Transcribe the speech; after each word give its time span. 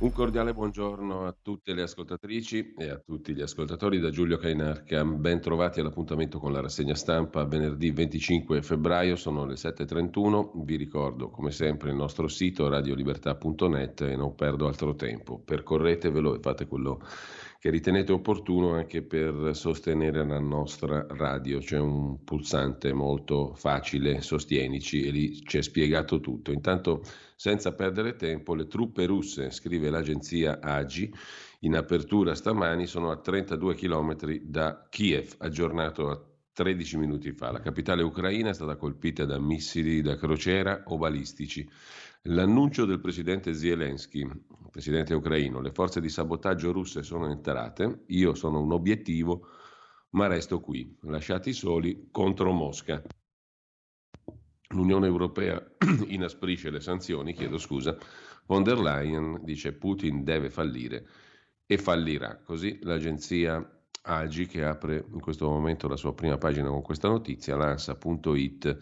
Un 0.00 0.12
cordiale 0.12 0.54
buongiorno 0.54 1.26
a 1.26 1.36
tutte 1.42 1.74
le 1.74 1.82
ascoltatrici 1.82 2.72
e 2.78 2.88
a 2.88 2.96
tutti 2.96 3.34
gli 3.34 3.42
ascoltatori 3.42 3.98
da 4.00 4.08
Giulio 4.08 4.38
Cainarca. 4.38 5.04
Ben 5.04 5.42
trovati 5.42 5.80
all'appuntamento 5.80 6.38
con 6.38 6.52
la 6.52 6.62
rassegna 6.62 6.94
stampa 6.94 7.44
venerdì 7.44 7.90
25 7.90 8.62
febbraio, 8.62 9.14
sono 9.16 9.44
le 9.44 9.56
7.31. 9.56 10.52
Vi 10.64 10.76
ricordo 10.76 11.28
come 11.28 11.50
sempre 11.50 11.90
il 11.90 11.96
nostro 11.96 12.28
sito 12.28 12.66
radiolibertà.net 12.70 14.00
e 14.00 14.16
non 14.16 14.34
perdo 14.34 14.66
altro 14.66 14.94
tempo. 14.94 15.38
Percorretevelo 15.38 16.34
e 16.34 16.38
fate 16.40 16.66
quello 16.66 17.02
che 17.60 17.68
ritenete 17.68 18.10
opportuno 18.10 18.72
anche 18.72 19.02
per 19.02 19.50
sostenere 19.52 20.26
la 20.26 20.40
nostra 20.40 21.06
radio. 21.10 21.58
C'è 21.58 21.78
un 21.78 22.24
pulsante 22.24 22.94
molto 22.94 23.52
facile, 23.54 24.22
sostienici, 24.22 25.02
e 25.02 25.10
lì 25.10 25.42
c'è 25.42 25.60
spiegato 25.60 26.20
tutto. 26.20 26.52
Intanto, 26.52 27.02
senza 27.36 27.74
perdere 27.74 28.16
tempo, 28.16 28.54
le 28.54 28.66
truppe 28.66 29.04
russe, 29.04 29.50
scrive 29.50 29.90
l'agenzia 29.90 30.58
AGI, 30.58 31.12
in 31.60 31.76
apertura 31.76 32.34
stamani 32.34 32.86
sono 32.86 33.10
a 33.10 33.18
32 33.18 33.74
km 33.74 34.16
da 34.40 34.86
Kiev, 34.88 35.34
aggiornato 35.36 36.08
a 36.08 36.18
13 36.54 36.96
minuti 36.96 37.32
fa. 37.32 37.52
La 37.52 37.60
capitale 37.60 38.02
ucraina 38.02 38.48
è 38.48 38.54
stata 38.54 38.76
colpita 38.76 39.26
da 39.26 39.38
missili 39.38 40.00
da 40.00 40.16
crociera 40.16 40.84
o 40.86 40.96
balistici. 40.96 41.68
L'annuncio 42.22 42.86
del 42.86 43.00
presidente 43.00 43.52
Zelensky, 43.52 44.26
presidente 44.70 45.14
ucraino, 45.14 45.60
le 45.60 45.72
forze 45.72 46.00
di 46.00 46.08
sabotaggio 46.08 46.72
russe 46.72 47.02
sono 47.02 47.30
entrate, 47.30 48.04
io 48.06 48.34
sono 48.34 48.60
un 48.60 48.72
obiettivo, 48.72 49.48
ma 50.10 50.26
resto 50.26 50.60
qui, 50.60 50.96
lasciati 51.02 51.52
soli 51.52 52.08
contro 52.10 52.52
Mosca. 52.52 53.02
L'Unione 54.68 55.06
Europea 55.06 55.60
inasprisce 56.06 56.70
le 56.70 56.80
sanzioni, 56.80 57.32
chiedo 57.32 57.58
scusa, 57.58 57.96
von 58.46 58.62
der 58.62 58.78
Leyen 58.78 59.40
dice 59.42 59.72
Putin 59.72 60.24
deve 60.24 60.50
fallire 60.50 61.06
e 61.66 61.76
fallirà. 61.76 62.40
Così 62.42 62.78
l'agenzia 62.82 63.64
AGI, 64.02 64.46
che 64.46 64.64
apre 64.64 65.04
in 65.12 65.20
questo 65.20 65.48
momento 65.48 65.88
la 65.88 65.96
sua 65.96 66.14
prima 66.14 66.38
pagina 66.38 66.68
con 66.68 66.82
questa 66.82 67.08
notizia, 67.08 67.56
lansa.it 67.56 68.78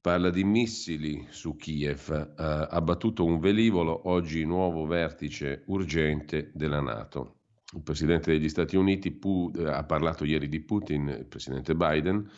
Parla 0.00 0.30
di 0.30 0.44
missili 0.44 1.26
su 1.30 1.56
Kiev, 1.56 2.34
ha 2.36 2.66
abbattuto 2.66 3.24
un 3.24 3.40
velivolo, 3.40 4.08
oggi 4.08 4.44
nuovo 4.44 4.86
vertice 4.86 5.64
urgente 5.66 6.52
della 6.54 6.80
Nato. 6.80 7.40
Il 7.74 7.82
Presidente 7.82 8.30
degli 8.30 8.48
Stati 8.48 8.76
Uniti 8.76 9.10
pu- 9.10 9.50
ha 9.66 9.82
parlato 9.84 10.24
ieri 10.24 10.48
di 10.48 10.60
Putin, 10.60 11.08
il 11.08 11.26
Presidente 11.26 11.74
Biden, 11.74 12.30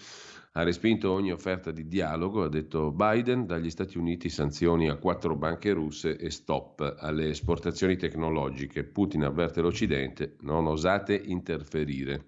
ha 0.52 0.62
respinto 0.62 1.12
ogni 1.12 1.32
offerta 1.32 1.70
di 1.70 1.86
dialogo, 1.86 2.44
ha 2.44 2.48
detto 2.48 2.92
Biden, 2.92 3.44
dagli 3.44 3.70
Stati 3.70 3.98
Uniti 3.98 4.30
sanzioni 4.30 4.88
a 4.88 4.96
quattro 4.96 5.36
banche 5.36 5.72
russe 5.72 6.16
e 6.16 6.30
stop 6.30 6.96
alle 6.98 7.28
esportazioni 7.28 7.96
tecnologiche. 7.96 8.84
Putin 8.84 9.24
avverte 9.24 9.60
l'Occidente, 9.60 10.36
non 10.40 10.66
osate 10.66 11.14
interferire. 11.14 12.24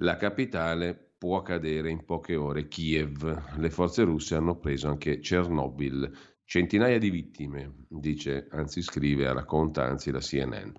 La 0.00 0.16
capitale 0.16 1.05
può 1.18 1.42
cadere 1.42 1.90
in 1.90 2.04
poche 2.04 2.36
ore 2.36 2.68
Kiev. 2.68 3.56
Le 3.56 3.70
forze 3.70 4.02
russe 4.02 4.34
hanno 4.34 4.58
preso 4.58 4.88
anche 4.88 5.18
Chernobyl. 5.18 6.10
Centinaia 6.44 6.98
di 6.98 7.10
vittime, 7.10 7.86
dice, 7.88 8.46
anzi 8.50 8.82
scrive, 8.82 9.32
racconta 9.32 9.84
anzi 9.84 10.10
la 10.10 10.20
CNN. 10.20 10.70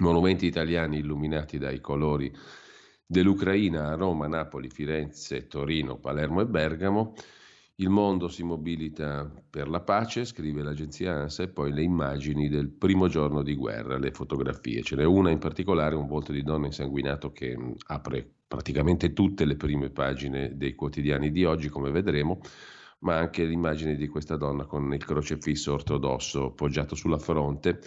Monumenti 0.00 0.46
italiani 0.46 0.98
illuminati 0.98 1.58
dai 1.58 1.80
colori 1.80 2.32
dell'Ucraina 3.04 3.88
a 3.88 3.94
Roma, 3.94 4.28
Napoli, 4.28 4.68
Firenze, 4.68 5.46
Torino, 5.46 5.98
Palermo 5.98 6.42
e 6.42 6.46
Bergamo. 6.46 7.14
Il 7.80 7.90
mondo 7.90 8.26
si 8.26 8.42
mobilita 8.42 9.30
per 9.48 9.68
la 9.68 9.78
pace, 9.80 10.24
scrive 10.24 10.64
l'agenzia 10.64 11.14
ANSA, 11.14 11.44
e 11.44 11.48
poi 11.48 11.72
le 11.72 11.84
immagini 11.84 12.48
del 12.48 12.70
primo 12.70 13.06
giorno 13.06 13.44
di 13.44 13.54
guerra, 13.54 13.98
le 13.98 14.10
fotografie. 14.10 14.82
Ce 14.82 14.96
n'è 14.96 15.04
una 15.04 15.30
in 15.30 15.38
particolare, 15.38 15.94
un 15.94 16.08
volto 16.08 16.32
di 16.32 16.42
donna 16.42 16.66
insanguinato 16.66 17.30
che 17.30 17.56
mm, 17.56 17.72
apre 17.86 18.28
praticamente 18.48 19.12
tutte 19.12 19.44
le 19.44 19.54
prime 19.54 19.90
pagine 19.90 20.56
dei 20.56 20.74
quotidiani 20.74 21.30
di 21.30 21.44
oggi, 21.44 21.68
come 21.68 21.92
vedremo, 21.92 22.40
ma 23.00 23.16
anche 23.16 23.44
l'immagine 23.44 23.94
di 23.94 24.08
questa 24.08 24.36
donna 24.36 24.64
con 24.64 24.92
il 24.92 25.04
crocefisso 25.04 25.72
ortodosso 25.72 26.50
poggiato 26.50 26.96
sulla 26.96 27.18
fronte 27.18 27.78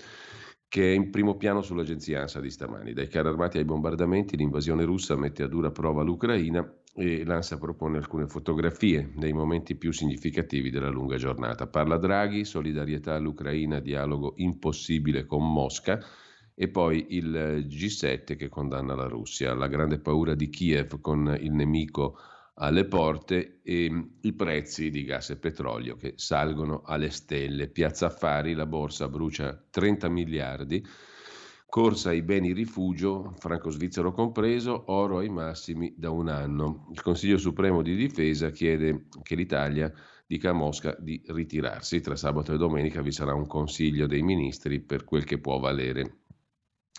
che 0.72 0.94
è 0.94 0.96
in 0.96 1.10
primo 1.10 1.36
piano 1.36 1.62
sull'agenzia 1.62 2.22
ANSA 2.22 2.40
di 2.40 2.50
stamani. 2.50 2.94
Dai 2.94 3.10
carri 3.10 3.28
armati 3.28 3.58
ai 3.58 3.66
bombardamenti, 3.66 4.38
l'invasione 4.38 4.86
russa 4.86 5.18
mette 5.18 5.44
a 5.44 5.48
dura 5.48 5.70
prova 5.70 6.02
l'Ucraina 6.02 6.66
e 6.96 7.26
l'ANSA 7.26 7.58
propone 7.58 7.98
alcune 7.98 8.26
fotografie 8.26 9.12
dei 9.18 9.34
momenti 9.34 9.76
più 9.76 9.92
significativi 9.92 10.70
della 10.70 10.88
lunga 10.88 11.18
giornata. 11.18 11.68
Parla 11.68 11.98
Draghi, 11.98 12.46
solidarietà 12.46 13.16
all'Ucraina, 13.16 13.82
dialogo 13.82 14.32
impossibile 14.38 15.26
con 15.26 15.44
Mosca 15.52 16.00
e 16.56 16.70
poi 16.70 17.06
il 17.10 17.66
G7 17.68 18.38
che 18.38 18.48
condanna 18.48 18.96
la 18.96 19.08
Russia, 19.08 19.54
la 19.54 19.68
grande 19.68 20.00
paura 20.00 20.36
di 20.36 20.50
Kiev 20.50 21.02
con 21.02 21.38
il 21.38 21.52
nemico 21.52 22.18
alle 22.62 22.86
porte 22.86 23.60
e 23.64 23.92
i 24.22 24.34
prezzi 24.34 24.92
di 24.92 25.04
gas 25.04 25.32
e 25.32 25.38
petrolio 25.38 25.96
che 25.96 26.14
salgono 26.16 26.84
alle 26.86 27.10
stelle. 27.10 27.70
Piazza 27.70 28.06
Affari, 28.08 28.54
la 28.54 28.68
borsa 28.68 29.10
brucia 29.10 29.66
30 29.70 30.10
miliardi, 30.10 30.86
corsa 31.66 32.10
ai 32.10 32.22
beni 32.22 32.54
rifugio, 32.54 33.34
franco 33.40 33.72
svizzero 33.72 34.12
compreso, 34.12 34.84
oro 34.88 35.18
ai 35.18 35.30
massimi 35.30 35.96
da 35.98 36.12
un 36.12 36.28
anno. 36.28 36.88
Il 36.92 37.02
Consiglio 37.02 37.40
Supremo 37.40 37.82
di 37.82 37.96
Difesa 37.96 38.52
chiede 38.52 39.08
che 39.24 39.36
l'Italia 39.36 39.92
dica 40.28 40.52
a 40.52 40.54
Mosca 40.54 40.96
di 41.00 41.20
ritirarsi. 41.26 42.00
Tra 42.00 42.16
sabato 42.16 42.54
e 42.54 42.58
domenica 42.58 43.02
vi 43.02 43.12
sarà 43.12 43.34
un 43.34 43.48
Consiglio 43.48 44.06
dei 44.06 44.22
Ministri 44.22 44.82
per 44.82 45.04
quel 45.04 45.24
che 45.24 45.40
può 45.40 45.58
valere 45.58 46.20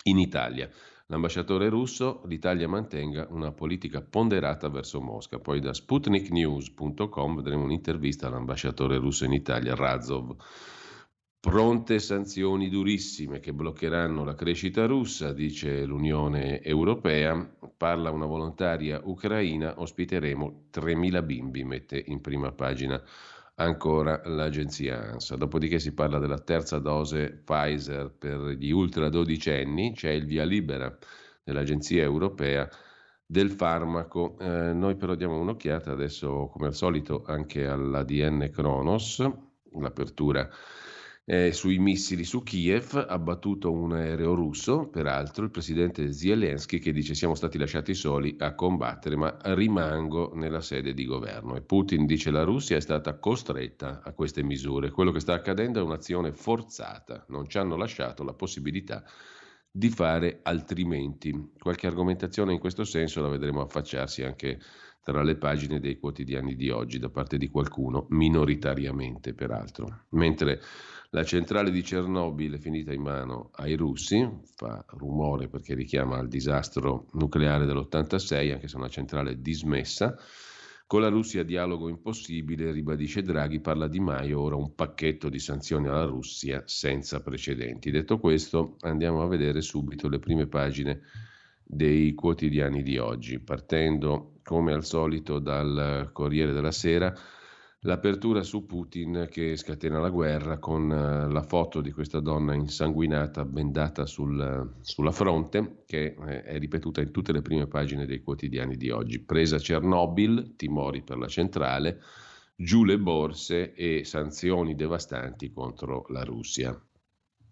in 0.03 0.19
Italia. 0.19 0.69
L'ambasciatore 1.07 1.67
russo, 1.67 2.21
l'Italia 2.27 2.67
mantenga 2.67 3.27
una 3.29 3.51
politica 3.51 4.01
ponderata 4.01 4.69
verso 4.69 5.01
Mosca. 5.01 5.37
Poi 5.37 5.59
da 5.59 5.73
sputniknews.com 5.73 7.35
vedremo 7.35 7.63
un'intervista 7.63 8.27
all'ambasciatore 8.27 8.97
russo 8.97 9.25
in 9.25 9.33
Italia, 9.33 9.75
Razov. 9.75 10.35
Pronte 11.41 11.99
sanzioni 11.99 12.69
durissime 12.69 13.41
che 13.41 13.51
bloccheranno 13.51 14.23
la 14.23 14.33
crescita 14.33 14.85
russa, 14.85 15.33
dice 15.33 15.83
l'Unione 15.83 16.61
Europea. 16.61 17.35
Parla 17.75 18.11
una 18.11 18.25
volontaria 18.25 19.01
ucraina, 19.03 19.73
ospiteremo 19.77 20.67
3.000 20.73 21.25
bimbi, 21.25 21.65
mette 21.65 22.01
in 22.07 22.21
prima 22.21 22.53
pagina 22.53 23.03
ancora 23.55 24.21
l'agenzia 24.25 25.11
ANSA. 25.11 25.35
Dopodiché 25.35 25.79
si 25.79 25.93
parla 25.93 26.19
della 26.19 26.39
terza 26.39 26.79
dose 26.79 27.41
Pfizer 27.43 28.11
per 28.11 28.39
gli 28.57 28.71
ultra 28.71 29.09
dodicenni, 29.09 29.93
c'è 29.93 30.11
il 30.11 30.25
via 30.25 30.43
libera 30.43 30.95
dell'agenzia 31.43 32.03
europea 32.03 32.67
del 33.25 33.51
farmaco. 33.51 34.37
Eh, 34.39 34.73
noi 34.73 34.95
però 34.95 35.15
diamo 35.15 35.39
un'occhiata 35.39 35.91
adesso, 35.91 36.47
come 36.51 36.67
al 36.67 36.75
solito, 36.75 37.23
anche 37.25 37.67
all'ADN 37.67 38.49
Kronos, 38.51 39.27
l'apertura 39.79 40.49
eh, 41.25 41.53
sui 41.53 41.77
missili 41.79 42.25
su 42.25 42.43
Kiev, 42.43 43.05
abbattuto 43.07 43.71
un 43.71 43.93
aereo 43.93 44.33
russo, 44.33 44.89
peraltro 44.89 45.45
il 45.45 45.51
presidente 45.51 46.11
Zelensky 46.11 46.79
che 46.79 46.91
dice 46.91 47.13
siamo 47.13 47.35
stati 47.35 47.57
lasciati 47.57 47.93
soli 47.93 48.35
a 48.39 48.55
combattere, 48.55 49.15
ma 49.15 49.37
rimango 49.41 50.33
nella 50.35 50.61
sede 50.61 50.93
di 50.93 51.05
governo. 51.05 51.55
E 51.55 51.61
Putin 51.61 52.05
dice 52.05 52.29
la 52.29 52.43
Russia 52.43 52.75
è 52.75 52.81
stata 52.81 53.17
costretta 53.19 54.01
a 54.03 54.11
queste 54.13 54.43
misure. 54.43 54.91
Quello 54.91 55.11
che 55.11 55.21
sta 55.21 55.33
accadendo 55.33 55.79
è 55.79 55.83
un'azione 55.83 56.33
forzata, 56.33 57.25
non 57.29 57.47
ci 57.47 57.57
hanno 57.57 57.77
lasciato 57.77 58.23
la 58.23 58.33
possibilità 58.33 59.03
di 59.71 59.89
fare 59.89 60.41
altrimenti. 60.43 61.51
Qualche 61.57 61.87
argomentazione 61.87 62.51
in 62.51 62.59
questo 62.59 62.83
senso 62.83 63.21
la 63.21 63.29
vedremo 63.29 63.61
affacciarsi 63.61 64.23
anche 64.23 64.59
tra 65.01 65.21
le 65.21 65.35
pagine 65.35 65.79
dei 65.79 65.97
quotidiani 65.99 66.55
di 66.55 66.69
oggi 66.69 66.99
da 66.99 67.09
parte 67.09 67.37
di 67.37 67.49
qualcuno, 67.49 68.05
minoritariamente 68.09 69.33
peraltro. 69.33 70.05
Mentre 70.09 70.61
la 71.13 71.23
centrale 71.23 71.69
di 71.69 71.81
Chernobyl 71.81 72.55
è 72.55 72.57
finita 72.57 72.91
in 72.91 73.03
mano 73.03 73.51
ai 73.53 73.75
russi, 73.75 74.27
fa 74.55 74.83
rumore 74.89 75.47
perché 75.47 75.75
richiama 75.75 76.17
al 76.17 76.27
disastro 76.27 77.05
nucleare 77.13 77.65
dell'86, 77.65 78.51
anche 78.51 78.67
se 78.67 78.75
è 78.75 78.79
una 78.79 78.89
centrale 78.89 79.39
dismessa. 79.39 80.17
Con 80.87 81.01
la 81.01 81.09
Russia 81.09 81.43
dialogo 81.43 81.87
impossibile, 81.87 82.71
ribadisce 82.71 83.21
Draghi, 83.21 83.59
parla 83.59 83.87
Di 83.87 83.99
Maio, 83.99 84.41
ora 84.41 84.55
un 84.55 84.73
pacchetto 84.73 85.29
di 85.29 85.37
sanzioni 85.37 85.87
alla 85.87 86.05
Russia 86.05 86.63
senza 86.65 87.21
precedenti. 87.21 87.91
Detto 87.91 88.17
questo, 88.17 88.77
andiamo 88.81 89.21
a 89.21 89.27
vedere 89.27 89.61
subito 89.61 90.09
le 90.09 90.17
prime 90.17 90.47
pagine 90.47 91.01
dei 91.63 92.15
quotidiani 92.15 92.81
di 92.81 92.97
oggi, 92.97 93.39
partendo 93.39 94.39
come 94.43 94.73
al 94.73 94.83
solito 94.83 95.37
dal 95.37 96.09
Corriere 96.11 96.53
della 96.53 96.71
Sera 96.71 97.15
l'apertura 97.85 98.43
su 98.43 98.65
Putin 98.65 99.27
che 99.29 99.55
scatena 99.55 99.99
la 99.99 100.09
guerra 100.09 100.57
con 100.57 100.91
eh, 100.91 101.31
la 101.31 101.41
foto 101.41 101.81
di 101.81 101.91
questa 101.91 102.19
donna 102.19 102.53
insanguinata 102.53 103.45
bendata 103.45 104.05
sul, 104.05 104.75
sulla 104.81 105.11
fronte 105.11 105.83
che 105.85 106.15
eh, 106.27 106.43
è 106.43 106.59
ripetuta 106.59 107.01
in 107.01 107.11
tutte 107.11 107.31
le 107.31 107.41
prime 107.41 107.67
pagine 107.67 108.05
dei 108.05 108.21
quotidiani 108.21 108.77
di 108.77 108.89
oggi. 108.89 109.19
Presa 109.19 109.57
Chernobyl, 109.57 110.55
timori 110.55 111.03
per 111.03 111.17
la 111.17 111.27
centrale, 111.27 111.99
giù 112.55 112.85
le 112.85 112.99
borse 112.99 113.73
e 113.73 114.03
sanzioni 114.05 114.75
devastanti 114.75 115.51
contro 115.51 116.05
la 116.09 116.23
Russia. 116.23 116.79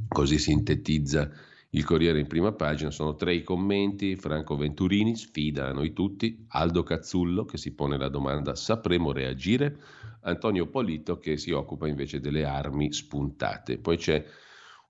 Così 0.08 0.38
sintetizza 0.38 1.30
il 1.74 1.86
Corriere 1.86 2.20
in 2.20 2.28
prima 2.28 2.52
pagina 2.52 2.92
sono 2.92 3.16
tre 3.16 3.34
i 3.34 3.44
commenti, 3.44 4.18
Franco 4.18 4.58
Venturini 4.58 5.16
sfida 5.16 5.70
a 5.70 5.72
noi 5.72 5.94
tutti, 5.94 6.44
Aldo 6.50 6.84
Cazzullo 6.84 7.46
che 7.46 7.58
si 7.58 7.74
pone 7.74 7.98
la 7.98 8.10
domanda 8.10 8.56
sapremo 8.56 9.14
reagire, 9.14 9.80
Antonio 10.22 10.68
Polito 10.68 11.18
che 11.18 11.38
si 11.38 11.52
occupa 11.52 11.88
invece 11.88 12.20
delle 12.20 12.46
armi 12.46 12.92
spuntate. 12.92 13.78
Poi 13.78 13.98
c'è 13.98 14.24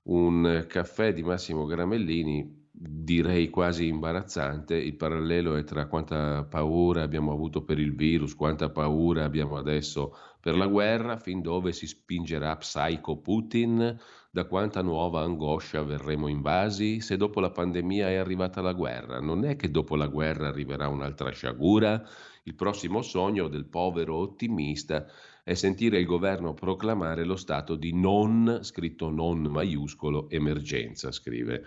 un 0.04 0.66
caffè 0.68 1.14
di 1.14 1.24
Massimo 1.24 1.66
Gramellini, 1.66 2.60
direi 2.74 3.50
quasi 3.50 3.86
imbarazzante, 3.86 4.76
il 4.76 4.96
parallelo 4.96 5.56
è 5.56 5.64
tra 5.64 5.86
quanta 5.86 6.44
paura 6.46 7.04
abbiamo 7.04 7.32
avuto 7.32 7.64
per 7.64 7.78
il 7.78 7.94
virus, 7.94 8.36
quanta 8.36 8.72
paura 8.72 9.24
abbiamo 9.24 9.58
adesso 9.58 10.16
per 10.40 10.58
la 10.58 10.66
guerra, 10.66 11.18
fin 11.18 11.42
dove 11.42 11.72
si 11.74 11.86
spingerà 11.86 12.56
Psycho 12.56 13.18
Putin 13.18 13.96
da 14.32 14.46
quanta 14.46 14.82
nuova 14.82 15.22
angoscia 15.22 15.84
verremo 15.84 16.28
invasi 16.28 17.02
se 17.02 17.18
dopo 17.18 17.40
la 17.40 17.52
pandemia 17.52 18.10
è 18.10 18.16
arrivata 18.16 18.62
la 18.62 18.74
guerra. 18.74 19.20
Non 19.20 19.46
è 19.46 19.56
che 19.56 19.70
dopo 19.70 19.96
la 19.96 20.08
guerra 20.08 20.48
arriverà 20.48 20.88
un'altra 20.88 21.30
sciagura? 21.32 22.04
Il 22.44 22.56
prossimo 22.56 23.04
sogno 23.04 23.48
del 23.48 23.66
povero 23.66 24.16
ottimista 24.16 25.06
è 25.44 25.54
sentire 25.54 26.00
il 26.00 26.08
governo 26.08 26.56
proclamare 26.56 27.24
lo 27.24 27.36
stato 27.36 27.76
di 27.76 27.94
non, 27.94 28.62
scritto 28.64 29.12
non 29.12 29.42
maiuscolo, 29.42 30.28
emergenza, 30.28 31.12
scrive 31.12 31.64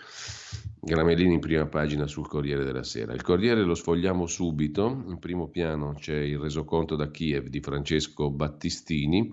Gramellini 0.80 1.34
in 1.34 1.40
prima 1.40 1.66
pagina 1.66 2.08
sul 2.08 2.26
Corriere 2.26 2.64
della 2.64 2.82
Sera. 2.82 3.12
Il 3.12 3.22
Corriere 3.22 3.62
lo 3.62 3.76
sfogliamo 3.76 4.26
subito, 4.26 5.04
in 5.06 5.20
primo 5.20 5.46
piano 5.46 5.94
c'è 5.94 6.16
il 6.16 6.38
resoconto 6.38 6.96
da 6.96 7.08
Kiev 7.08 7.46
di 7.46 7.60
Francesco 7.60 8.30
Battistini. 8.30 9.30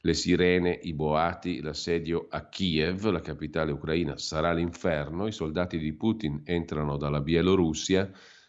Le 0.00 0.14
sirene, 0.14 0.78
i 0.82 0.94
boati, 0.94 1.60
l'assedio 1.60 2.28
a 2.30 2.48
Kiev, 2.48 3.10
la 3.10 3.20
capitale 3.20 3.72
ucraina, 3.72 4.16
sarà 4.16 4.52
l'inferno, 4.52 5.26
i 5.26 5.32
soldati 5.32 5.76
di 5.76 5.92
Putin 5.92 6.42
entrano 6.44 6.96
dalla 6.96 7.20
Bielorussia 7.20 8.08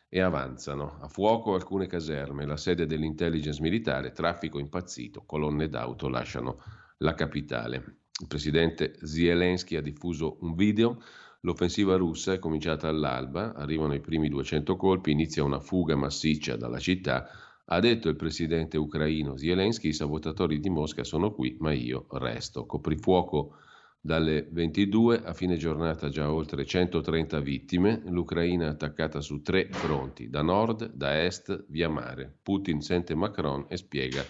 e 0.10 0.20
avanzano. 0.20 0.98
A 1.00 1.08
fuoco 1.08 1.54
alcune 1.54 1.88
caserme, 1.88 2.46
la 2.46 2.58
sede 2.58 2.86
dell'intelligence 2.86 3.62
militare, 3.62 4.12
traffico 4.12 4.60
impazzito, 4.60 5.24
colonne 5.26 5.70
d'auto 5.70 6.10
lasciano 6.10 6.62
la 6.98 7.14
capitale. 7.14 7.98
Il 8.20 8.28
presidente 8.28 8.96
Zelensky 9.02 9.76
ha 9.76 9.82
diffuso 9.82 10.38
un 10.42 10.56
video. 10.56 11.02
L'offensiva 11.42 11.96
russa 11.96 12.34
è 12.34 12.40
cominciata 12.40 12.90
all'alba, 12.90 13.54
arrivano 13.54 13.94
i 13.94 14.02
primi 14.02 14.28
200 14.28 14.76
colpi, 14.76 15.12
inizia 15.12 15.44
una 15.44 15.62
fuga 15.62 15.96
massiccia 15.96 16.58
dalla 16.58 16.80
città 16.80 17.30
ha 17.72 17.80
detto 17.80 18.10
il 18.10 18.16
presidente 18.16 18.78
ucraino 18.78 19.38
Zelensky, 19.38 19.90
i 19.90 19.94
sabotatori 19.94 20.60
di 20.60 20.70
Mosca 20.70 21.04
sono 21.04 21.32
qui, 21.32 21.56
ma 21.60 21.72
io 21.72 22.08
resto. 22.10 22.66
Coprifuoco 22.66 23.58
dalle 24.01 24.48
22 24.50 25.24
a 25.24 25.34
fine 25.34 25.57
giornata 25.57 26.10
già 26.10 26.31
oltre 26.31 26.66
130 26.66 27.40
vittime, 27.42 28.01
l'Ucraina 28.06 28.69
attaccata 28.69 29.19
su 29.19 29.42
tre 29.42 29.68
fronti, 29.72 30.30
da 30.30 30.42
nord, 30.42 30.94
da 30.94 31.24
est, 31.24 31.66
via 31.68 31.90
mare. 31.90 32.38
Putin 32.42 32.81
sente 32.81 33.13
Macron 33.13 33.66
e 33.68 33.75
spiega 33.75 34.24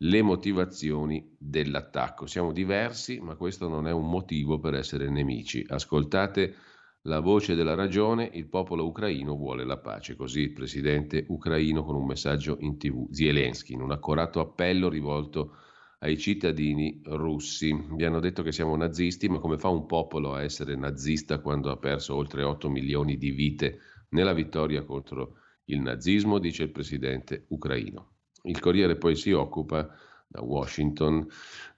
le 0.00 0.22
motivazioni 0.22 1.34
dell'attacco. 1.38 2.26
Siamo 2.26 2.52
diversi, 2.52 3.18
ma 3.18 3.34
questo 3.34 3.68
non 3.68 3.88
è 3.88 3.92
un 3.92 4.08
motivo 4.08 4.60
per 4.60 4.74
essere 4.74 5.08
nemici. 5.08 5.64
Ascoltate 5.66 6.54
la 7.02 7.20
voce 7.20 7.54
della 7.54 7.74
ragione, 7.74 8.30
il 8.34 8.48
popolo 8.48 8.86
ucraino 8.86 9.36
vuole 9.36 9.64
la 9.64 9.78
pace. 9.78 10.16
Così 10.16 10.40
il 10.40 10.52
presidente 10.52 11.24
ucraino 11.28 11.82
con 11.84 11.96
un 11.96 12.06
messaggio 12.06 12.56
in 12.60 12.78
tv, 12.78 13.10
Zelensky, 13.10 13.74
in 13.74 13.80
un 13.80 13.90
accorato 13.90 14.40
appello 14.40 14.88
rivolto 14.88 15.56
ai 15.98 16.18
cittadini 16.18 17.00
russi. 17.04 17.72
Vi 17.72 18.04
hanno 18.04 18.20
detto 18.20 18.42
che 18.42 18.52
siamo 18.52 18.76
nazisti, 18.76 19.28
ma 19.28 19.38
come 19.38 19.58
fa 19.58 19.68
un 19.68 19.86
popolo 19.86 20.34
a 20.34 20.42
essere 20.42 20.76
nazista 20.76 21.40
quando 21.40 21.70
ha 21.70 21.76
perso 21.76 22.14
oltre 22.14 22.42
8 22.42 22.68
milioni 22.68 23.16
di 23.16 23.30
vite 23.30 23.78
nella 24.10 24.34
vittoria 24.34 24.84
contro 24.84 25.38
il 25.64 25.80
nazismo, 25.80 26.38
dice 26.38 26.64
il 26.64 26.70
presidente 26.70 27.46
ucraino. 27.48 28.12
Il 28.42 28.60
Corriere 28.60 28.96
poi 28.96 29.16
si 29.16 29.32
occupa 29.32 29.88
da 30.28 30.42
Washington 30.42 31.26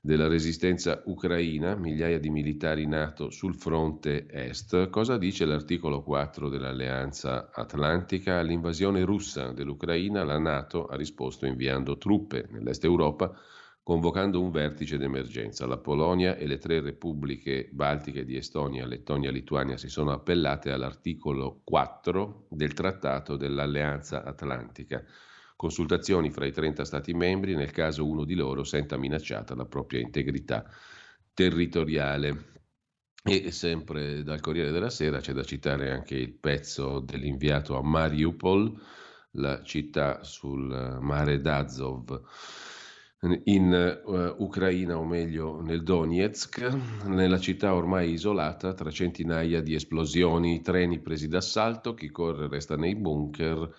della 0.01 0.27
resistenza 0.27 1.03
ucraina, 1.07 1.75
migliaia 1.77 2.19
di 2.19 2.31
militari 2.31 2.87
NATO 2.87 3.31
sul 3.31 3.55
fronte 3.55 4.27
est. 4.29 4.89
Cosa 4.91 5.19
dice 5.19 5.45
l'articolo 5.45 6.03
4 6.03 6.49
dell'Alleanza 6.49 7.51
Atlantica? 7.53 8.39
All'invasione 8.39 9.05
russa 9.05 9.53
dell'Ucraina 9.53 10.25
la 10.25 10.39
NATO 10.39 10.87
ha 10.87 10.97
risposto 10.97 11.47
inviando 11.47 11.99
truppe 11.99 12.47
nell'est 12.51 12.85
Europa 12.85 13.35
convocando 13.89 14.43
un 14.43 14.51
vertice 14.51 14.99
d'emergenza. 14.99 15.65
La 15.65 15.79
Polonia 15.79 16.37
e 16.37 16.47
le 16.47 16.59
tre 16.59 16.83
repubbliche 16.83 17.71
baltiche 17.73 18.27
di 18.27 18.37
Estonia, 18.37 18.85
Lettonia 18.85 19.31
e 19.31 19.33
Lituania 19.33 19.79
si 19.79 19.89
sono 19.89 20.13
appellate 20.13 20.71
all'articolo 20.71 21.63
4 21.65 22.49
del 22.51 22.75
Trattato 22.75 23.37
dell'Alleanza 23.37 24.25
Atlantica 24.25 25.03
consultazioni 25.57 26.31
fra 26.31 26.45
i 26.45 26.53
30 26.53 26.85
Stati 26.85 27.15
membri 27.15 27.55
nel 27.55 27.71
caso 27.71 28.07
uno 28.07 28.25
di 28.25 28.35
loro 28.35 28.63
senta 28.63 28.99
minacciata 28.99 29.55
la 29.55 29.65
propria 29.65 30.01
integrità 30.01 30.67
territoriale. 31.33 32.57
E 33.25 33.51
sempre 33.53 34.23
dal 34.23 34.41
Corriere 34.41 34.71
della 34.71 34.91
Sera 34.91 35.21
c'è 35.21 35.33
da 35.33 35.45
citare 35.45 35.93
anche 35.93 36.15
il 36.15 36.35
pezzo 36.35 37.01
dell'inviato 37.01 37.79
a 37.79 37.83
Mariupol, 37.83 38.71
la 39.33 39.63
città 39.63 40.23
sul 40.25 40.99
mare 41.01 41.41
d'Azov 41.41 42.23
in 43.45 44.01
uh, 44.05 44.43
Ucraina, 44.43 44.99
o 44.99 45.05
meglio 45.05 45.61
nel 45.61 45.83
Donetsk, 45.83 47.07
nella 47.07 47.39
città 47.39 47.75
ormai 47.75 48.13
isolata 48.13 48.75
tra 48.75 48.91
centinaia 48.91 49.61
di 49.61 49.75
esplosioni, 49.75 50.61
treni 50.61 51.01
presi 51.01 51.29
d'assalto, 51.29 51.95
chi 51.95 52.11
corre 52.11 52.49
resta 52.49 52.77
nei 52.77 52.95
bunker, 52.95 53.75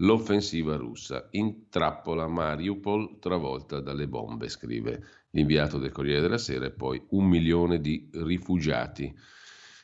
L'offensiva 0.00 0.76
russa 0.76 1.26
intrappola 1.30 2.26
Mariupol 2.26 3.18
travolta 3.18 3.80
dalle 3.80 4.06
bombe, 4.06 4.50
scrive 4.50 5.02
l'inviato 5.30 5.78
del 5.78 5.90
Corriere 5.90 6.20
della 6.20 6.36
Sera, 6.36 6.66
e 6.66 6.70
poi 6.70 7.02
un 7.10 7.26
milione 7.26 7.80
di 7.80 8.10
rifugiati. 8.12 9.14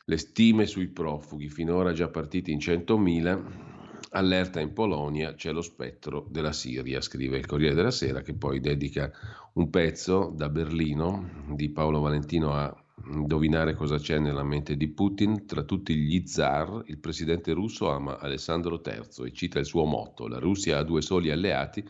Le 0.05 0.17
stime 0.19 0.67
sui 0.67 0.89
profughi, 0.89 1.49
finora 1.49 1.95
già 1.95 2.09
partiti 2.09 2.53
in 2.53 2.59
100.000, 2.59 3.72
allerta 4.13 4.61
in 4.61 4.73
Polonia, 4.73 5.35
c'è 5.35 5.53
lo 5.53 5.63
spettro 5.63 6.27
della 6.31 6.53
Siria, 6.53 7.01
scrive 7.01 7.39
il 7.39 7.47
Corriere 7.47 7.75
della 7.75 7.91
Sera, 7.91 8.21
che 8.23 8.35
poi 8.35 8.61
dedica 8.61 9.11
un 9.55 9.71
pezzo 9.71 10.33
da 10.35 10.49
Berlino 10.49 11.45
di 11.55 11.71
Paolo 11.71 12.01
Valentino 12.01 12.53
a 12.53 12.75
indovinare 13.07 13.75
cosa 13.75 13.99
c'è 13.99 14.19
nella 14.19 14.43
mente 14.43 14.77
di 14.77 14.89
Putin. 14.89 15.47
Tra 15.47 15.63
tutti 15.63 15.97
gli 15.97 16.27
zar, 16.27 16.83
il 16.87 16.99
presidente 16.99 17.53
russo 17.53 17.91
ama 17.91 18.19
Alessandro 18.19 18.81
III 18.85 19.27
e 19.27 19.33
cita 19.33 19.59
il 19.59 19.67
suo 19.67 19.85
motto: 19.85 20.29
La 20.29 20.39
Russia 20.39 20.79
ha 20.79 20.85
due 20.85 21.01
soli 21.01 21.31
alleati, 21.31 21.83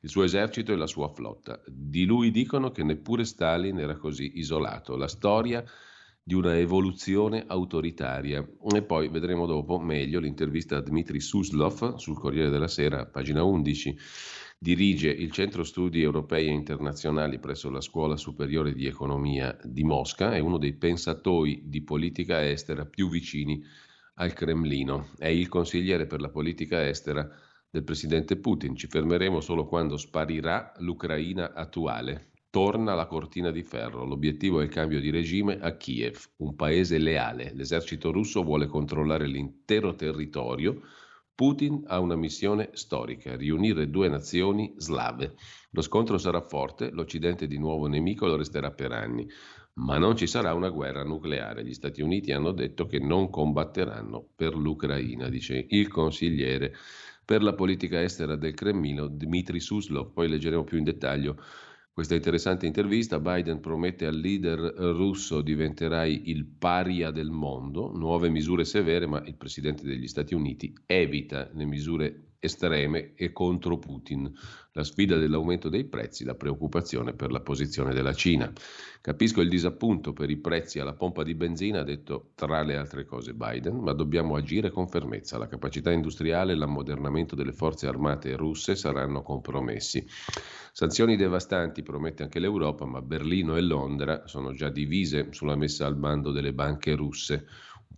il 0.00 0.08
suo 0.08 0.24
esercito 0.24 0.72
e 0.72 0.76
la 0.76 0.86
sua 0.86 1.08
flotta. 1.08 1.60
Di 1.66 2.04
lui 2.04 2.30
dicono 2.30 2.70
che 2.70 2.82
neppure 2.82 3.24
Stalin 3.24 3.78
era 3.78 3.96
così 3.96 4.32
isolato. 4.34 4.96
La 4.96 5.08
storia 5.08 5.64
di 6.30 6.36
una 6.36 6.56
evoluzione 6.56 7.42
autoritaria. 7.44 8.48
E 8.72 8.82
poi 8.82 9.08
vedremo 9.08 9.46
dopo 9.46 9.80
meglio 9.80 10.20
l'intervista 10.20 10.76
a 10.76 10.80
Dmitry 10.80 11.18
Suslov 11.18 11.96
sul 11.96 12.20
Corriere 12.20 12.50
della 12.50 12.68
Sera, 12.68 13.04
pagina 13.04 13.42
11 13.42 13.98
Dirige 14.56 15.08
il 15.08 15.32
Centro 15.32 15.64
Studi 15.64 16.02
Europei 16.02 16.46
e 16.46 16.52
Internazionali 16.52 17.40
presso 17.40 17.68
la 17.68 17.80
Scuola 17.80 18.16
Superiore 18.16 18.74
di 18.74 18.86
Economia 18.86 19.58
di 19.64 19.82
Mosca, 19.82 20.32
è 20.32 20.38
uno 20.38 20.58
dei 20.58 20.74
pensatori 20.74 21.62
di 21.64 21.82
politica 21.82 22.46
estera 22.46 22.84
più 22.84 23.08
vicini 23.08 23.64
al 24.16 24.32
Cremlino. 24.32 25.08
È 25.18 25.26
il 25.26 25.48
consigliere 25.48 26.06
per 26.06 26.20
la 26.20 26.28
politica 26.28 26.86
estera 26.86 27.28
del 27.68 27.82
presidente 27.82 28.36
Putin. 28.36 28.76
Ci 28.76 28.86
fermeremo 28.86 29.40
solo 29.40 29.66
quando 29.66 29.96
sparirà 29.96 30.74
l'Ucraina 30.78 31.54
attuale. 31.54 32.29
Torna 32.50 32.94
la 32.94 33.06
cortina 33.06 33.50
di 33.50 33.62
ferro. 33.62 34.04
L'obiettivo 34.04 34.60
è 34.60 34.64
il 34.64 34.70
cambio 34.70 35.00
di 35.00 35.10
regime 35.10 35.58
a 35.60 35.76
Kiev, 35.76 36.30
un 36.38 36.56
paese 36.56 36.98
leale. 36.98 37.52
L'esercito 37.54 38.10
russo 38.10 38.42
vuole 38.42 38.66
controllare 38.66 39.26
l'intero 39.26 39.94
territorio 39.94 40.82
Putin 41.40 41.84
ha 41.86 41.98
una 42.00 42.16
missione 42.16 42.68
storica, 42.74 43.34
riunire 43.34 43.88
due 43.88 44.10
nazioni 44.10 44.74
slave. 44.76 45.36
Lo 45.70 45.80
scontro 45.80 46.18
sarà 46.18 46.42
forte, 46.42 46.90
l'Occidente 46.90 47.46
di 47.46 47.56
nuovo 47.56 47.86
nemico 47.86 48.26
lo 48.26 48.36
resterà 48.36 48.72
per 48.72 48.92
anni, 48.92 49.26
ma 49.76 49.96
non 49.96 50.16
ci 50.16 50.26
sarà 50.26 50.52
una 50.52 50.68
guerra 50.68 51.02
nucleare. 51.02 51.64
Gli 51.64 51.72
Stati 51.72 52.02
Uniti 52.02 52.32
hanno 52.32 52.52
detto 52.52 52.84
che 52.84 52.98
non 52.98 53.30
combatteranno 53.30 54.22
per 54.36 54.54
l'Ucraina, 54.54 55.30
dice 55.30 55.64
il 55.70 55.88
consigliere 55.88 56.74
per 57.24 57.42
la 57.42 57.54
politica 57.54 58.02
estera 58.02 58.36
del 58.36 58.52
Cremlino 58.52 59.06
Dmitry 59.06 59.60
Suslov. 59.60 60.12
Poi 60.12 60.28
leggeremo 60.28 60.64
più 60.64 60.76
in 60.76 60.84
dettaglio 60.84 61.42
questa 62.00 62.16
interessante 62.16 62.64
intervista 62.64 63.20
Biden 63.20 63.60
promette 63.60 64.06
al 64.06 64.18
leader 64.18 64.58
russo 64.58 65.42
diventerai 65.42 66.30
il 66.30 66.46
paria 66.46 67.10
del 67.10 67.28
mondo, 67.28 67.92
nuove 67.94 68.30
misure 68.30 68.64
severe, 68.64 69.06
ma 69.06 69.22
il 69.26 69.34
presidente 69.34 69.84
degli 69.84 70.06
Stati 70.06 70.32
Uniti 70.32 70.72
evita 70.86 71.50
le 71.52 71.66
misure 71.66 72.29
estreme 72.40 73.12
e 73.14 73.32
contro 73.32 73.78
Putin, 73.78 74.32
la 74.72 74.82
sfida 74.82 75.16
dell'aumento 75.18 75.68
dei 75.68 75.84
prezzi, 75.84 76.24
la 76.24 76.34
preoccupazione 76.34 77.12
per 77.12 77.30
la 77.30 77.40
posizione 77.40 77.92
della 77.92 78.14
Cina. 78.14 78.50
Capisco 79.02 79.40
il 79.40 79.48
disappunto 79.48 80.12
per 80.12 80.30
i 80.30 80.38
prezzi 80.38 80.78
alla 80.78 80.94
pompa 80.94 81.22
di 81.22 81.34
benzina, 81.34 81.80
ha 81.80 81.84
detto 81.84 82.30
tra 82.34 82.62
le 82.62 82.76
altre 82.76 83.04
cose 83.04 83.34
Biden, 83.34 83.76
ma 83.76 83.92
dobbiamo 83.92 84.36
agire 84.36 84.70
con 84.70 84.88
fermezza. 84.88 85.38
La 85.38 85.48
capacità 85.48 85.92
industriale 85.92 86.52
e 86.52 86.56
l'ammodernamento 86.56 87.34
delle 87.34 87.52
forze 87.52 87.86
armate 87.86 88.34
russe 88.36 88.74
saranno 88.74 89.22
compromessi. 89.22 90.06
Sanzioni 90.72 91.16
devastanti, 91.16 91.82
promette 91.82 92.22
anche 92.22 92.38
l'Europa, 92.38 92.86
ma 92.86 93.02
Berlino 93.02 93.56
e 93.56 93.60
Londra 93.60 94.26
sono 94.26 94.52
già 94.52 94.70
divise 94.70 95.28
sulla 95.32 95.56
messa 95.56 95.84
al 95.84 95.96
bando 95.96 96.30
delle 96.30 96.54
banche 96.54 96.94
russe. 96.94 97.46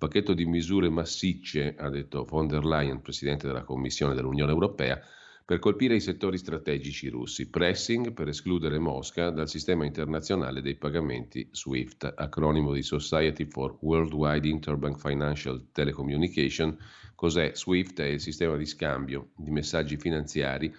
Pacchetto 0.02 0.34
di 0.34 0.46
misure 0.46 0.88
massicce, 0.88 1.76
ha 1.78 1.88
detto 1.88 2.24
von 2.24 2.48
der 2.48 2.64
Leyen, 2.64 3.02
Presidente 3.02 3.46
della 3.46 3.62
Commissione 3.62 4.14
dell'Unione 4.14 4.50
Europea, 4.50 5.00
per 5.44 5.60
colpire 5.60 5.94
i 5.94 6.00
settori 6.00 6.38
strategici 6.38 7.06
russi, 7.06 7.48
pressing 7.48 8.12
per 8.12 8.26
escludere 8.26 8.80
Mosca 8.80 9.30
dal 9.30 9.48
sistema 9.48 9.84
internazionale 9.84 10.60
dei 10.60 10.74
pagamenti 10.74 11.46
SWIFT, 11.52 12.14
acronimo 12.16 12.72
di 12.72 12.82
Society 12.82 13.44
for 13.44 13.76
Worldwide 13.78 14.48
Interbank 14.48 14.98
Financial 14.98 15.68
Telecommunication. 15.70 16.76
Cos'è? 17.14 17.52
SWIFT 17.54 18.00
è 18.00 18.06
il 18.06 18.20
sistema 18.20 18.56
di 18.56 18.66
scambio 18.66 19.28
di 19.36 19.52
messaggi 19.52 19.96
finanziari 19.98 20.74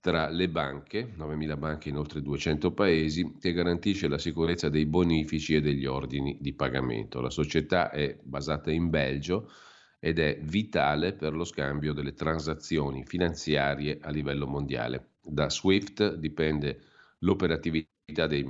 tra 0.00 0.28
le 0.28 0.48
banche, 0.48 1.12
9.000 1.16 1.58
banche 1.58 1.88
in 1.88 1.96
oltre 1.96 2.22
200 2.22 2.72
paesi, 2.72 3.36
che 3.40 3.52
garantisce 3.52 4.08
la 4.08 4.18
sicurezza 4.18 4.68
dei 4.68 4.86
bonifici 4.86 5.54
e 5.54 5.60
degli 5.60 5.86
ordini 5.86 6.38
di 6.40 6.54
pagamento. 6.54 7.20
La 7.20 7.30
società 7.30 7.90
è 7.90 8.18
basata 8.22 8.70
in 8.70 8.90
Belgio 8.90 9.50
ed 9.98 10.18
è 10.20 10.38
vitale 10.40 11.14
per 11.14 11.34
lo 11.34 11.44
scambio 11.44 11.92
delle 11.92 12.14
transazioni 12.14 13.04
finanziarie 13.04 13.98
a 14.00 14.10
livello 14.10 14.46
mondiale. 14.46 15.14
Da 15.20 15.50
SWIFT 15.50 16.14
dipende 16.14 16.80
l'operatività 17.20 18.26
dei 18.26 18.48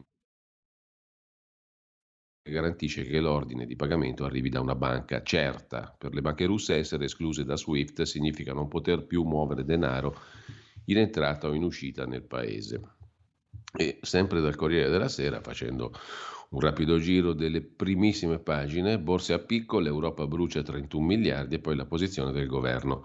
garantisce 2.48 3.02
che 3.04 3.20
l'ordine 3.20 3.66
di 3.66 3.76
pagamento 3.76 4.24
arrivi 4.24 4.48
da 4.48 4.60
una 4.60 4.74
banca 4.74 5.22
certa. 5.22 5.94
Per 5.96 6.14
le 6.14 6.20
banche 6.20 6.46
russe 6.46 6.76
essere 6.76 7.04
escluse 7.04 7.44
da 7.44 7.56
SWIFT 7.56 8.02
significa 8.02 8.52
non 8.52 8.68
poter 8.68 9.06
più 9.06 9.22
muovere 9.24 9.64
denaro 9.64 10.16
in 10.88 10.98
entrata 10.98 11.48
o 11.48 11.54
in 11.54 11.62
uscita 11.62 12.04
nel 12.04 12.22
paese. 12.22 12.80
E 13.76 13.98
sempre 14.02 14.40
dal 14.40 14.56
Corriere 14.56 14.90
della 14.90 15.08
Sera, 15.08 15.40
facendo 15.40 15.92
un 16.50 16.60
rapido 16.60 16.98
giro 16.98 17.32
delle 17.32 17.60
primissime 17.60 18.38
pagine, 18.38 18.98
borse 18.98 19.34
a 19.34 19.38
picco, 19.38 19.78
l'Europa 19.78 20.26
brucia 20.26 20.62
31 20.62 21.04
miliardi 21.04 21.56
e 21.56 21.58
poi 21.58 21.76
la 21.76 21.84
posizione 21.84 22.32
del 22.32 22.46
governo 22.46 23.02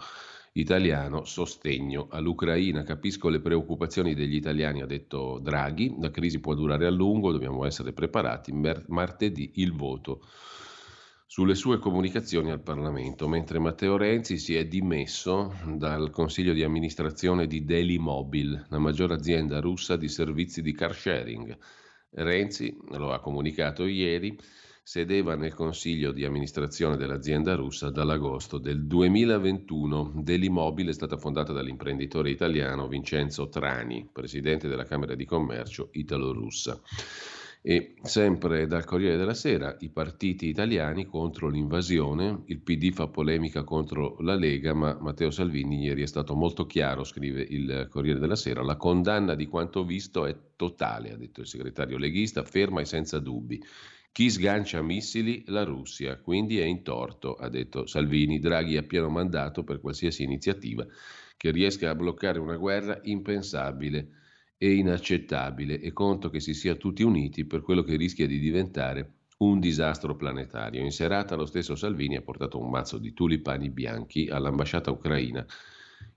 italiano, 0.54 1.26
sostegno 1.26 2.08
all'Ucraina. 2.10 2.84
Capisco 2.84 3.28
le 3.28 3.42
preoccupazioni 3.42 4.14
degli 4.14 4.36
italiani, 4.36 4.82
ha 4.82 4.86
detto 4.86 5.40
Draghi, 5.40 5.96
la 6.00 6.12
crisi 6.12 6.40
può 6.40 6.54
durare 6.54 6.86
a 6.86 6.92
lungo, 6.92 7.32
dobbiamo 7.32 7.66
essere 7.66 7.92
preparati. 7.92 8.54
Martedì 8.88 9.52
il 9.56 9.74
voto 9.74 10.26
sulle 11.34 11.56
sue 11.56 11.80
comunicazioni 11.80 12.52
al 12.52 12.62
Parlamento, 12.62 13.28
mentre 13.28 13.58
Matteo 13.58 13.98
Renzi 13.98 14.38
si 14.38 14.56
è 14.56 14.68
dimesso 14.68 15.52
dal 15.66 16.12
consiglio 16.12 16.54
di 16.54 16.62
amministrazione 16.62 17.48
di 17.48 17.66
Delimobil, 17.66 18.68
la 18.70 18.78
maggiore 18.78 19.16
azienda 19.16 19.60
russa 19.60 19.96
di 19.96 20.10
servizi 20.10 20.62
di 20.62 20.74
car 20.74 20.94
sharing. 20.94 21.58
Renzi, 22.12 22.78
lo 22.92 23.14
ha 23.14 23.20
comunicato 23.20 23.88
ieri, 23.88 24.38
sedeva 24.84 25.34
nel 25.34 25.56
consiglio 25.56 26.12
di 26.12 26.24
amministrazione 26.24 26.98
dell'azienda 26.98 27.56
russa 27.56 27.90
dall'agosto 27.90 28.60
del 28.60 28.86
2021. 28.86 30.12
Delimobil 30.18 30.90
è 30.90 30.94
stata 30.94 31.18
fondata 31.18 31.52
dall'imprenditore 31.52 32.30
italiano 32.30 32.88
Vincenzo 32.88 33.50
Trani, 33.50 34.08
presidente 34.14 34.68
della 34.68 34.86
Camera 34.86 35.16
di 35.16 35.26
Commercio 35.26 35.90
italo-russa. 35.94 36.80
E 37.66 37.96
sempre 38.02 38.68
dal 38.68 38.84
Corriere 38.84 39.16
della 39.16 39.34
Sera, 39.34 39.78
i 39.80 39.90
partiti 39.90 40.50
italiani 40.50 41.06
contro 41.06 41.48
l'invasione, 41.48 42.42
il 42.48 42.60
PD 42.60 42.92
fa 42.92 43.08
polemica 43.08 43.64
contro 43.64 44.18
la 44.20 44.36
Lega, 44.36 44.74
ma 44.74 44.98
Matteo 45.00 45.32
Salvini 45.32 45.82
ieri 45.82 46.02
è 46.02 46.06
stato 46.06 46.36
molto 46.36 46.66
chiaro, 46.66 47.06
scrive 47.06 47.42
il 47.42 47.88
Corriere 47.90 48.20
della 48.20 48.36
Sera, 48.36 48.62
la 48.64 48.76
condanna 48.76 49.34
di 49.34 49.46
quanto 49.48 49.86
visto 49.86 50.26
è 50.26 50.36
totale, 50.58 51.14
ha 51.14 51.16
detto 51.16 51.40
il 51.40 51.48
segretario 51.48 51.98
leghista, 51.98 52.44
ferma 52.44 52.82
e 52.82 52.86
senza 52.86 53.20
dubbi. 53.20 53.64
Chi 54.12 54.30
sgancia 54.30 54.82
missili? 54.82 55.46
La 55.48 55.64
Russia, 55.64 56.20
quindi 56.20 56.60
è 56.60 56.66
in 56.66 56.84
torto, 56.84 57.36
ha 57.36 57.48
detto 57.48 57.86
Salvini. 57.86 58.40
Draghi 58.40 58.76
ha 58.76 58.84
pieno 58.84 59.08
mandato 59.08 59.64
per 59.64 59.80
qualsiasi 59.80 60.24
iniziativa 60.24 60.86
che 61.38 61.52
riesca 61.52 61.90
a 61.90 61.96
bloccare 61.96 62.40
una 62.40 62.58
guerra 62.58 63.00
impensabile 63.04 64.22
e 64.58 64.74
inaccettabile 64.74 65.80
e 65.80 65.92
conto 65.94 66.30
che 66.30 66.40
si 66.40 66.54
sia 66.54 66.76
tutti 66.76 67.04
uniti 67.04 67.46
per 67.46 67.62
quello 67.62 67.84
che 67.84 67.96
rischia 67.96 68.28
di 68.28 68.40
diventare 68.40 69.14
un 69.38 69.60
disastro 69.60 70.16
planetario. 70.16 70.82
In 70.82 70.92
serata 70.92 71.36
lo 71.36 71.46
stesso 71.46 71.76
Salvini 71.76 72.16
ha 72.16 72.22
portato 72.22 72.60
un 72.60 72.70
mazzo 72.70 72.98
di 72.98 73.14
tulipani 73.14 73.70
bianchi 73.70 74.28
all'ambasciata 74.28 74.92
ucraina 74.92 75.46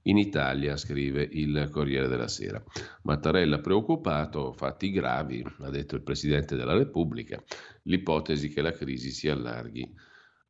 in 0.03 0.19
Italia, 0.19 0.77
scrive 0.77 1.29
il 1.33 1.69
Corriere 1.71 2.09
della 2.09 2.29
Sera. 2.29 2.63
Mattarella 3.03 3.59
preoccupato, 3.59 4.53
fatti 4.53 4.91
gravi, 4.91 5.45
ha 5.61 5.71
detto 5.71 5.97
il 5.97 6.03
Presidente 6.03 6.55
della 6.55 6.77
Repubblica, 6.77 7.43
l'ipotesi 7.83 8.49
che 8.49 8.63
la 8.63 8.73
crisi 8.73 9.11
si 9.11 9.29
allarghi 9.29 9.93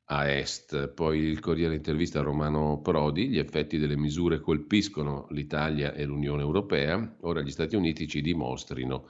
a 0.06 0.30
est. 0.30 0.88
Poi 0.88 1.18
il 1.18 1.40
Corriere 1.40 1.74
intervista 1.74 2.20
Romano 2.20 2.80
Prodi, 2.80 3.28
gli 3.28 3.38
effetti 3.38 3.78
delle 3.78 3.96
misure 3.96 4.40
colpiscono 4.40 5.26
l'Italia 5.30 5.94
e 5.94 6.04
l'Unione 6.04 6.42
Europea, 6.42 7.16
ora 7.22 7.40
gli 7.40 7.50
Stati 7.50 7.76
Uniti 7.76 8.06
ci 8.06 8.20
dimostrino 8.20 9.08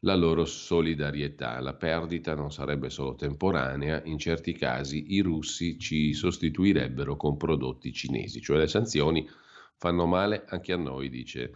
la 0.00 0.14
loro 0.14 0.46
solidarietà. 0.46 1.60
La 1.60 1.74
perdita 1.74 2.34
non 2.34 2.50
sarebbe 2.50 2.88
solo 2.88 3.14
temporanea, 3.14 4.02
in 4.04 4.18
certi 4.18 4.52
casi 4.52 5.12
i 5.14 5.20
russi 5.20 5.78
ci 5.78 6.14
sostituirebbero 6.14 7.16
con 7.16 7.36
prodotti 7.36 7.92
cinesi, 7.92 8.40
cioè 8.40 8.56
le 8.56 8.68
sanzioni 8.68 9.28
fanno 9.76 10.06
male 10.06 10.44
anche 10.48 10.72
a 10.72 10.76
noi, 10.76 11.10
dice 11.10 11.52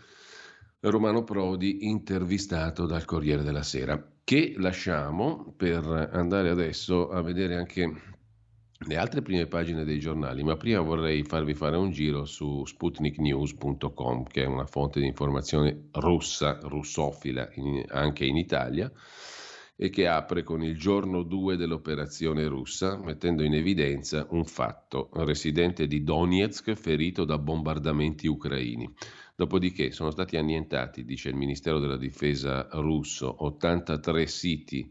Romano 0.80 1.24
Prodi, 1.24 1.86
intervistato 1.88 2.84
dal 2.84 3.06
Corriere 3.06 3.42
della 3.42 3.62
Sera, 3.62 4.12
che 4.22 4.54
lasciamo 4.58 5.54
per 5.56 6.10
andare 6.12 6.50
adesso 6.50 7.08
a 7.08 7.22
vedere 7.22 7.56
anche 7.56 8.13
le 8.78 8.96
altre 8.96 9.22
prime 9.22 9.46
pagine 9.46 9.84
dei 9.84 9.98
giornali, 9.98 10.42
ma 10.42 10.56
prima 10.56 10.80
vorrei 10.80 11.22
farvi 11.22 11.54
fare 11.54 11.76
un 11.76 11.90
giro 11.90 12.24
su 12.24 12.64
sputniknews.com, 12.64 14.24
che 14.24 14.42
è 14.42 14.46
una 14.46 14.66
fonte 14.66 15.00
di 15.00 15.06
informazione 15.06 15.88
russa, 15.92 16.58
russofila 16.62 17.48
in, 17.54 17.84
anche 17.88 18.24
in 18.24 18.36
Italia, 18.36 18.90
e 19.76 19.90
che 19.90 20.06
apre 20.06 20.42
con 20.42 20.62
il 20.62 20.76
giorno 20.76 21.22
2 21.22 21.56
dell'operazione 21.56 22.46
russa, 22.46 22.96
mettendo 22.96 23.42
in 23.42 23.54
evidenza 23.54 24.26
un 24.30 24.44
fatto, 24.44 25.08
residente 25.14 25.86
di 25.86 26.02
Donetsk 26.02 26.74
ferito 26.74 27.24
da 27.24 27.38
bombardamenti 27.38 28.26
ucraini. 28.26 28.92
Dopodiché 29.36 29.90
sono 29.90 30.10
stati 30.10 30.36
annientati, 30.36 31.04
dice 31.04 31.28
il 31.28 31.34
Ministero 31.34 31.80
della 31.80 31.96
Difesa 31.96 32.68
russo, 32.72 33.44
83 33.44 34.26
siti 34.26 34.88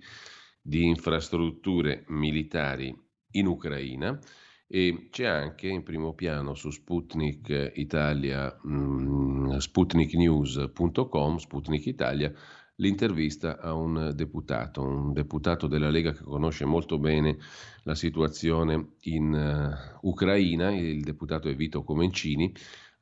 di 0.62 0.86
infrastrutture 0.86 2.04
militari 2.08 3.02
in 3.34 3.48
Ucraina 3.48 4.20
e 4.68 5.10
c'è 5.12 5.25
anche 5.25 5.68
in 5.68 5.84
primo 5.84 6.13
piano 6.13 6.56
su 6.56 6.72
Sputnik 6.72 7.74
Italia, 7.75 8.60
mm, 8.68 9.58
sputniknews.com, 9.58 11.38
Sputnik 11.38 11.86
Italia, 11.86 12.34
l'intervista 12.78 13.60
a 13.60 13.74
un 13.74 14.12
deputato, 14.16 14.82
un 14.82 15.13
deputato 15.13 15.68
della 15.68 15.92
Lega 15.92 16.12
che 16.13 16.24
conosce 16.24 16.66
molto 16.66 16.98
bene 16.98 17.38
la 17.84 17.94
situazione 17.94 18.96
in 19.02 19.32
uh, 20.02 20.08
Ucraina, 20.08 20.72
il 20.72 21.04
deputato 21.04 21.50
è 21.50 21.56
Vito 21.56 21.84
Comencini, 21.84 22.52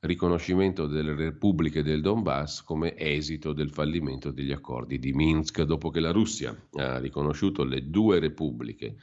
riconoscimento 0.01 0.87
delle 0.87 1.15
repubbliche 1.15 1.83
del 1.83 2.01
Donbass 2.01 2.63
come 2.63 2.97
esito 2.97 3.53
del 3.53 3.69
fallimento 3.69 4.31
degli 4.31 4.51
accordi 4.51 4.99
di 4.99 5.13
Minsk, 5.13 5.61
dopo 5.61 5.89
che 5.89 5.99
la 5.99 6.11
Russia 6.11 6.53
ha 6.73 6.97
riconosciuto 6.97 7.63
le 7.63 7.89
due 7.89 8.19
repubbliche 8.19 8.97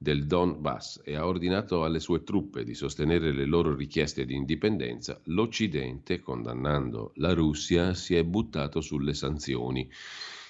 del 0.00 0.26
Donbass 0.26 1.00
e 1.04 1.16
ha 1.16 1.26
ordinato 1.26 1.82
alle 1.82 1.98
sue 1.98 2.22
truppe 2.22 2.62
di 2.62 2.74
sostenere 2.74 3.32
le 3.32 3.44
loro 3.44 3.74
richieste 3.74 4.24
di 4.24 4.36
indipendenza, 4.36 5.20
l'Occidente, 5.24 6.20
condannando 6.20 7.10
la 7.16 7.34
Russia, 7.34 7.92
si 7.94 8.14
è 8.14 8.22
buttato 8.22 8.80
sulle 8.80 9.12
sanzioni. 9.12 9.90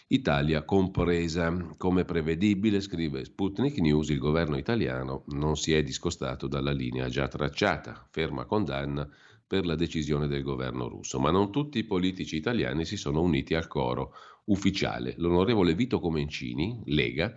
Italia 0.09 0.65
compresa. 0.65 1.75
Come 1.77 2.05
prevedibile, 2.05 2.81
scrive 2.81 3.25
Sputnik 3.25 3.79
News, 3.79 4.11
il 4.11 4.19
governo 4.19 4.57
italiano 4.57 5.25
non 5.29 5.57
si 5.57 5.73
è 5.73 5.83
discostato 5.83 6.47
dalla 6.47 6.73
linea 6.73 7.09
già 7.09 7.27
tracciata, 7.29 8.07
ferma 8.11 8.45
condanna 8.45 9.09
per 9.47 9.65
la 9.65 9.75
decisione 9.75 10.27
del 10.27 10.43
governo 10.43 10.89
russo, 10.89 11.19
ma 11.19 11.31
non 11.31 11.51
tutti 11.51 11.79
i 11.79 11.85
politici 11.85 12.37
italiani 12.37 12.85
si 12.85 12.99
sono 12.99 13.23
uniti 13.23 13.55
al 13.55 13.67
coro 13.67 14.13
ufficiale. 14.45 15.15
L'onorevole 15.17 15.75
Vito 15.75 16.01
Comencini, 16.01 16.83
Lega, 16.85 17.35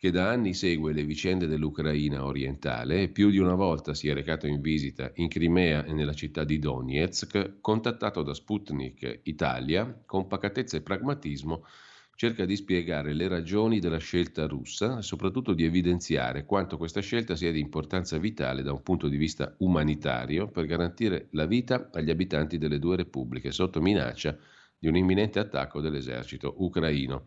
che 0.00 0.10
da 0.10 0.30
anni 0.30 0.54
segue 0.54 0.94
le 0.94 1.04
vicende 1.04 1.46
dell'Ucraina 1.46 2.24
orientale 2.24 3.02
e 3.02 3.08
più 3.10 3.28
di 3.28 3.36
una 3.36 3.54
volta 3.54 3.92
si 3.92 4.08
è 4.08 4.14
recato 4.14 4.46
in 4.46 4.62
visita 4.62 5.10
in 5.16 5.28
Crimea 5.28 5.84
e 5.84 5.92
nella 5.92 6.14
città 6.14 6.42
di 6.42 6.58
Donetsk, 6.58 7.60
contattato 7.60 8.22
da 8.22 8.32
Sputnik 8.32 9.20
Italia, 9.24 10.02
con 10.06 10.26
pacatezza 10.26 10.78
e 10.78 10.80
pragmatismo 10.80 11.66
cerca 12.14 12.46
di 12.46 12.56
spiegare 12.56 13.12
le 13.12 13.28
ragioni 13.28 13.78
della 13.78 13.98
scelta 13.98 14.46
russa 14.46 15.00
e 15.00 15.02
soprattutto 15.02 15.52
di 15.52 15.64
evidenziare 15.64 16.46
quanto 16.46 16.78
questa 16.78 17.02
scelta 17.02 17.36
sia 17.36 17.52
di 17.52 17.60
importanza 17.60 18.16
vitale 18.16 18.62
da 18.62 18.72
un 18.72 18.82
punto 18.82 19.06
di 19.06 19.18
vista 19.18 19.54
umanitario 19.58 20.48
per 20.48 20.64
garantire 20.64 21.28
la 21.32 21.44
vita 21.44 21.90
agli 21.92 22.08
abitanti 22.08 22.56
delle 22.56 22.78
due 22.78 22.96
repubbliche 22.96 23.50
sotto 23.50 23.82
minaccia 23.82 24.34
di 24.78 24.88
un 24.88 24.96
imminente 24.96 25.38
attacco 25.38 25.82
dell'esercito 25.82 26.54
ucraino. 26.56 27.24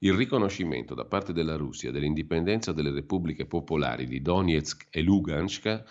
Il 0.00 0.12
riconoscimento 0.12 0.94
da 0.94 1.06
parte 1.06 1.32
della 1.32 1.56
Russia 1.56 1.90
dell'indipendenza 1.90 2.72
delle 2.72 2.90
repubbliche 2.90 3.46
popolari 3.46 4.06
di 4.06 4.20
Donetsk 4.20 4.88
e 4.90 5.00
Lugansk 5.00 5.84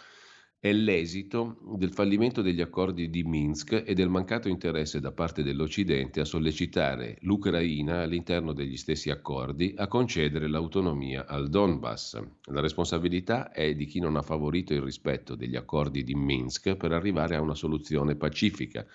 è 0.59 0.71
l'esito 0.71 1.57
del 1.75 1.91
fallimento 1.91 2.43
degli 2.43 2.61
accordi 2.61 3.09
di 3.09 3.23
Minsk 3.23 3.83
e 3.83 3.95
del 3.95 4.09
mancato 4.09 4.47
interesse 4.47 4.99
da 4.99 5.11
parte 5.11 5.41
dell'Occidente 5.41 6.19
a 6.19 6.25
sollecitare 6.25 7.17
l'Ucraina 7.21 8.03
all'interno 8.03 8.53
degli 8.53 8.77
stessi 8.77 9.09
accordi 9.09 9.73
a 9.75 9.87
concedere 9.87 10.47
l'autonomia 10.47 11.25
al 11.25 11.49
Donbass. 11.49 12.21
La 12.51 12.61
responsabilità 12.61 13.51
è 13.51 13.73
di 13.73 13.85
chi 13.85 13.99
non 13.99 14.17
ha 14.17 14.21
favorito 14.21 14.71
il 14.75 14.83
rispetto 14.83 15.33
degli 15.33 15.55
accordi 15.55 16.03
di 16.03 16.13
Minsk 16.13 16.75
per 16.75 16.91
arrivare 16.91 17.35
a 17.35 17.41
una 17.41 17.55
soluzione 17.55 18.15
pacifica. 18.15 18.85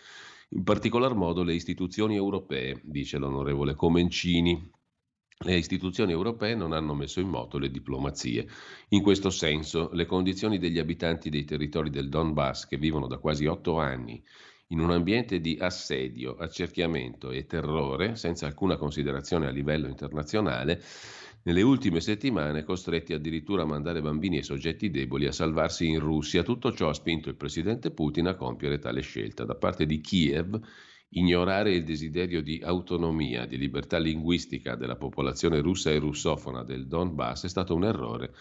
In 0.50 0.62
particolar 0.62 1.14
modo 1.14 1.43
le 1.43 1.55
istituzioni 1.55 2.14
europee, 2.14 2.81
dice 2.85 3.19
l'onorevole 3.19 3.75
Comencini, 3.75 4.79
le 5.42 5.56
istituzioni 5.56 6.12
europee 6.12 6.54
non 6.54 6.75
hanno 6.75 6.92
messo 6.94 7.18
in 7.18 7.28
moto 7.28 7.56
le 7.56 7.70
diplomazie. 7.70 8.47
In 8.88 9.02
questo 9.02 9.30
senso, 9.30 9.88
le 9.94 10.04
condizioni 10.04 10.59
degli 10.59 10.78
abitanti 10.78 11.30
dei 11.30 11.44
territori 11.44 11.88
del 11.88 12.11
Donbass 12.11 12.66
che 12.66 12.76
vivono 12.76 13.06
da 13.06 13.16
quasi 13.16 13.47
otto 13.47 13.78
anni 13.78 14.23
in 14.68 14.80
un 14.80 14.90
ambiente 14.90 15.40
di 15.40 15.56
assedio, 15.59 16.37
accerchiamento 16.37 17.30
e 17.30 17.47
terrore, 17.47 18.16
senza 18.16 18.47
alcuna 18.47 18.76
considerazione 18.76 19.47
a 19.47 19.50
livello 19.50 19.88
internazionale, 19.88 20.82
nelle 21.44 21.62
ultime 21.62 22.00
settimane 22.00 22.62
costretti 22.62 23.14
addirittura 23.14 23.62
a 23.62 23.66
mandare 23.66 24.02
bambini 24.02 24.37
e 24.37 24.42
soggetti 24.42 24.90
deboli 24.90 25.26
a 25.26 25.32
salvarsi 25.32 25.88
in 25.88 26.00
Russia. 26.00 26.42
Tutto 26.42 26.70
ciò 26.75 26.90
ha 26.90 26.94
spinto 26.94 27.30
il 27.30 27.37
presidente 27.37 27.90
Putin 27.90 28.26
a 28.26 28.35
compiere 28.35 28.78
tale 28.78 29.00
scelta. 29.00 29.47
Da 29.47 29.54
parte 29.54 29.87
di 29.87 30.02
Kiev 30.02 30.61
Ignorare 31.12 31.75
il 31.75 31.85
desiderio 31.85 32.40
di 32.40 32.61
autonomia, 32.62 33.45
di 33.45 33.59
libertà 33.59 33.99
linguistica 33.99 34.76
della 34.76 34.97
popolazione 34.97 35.61
russa 35.61 35.90
e 35.90 35.99
russofona 35.99 36.62
del 36.62 36.87
Donbass 36.87 37.45
è 37.45 37.49
stato 37.49 37.75
un 37.75 37.85
errore 37.85 38.33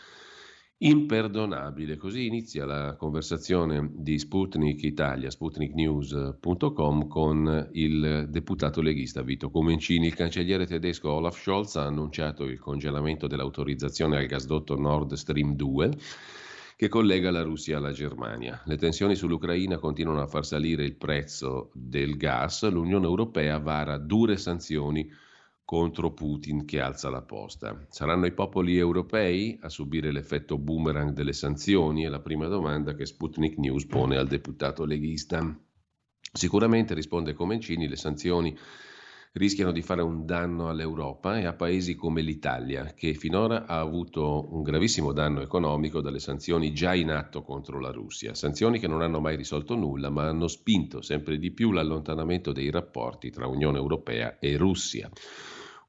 imperdonabile. 0.82 1.98
Così 1.98 2.28
inizia 2.28 2.66
la 2.66 2.96
conversazione 2.96 3.90
di 3.96 4.18
Sputnik 4.20 4.84
Italia, 4.84 5.30
sputniknews.com, 5.30 7.08
con 7.08 7.70
il 7.74 8.28
deputato 8.30 8.82
leghista 8.82 9.24
Vito 9.24 9.50
Comencini. 9.50 10.08
Il 10.08 10.16
cancelliere 10.16 10.66
tedesco 10.66 11.12
Olaf 11.12 11.42
Scholz 11.42 11.76
ha 11.76 11.86
annunciato 11.86 12.44
il 12.46 12.60
congelamento 12.60 13.28
dell'autorizzazione 13.28 14.18
al 14.18 14.28
gasdotto 14.28 14.76
Nord 14.78 15.14
Stream 15.14 15.56
2 15.56 15.92
che 16.80 16.88
collega 16.88 17.30
la 17.30 17.42
Russia 17.42 17.76
alla 17.76 17.92
Germania. 17.92 18.62
Le 18.64 18.78
tensioni 18.78 19.14
sull'Ucraina 19.14 19.80
continuano 19.80 20.22
a 20.22 20.28
far 20.28 20.46
salire 20.46 20.86
il 20.86 20.96
prezzo 20.96 21.72
del 21.74 22.16
gas. 22.16 22.66
L'Unione 22.70 23.06
Europea 23.06 23.58
vara 23.58 23.98
dure 23.98 24.38
sanzioni 24.38 25.12
contro 25.66 26.14
Putin 26.14 26.64
che 26.64 26.80
alza 26.80 27.10
la 27.10 27.22
posta. 27.22 27.86
Saranno 27.90 28.28
i 28.28 28.32
popoli 28.32 28.78
europei 28.78 29.60
a 29.62 29.68
subire 29.68 30.10
l'effetto 30.14 30.58
boomerang 30.58 31.12
delle 31.12 31.34
sanzioni? 31.34 32.06
È 32.06 32.08
la 32.08 32.22
prima 32.22 32.48
domanda 32.48 32.96
che 32.96 33.06
Sputnik 33.06 33.58
News 33.58 33.86
pone 33.86 34.16
al 34.16 34.30
deputato 34.30 34.86
leghista. 34.86 35.54
Sicuramente, 36.32 36.94
risponde 36.94 37.34
Comencini, 37.34 37.90
le 37.90 37.98
sanzioni 37.98 38.58
rischiano 39.34 39.72
di 39.72 39.82
fare 39.82 40.02
un 40.02 40.26
danno 40.26 40.70
all'Europa 40.70 41.38
e 41.38 41.46
a 41.46 41.54
paesi 41.54 41.96
come 41.96 42.22
l'Italia, 42.22 42.94
che 42.96 43.14
finora 43.14 43.66
ha 43.66 43.80
avuto 43.80 44.48
un 44.52 44.64
gravissimo 44.64 45.14
danno 45.14 45.42
economico 45.42 46.02
dalle 46.02 46.20
sanzioni 46.20 46.74
già 46.74 46.96
in 46.96 47.12
atto 47.12 47.44
contro 47.44 47.80
la 47.80 47.92
Russia. 47.92 48.34
Sanzioni 48.34 48.80
che 48.80 48.88
non 48.88 49.02
hanno 49.02 49.20
mai 49.20 49.36
risolto 49.36 49.76
nulla, 49.76 50.10
ma 50.10 50.28
hanno 50.28 50.48
spinto 50.48 51.02
sempre 51.02 51.38
di 51.38 51.52
più 51.52 51.72
l'allontanamento 51.72 52.52
dei 52.52 52.72
rapporti 52.72 53.30
tra 53.30 53.48
Unione 53.48 53.78
Europea 53.78 54.40
e 54.40 54.58
Russia. 54.58 55.10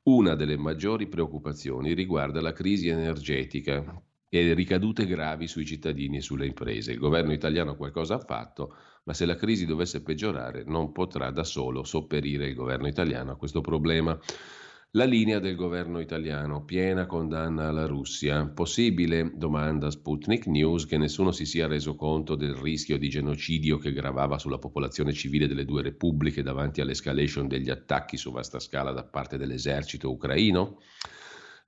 Una 0.03 0.35
delle 0.35 0.57
maggiori 0.57 1.09
preoccupazioni 1.09 1.95
riguarda 1.95 2.41
la 2.41 2.53
crisi 2.53 2.89
energetica 2.89 4.03
e 4.29 4.55
ricadute 4.55 5.07
gravi 5.07 5.49
sui 5.49 5.67
cittadini 5.67 6.19
e 6.19 6.23
sulle 6.23 6.47
imprese. 6.47 6.93
Il 6.93 6.99
governo 6.99 7.33
italiano 7.33 7.75
qualcosa 7.75 8.15
ha 8.15 8.21
fatto, 8.21 8.75
ma 9.05 9.15
se 9.15 9.25
la 9.27 9.37
crisi 9.37 9.67
dovesse 9.67 10.03
peggiorare 10.03 10.65
non 10.67 10.93
potrà 10.93 11.31
da 11.31 11.45
solo 11.45 11.85
sopperire 11.85 12.49
il 12.49 12.55
governo 12.55 12.87
italiano 12.87 13.33
a 13.33 13.37
questo 13.37 13.61
problema. 13.61 14.19
La 14.95 15.05
linea 15.05 15.39
del 15.39 15.55
governo 15.55 16.01
italiano, 16.01 16.65
piena 16.65 17.07
condanna 17.07 17.69
alla 17.69 17.87
Russia. 17.87 18.45
Possibile, 18.49 19.31
domanda 19.37 19.89
Sputnik 19.89 20.47
News, 20.47 20.85
che 20.85 20.99
nessuno 20.99 21.31
si 21.31 21.47
sia 21.47 21.69
reso 21.69 21.95
conto 21.95 22.35
del 22.35 22.55
rischio 22.55 22.99
di 22.99 23.09
genocidio 23.09 23.79
che 23.79 23.93
gravava 23.93 24.37
sulla 24.37 24.59
popolazione 24.59 25.13
civile 25.13 25.47
delle 25.47 25.65
due 25.65 25.83
repubbliche 25.83 26.43
davanti 26.43 26.81
all'escalation 26.81 27.47
degli 27.47 27.71
attacchi 27.71 28.17
su 28.17 28.33
vasta 28.33 28.59
scala 28.59 28.91
da 28.91 29.05
parte 29.05 29.39
dell'esercito 29.39 30.11
ucraino? 30.11 30.81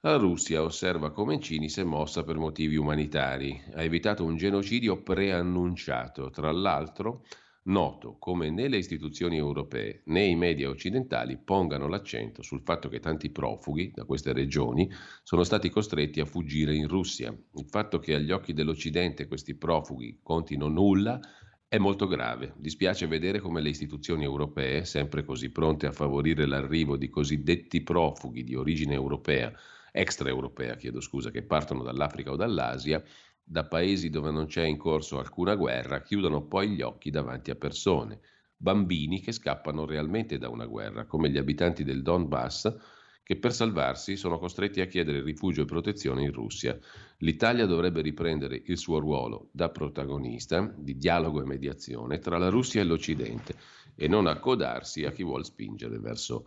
La 0.05 0.17
Russia, 0.17 0.65
osserva 0.65 1.13
Comencini, 1.13 1.69
si 1.69 1.79
è 1.79 1.85
mossa 1.85 2.25
per 2.25 2.37
motivi 2.37 2.75
umanitari. 2.75 3.63
Ha 3.75 3.85
evitato 3.85 4.25
un 4.25 4.37
genocidio 4.37 5.01
preannunciato, 5.01 6.29
tra 6.31 6.51
l'altro 6.51 7.25
noto 7.67 8.17
come 8.19 8.51
né 8.51 8.67
le 8.67 8.79
istituzioni 8.79 9.37
europee 9.37 10.03
né 10.07 10.25
i 10.25 10.35
media 10.35 10.69
occidentali 10.69 11.39
pongano 11.39 11.87
l'accento 11.87 12.43
sul 12.43 12.63
fatto 12.65 12.89
che 12.89 12.99
tanti 12.99 13.31
profughi 13.31 13.93
da 13.95 14.05
queste 14.05 14.33
regioni 14.33 14.91
sono 15.23 15.45
stati 15.45 15.69
costretti 15.71 16.19
a 16.19 16.25
fuggire 16.25 16.75
in 16.75 16.89
Russia. 16.89 17.31
Il 17.31 17.67
fatto 17.69 18.01
che 18.01 18.15
agli 18.15 18.33
occhi 18.33 18.55
dell'Occidente 18.55 19.29
questi 19.29 19.55
profughi 19.55 20.19
contino 20.21 20.67
nulla 20.67 21.21
è 21.69 21.79
molto 21.79 22.09
grave. 22.09 22.55
Dispiace 22.57 23.07
vedere 23.07 23.39
come 23.39 23.61
le 23.61 23.69
istituzioni 23.69 24.25
europee, 24.25 24.85
sempre 24.85 25.23
così 25.23 25.51
pronte 25.51 25.87
a 25.87 25.93
favorire 25.93 26.45
l'arrivo 26.45 26.97
di 26.97 27.09
cosiddetti 27.09 27.85
profughi 27.85 28.43
di 28.43 28.57
origine 28.57 28.95
europea, 28.95 29.55
extraeuropea, 29.93 30.75
chiedo 30.77 31.01
scusa, 31.01 31.31
che 31.31 31.43
partono 31.43 31.83
dall'Africa 31.83 32.33
o 32.33 32.37
dall'Asia, 32.37 33.03
da 33.45 33.67
paesi 33.67 34.09
dove 34.09 34.31
non 34.31 34.47
c'è 34.47 34.65
in 34.65 34.79
corso 34.79 35.19
alcuna 35.19 35.55
guerra, 35.55 36.03
chiudono 36.03 36.47
poi 36.47 36.71
gli 36.71 36.83
occhi 36.83 37.11
davanti 37.11 37.51
a 37.51 37.57
persone, 37.57 38.21
bambini 38.57 39.21
che 39.21 39.33
scappano 39.33 39.85
realmente 39.85 40.39
da 40.39 40.49
una 40.49 40.67
guerra, 40.67 41.05
come 41.07 41.31
gli 41.31 41.39
abitanti 41.39 41.85
del 41.85 42.03
Donbass, 42.03 42.75
che 43.25 43.37
per 43.37 43.53
salvarsi 43.53 44.17
sono 44.17 44.39
costretti 44.39 44.81
a 44.81 44.87
chiedere 44.87 45.23
rifugio 45.23 45.63
e 45.63 45.67
protezione 45.67 46.23
in 46.23 46.33
Russia. 46.33 46.77
L'Italia 47.19 47.67
dovrebbe 47.67 48.01
riprendere 48.01 48.61
il 48.67 48.77
suo 48.77 48.99
ruolo 48.99 49.49
da 49.53 49.71
protagonista 49.71 50.73
di 50.77 50.97
dialogo 50.97 51.41
e 51.41 51.47
mediazione 51.47 52.19
tra 52.19 52.39
la 52.39 52.49
Russia 52.49 52.81
e 52.81 52.85
l'Occidente 52.85 53.55
e 53.95 54.09
non 54.09 54.27
accodarsi 54.27 55.05
a 55.05 55.13
chi 55.13 55.23
vuole 55.23 55.45
spingere 55.45 55.99
verso 55.99 56.47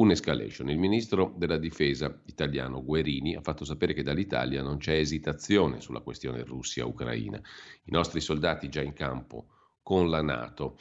un'escalation. 0.00 0.70
Il 0.70 0.78
ministro 0.78 1.34
della 1.36 1.58
difesa 1.58 2.20
italiano 2.26 2.82
Guerini 2.82 3.36
ha 3.36 3.42
fatto 3.42 3.64
sapere 3.64 3.92
che 3.92 4.02
dall'Italia 4.02 4.62
non 4.62 4.78
c'è 4.78 4.94
esitazione 4.94 5.80
sulla 5.80 6.00
questione 6.00 6.42
Russia-Ucraina. 6.42 7.40
I 7.84 7.90
nostri 7.90 8.20
soldati 8.20 8.68
già 8.68 8.80
in 8.80 8.94
campo 8.94 9.46
con 9.82 10.08
la 10.08 10.22
Nato. 10.22 10.78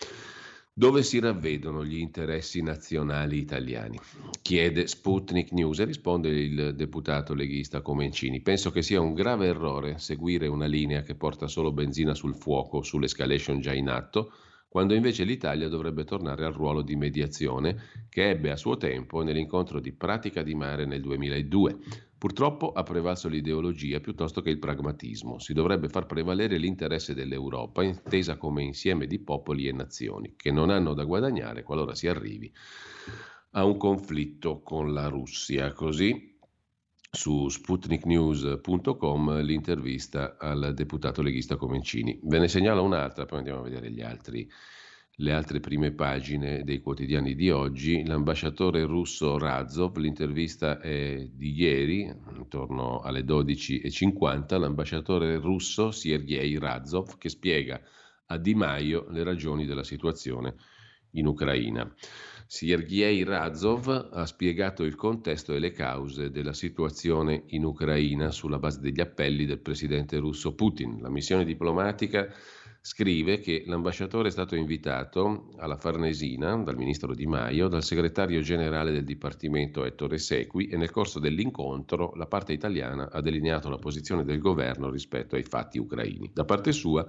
Dove 0.72 1.04
si 1.04 1.20
ravvedono 1.20 1.84
gli 1.84 1.98
interessi 1.98 2.62
nazionali 2.62 3.38
italiani? 3.38 4.00
Chiede 4.42 4.88
Sputnik 4.88 5.52
News 5.52 5.80
e 5.80 5.84
risponde 5.84 6.30
il 6.30 6.74
deputato 6.74 7.34
leghista 7.34 7.82
Comencini. 7.82 8.40
Penso 8.40 8.72
che 8.72 8.82
sia 8.82 9.02
un 9.02 9.14
grave 9.14 9.48
errore 9.48 9.98
seguire 9.98 10.48
una 10.48 10.68
linea 10.68 11.04
che 11.04 11.16
porta 11.16 11.48
solo 11.48 11.74
benzina 11.74 12.14
sul 12.14 12.36
fuoco 12.36 12.82
sull'escalation 12.82 13.60
già 13.60 13.74
in 13.74 13.90
atto 13.90 14.32
quando 14.70 14.94
invece 14.94 15.24
l'Italia 15.24 15.68
dovrebbe 15.68 16.04
tornare 16.04 16.46
al 16.46 16.54
ruolo 16.54 16.84
di 16.84 16.96
mediazione 16.96 18.06
che 18.08 18.30
ebbe 18.30 18.52
a 18.52 18.56
suo 18.56 18.78
tempo 18.78 19.24
nell'incontro 19.24 19.80
di 19.80 19.92
Pratica 19.92 20.44
di 20.44 20.54
Mare 20.54 20.86
nel 20.86 21.02
2002. 21.02 21.78
Purtroppo 22.20 22.72
ha 22.74 22.84
prevalso 22.84 23.30
l'ideologia 23.30 24.00
piuttosto 24.00 24.42
che 24.42 24.52
il 24.52 24.60
pragmatismo. 24.60 25.40
Si 25.40 25.54
dovrebbe 25.54 25.90
far 25.90 26.06
prevalere 26.06 26.58
l'interesse 26.58 27.16
dell'Europa, 27.16 27.82
intesa 27.82 28.38
come 28.38 28.62
insieme 28.62 29.08
di 29.08 29.18
popoli 29.18 29.68
e 29.68 29.72
nazioni, 29.72 30.36
che 30.36 30.52
non 30.52 30.70
hanno 30.70 30.94
da 30.94 31.04
guadagnare 31.04 31.64
qualora 31.64 31.96
si 31.96 32.08
arrivi 32.08 32.54
a 33.52 33.66
un 33.66 33.76
conflitto 33.78 34.62
con 34.62 34.94
la 34.94 35.08
Russia. 35.08 35.74
Così 35.74 36.38
su 37.12 37.50
sputniknews.com 37.50 39.42
l'intervista 39.42 40.38
al 40.38 40.74
deputato 40.76 41.24
leghista 41.24 41.56
Comencini. 41.56 42.20
Ve 42.24 42.38
ne 42.40 42.48
segnalo 42.48 42.84
un'altra, 42.84 43.26
poi 43.26 43.40
andiamo 43.40 43.60
a 43.60 43.64
vedere 43.64 43.90
gli 43.92 44.02
altri, 44.02 44.48
le 45.16 45.34
altre 45.34 45.60
prime 45.60 45.92
pagine 45.92 46.64
dei 46.64 46.80
quotidiani 46.80 47.34
di 47.34 47.50
oggi. 47.50 48.06
L'ambasciatore 48.06 48.84
russo 48.86 49.40
Razov, 49.40 49.98
l'intervista 49.98 50.80
è 50.80 51.28
di 51.32 51.52
ieri, 51.52 52.14
intorno 52.38 53.00
alle 53.00 53.22
12.50, 53.22 54.60
l'ambasciatore 54.60 55.38
russo 55.38 55.90
Sergei 55.92 56.60
Razov 56.60 57.18
che 57.18 57.30
spiega 57.30 57.82
a 58.28 58.38
Di 58.38 58.54
Maio 58.54 59.08
le 59.10 59.24
ragioni 59.24 59.66
della 59.66 59.84
situazione 59.84 60.54
in 61.14 61.26
Ucraina. 61.26 61.92
Sergei 62.52 63.24
Razov 63.24 64.10
ha 64.12 64.26
spiegato 64.26 64.84
il 64.84 64.96
contesto 64.96 65.54
e 65.54 65.60
le 65.60 65.72
cause 65.72 66.32
della 66.32 66.54
situazione 66.54 67.44
in 67.50 67.64
Ucraina 67.64 68.32
sulla 68.32 68.58
base 68.58 68.80
degli 68.80 69.00
appelli 69.00 69.46
del 69.46 69.60
presidente 69.60 70.18
russo 70.18 70.56
Putin. 70.56 70.98
La 71.00 71.12
missione 71.12 71.46
diplomatica 71.46 72.28
scrive 72.82 73.38
che 73.40 73.66
l'ambasciatore 73.68 74.30
è 74.30 74.32
stato 74.32 74.56
invitato 74.56 75.52
alla 75.58 75.78
Farnesina 75.78 76.56
dal 76.56 76.76
ministro 76.76 77.14
Di 77.14 77.28
Maio, 77.28 77.68
dal 77.68 77.84
segretario 77.84 78.42
generale 78.42 78.92
del 78.92 79.04
Dipartimento 79.04 79.86
Ettore 79.86 80.18
Sequi 80.18 80.70
e 80.70 80.76
nel 80.76 80.90
corso 80.90 81.20
dell'incontro 81.20 82.14
la 82.16 82.26
parte 82.26 82.52
italiana 82.52 83.12
ha 83.12 83.22
delineato 83.22 83.70
la 83.70 83.78
posizione 83.78 84.24
del 84.24 84.40
governo 84.40 84.90
rispetto 84.90 85.36
ai 85.36 85.44
fatti 85.44 85.78
ucraini. 85.78 86.32
Da 86.34 86.46
parte 86.46 86.72
sua 86.72 87.06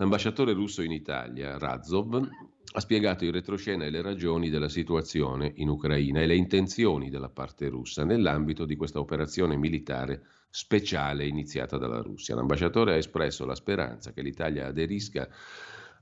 L'ambasciatore 0.00 0.52
russo 0.52 0.82
in 0.82 0.92
Italia, 0.92 1.58
Razov, 1.58 2.14
ha 2.14 2.78
spiegato 2.78 3.24
in 3.24 3.32
retroscena 3.32 3.84
e 3.84 3.90
le 3.90 4.00
ragioni 4.00 4.48
della 4.48 4.68
situazione 4.68 5.50
in 5.56 5.68
Ucraina 5.68 6.20
e 6.20 6.26
le 6.26 6.36
intenzioni 6.36 7.10
della 7.10 7.30
parte 7.30 7.68
russa 7.68 8.04
nell'ambito 8.04 8.64
di 8.64 8.76
questa 8.76 9.00
operazione 9.00 9.56
militare 9.56 10.22
speciale 10.50 11.26
iniziata 11.26 11.78
dalla 11.78 12.00
Russia. 12.00 12.36
L'ambasciatore 12.36 12.92
ha 12.92 12.96
espresso 12.96 13.44
la 13.44 13.56
speranza 13.56 14.12
che 14.12 14.22
l'Italia 14.22 14.68
aderisca 14.68 15.28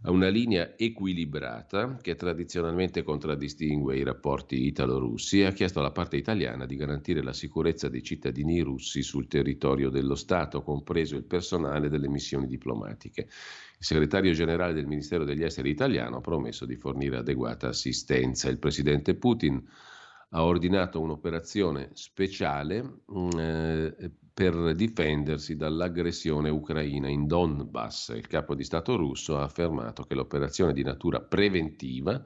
a 0.03 0.11
una 0.11 0.29
linea 0.29 0.77
equilibrata 0.77 1.97
che 1.97 2.17
tradizionalmente 2.17 3.03
contraddistingue 3.03 3.97
i 3.97 4.05
rapporti 4.05 4.67
italo-russi 4.67 5.41
e 5.41 5.47
ha 5.47 5.53
chiesto 5.53 5.79
alla 5.79 5.91
parte 5.91 6.19
italiana 6.19 6.67
di 6.67 6.77
garantire 6.77 7.23
la 7.23 7.33
sicurezza 7.33 7.89
dei 7.89 8.03
cittadini 8.03 8.61
russi 8.61 9.03
sul 9.03 9.27
territorio 9.27 9.89
dello 9.89 10.17
Stato, 10.17 10.61
compreso 10.61 11.17
il 11.17 11.25
personale 11.25 11.89
delle 11.89 12.09
missioni 12.09 12.47
diplomatiche. 12.47 13.29
Il 13.79 13.85
segretario 13.85 14.33
generale 14.33 14.73
del 14.73 14.87
Ministero 14.87 15.25
degli 15.25 15.43
Esteri 15.43 15.71
italiano 15.71 16.17
ha 16.17 16.21
promesso 16.21 16.65
di 16.65 16.77
fornire 16.77 17.19
adeguata 17.19 17.69
assistenza. 17.69 18.49
Il 18.49 18.59
presidente 18.59 19.15
Putin 19.15 19.63
ha 20.31 20.45
ordinato 20.45 21.01
un'operazione 21.01 21.91
speciale 21.93 22.83
mm, 22.83 23.31
eh, 23.39 24.11
per 24.33 24.75
difendersi 24.75 25.57
dall'aggressione 25.57 26.51
ucraina 26.51 27.09
in 27.09 27.27
Donbass. 27.27 28.09
Il 28.09 28.27
capo 28.27 28.55
di 28.55 28.65
Stato 28.65 28.97
russo 28.97 29.39
ha 29.39 29.43
affermato 29.43 30.05
che 30.05 30.15
l'operazione 30.15 30.71
è 30.71 30.75
di 30.75 30.83
natura 30.83 31.21
preventiva 31.21 32.23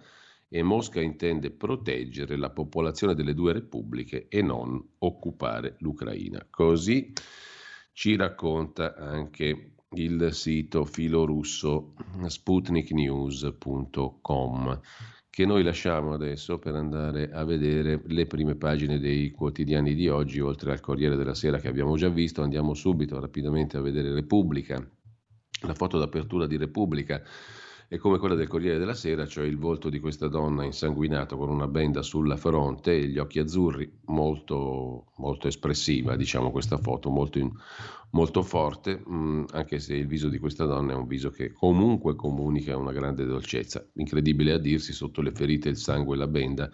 e 0.49 0.63
Mosca 0.63 1.01
intende 1.01 1.51
proteggere 1.51 2.37
la 2.37 2.51
popolazione 2.51 3.15
delle 3.15 3.35
due 3.35 3.53
repubbliche 3.53 4.27
e 4.29 4.43
non 4.43 4.85
occupare 4.99 5.77
l'Ucraina. 5.79 6.45
Così 6.51 7.13
ci 7.93 8.17
racconta 8.17 8.97
anche 8.97 9.75
il 9.97 10.29
sito 10.33 10.85
filorusso 10.85 11.95
sputniknews.com 12.25 14.81
che 15.29 15.45
noi 15.47 15.65
lasciamo 15.65 16.13
adesso 16.13 16.59
per 16.59 16.77
andare 16.77 17.31
a 17.33 17.45
vedere 17.45 18.01
le 18.05 18.27
prime 18.27 18.55
pagine 18.55 19.01
dei 19.01 19.31
quotidiani 19.31 19.95
di 19.95 20.09
oggi, 20.09 20.41
oltre 20.41 20.73
al 20.73 20.81
Corriere 20.81 21.17
della 21.17 21.35
Sera 21.35 21.59
che 21.59 21.69
abbiamo 21.69 21.97
già 21.97 22.09
visto, 22.09 22.43
andiamo 22.43 22.75
subito 22.75 23.19
rapidamente 23.19 23.77
a 23.77 23.81
vedere 23.81 24.13
Repubblica, 24.13 24.81
la 25.63 25.75
foto 25.75 25.99
d'apertura 25.99 26.47
di 26.47 26.57
Repubblica. 26.57 27.23
È 27.89 27.97
come 27.97 28.19
quella 28.19 28.37
del 28.37 28.49
Corriere 28.49 28.79
della 28.79 28.95
Sera, 28.95 29.27
cioè 29.27 29.47
il 29.47 29.57
volto 29.57 29.89
di 29.89 29.99
questa 29.99 30.29
donna 30.29 30.65
insanguinato 30.65 31.37
con 31.37 31.49
una 31.49 31.67
benda 31.67 32.03
sulla 32.03 32.37
fronte 32.37 32.97
e 32.97 33.09
gli 33.09 33.19
occhi 33.19 33.41
azzurri, 33.41 33.99
molto, 34.07 35.07
molto 35.17 35.49
espressiva, 35.49 36.15
diciamo 36.17 36.53
questa 36.53 36.77
foto, 36.77 37.11
molto, 37.11 37.39
in, 37.39 37.51
molto 38.11 38.43
forte, 38.43 39.03
mh, 39.05 39.15
mm, 39.15 39.45
anche 39.53 39.79
se 39.79 39.95
il 39.95 40.07
viso 40.07 40.29
di 40.29 40.39
questa 40.39 40.65
donna 40.65 40.93
è 40.93 40.97
un 40.97 41.07
viso 41.07 41.31
che 41.31 41.53
comunque 41.53 42.15
comunica 42.17 42.77
una 42.77 42.93
grande 42.93 43.25
dolcezza. 43.25 43.87
Incredibile 43.95 44.53
a 44.53 44.59
dirsi, 44.59 44.93
sotto 44.93 45.23
le 45.23 45.33
ferite 45.33 45.69
il 45.69 45.77
sangue 45.77 46.17
la 46.17 46.27
benda 46.27 46.71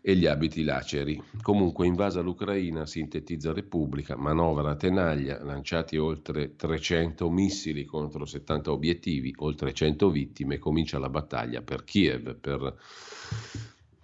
e 0.00 0.14
gli 0.14 0.26
abiti 0.26 0.62
laceri. 0.62 1.20
Comunque 1.42 1.86
invasa 1.86 2.20
l'Ucraina, 2.20 2.86
sintetizza 2.86 3.52
Repubblica, 3.52 4.16
manovra 4.16 4.70
a 4.70 4.76
tenaglia, 4.76 5.42
lanciati 5.42 5.96
oltre 5.96 6.54
300 6.54 7.28
missili 7.30 7.84
contro 7.84 8.24
70 8.24 8.70
obiettivi, 8.70 9.34
oltre 9.38 9.72
100 9.72 10.10
vittime, 10.10 10.58
comincia 10.58 10.98
la 10.98 11.08
battaglia 11.08 11.62
per 11.62 11.84
Kiev, 11.84 12.36
per 12.36 12.76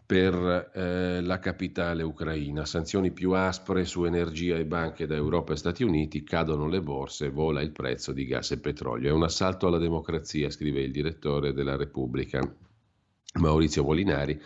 per 0.06 0.70
eh, 0.74 1.20
la 1.22 1.38
capitale 1.38 2.02
ucraina. 2.02 2.66
Sanzioni 2.66 3.10
più 3.10 3.32
aspre 3.32 3.84
su 3.84 4.04
energia 4.04 4.56
e 4.56 4.66
banche 4.66 5.06
da 5.06 5.14
Europa 5.14 5.54
e 5.54 5.56
Stati 5.56 5.82
Uniti, 5.82 6.24
cadono 6.24 6.68
le 6.68 6.82
borse, 6.82 7.30
vola 7.30 7.62
il 7.62 7.72
prezzo 7.72 8.12
di 8.12 8.26
gas 8.26 8.50
e 8.50 8.58
petrolio. 8.58 9.08
È 9.08 9.12
un 9.12 9.22
assalto 9.22 9.66
alla 9.66 9.78
democrazia, 9.78 10.50
scrive 10.50 10.82
il 10.82 10.92
direttore 10.92 11.52
della 11.52 11.76
Repubblica, 11.76 12.40
Maurizio 13.40 13.82
Molinari. 13.82 14.40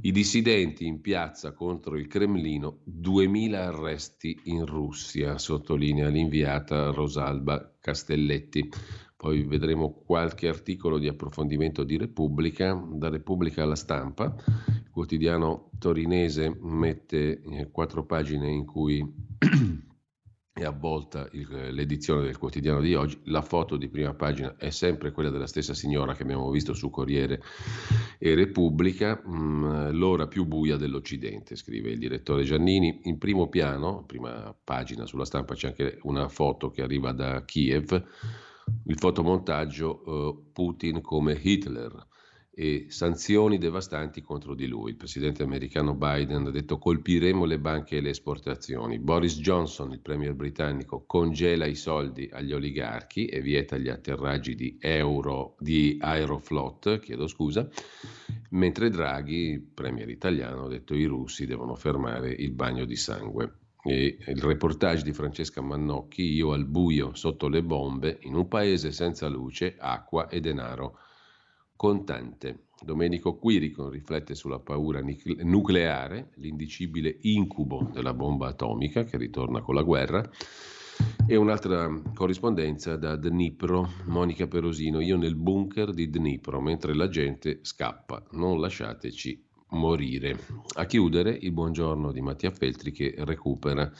I 0.00 0.12
dissidenti 0.12 0.86
in 0.86 1.00
piazza 1.00 1.52
contro 1.52 1.96
il 1.96 2.06
Cremlino, 2.06 2.78
2000 2.84 3.66
arresti 3.66 4.40
in 4.44 4.64
Russia, 4.64 5.36
sottolinea 5.36 6.08
l'inviata 6.08 6.90
Rosalba 6.90 7.74
Castelletti. 7.80 8.70
Poi 9.16 9.42
vedremo 9.44 9.92
qualche 9.92 10.48
articolo 10.48 10.98
di 10.98 11.08
approfondimento 11.08 11.84
di 11.84 11.96
Repubblica, 11.96 12.74
da 12.74 13.08
Repubblica 13.08 13.62
alla 13.62 13.76
stampa. 13.76 14.34
Quotidiano 14.92 15.70
torinese 15.78 16.54
mette 16.60 17.40
eh, 17.40 17.70
quattro 17.70 18.04
pagine 18.04 18.50
in 18.50 18.66
cui 18.66 19.02
è 20.52 20.64
avvolta 20.64 21.26
il, 21.32 21.72
l'edizione 21.72 22.24
del 22.24 22.36
quotidiano 22.36 22.82
di 22.82 22.94
oggi. 22.94 23.18
La 23.24 23.40
foto 23.40 23.78
di 23.78 23.88
prima 23.88 24.12
pagina 24.12 24.54
è 24.58 24.68
sempre 24.68 25.10
quella 25.10 25.30
della 25.30 25.46
stessa 25.46 25.72
signora 25.72 26.14
che 26.14 26.24
abbiamo 26.24 26.50
visto 26.50 26.74
su 26.74 26.90
Corriere 26.90 27.40
e 28.18 28.34
Repubblica, 28.34 29.22
mm, 29.26 29.92
l'ora 29.92 30.28
più 30.28 30.44
buia 30.44 30.76
dell'Occidente, 30.76 31.56
scrive 31.56 31.90
il 31.90 31.98
direttore 31.98 32.44
Giannini. 32.44 33.00
In 33.04 33.16
primo 33.16 33.48
piano, 33.48 34.04
prima 34.04 34.54
pagina 34.62 35.06
sulla 35.06 35.24
stampa, 35.24 35.54
c'è 35.54 35.68
anche 35.68 35.98
una 36.02 36.28
foto 36.28 36.70
che 36.70 36.82
arriva 36.82 37.12
da 37.12 37.42
Kiev 37.46 38.04
il 38.86 38.98
fotomontaggio 38.98 40.04
eh, 40.04 40.50
Putin 40.52 41.00
come 41.00 41.38
Hitler 41.40 42.10
e 42.54 42.86
sanzioni 42.90 43.56
devastanti 43.56 44.20
contro 44.20 44.54
di 44.54 44.66
lui. 44.66 44.90
Il 44.90 44.96
presidente 44.96 45.42
americano 45.42 45.94
Biden 45.94 46.46
ha 46.46 46.50
detto 46.50 46.76
colpiremo 46.76 47.46
le 47.46 47.58
banche 47.58 47.96
e 47.96 48.00
le 48.02 48.10
esportazioni. 48.10 48.98
Boris 48.98 49.38
Johnson, 49.38 49.90
il 49.92 50.00
premier 50.00 50.34
britannico, 50.34 51.04
congela 51.06 51.64
i 51.64 51.74
soldi 51.74 52.28
agli 52.30 52.52
oligarchi 52.52 53.24
e 53.24 53.40
vieta 53.40 53.78
gli 53.78 53.88
atterraggi 53.88 54.54
di, 54.54 54.76
Euro, 54.80 55.56
di 55.58 55.96
Aeroflot, 55.98 56.98
chiedo 56.98 57.26
scusa, 57.26 57.66
mentre 58.50 58.90
Draghi, 58.90 59.58
premier 59.72 60.10
italiano, 60.10 60.66
ha 60.66 60.68
detto 60.68 60.94
i 60.94 61.06
russi 61.06 61.46
devono 61.46 61.74
fermare 61.74 62.30
il 62.30 62.52
bagno 62.52 62.84
di 62.84 62.96
sangue. 62.96 63.56
E 63.84 64.18
il 64.26 64.40
reportage 64.40 65.02
di 65.02 65.12
Francesca 65.12 65.60
Mannocchi, 65.60 66.22
Io 66.22 66.52
al 66.52 66.66
buio 66.66 67.14
sotto 67.14 67.48
le 67.48 67.64
bombe, 67.64 68.18
in 68.22 68.34
un 68.34 68.46
paese 68.46 68.92
senza 68.92 69.26
luce, 69.26 69.74
acqua 69.76 70.28
e 70.28 70.38
denaro 70.38 70.98
contante. 71.82 72.66
Domenico 72.80 73.34
Quirico 73.38 73.88
riflette 73.88 74.36
sulla 74.36 74.60
paura 74.60 75.02
nucleare, 75.42 76.30
l'indicibile 76.36 77.16
incubo 77.22 77.90
della 77.92 78.14
bomba 78.14 78.46
atomica 78.46 79.02
che 79.02 79.16
ritorna 79.16 79.62
con 79.62 79.74
la 79.74 79.82
guerra. 79.82 80.22
E 81.26 81.34
un'altra 81.34 81.92
corrispondenza 82.14 82.94
da 82.94 83.16
Dnipro, 83.16 83.88
Monica 84.04 84.46
Perosino, 84.46 85.00
io 85.00 85.16
nel 85.16 85.34
bunker 85.34 85.92
di 85.92 86.08
Dnipro, 86.08 86.60
mentre 86.60 86.94
la 86.94 87.08
gente 87.08 87.58
scappa, 87.62 88.24
non 88.30 88.60
lasciateci 88.60 89.44
morire. 89.70 90.38
A 90.76 90.84
chiudere 90.84 91.36
il 91.40 91.50
buongiorno 91.50 92.12
di 92.12 92.20
Mattia 92.20 92.52
Feltri 92.52 92.92
che 92.92 93.12
recupera, 93.18 93.90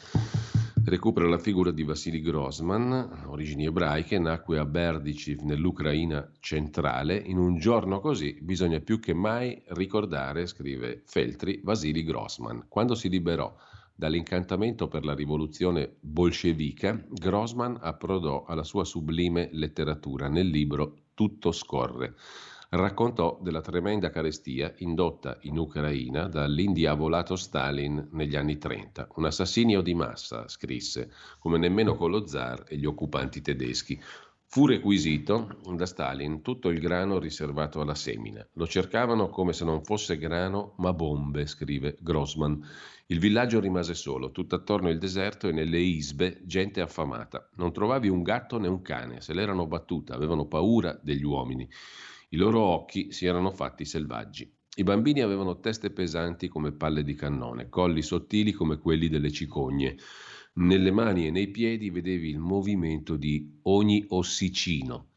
recupera 0.85 1.27
la 1.27 1.37
figura 1.37 1.71
di 1.71 1.83
Vassili 1.83 2.21
Grossman, 2.21 3.23
origini 3.27 3.65
ebraiche, 3.65 4.19
nacque 4.19 4.59
a 4.59 4.65
Berdichiv 4.65 5.41
nell'Ucraina 5.41 6.29
centrale. 6.39 7.15
In 7.17 7.37
un 7.37 7.57
giorno 7.57 7.99
così 7.99 8.37
bisogna 8.41 8.79
più 8.79 8.99
che 8.99 9.13
mai 9.13 9.61
ricordare, 9.67 10.45
scrive 10.45 11.01
Feltri, 11.05 11.61
Vasili 11.63 12.03
Grossman. 12.03 12.65
Quando 12.67 12.95
si 12.95 13.07
liberò 13.09 13.55
dall'incantamento 13.95 14.87
per 14.87 15.05
la 15.05 15.13
rivoluzione 15.13 15.95
bolscevica, 15.99 17.01
Grossman 17.09 17.77
approdò 17.79 18.43
alla 18.45 18.63
sua 18.63 18.83
sublime 18.83 19.49
letteratura 19.53 20.27
nel 20.27 20.47
libro 20.47 20.95
Tutto 21.13 21.51
scorre 21.51 22.15
raccontò 22.75 23.37
della 23.39 23.61
tremenda 23.61 24.09
carestia 24.09 24.73
indotta 24.77 25.37
in 25.41 25.57
Ucraina 25.59 26.27
dall'indiavolato 26.27 27.35
Stalin 27.35 28.07
negli 28.13 28.35
anni 28.35 28.57
30. 28.57 29.09
Un 29.15 29.25
assassinio 29.25 29.81
di 29.81 29.93
massa, 29.93 30.47
scrisse, 30.47 31.11
come 31.37 31.59
nemmeno 31.59 31.95
con 31.95 32.09
lo 32.09 32.25
zar 32.25 32.63
e 32.67 32.77
gli 32.77 32.85
occupanti 32.85 33.41
tedeschi. 33.41 34.01
Fu 34.45 34.65
requisito 34.65 35.59
da 35.75 35.85
Stalin 35.85 36.41
tutto 36.41 36.69
il 36.69 36.79
grano 36.79 37.19
riservato 37.19 37.79
alla 37.79 37.95
semina. 37.95 38.47
Lo 38.53 38.67
cercavano 38.67 39.29
come 39.29 39.53
se 39.53 39.65
non 39.65 39.83
fosse 39.83 40.17
grano, 40.17 40.73
ma 40.77 40.93
bombe, 40.93 41.45
scrive 41.45 41.97
Grossman. 41.99 42.63
Il 43.07 43.19
villaggio 43.19 43.59
rimase 43.59 43.93
solo, 43.93 44.31
tutto 44.31 44.55
attorno 44.55 44.89
il 44.89 44.97
deserto 44.97 45.47
e 45.47 45.51
nelle 45.51 45.79
isbe 45.79 46.41
gente 46.43 46.81
affamata. 46.81 47.49
Non 47.55 47.71
trovavi 47.71 48.09
un 48.09 48.23
gatto 48.23 48.57
né 48.57 48.67
un 48.67 48.81
cane, 48.81 49.21
se 49.21 49.33
l'erano 49.33 49.67
battuta, 49.67 50.15
avevano 50.15 50.45
paura 50.45 50.99
degli 51.01 51.23
uomini. 51.23 51.69
I 52.33 52.35
loro 52.35 52.61
occhi 52.61 53.11
si 53.11 53.27
erano 53.27 53.51
fatti 53.51 53.85
selvaggi. 53.85 54.51
I 54.77 54.83
bambini 54.83 55.21
avevano 55.21 55.59
teste 55.59 55.91
pesanti 55.91 56.47
come 56.47 56.71
palle 56.71 57.03
di 57.03 57.13
cannone, 57.13 57.69
colli 57.69 58.01
sottili 58.01 58.53
come 58.53 58.79
quelli 58.79 59.07
delle 59.07 59.31
cicogne. 59.31 59.95
Nelle 60.53 60.89
mani 60.89 61.27
e 61.27 61.29
nei 61.29 61.49
piedi 61.49 61.91
vedevi 61.91 62.29
il 62.29 62.39
movimento 62.39 63.17
di 63.17 63.59
ogni 63.63 64.03
ossicino. 64.07 65.09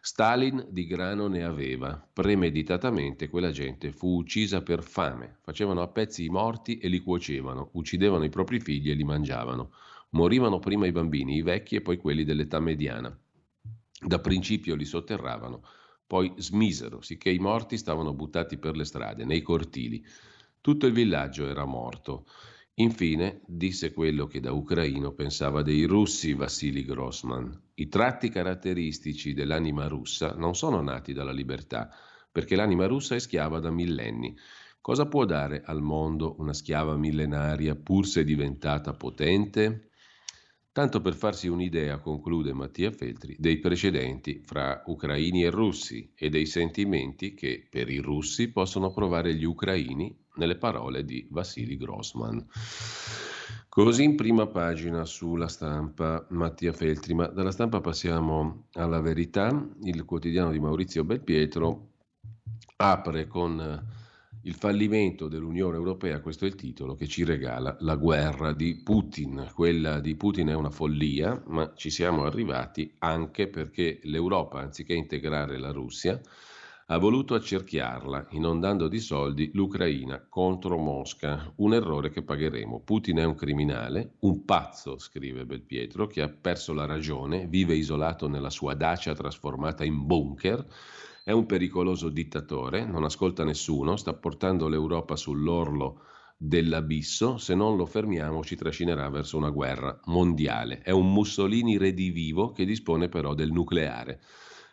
Stalin 0.00 0.66
di 0.68 0.84
grano 0.86 1.28
ne 1.28 1.44
aveva. 1.44 2.08
Premeditatamente 2.12 3.28
quella 3.28 3.52
gente 3.52 3.92
fu 3.92 4.16
uccisa 4.16 4.60
per 4.62 4.82
fame. 4.82 5.38
Facevano 5.42 5.80
a 5.80 5.86
pezzi 5.86 6.24
i 6.24 6.28
morti 6.28 6.78
e 6.78 6.88
li 6.88 6.98
cuocevano, 6.98 7.70
uccidevano 7.74 8.24
i 8.24 8.30
propri 8.30 8.58
figli 8.58 8.90
e 8.90 8.94
li 8.94 9.04
mangiavano. 9.04 9.70
Morivano 10.10 10.58
prima 10.58 10.88
i 10.88 10.92
bambini, 10.92 11.36
i 11.36 11.42
vecchi 11.42 11.76
e 11.76 11.82
poi 11.82 11.98
quelli 11.98 12.24
dell'età 12.24 12.58
mediana. 12.58 13.16
Da 14.06 14.18
principio 14.18 14.74
li 14.74 14.84
sotterravano 14.84 15.62
poi 16.06 16.32
smisero, 16.36 17.00
sicché 17.00 17.30
i 17.30 17.38
morti 17.38 17.76
stavano 17.76 18.12
buttati 18.12 18.58
per 18.58 18.76
le 18.76 18.84
strade, 18.84 19.24
nei 19.24 19.42
cortili. 19.42 20.04
Tutto 20.60 20.86
il 20.86 20.92
villaggio 20.92 21.46
era 21.46 21.64
morto. 21.64 22.26
Infine 22.78 23.40
disse 23.46 23.92
quello 23.92 24.26
che 24.26 24.40
da 24.40 24.52
ucraino 24.52 25.12
pensava 25.12 25.62
dei 25.62 25.84
russi 25.84 26.34
Vassili 26.34 26.84
Grossman. 26.84 27.62
I 27.74 27.88
tratti 27.88 28.28
caratteristici 28.30 29.32
dell'anima 29.32 29.86
russa 29.86 30.34
non 30.34 30.54
sono 30.54 30.80
nati 30.80 31.12
dalla 31.12 31.32
libertà, 31.32 31.88
perché 32.32 32.56
l'anima 32.56 32.86
russa 32.86 33.14
è 33.14 33.20
schiava 33.20 33.60
da 33.60 33.70
millenni. 33.70 34.36
Cosa 34.80 35.06
può 35.06 35.24
dare 35.24 35.62
al 35.64 35.80
mondo 35.82 36.34
una 36.38 36.52
schiava 36.52 36.96
millenaria 36.96 37.76
pur 37.76 38.06
se 38.06 38.24
diventata 38.24 38.92
potente? 38.92 39.90
Tanto 40.74 41.00
per 41.00 41.14
farsi 41.14 41.46
un'idea, 41.46 42.00
conclude 42.00 42.52
Mattia 42.52 42.90
Feltri, 42.90 43.36
dei 43.38 43.60
precedenti 43.60 44.42
fra 44.44 44.82
ucraini 44.86 45.44
e 45.44 45.50
russi 45.50 46.10
e 46.16 46.28
dei 46.30 46.46
sentimenti 46.46 47.32
che 47.32 47.64
per 47.70 47.88
i 47.88 47.98
russi 47.98 48.50
possono 48.50 48.92
provare 48.92 49.36
gli 49.36 49.44
ucraini 49.44 50.12
nelle 50.34 50.56
parole 50.56 51.04
di 51.04 51.28
Vassili 51.30 51.76
Grossman. 51.76 52.44
Così 53.68 54.02
in 54.02 54.16
prima 54.16 54.48
pagina 54.48 55.04
sulla 55.04 55.46
stampa 55.46 56.26
Mattia 56.30 56.72
Feltri, 56.72 57.14
ma 57.14 57.28
dalla 57.28 57.52
stampa 57.52 57.80
passiamo 57.80 58.66
alla 58.72 59.00
verità. 59.00 59.68
Il 59.84 60.04
quotidiano 60.04 60.50
di 60.50 60.58
Maurizio 60.58 61.04
Belpietro 61.04 61.90
apre 62.78 63.28
con 63.28 64.02
il 64.44 64.54
fallimento 64.54 65.28
dell'Unione 65.28 65.76
Europea, 65.76 66.20
questo 66.20 66.44
è 66.44 66.48
il 66.48 66.54
titolo 66.54 66.94
che 66.94 67.06
ci 67.06 67.24
regala 67.24 67.76
la 67.80 67.96
guerra 67.96 68.52
di 68.52 68.76
Putin. 68.76 69.50
Quella 69.54 70.00
di 70.00 70.16
Putin 70.16 70.48
è 70.48 70.54
una 70.54 70.70
follia, 70.70 71.42
ma 71.46 71.72
ci 71.74 71.88
siamo 71.88 72.24
arrivati 72.24 72.92
anche 72.98 73.48
perché 73.48 74.00
l'Europa, 74.02 74.60
anziché 74.60 74.92
integrare 74.92 75.58
la 75.58 75.70
Russia, 75.70 76.20
ha 76.88 76.98
voluto 76.98 77.34
accerchiarla, 77.34 78.26
inondando 78.32 78.88
di 78.88 78.98
soldi 78.98 79.50
l'Ucraina 79.54 80.22
contro 80.28 80.76
Mosca. 80.76 81.50
Un 81.56 81.72
errore 81.72 82.10
che 82.10 82.22
pagheremo. 82.22 82.80
Putin 82.80 83.16
è 83.18 83.24
un 83.24 83.34
criminale, 83.34 84.16
un 84.20 84.44
pazzo, 84.44 84.98
scrive 84.98 85.46
Belpietro, 85.46 86.06
che 86.06 86.20
ha 86.20 86.28
perso 86.28 86.74
la 86.74 86.84
ragione, 86.84 87.46
vive 87.46 87.74
isolato 87.74 88.28
nella 88.28 88.50
sua 88.50 88.74
dacia 88.74 89.14
trasformata 89.14 89.84
in 89.84 90.04
bunker 90.04 90.66
è 91.24 91.32
un 91.32 91.46
pericoloso 91.46 92.10
dittatore, 92.10 92.84
non 92.84 93.02
ascolta 93.02 93.44
nessuno, 93.44 93.96
sta 93.96 94.12
portando 94.12 94.68
l'Europa 94.68 95.16
sull'orlo 95.16 96.02
dell'abisso, 96.36 97.38
se 97.38 97.54
non 97.54 97.78
lo 97.78 97.86
fermiamo 97.86 98.44
ci 98.44 98.56
trascinerà 98.56 99.08
verso 99.08 99.38
una 99.38 99.48
guerra 99.48 99.98
mondiale. 100.04 100.82
È 100.82 100.90
un 100.90 101.10
Mussolini 101.10 101.78
redivivo 101.78 102.52
che 102.52 102.66
dispone 102.66 103.08
però 103.08 103.32
del 103.32 103.52
nucleare. 103.52 104.20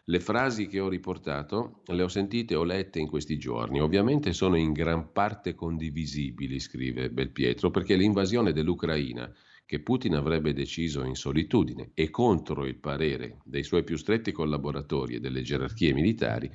Le 0.03 0.19
frasi 0.19 0.67
che 0.67 0.81
ho 0.81 0.89
riportato 0.89 1.83
le 1.85 2.03
ho 2.03 2.09
sentite 2.09 2.55
o 2.55 2.65
lette 2.65 2.99
in 2.99 3.07
questi 3.07 3.37
giorni. 3.37 3.79
Ovviamente 3.79 4.33
sono 4.33 4.57
in 4.57 4.73
gran 4.73 5.13
parte 5.13 5.55
condivisibili, 5.55 6.59
scrive 6.59 7.09
Belpietro, 7.11 7.71
perché 7.71 7.95
l'invasione 7.95 8.51
dell'Ucraina 8.51 9.31
che 9.71 9.79
Putin 9.79 10.15
avrebbe 10.15 10.51
deciso 10.51 11.05
in 11.05 11.15
solitudine 11.15 11.91
e 11.93 12.09
contro 12.09 12.65
il 12.65 12.75
parere 12.75 13.37
dei 13.45 13.63
suoi 13.63 13.85
più 13.85 13.95
stretti 13.95 14.33
collaboratori 14.33 15.15
e 15.15 15.19
delle 15.21 15.43
gerarchie 15.43 15.93
militari, 15.93 16.51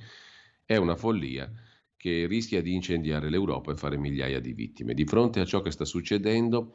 è 0.67 0.77
una 0.77 0.97
follia 0.97 1.51
che 1.97 2.27
rischia 2.27 2.61
di 2.61 2.75
incendiare 2.75 3.31
l'Europa 3.31 3.73
e 3.73 3.77
fare 3.77 3.97
migliaia 3.97 4.39
di 4.39 4.53
vittime. 4.53 4.93
Di 4.93 5.07
fronte 5.07 5.41
a 5.41 5.47
ciò 5.47 5.63
che 5.63 5.71
sta 5.71 5.87
succedendo 5.87 6.75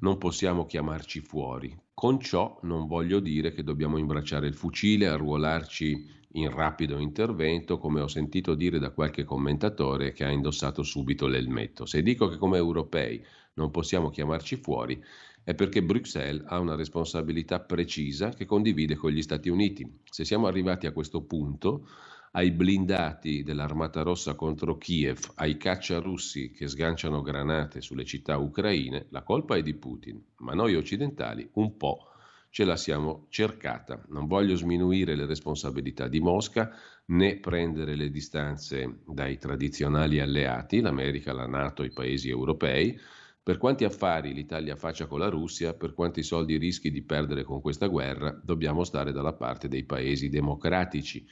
non 0.00 0.16
possiamo 0.16 0.64
chiamarci 0.64 1.20
fuori. 1.20 1.78
Con 1.92 2.20
ciò 2.20 2.58
non 2.62 2.86
voglio 2.86 3.20
dire 3.20 3.52
che 3.52 3.62
dobbiamo 3.62 3.98
imbracciare 3.98 4.46
il 4.46 4.54
fucile, 4.54 5.08
arruolarci 5.08 6.20
in 6.36 6.48
rapido 6.48 6.96
intervento, 6.96 7.76
come 7.76 8.00
ho 8.00 8.08
sentito 8.08 8.54
dire 8.54 8.78
da 8.78 8.92
qualche 8.92 9.24
commentatore 9.24 10.12
che 10.12 10.24
ha 10.24 10.30
indossato 10.30 10.82
subito 10.82 11.26
l'elmetto. 11.26 11.84
Se 11.84 12.00
dico 12.00 12.28
che 12.28 12.38
come 12.38 12.56
europei 12.56 13.22
non 13.54 13.70
possiamo 13.70 14.08
chiamarci 14.08 14.56
fuori, 14.56 14.98
è 15.44 15.54
perché 15.54 15.82
Bruxelles 15.82 16.44
ha 16.46 16.58
una 16.58 16.74
responsabilità 16.74 17.60
precisa 17.60 18.30
che 18.30 18.44
condivide 18.44 18.94
con 18.94 19.10
gli 19.10 19.22
Stati 19.22 19.48
Uniti. 19.48 20.00
Se 20.04 20.24
siamo 20.24 20.46
arrivati 20.46 20.86
a 20.86 20.92
questo 20.92 21.22
punto, 21.22 21.88
ai 22.32 22.50
blindati 22.50 23.42
dell'Armata 23.42 24.02
Rossa 24.02 24.34
contro 24.34 24.78
Kiev, 24.78 25.32
ai 25.34 25.56
caccia 25.56 25.98
russi 25.98 26.50
che 26.52 26.66
sganciano 26.66 27.20
granate 27.20 27.80
sulle 27.80 28.04
città 28.04 28.38
ucraine, 28.38 29.06
la 29.10 29.22
colpa 29.22 29.56
è 29.56 29.62
di 29.62 29.74
Putin, 29.74 30.22
ma 30.38 30.54
noi 30.54 30.74
occidentali 30.74 31.48
un 31.54 31.76
po' 31.76 32.06
ce 32.48 32.64
la 32.64 32.76
siamo 32.76 33.26
cercata. 33.30 34.02
Non 34.08 34.26
voglio 34.26 34.54
sminuire 34.56 35.16
le 35.16 35.26
responsabilità 35.26 36.06
di 36.06 36.20
Mosca 36.20 36.70
né 37.06 37.38
prendere 37.38 37.96
le 37.96 38.10
distanze 38.10 39.00
dai 39.06 39.38
tradizionali 39.38 40.20
alleati, 40.20 40.80
l'America, 40.80 41.32
la 41.32 41.46
Nato, 41.46 41.82
i 41.82 41.90
paesi 41.90 42.28
europei, 42.28 42.98
per 43.44 43.58
quanti 43.58 43.82
affari 43.82 44.32
l'Italia 44.32 44.76
faccia 44.76 45.06
con 45.06 45.18
la 45.18 45.28
Russia, 45.28 45.74
per 45.74 45.94
quanti 45.94 46.22
soldi 46.22 46.58
rischi 46.58 46.92
di 46.92 47.02
perdere 47.02 47.42
con 47.42 47.60
questa 47.60 47.88
guerra, 47.88 48.30
dobbiamo 48.40 48.84
stare 48.84 49.10
dalla 49.10 49.32
parte 49.32 49.66
dei 49.66 49.82
paesi 49.82 50.28
democratici. 50.28 51.26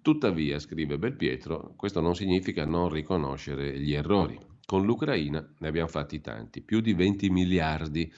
Tuttavia, 0.00 0.58
scrive 0.58 0.98
Belpietro, 0.98 1.74
questo 1.76 2.00
non 2.00 2.14
significa 2.14 2.64
non 2.64 2.88
riconoscere 2.88 3.78
gli 3.78 3.92
errori. 3.92 4.38
Con 4.64 4.86
l'Ucraina 4.86 5.46
ne 5.58 5.68
abbiamo 5.68 5.88
fatti 5.88 6.22
tanti, 6.22 6.62
più 6.62 6.80
di 6.80 6.94
20 6.94 7.28
miliardi. 7.28 8.10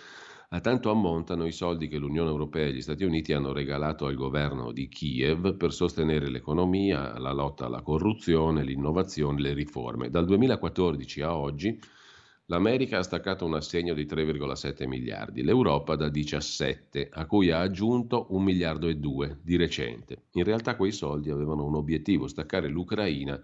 A 0.50 0.60
tanto 0.60 0.92
ammontano 0.92 1.44
i 1.44 1.52
soldi 1.52 1.88
che 1.88 1.96
l'Unione 1.96 2.30
Europea 2.30 2.66
e 2.66 2.74
gli 2.74 2.82
Stati 2.82 3.02
Uniti 3.02 3.32
hanno 3.32 3.52
regalato 3.52 4.06
al 4.06 4.14
governo 4.14 4.70
di 4.70 4.86
Kiev 4.86 5.56
per 5.56 5.72
sostenere 5.72 6.30
l'economia, 6.30 7.18
la 7.18 7.32
lotta 7.32 7.66
alla 7.66 7.82
corruzione, 7.82 8.62
l'innovazione, 8.62 9.40
le 9.40 9.52
riforme. 9.52 10.10
Dal 10.10 10.26
2014 10.26 11.22
a 11.22 11.36
oggi 11.36 11.80
L'America 12.52 12.98
ha 12.98 13.02
staccato 13.02 13.46
un 13.46 13.54
assegno 13.54 13.94
di 13.94 14.04
3,7 14.04 14.86
miliardi, 14.86 15.42
l'Europa 15.42 15.96
da 15.96 16.10
17, 16.10 17.08
a 17.10 17.24
cui 17.24 17.50
ha 17.50 17.60
aggiunto 17.60 18.26
1 18.28 18.44
miliardo 18.44 18.88
e 18.88 18.96
2 18.96 19.38
di 19.42 19.56
recente. 19.56 20.24
In 20.32 20.44
realtà 20.44 20.76
quei 20.76 20.92
soldi 20.92 21.30
avevano 21.30 21.64
un 21.64 21.76
obiettivo, 21.76 22.28
staccare 22.28 22.68
l'Ucraina 22.68 23.42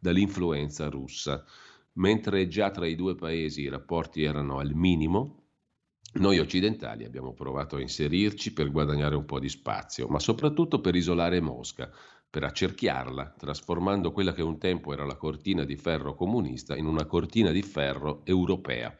dall'influenza 0.00 0.88
russa. 0.88 1.44
Mentre 1.92 2.48
già 2.48 2.72
tra 2.72 2.84
i 2.88 2.96
due 2.96 3.14
paesi 3.14 3.60
i 3.60 3.68
rapporti 3.68 4.24
erano 4.24 4.58
al 4.58 4.74
minimo, 4.74 5.44
noi 6.14 6.40
occidentali 6.40 7.04
abbiamo 7.04 7.34
provato 7.34 7.76
a 7.76 7.80
inserirci 7.80 8.52
per 8.52 8.72
guadagnare 8.72 9.14
un 9.14 9.24
po' 9.24 9.38
di 9.38 9.48
spazio, 9.48 10.08
ma 10.08 10.18
soprattutto 10.18 10.80
per 10.80 10.96
isolare 10.96 11.40
Mosca, 11.40 11.92
per 12.30 12.44
accerchiarla, 12.44 13.34
trasformando 13.38 14.12
quella 14.12 14.32
che 14.32 14.42
un 14.42 14.58
tempo 14.58 14.92
era 14.92 15.04
la 15.04 15.16
cortina 15.16 15.64
di 15.64 15.76
ferro 15.76 16.14
comunista 16.14 16.76
in 16.76 16.86
una 16.86 17.06
cortina 17.06 17.50
di 17.50 17.62
ferro 17.62 18.20
europea. 18.24 18.94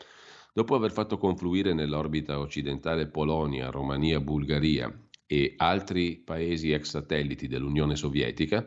Dopo 0.52 0.74
aver 0.74 0.92
fatto 0.92 1.18
confluire 1.18 1.74
nell'orbita 1.74 2.38
occidentale 2.38 3.08
Polonia, 3.08 3.70
Romania, 3.70 4.18
Bulgaria 4.18 4.92
e 5.26 5.54
altri 5.56 6.16
paesi 6.24 6.72
ex 6.72 6.88
satelliti 6.88 7.46
dell'Unione 7.48 7.96
Sovietica, 7.96 8.66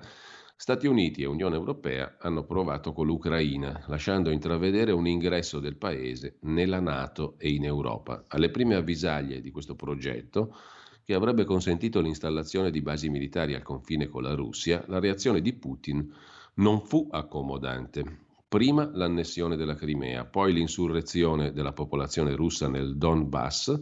Stati 0.61 0.85
Uniti 0.85 1.23
e 1.23 1.25
Unione 1.25 1.55
Europea 1.55 2.17
hanno 2.19 2.45
provato 2.45 2.93
con 2.93 3.07
l'Ucraina, 3.07 3.83
lasciando 3.87 4.29
intravedere 4.29 4.91
un 4.91 5.07
ingresso 5.07 5.59
del 5.59 5.75
paese 5.75 6.37
nella 6.41 6.79
Nato 6.79 7.33
e 7.39 7.49
in 7.49 7.65
Europa. 7.65 8.25
Alle 8.27 8.51
prime 8.51 8.75
avvisaglie 8.75 9.41
di 9.41 9.49
questo 9.49 9.73
progetto, 9.73 10.55
che 11.03 11.13
avrebbe 11.13 11.43
consentito 11.43 12.01
l'installazione 12.01 12.71
di 12.71 12.81
basi 12.81 13.09
militari 13.09 13.53
al 13.53 13.63
confine 13.63 14.07
con 14.07 14.23
la 14.23 14.33
Russia, 14.33 14.83
la 14.87 14.99
reazione 14.99 15.41
di 15.41 15.53
Putin 15.53 16.13
non 16.55 16.81
fu 16.81 17.07
accomodante. 17.11 18.29
Prima 18.47 18.89
l'annessione 18.93 19.55
della 19.55 19.75
Crimea, 19.75 20.25
poi 20.25 20.51
l'insurrezione 20.51 21.53
della 21.53 21.71
popolazione 21.71 22.35
russa 22.35 22.67
nel 22.67 22.97
Donbass, 22.97 23.79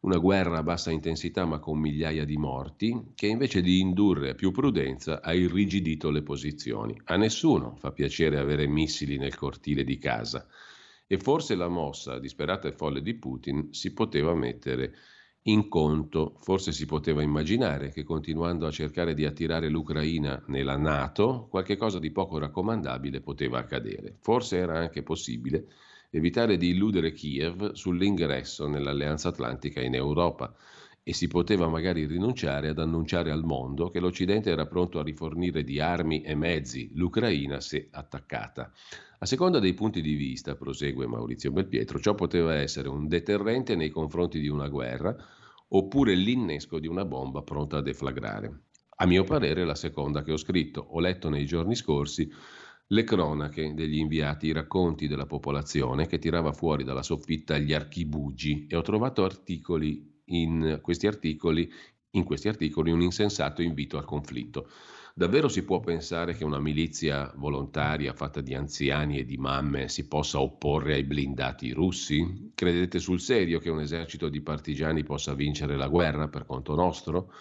una 0.00 0.16
guerra 0.16 0.58
a 0.58 0.62
bassa 0.62 0.90
intensità 0.90 1.44
ma 1.44 1.58
con 1.58 1.78
migliaia 1.78 2.24
di 2.24 2.36
morti, 2.36 3.10
che 3.14 3.26
invece 3.26 3.60
di 3.60 3.80
indurre 3.80 4.30
a 4.30 4.34
più 4.34 4.52
prudenza 4.52 5.20
ha 5.20 5.34
irrigidito 5.34 6.10
le 6.10 6.22
posizioni. 6.22 6.98
A 7.04 7.16
nessuno 7.16 7.76
fa 7.76 7.90
piacere 7.90 8.38
avere 8.38 8.66
missili 8.66 9.18
nel 9.18 9.36
cortile 9.36 9.84
di 9.84 9.98
casa 9.98 10.46
e 11.06 11.18
forse 11.18 11.54
la 11.54 11.68
mossa 11.68 12.18
disperata 12.18 12.68
e 12.68 12.72
folle 12.72 13.02
di 13.02 13.14
Putin 13.14 13.72
si 13.72 13.92
poteva 13.92 14.34
mettere 14.34 14.94
in 15.42 15.68
conto. 15.68 16.36
Forse 16.40 16.72
si 16.72 16.86
poteva 16.86 17.22
immaginare 17.22 17.90
che 17.90 18.04
continuando 18.04 18.66
a 18.66 18.70
cercare 18.70 19.14
di 19.14 19.24
attirare 19.24 19.68
l'Ucraina 19.68 20.42
nella 20.48 20.76
Nato, 20.76 21.46
qualche 21.50 21.76
cosa 21.76 21.98
di 21.98 22.10
poco 22.10 22.38
raccomandabile 22.38 23.20
poteva 23.20 23.58
accadere. 23.58 24.16
Forse 24.20 24.56
era 24.58 24.78
anche 24.78 25.02
possibile 25.02 25.66
evitare 26.10 26.56
di 26.56 26.70
illudere 26.70 27.12
Kiev 27.12 27.72
sull'ingresso 27.72 28.66
nell'Alleanza 28.66 29.28
Atlantica 29.28 29.80
in 29.80 29.94
Europa 29.94 30.54
e 31.08 31.14
si 31.14 31.26
poteva 31.26 31.68
magari 31.68 32.04
rinunciare 32.04 32.68
ad 32.68 32.78
annunciare 32.78 33.30
al 33.30 33.42
mondo 33.42 33.88
che 33.88 33.98
l'Occidente 33.98 34.50
era 34.50 34.66
pronto 34.66 34.98
a 34.98 35.02
rifornire 35.02 35.64
di 35.64 35.80
armi 35.80 36.20
e 36.20 36.34
mezzi 36.34 36.90
l'Ucraina 36.92 37.60
se 37.60 37.88
attaccata. 37.90 38.70
A 39.20 39.24
seconda 39.24 39.58
dei 39.58 39.72
punti 39.72 40.02
di 40.02 40.12
vista, 40.16 40.54
prosegue 40.54 41.06
Maurizio 41.06 41.50
Belpietro, 41.50 41.98
ciò 41.98 42.14
poteva 42.14 42.56
essere 42.56 42.90
un 42.90 43.08
deterrente 43.08 43.74
nei 43.74 43.88
confronti 43.88 44.38
di 44.38 44.48
una 44.48 44.68
guerra 44.68 45.16
oppure 45.68 46.14
l'innesco 46.14 46.78
di 46.78 46.88
una 46.88 47.06
bomba 47.06 47.40
pronta 47.40 47.78
a 47.78 47.82
deflagrare. 47.82 48.64
A 48.96 49.06
mio 49.06 49.24
parere 49.24 49.64
la 49.64 49.74
seconda 49.74 50.22
che 50.22 50.32
ho 50.32 50.36
scritto. 50.36 50.88
Ho 50.90 51.00
letto 51.00 51.30
nei 51.30 51.46
giorni 51.46 51.74
scorsi 51.74 52.30
le 52.88 53.04
cronache 53.04 53.72
degli 53.72 53.96
inviati, 53.96 54.48
i 54.48 54.52
racconti 54.52 55.08
della 55.08 55.24
popolazione 55.24 56.06
che 56.06 56.18
tirava 56.18 56.52
fuori 56.52 56.84
dalla 56.84 57.02
soffitta 57.02 57.56
gli 57.56 57.72
archibugi 57.72 58.66
e 58.68 58.76
ho 58.76 58.82
trovato 58.82 59.24
articoli 59.24 60.16
in 60.28 60.80
questi 60.82 61.06
articoli, 61.06 61.70
in 62.12 62.24
questi 62.24 62.48
articoli 62.48 62.90
un 62.90 63.02
insensato 63.02 63.62
invito 63.62 63.98
al 63.98 64.04
conflitto. 64.04 64.68
Davvero 65.18 65.48
si 65.48 65.64
può 65.64 65.80
pensare 65.80 66.34
che 66.34 66.44
una 66.44 66.60
milizia 66.60 67.32
volontaria 67.34 68.12
fatta 68.12 68.40
di 68.40 68.54
anziani 68.54 69.18
e 69.18 69.24
di 69.24 69.36
mamme 69.36 69.88
si 69.88 70.06
possa 70.06 70.40
opporre 70.40 70.94
ai 70.94 71.02
blindati 71.02 71.72
russi? 71.72 72.52
Credete 72.54 73.00
sul 73.00 73.18
serio 73.18 73.58
che 73.58 73.68
un 73.68 73.80
esercito 73.80 74.28
di 74.28 74.40
partigiani 74.40 75.02
possa 75.02 75.34
vincere 75.34 75.76
la 75.76 75.88
guerra 75.88 76.28
per 76.28 76.46
conto 76.46 76.76
nostro? 76.76 77.32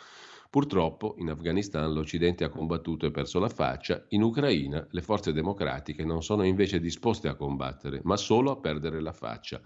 Purtroppo 0.50 1.14
in 1.20 1.30
Afghanistan 1.30 1.94
l'Occidente 1.94 2.44
ha 2.44 2.50
combattuto 2.50 3.06
e 3.06 3.12
perso 3.12 3.38
la 3.38 3.50
faccia, 3.50 4.06
in 4.10 4.24
Ucraina 4.24 4.88
le 4.90 5.02
forze 5.04 5.32
democratiche 5.32 6.04
non 6.04 6.24
sono 6.24 6.44
invece 6.44 6.80
disposte 6.80 7.28
a 7.28 7.36
combattere, 7.36 8.02
ma 8.06 8.18
solo 8.18 8.50
a 8.50 8.58
perdere 8.58 9.02
la 9.02 9.14
faccia. 9.14 9.62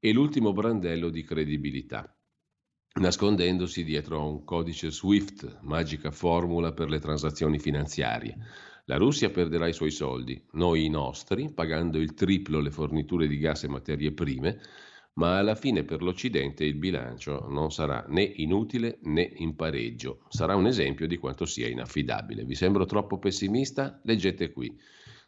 E 0.00 0.12
l'ultimo 0.12 0.52
brandello 0.52 1.08
di 1.08 1.22
credibilità 1.22 2.12
nascondendosi 3.00 3.82
dietro 3.82 4.20
a 4.20 4.24
un 4.24 4.44
codice 4.44 4.90
SWIFT, 4.90 5.58
magica 5.62 6.12
formula 6.12 6.72
per 6.72 6.88
le 6.88 7.00
transazioni 7.00 7.58
finanziarie. 7.58 8.36
La 8.84 8.96
Russia 8.96 9.30
perderà 9.30 9.66
i 9.66 9.72
suoi 9.72 9.90
soldi, 9.90 10.40
noi 10.52 10.84
i 10.84 10.90
nostri, 10.90 11.50
pagando 11.52 11.98
il 11.98 12.14
triplo 12.14 12.60
le 12.60 12.70
forniture 12.70 13.26
di 13.26 13.38
gas 13.38 13.64
e 13.64 13.68
materie 13.68 14.12
prime, 14.12 14.60
ma 15.14 15.38
alla 15.38 15.54
fine 15.54 15.84
per 15.84 16.02
l'Occidente 16.02 16.64
il 16.64 16.76
bilancio 16.76 17.46
non 17.48 17.72
sarà 17.72 18.04
né 18.08 18.22
inutile 18.22 18.98
né 19.02 19.28
in 19.36 19.56
pareggio. 19.56 20.20
Sarà 20.28 20.54
un 20.54 20.66
esempio 20.66 21.08
di 21.08 21.16
quanto 21.16 21.46
sia 21.46 21.68
inaffidabile. 21.68 22.44
Vi 22.44 22.54
sembro 22.54 22.84
troppo 22.84 23.18
pessimista? 23.18 24.00
Leggete 24.04 24.52
qui. 24.52 24.76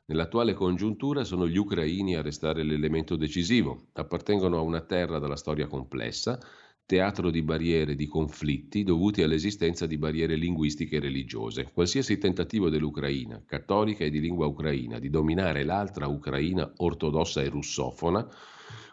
Nell'attuale 0.06 0.54
congiuntura 0.54 1.24
sono 1.24 1.48
gli 1.48 1.56
ucraini 1.56 2.14
a 2.14 2.22
restare 2.22 2.62
l'elemento 2.62 3.16
decisivo. 3.16 3.88
Appartengono 3.94 4.56
a 4.56 4.60
una 4.60 4.82
terra 4.82 5.18
dalla 5.18 5.34
storia 5.34 5.66
complessa, 5.66 6.38
teatro 6.86 7.30
di 7.30 7.42
barriere, 7.42 7.96
di 7.96 8.06
conflitti 8.06 8.84
dovuti 8.84 9.20
all'esistenza 9.22 9.86
di 9.86 9.98
barriere 9.98 10.36
linguistiche 10.36 10.96
e 10.96 11.00
religiose. 11.00 11.68
Qualsiasi 11.72 12.16
tentativo 12.16 12.70
dell'Ucraina, 12.70 13.42
cattolica 13.44 14.04
e 14.04 14.10
di 14.10 14.20
lingua 14.20 14.46
ucraina, 14.46 15.00
di 15.00 15.10
dominare 15.10 15.64
l'altra 15.64 16.06
Ucraina 16.06 16.72
ortodossa 16.76 17.42
e 17.42 17.48
russofona, 17.48 18.26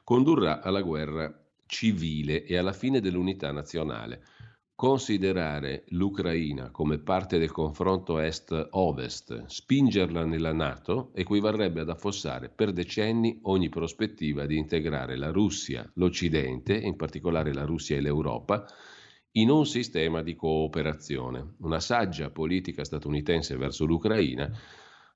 condurrà 0.04 0.62
alla 0.62 0.82
guerra 0.82 1.32
civile 1.68 2.44
e 2.44 2.58
alla 2.58 2.74
fine 2.74 3.00
dell'unità 3.00 3.52
nazionale. 3.52 4.24
Considerare 4.84 5.86
l'Ucraina 5.92 6.70
come 6.70 6.98
parte 6.98 7.38
del 7.38 7.52
confronto 7.52 8.20
est-ovest, 8.20 9.46
spingerla 9.46 10.26
nella 10.26 10.52
Nato, 10.52 11.12
equivarrebbe 11.14 11.80
ad 11.80 11.90
affossare 11.90 12.50
per 12.50 12.74
decenni 12.74 13.40
ogni 13.44 13.70
prospettiva 13.70 14.46
di 14.46 14.58
integrare 14.58 15.16
la 15.16 15.32
Russia, 15.32 15.90
l'Occidente, 15.94 16.76
in 16.76 16.98
particolare 16.98 17.54
la 17.54 17.64
Russia 17.64 17.96
e 17.96 18.02
l'Europa, 18.02 18.66
in 19.36 19.50
un 19.50 19.66
sistema 19.66 20.22
di 20.22 20.36
cooperazione. 20.36 21.54
Una 21.60 21.80
saggia 21.80 22.30
politica 22.30 22.84
statunitense 22.84 23.56
verso 23.56 23.86
l'Ucraina 23.86 24.52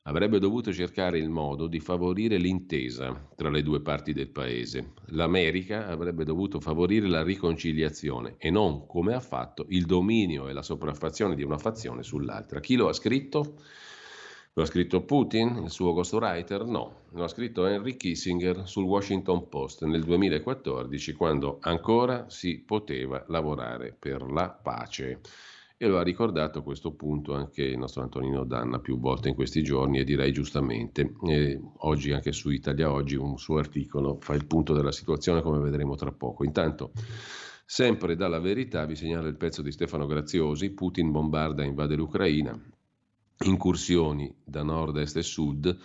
avrebbe 0.08 0.40
dovuto 0.40 0.72
cercare 0.72 1.18
il 1.18 1.30
modo 1.30 1.68
di 1.68 1.80
favorire 1.80 2.38
l'intesa 2.38 3.30
tra 3.36 3.50
le 3.50 3.62
due 3.62 3.82
parti 3.82 4.14
del 4.14 4.30
paese. 4.30 4.94
L'America 5.08 5.88
avrebbe 5.88 6.24
dovuto 6.24 6.62
favorire 6.62 7.08
la 7.08 7.24
riconciliazione 7.24 8.36
e 8.38 8.50
non, 8.50 8.88
come 8.88 9.14
ha 9.14 9.20
fatto, 9.20 9.66
il 9.70 9.86
dominio 9.86 10.48
e 10.48 10.54
la 10.54 10.62
sopraffazione 10.62 11.36
di 11.36 11.44
una 11.44 11.58
fazione 11.58 12.04
sull'altra. 12.04 12.62
Chi 12.62 12.76
lo 12.76 12.88
ha 12.88 12.94
scritto? 12.94 13.56
Lo 14.54 14.64
ha 14.64 14.66
scritto 14.66 15.04
Putin, 15.04 15.64
il 15.66 15.70
suo 15.70 15.94
ghostwriter? 15.94 16.64
No, 16.66 17.02
lo 17.12 17.24
ha 17.26 17.28
scritto 17.28 17.68
Henry 17.68 17.96
Kissinger 17.96 18.68
sul 18.68 18.86
Washington 18.86 19.50
Post 19.50 19.84
nel 19.84 20.04
2014, 20.04 21.14
quando 21.14 21.58
ancora 21.62 22.30
si 22.30 22.64
poteva 22.66 23.24
lavorare 23.28 23.96
per 23.98 24.24
la 24.24 24.50
pace. 24.50 25.20
E 25.80 25.86
lo 25.86 26.00
ha 26.00 26.02
ricordato 26.02 26.58
a 26.58 26.64
questo 26.64 26.94
punto 26.94 27.36
anche 27.36 27.62
il 27.62 27.78
nostro 27.78 28.02
Antonino 28.02 28.44
Danna 28.46 28.80
più 28.80 29.00
volte 29.00 29.30
in 29.30 29.36
questi 29.36 29.62
giorni 29.62 30.00
e 30.00 30.04
direi 30.04 30.34
giustamente. 30.34 31.14
E 31.28 31.62
oggi 31.82 32.12
anche 32.12 32.32
su 32.32 32.50
Italia 32.50 32.92
Oggi 32.92 33.16
un 33.16 33.38
suo 33.38 33.60
articolo 33.60 34.18
fa 34.20 34.34
il 34.34 34.48
punto 34.48 34.74
della 34.74 34.92
situazione 34.92 35.44
come 35.44 35.60
vedremo 35.60 35.94
tra 35.94 36.12
poco. 36.12 36.44
Intanto, 36.44 36.94
sempre 37.64 38.16
dalla 38.16 38.40
verità, 38.40 38.86
vi 38.88 38.96
segnalo 38.96 39.28
il 39.28 39.38
pezzo 39.38 39.62
di 39.62 39.72
Stefano 39.72 40.08
Graziosi, 40.08 40.72
Putin 40.72 41.12
bombarda 41.12 41.62
e 41.62 41.68
invade 41.68 41.96
l'Ucraina, 41.96 42.60
incursioni 43.46 44.34
da 44.44 44.64
nord, 44.64 44.98
est 44.98 45.18
e 45.18 45.22
sud 45.22 45.78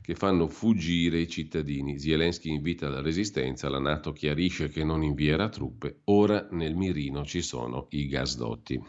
che 0.00 0.14
fanno 0.14 0.48
fuggire 0.48 1.18
i 1.18 1.28
cittadini. 1.28 1.98
Zelensky 1.98 2.50
invita 2.50 2.86
alla 2.86 3.00
resistenza, 3.00 3.68
la 3.68 3.78
Nato 3.78 4.12
chiarisce 4.12 4.68
che 4.68 4.84
non 4.84 5.02
invierà 5.02 5.48
truppe, 5.48 6.00
ora 6.04 6.48
nel 6.52 6.74
mirino 6.74 7.24
ci 7.24 7.42
sono 7.42 7.86
i 7.90 8.06
gasdotti. 8.06 8.80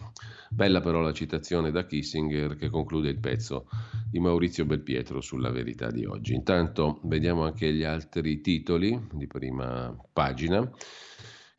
Bella 0.49 0.81
però 0.81 1.01
la 1.01 1.13
citazione 1.13 1.71
da 1.71 1.85
Kissinger 1.85 2.55
che 2.55 2.69
conclude 2.69 3.09
il 3.09 3.19
pezzo 3.19 3.67
di 4.09 4.19
Maurizio 4.19 4.65
Belpietro 4.65 5.19
sulla 5.19 5.49
verità 5.49 5.89
di 5.89 6.05
oggi. 6.05 6.33
Intanto 6.33 6.99
vediamo 7.03 7.43
anche 7.43 7.73
gli 7.73 7.83
altri 7.83 8.41
titoli 8.41 9.07
di 9.11 9.27
prima 9.27 9.95
pagina. 10.13 10.69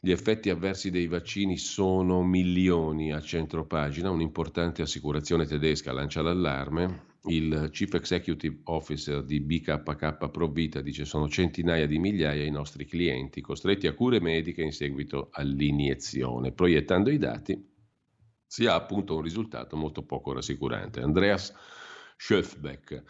Gli 0.01 0.11
effetti 0.11 0.51
avversi 0.51 0.91
dei 0.91 1.07
vaccini 1.07 1.57
sono 1.57 2.23
milioni 2.23 3.13
a 3.13 3.23
centro 3.23 3.67
pagina, 3.67 4.11
un'importante 4.11 4.83
assicurazione 4.83 5.47
tedesca 5.47 5.93
lancia 5.93 6.21
l'allarme, 6.21 7.14
il 7.27 7.71
Chief 7.73 7.93
Executive 7.95 8.61
Officer 8.65 9.23
di 9.23 9.41
BKK 9.41 10.29
Provita 10.31 10.81
dice 10.81 11.05
sono 11.05 11.29
centinaia 11.29 11.87
di 11.87 11.99
migliaia 11.99 12.45
i 12.45 12.51
nostri 12.51 12.85
clienti 12.85 13.41
costretti 13.41 13.87
a 13.87 13.95
cure 13.95 14.21
mediche 14.21 14.63
in 14.63 14.73
seguito 14.73 15.29
all'iniezione. 15.33 16.53
Proiettando 16.53 17.11
i 17.11 17.19
dati 17.19 17.73
si 18.47 18.67
ha 18.67 18.75
appunto 18.75 19.17
un 19.17 19.23
risultato 19.23 19.77
molto 19.77 20.05
poco 20.05 20.33
rassicurante. 20.33 21.01
Andreas 21.01 21.53
Schöfbeck, 22.17 23.03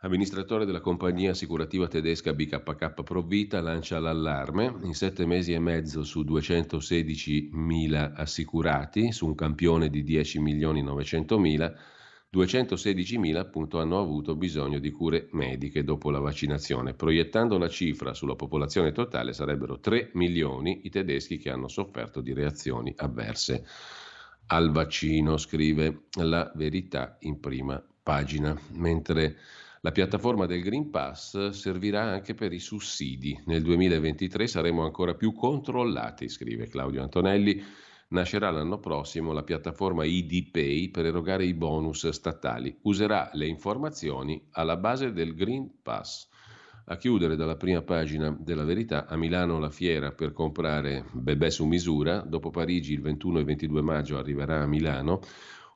amministratore 0.00 0.66
della 0.66 0.80
compagnia 0.80 1.30
assicurativa 1.30 1.88
tedesca 1.88 2.34
BKK 2.34 3.02
Provita, 3.02 3.60
lancia 3.60 3.98
l'allarme. 3.98 4.72
In 4.82 4.94
sette 4.94 5.24
mesi 5.24 5.52
e 5.52 5.58
mezzo 5.58 6.04
su 6.04 6.20
216.000 6.20 8.12
assicurati, 8.14 9.10
su 9.10 9.26
un 9.26 9.34
campione 9.34 9.88
di 9.88 10.02
10 10.02 10.38
milioni 10.38 10.82
900 10.82 11.38
mila, 11.38 11.74
216.000 12.34 13.36
appunto 13.36 13.78
hanno 13.78 14.00
avuto 14.00 14.34
bisogno 14.34 14.80
di 14.80 14.90
cure 14.90 15.28
mediche 15.30 15.84
dopo 15.84 16.10
la 16.10 16.18
vaccinazione. 16.18 16.94
Proiettando 16.94 17.58
la 17.58 17.68
cifra 17.68 18.12
sulla 18.12 18.34
popolazione 18.34 18.90
totale 18.90 19.32
sarebbero 19.32 19.78
3 19.78 20.10
milioni 20.14 20.80
i 20.82 20.90
tedeschi 20.90 21.38
che 21.38 21.50
hanno 21.50 21.68
sofferto 21.68 22.20
di 22.20 22.32
reazioni 22.32 22.92
avverse 22.96 23.64
al 24.46 24.72
vaccino, 24.72 25.36
scrive 25.36 26.06
la 26.20 26.50
verità 26.56 27.16
in 27.20 27.38
prima 27.38 27.82
pagina, 28.02 28.58
mentre 28.72 29.36
la 29.80 29.92
piattaforma 29.92 30.46
del 30.46 30.62
Green 30.62 30.90
Pass 30.90 31.50
servirà 31.50 32.02
anche 32.02 32.34
per 32.34 32.52
i 32.52 32.58
sussidi. 32.58 33.40
Nel 33.46 33.62
2023 33.62 34.46
saremo 34.46 34.82
ancora 34.82 35.14
più 35.14 35.32
controllati, 35.32 36.28
scrive 36.28 36.68
Claudio 36.68 37.02
Antonelli 37.02 37.62
nascerà 38.14 38.50
l'anno 38.50 38.78
prossimo 38.78 39.32
la 39.32 39.42
piattaforma 39.42 40.04
ID 40.04 40.50
Pay 40.50 40.88
per 40.88 41.04
erogare 41.04 41.44
i 41.44 41.52
bonus 41.52 42.08
statali. 42.08 42.74
Userà 42.82 43.28
le 43.32 43.46
informazioni 43.46 44.40
alla 44.52 44.76
base 44.76 45.12
del 45.12 45.34
Green 45.34 45.82
Pass. 45.82 46.28
A 46.86 46.96
chiudere 46.96 47.34
dalla 47.34 47.56
prima 47.56 47.82
pagina 47.82 48.34
della 48.38 48.64
verità, 48.64 49.06
a 49.06 49.16
Milano 49.16 49.58
la 49.58 49.70
fiera 49.70 50.12
per 50.12 50.32
comprare 50.32 51.06
bebè 51.12 51.50
su 51.50 51.64
misura, 51.64 52.20
dopo 52.20 52.50
Parigi 52.50 52.92
il 52.92 53.00
21 53.00 53.40
e 53.40 53.44
22 53.44 53.82
maggio 53.82 54.18
arriverà 54.18 54.60
a 54.60 54.66
Milano 54.66 55.20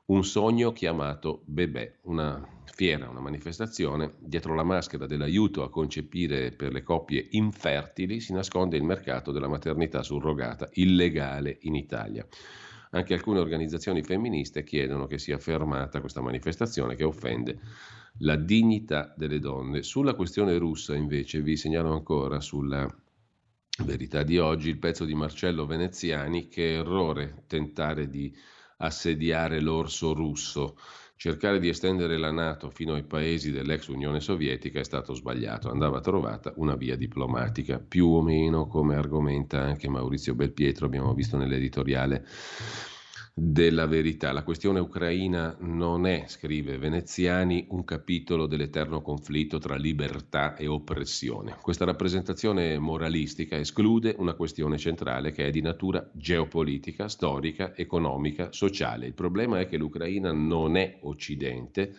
un 0.09 0.23
sogno 0.23 0.71
chiamato 0.71 1.43
Bebè, 1.45 1.99
una 2.03 2.47
fiera, 2.65 3.09
una 3.09 3.19
manifestazione. 3.19 4.15
Dietro 4.19 4.55
la 4.55 4.63
maschera 4.63 5.05
dell'aiuto 5.05 5.63
a 5.63 5.69
concepire 5.69 6.51
per 6.51 6.71
le 6.71 6.81
coppie 6.81 7.27
infertili 7.31 8.19
si 8.19 8.33
nasconde 8.33 8.77
il 8.77 8.83
mercato 8.83 9.31
della 9.31 9.47
maternità 9.47 10.01
surrogata, 10.01 10.67
illegale 10.73 11.57
in 11.61 11.75
Italia. 11.75 12.25
Anche 12.91 13.13
alcune 13.13 13.39
organizzazioni 13.39 14.01
femministe 14.01 14.63
chiedono 14.63 15.05
che 15.05 15.19
sia 15.19 15.37
fermata 15.37 15.99
questa 15.99 16.21
manifestazione 16.21 16.95
che 16.95 17.03
offende 17.03 17.59
la 18.19 18.35
dignità 18.35 19.13
delle 19.15 19.39
donne. 19.39 19.83
Sulla 19.83 20.15
questione 20.15 20.57
russa, 20.57 20.95
invece, 20.95 21.41
vi 21.41 21.55
segnalo 21.55 21.93
ancora 21.93 22.39
sulla 22.39 22.87
verità 23.83 24.23
di 24.23 24.39
oggi 24.39 24.69
il 24.69 24.79
pezzo 24.79 25.05
di 25.05 25.13
Marcello 25.13 25.67
Veneziani 25.67 26.47
che 26.47 26.73
errore 26.73 27.43
tentare 27.45 28.09
di 28.09 28.35
assediare 28.79 29.59
l'orso 29.61 30.13
russo. 30.13 30.77
Cercare 31.15 31.59
di 31.59 31.67
estendere 31.67 32.17
la 32.17 32.31
Nato 32.31 32.69
fino 32.69 32.93
ai 32.93 33.03
paesi 33.03 33.51
dell'ex 33.51 33.87
Unione 33.87 34.21
Sovietica 34.21 34.79
è 34.79 34.83
stato 34.83 35.13
sbagliato, 35.13 35.69
andava 35.69 35.99
trovata 35.99 36.53
una 36.55 36.75
via 36.75 36.95
diplomatica, 36.95 37.77
più 37.77 38.07
o 38.07 38.21
meno 38.21 38.67
come 38.67 38.95
argomenta 38.95 39.59
anche 39.59 39.89
Maurizio 39.89 40.33
Belpietro, 40.33 40.85
abbiamo 40.85 41.13
visto 41.13 41.35
nell'editoriale 41.35 42.25
della 43.39 43.85
verità. 43.85 44.33
La 44.33 44.43
questione 44.43 44.79
ucraina 44.79 45.55
non 45.61 46.05
è, 46.05 46.25
scrive 46.27 46.77
Veneziani, 46.77 47.65
un 47.69 47.85
capitolo 47.85 48.47
dell'eterno 48.47 49.01
conflitto 49.01 49.59
tra 49.59 49.77
libertà 49.77 50.57
e 50.57 50.67
oppressione. 50.67 51.55
Questa 51.61 51.85
rappresentazione 51.85 52.77
moralistica 52.77 53.57
esclude 53.57 54.13
una 54.17 54.33
questione 54.33 54.77
centrale 54.77 55.31
che 55.31 55.45
è 55.45 55.51
di 55.51 55.61
natura 55.61 56.07
geopolitica, 56.11 57.07
storica, 57.07 57.73
economica, 57.75 58.51
sociale. 58.51 59.07
Il 59.07 59.13
problema 59.13 59.61
è 59.61 59.67
che 59.67 59.77
l'Ucraina 59.77 60.33
non 60.33 60.75
è 60.75 60.97
Occidente 61.01 61.95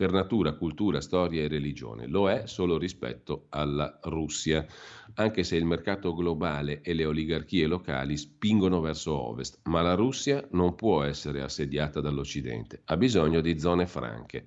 per 0.00 0.12
natura, 0.12 0.54
cultura, 0.54 1.02
storia 1.02 1.42
e 1.42 1.48
religione. 1.48 2.06
Lo 2.06 2.30
è 2.30 2.46
solo 2.46 2.78
rispetto 2.78 3.48
alla 3.50 3.98
Russia, 4.04 4.64
anche 5.16 5.44
se 5.44 5.56
il 5.56 5.66
mercato 5.66 6.14
globale 6.14 6.80
e 6.80 6.94
le 6.94 7.04
oligarchie 7.04 7.66
locali 7.66 8.16
spingono 8.16 8.80
verso 8.80 9.12
ovest, 9.12 9.58
ma 9.64 9.82
la 9.82 9.92
Russia 9.92 10.42
non 10.52 10.74
può 10.74 11.02
essere 11.02 11.42
assediata 11.42 12.00
dall'Occidente, 12.00 12.80
ha 12.86 12.96
bisogno 12.96 13.42
di 13.42 13.58
zone 13.58 13.86
franche. 13.86 14.46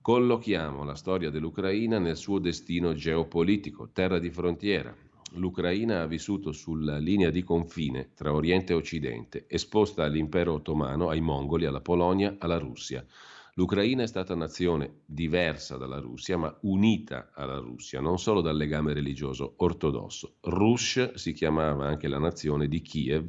Collochiamo 0.00 0.82
la 0.82 0.96
storia 0.96 1.30
dell'Ucraina 1.30 2.00
nel 2.00 2.16
suo 2.16 2.40
destino 2.40 2.92
geopolitico, 2.92 3.90
terra 3.92 4.18
di 4.18 4.30
frontiera, 4.30 4.92
l'Ucraina 5.34 6.02
ha 6.02 6.06
vissuto 6.08 6.50
sulla 6.50 6.98
linea 6.98 7.30
di 7.30 7.44
confine 7.44 8.10
tra 8.16 8.32
Oriente 8.32 8.72
e 8.72 8.76
Occidente, 8.76 9.44
esposta 9.46 10.02
all'impero 10.02 10.54
ottomano, 10.54 11.10
ai 11.10 11.20
mongoli, 11.20 11.64
alla 11.64 11.80
Polonia, 11.80 12.34
alla 12.40 12.58
Russia. 12.58 13.06
L'Ucraina 13.54 14.04
è 14.04 14.06
stata 14.06 14.34
nazione 14.34 15.00
diversa 15.04 15.76
dalla 15.76 15.98
Russia, 15.98 16.36
ma 16.36 16.56
unita 16.62 17.30
alla 17.34 17.58
Russia, 17.58 18.00
non 18.00 18.18
solo 18.18 18.40
dal 18.40 18.56
legame 18.56 18.92
religioso 18.92 19.54
ortodosso. 19.56 20.36
Rush 20.42 21.14
si 21.14 21.32
chiamava 21.32 21.86
anche 21.86 22.08
la 22.08 22.18
nazione 22.18 22.68
di 22.68 22.80
Kiev 22.80 23.28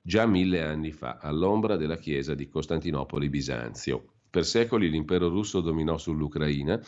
già 0.00 0.26
mille 0.26 0.62
anni 0.62 0.90
fa, 0.90 1.18
all'ombra 1.20 1.76
della 1.76 1.96
chiesa 1.96 2.34
di 2.34 2.48
Costantinopoli-Bisanzio. 2.48 4.04
Per 4.30 4.44
secoli 4.44 4.90
l'impero 4.90 5.28
russo 5.28 5.60
dominò 5.60 5.98
sull'Ucraina 5.98 6.80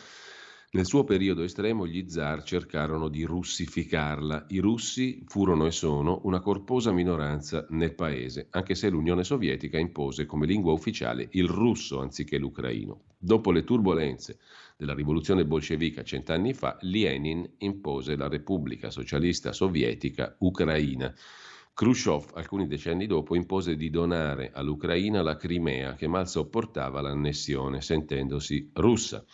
nel 0.75 0.85
suo 0.85 1.05
periodo 1.05 1.41
estremo 1.43 1.87
gli 1.87 2.03
zar 2.09 2.43
cercarono 2.43 3.07
di 3.07 3.23
russificarla. 3.23 4.47
I 4.49 4.59
russi 4.59 5.23
furono 5.25 5.67
e 5.67 5.71
sono 5.71 6.19
una 6.23 6.41
corposa 6.41 6.91
minoranza 6.91 7.65
nel 7.69 7.95
paese, 7.95 8.47
anche 8.49 8.75
se 8.75 8.89
l'Unione 8.89 9.23
Sovietica 9.23 9.79
impose 9.79 10.25
come 10.25 10.45
lingua 10.45 10.73
ufficiale 10.73 11.29
il 11.31 11.47
russo 11.47 12.01
anziché 12.01 12.37
l'ucraino. 12.37 13.03
Dopo 13.17 13.53
le 13.53 13.63
turbulenze 13.63 14.39
della 14.75 14.93
rivoluzione 14.93 15.45
bolscevica 15.45 16.03
cent'anni 16.03 16.53
fa, 16.53 16.77
Lenin 16.81 17.49
impose 17.59 18.17
la 18.17 18.27
Repubblica 18.27 18.89
Socialista 18.89 19.53
Sovietica 19.53 20.35
Ucraina. 20.39 21.13
Khrushchev, 21.73 22.31
alcuni 22.33 22.67
decenni 22.67 23.05
dopo, 23.05 23.35
impose 23.35 23.77
di 23.77 23.89
donare 23.89 24.51
all'Ucraina 24.53 25.21
la 25.21 25.37
Crimea, 25.37 25.93
che 25.93 26.07
mal 26.07 26.27
sopportava 26.27 26.99
l'annessione, 26.99 27.79
sentendosi 27.79 28.71
russa. 28.73 29.25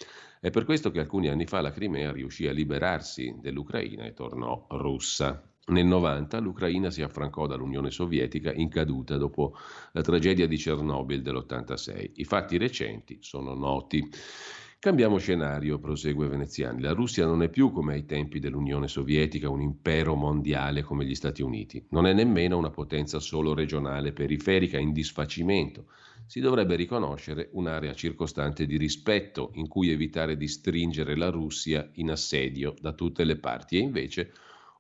È 0.44 0.50
per 0.50 0.66
questo 0.66 0.90
che 0.90 1.00
alcuni 1.00 1.28
anni 1.28 1.46
fa 1.46 1.62
la 1.62 1.70
Crimea 1.70 2.12
riuscì 2.12 2.48
a 2.48 2.52
liberarsi 2.52 3.36
dell'Ucraina 3.40 4.06
e 4.06 4.14
tornò 4.14 4.66
russa. 4.72 5.48
Nel 5.68 5.86
90 5.86 6.40
l'Ucraina 6.40 6.90
si 6.90 7.04
affrancò 7.04 7.46
dall'Unione 7.46 7.92
Sovietica 7.92 8.52
in 8.52 8.68
caduta 8.68 9.18
dopo 9.18 9.56
la 9.92 10.02
tragedia 10.02 10.48
di 10.48 10.58
Chernobyl 10.58 11.22
dell'86. 11.22 12.14
I 12.16 12.24
fatti 12.24 12.58
recenti 12.58 13.20
sono 13.22 13.54
noti. 13.54 14.10
Cambiamo 14.80 15.20
scenario, 15.20 15.78
prosegue 15.78 16.28
Veneziani. 16.28 16.82
La 16.82 16.94
Russia 16.94 17.28
non 17.28 17.44
è 17.44 17.50
più 17.50 17.70
come 17.70 17.94
ai 17.94 18.06
tempi 18.06 18.40
dell'Unione 18.40 18.88
Sovietica 18.88 19.48
un 19.48 19.62
impero 19.62 20.16
mondiale 20.16 20.82
come 20.82 21.06
gli 21.06 21.14
Stati 21.14 21.44
Uniti. 21.44 21.86
Non 21.90 22.08
è 22.08 22.14
nemmeno 22.14 22.58
una 22.58 22.72
potenza 22.72 23.20
solo 23.20 23.54
regionale 23.54 24.12
periferica 24.12 24.80
in 24.80 24.92
disfacimento 24.92 25.86
si 26.26 26.40
dovrebbe 26.40 26.76
riconoscere 26.76 27.50
un'area 27.54 27.94
circostante 27.94 28.66
di 28.66 28.78
rispetto 28.78 29.52
in 29.56 29.68
cui 29.68 29.90
evitare 29.90 30.38
di 30.38 30.48
stringere 30.48 31.16
la 31.16 31.30
Russia 31.30 31.90
in 31.94 32.12
assedio 32.12 32.74
da 32.80 32.94
tutte 32.94 33.24
le 33.24 33.38
parti 33.38 33.78
e 33.78 33.82
invece 33.82 34.34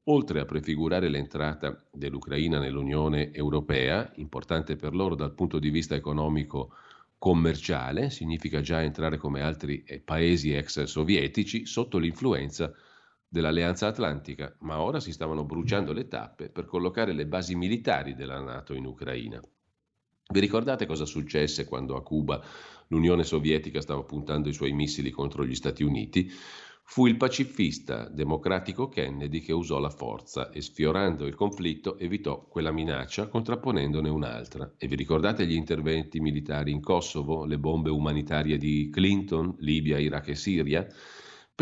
oltre 0.06 0.40
a 0.40 0.46
prefigurare 0.46 1.10
l'entrata 1.10 1.86
dell'Ucraina 1.92 2.60
nell'Unione 2.60 3.32
Europea, 3.32 4.12
importante 4.16 4.76
per 4.76 4.96
loro 4.96 5.16
dal 5.16 5.34
punto 5.34 5.60
di 5.60 5.70
vista 5.70 5.96
economico 5.96 6.74
commerciale, 7.18 8.10
significa 8.10 8.62
già 8.62 8.82
entrare 8.82 9.18
come 9.18 9.42
altri 9.42 9.84
eh, 9.84 10.00
paesi 10.00 10.54
ex 10.54 10.84
sovietici 10.84 11.68
sotto 11.68 12.00
l'influenza 12.00 12.74
dell'Alleanza 13.28 13.88
Atlantica, 13.88 14.56
ma 14.62 14.82
ora 14.82 15.00
si 15.00 15.12
stavano 15.12 15.46
bruciando 15.46 15.94
le 15.94 16.08
tappe 16.08 16.50
per 16.50 16.66
collocare 16.66 17.14
le 17.14 17.28
basi 17.28 17.56
militari 17.56 18.16
della 18.16 18.40
Nato 18.40 18.74
in 18.74 18.86
Ucraina. 18.86 19.40
Vi 20.32 20.40
ricordate 20.40 20.86
cosa 20.86 21.04
successe 21.04 21.66
quando 21.66 21.98
a 21.98 22.04
Cuba 22.04 22.42
l'Unione 22.88 23.26
Sovietica 23.26 23.82
stava 23.82 24.04
puntando 24.04 24.48
i 24.48 24.54
suoi 24.54 24.72
missili 24.72 25.10
contro 25.10 25.46
gli 25.46 25.56
Stati 25.56 25.84
Uniti? 25.84 26.32
Fu 26.84 27.06
il 27.06 27.18
pacifista 27.18 28.08
democratico 28.08 28.88
Kennedy 28.88 29.42
che 29.42 29.52
usò 29.52 29.80
la 29.80 29.90
forza 29.90 30.50
e 30.50 30.62
sfiorando 30.62 31.26
il 31.26 31.36
conflitto 31.36 31.98
evitò 31.98 32.46
quella 32.48 32.72
minaccia 32.72 33.28
contrapponendone 33.28 34.08
un'altra. 34.08 34.74
E 34.78 34.88
vi 34.88 34.96
ricordate 34.96 35.46
gli 35.46 35.54
interventi 35.54 36.22
militari 36.22 36.72
in 36.72 36.80
Kosovo, 36.80 37.44
le 37.44 37.60
bombe 37.60 37.90
umanitarie 37.90 38.58
di 38.58 38.90
Clinton, 38.90 39.56
Libia, 39.60 40.00
Iraq 40.00 40.30
e 40.30 40.36
Siria? 40.36 40.88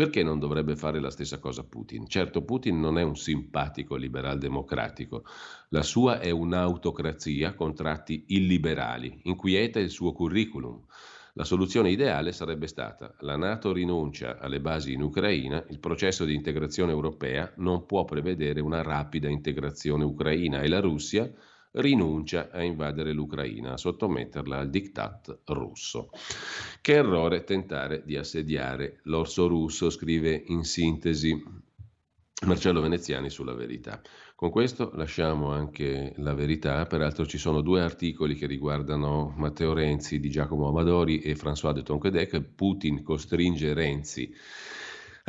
Perché 0.00 0.22
non 0.22 0.38
dovrebbe 0.38 0.76
fare 0.76 0.98
la 0.98 1.10
stessa 1.10 1.38
cosa 1.38 1.62
Putin? 1.62 2.08
Certo, 2.08 2.42
Putin 2.42 2.80
non 2.80 2.96
è 2.96 3.02
un 3.02 3.18
simpatico 3.18 3.96
liberal 3.96 4.38
democratico, 4.38 5.24
la 5.68 5.82
sua 5.82 6.20
è 6.20 6.30
un'autocrazia 6.30 7.52
con 7.52 7.74
tratti 7.74 8.24
illiberali, 8.28 9.20
inquieta 9.24 9.78
il 9.78 9.90
suo 9.90 10.12
curriculum. 10.12 10.82
La 11.34 11.44
soluzione 11.44 11.90
ideale 11.90 12.32
sarebbe 12.32 12.66
stata 12.66 13.14
la 13.18 13.36
Nato 13.36 13.74
rinuncia 13.74 14.38
alle 14.38 14.62
basi 14.62 14.94
in 14.94 15.02
Ucraina, 15.02 15.62
il 15.68 15.80
processo 15.80 16.24
di 16.24 16.34
integrazione 16.34 16.92
europea 16.92 17.52
non 17.56 17.84
può 17.84 18.06
prevedere 18.06 18.62
una 18.62 18.80
rapida 18.80 19.28
integrazione 19.28 20.04
ucraina 20.04 20.62
e 20.62 20.68
la 20.68 20.80
Russia 20.80 21.30
rinuncia 21.72 22.50
a 22.50 22.62
invadere 22.62 23.12
l'Ucraina, 23.12 23.72
a 23.72 23.76
sottometterla 23.76 24.58
al 24.58 24.70
diktat 24.70 25.40
russo. 25.46 26.10
Che 26.80 26.92
errore 26.92 27.44
tentare 27.44 28.02
di 28.04 28.16
assediare 28.16 29.00
l'orso 29.04 29.46
russo, 29.46 29.90
scrive 29.90 30.42
in 30.46 30.64
sintesi 30.64 31.68
Marcello 32.46 32.80
Veneziani 32.80 33.28
sulla 33.28 33.52
verità. 33.52 34.00
Con 34.34 34.48
questo 34.48 34.90
lasciamo 34.94 35.50
anche 35.50 36.14
la 36.16 36.32
verità, 36.32 36.86
peraltro 36.86 37.26
ci 37.26 37.36
sono 37.36 37.60
due 37.60 37.82
articoli 37.82 38.34
che 38.34 38.46
riguardano 38.46 39.34
Matteo 39.36 39.74
Renzi 39.74 40.18
di 40.18 40.30
Giacomo 40.30 40.68
Amadori 40.68 41.18
e 41.18 41.36
François 41.36 41.72
de 41.74 41.82
Tonquedec, 41.82 42.40
Putin 42.40 43.02
costringe 43.02 43.74
Renzi 43.74 44.34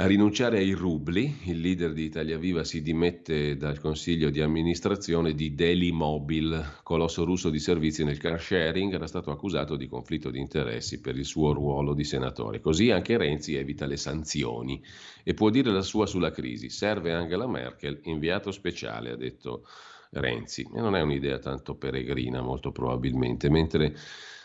a 0.02 0.08
rinunciare 0.08 0.58
ai 0.58 0.72
rubli. 0.72 1.38
Il 1.44 1.60
leader 1.60 1.94
di 1.94 2.06
Italia 2.06 2.40
Viva 2.40 2.64
si 2.64 2.82
dimette 2.82 3.56
dal 3.56 3.80
consiglio 3.80 4.32
di 4.32 4.42
amministrazione 4.42 5.36
di 5.36 5.54
Delimobil, 5.54 6.80
colosso 6.82 7.24
russo 7.24 7.52
di 7.52 7.60
servizi 7.60 8.04
nel 8.04 8.18
car 8.18 8.42
sharing, 8.42 8.92
era 8.92 9.06
stato 9.06 9.30
accusato 9.30 9.76
di 9.76 9.88
conflitto 9.88 10.32
di 10.32 10.40
interessi 10.40 11.00
per 11.02 11.16
il 11.18 11.26
suo 11.26 11.54
ruolo 11.54 11.94
di 11.94 12.04
senatore. 12.04 12.60
Così 12.62 12.90
anche 12.90 13.16
Renzi 13.16 13.54
evita 13.54 13.86
le 13.86 13.98
sanzioni 13.98 14.82
e 15.24 15.36
può 15.36 15.52
dire 15.52 15.72
la 15.72 15.84
sua 15.84 16.08
sulla 16.08 16.32
crisi. 16.32 16.70
Serve 16.70 17.14
Angela 17.14 17.48
Merkel, 17.48 18.00
inviato 18.06 18.50
speciale, 18.50 19.12
ha 19.12 19.16
detto 19.16 19.68
Renzi. 20.14 20.64
E 20.64 20.80
non 20.82 20.96
è 20.96 21.02
un'idea 21.02 21.38
tanto 21.38 21.76
peregrina, 21.76 22.42
molto 22.42 22.72
probabilmente, 22.72 23.52
mentre 23.52 23.96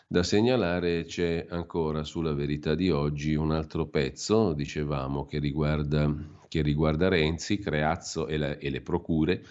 da 0.09 0.23
segnalare 0.23 1.05
c'è 1.05 1.47
ancora 1.49 2.05
sulla 2.05 2.33
verità 2.33 2.77
di 2.77 2.91
oggi 2.91 3.35
un 3.35 3.51
altro 3.51 3.87
pezzo, 3.89 4.53
dicevamo, 4.53 5.25
che 5.25 5.41
riguarda, 5.41 6.15
che 6.47 6.63
riguarda 6.63 7.09
Renzi, 7.09 7.59
Creazzo 7.59 8.29
e, 8.29 8.37
la, 8.37 8.57
e 8.57 8.71
le 8.71 8.83
procure. 8.83 9.45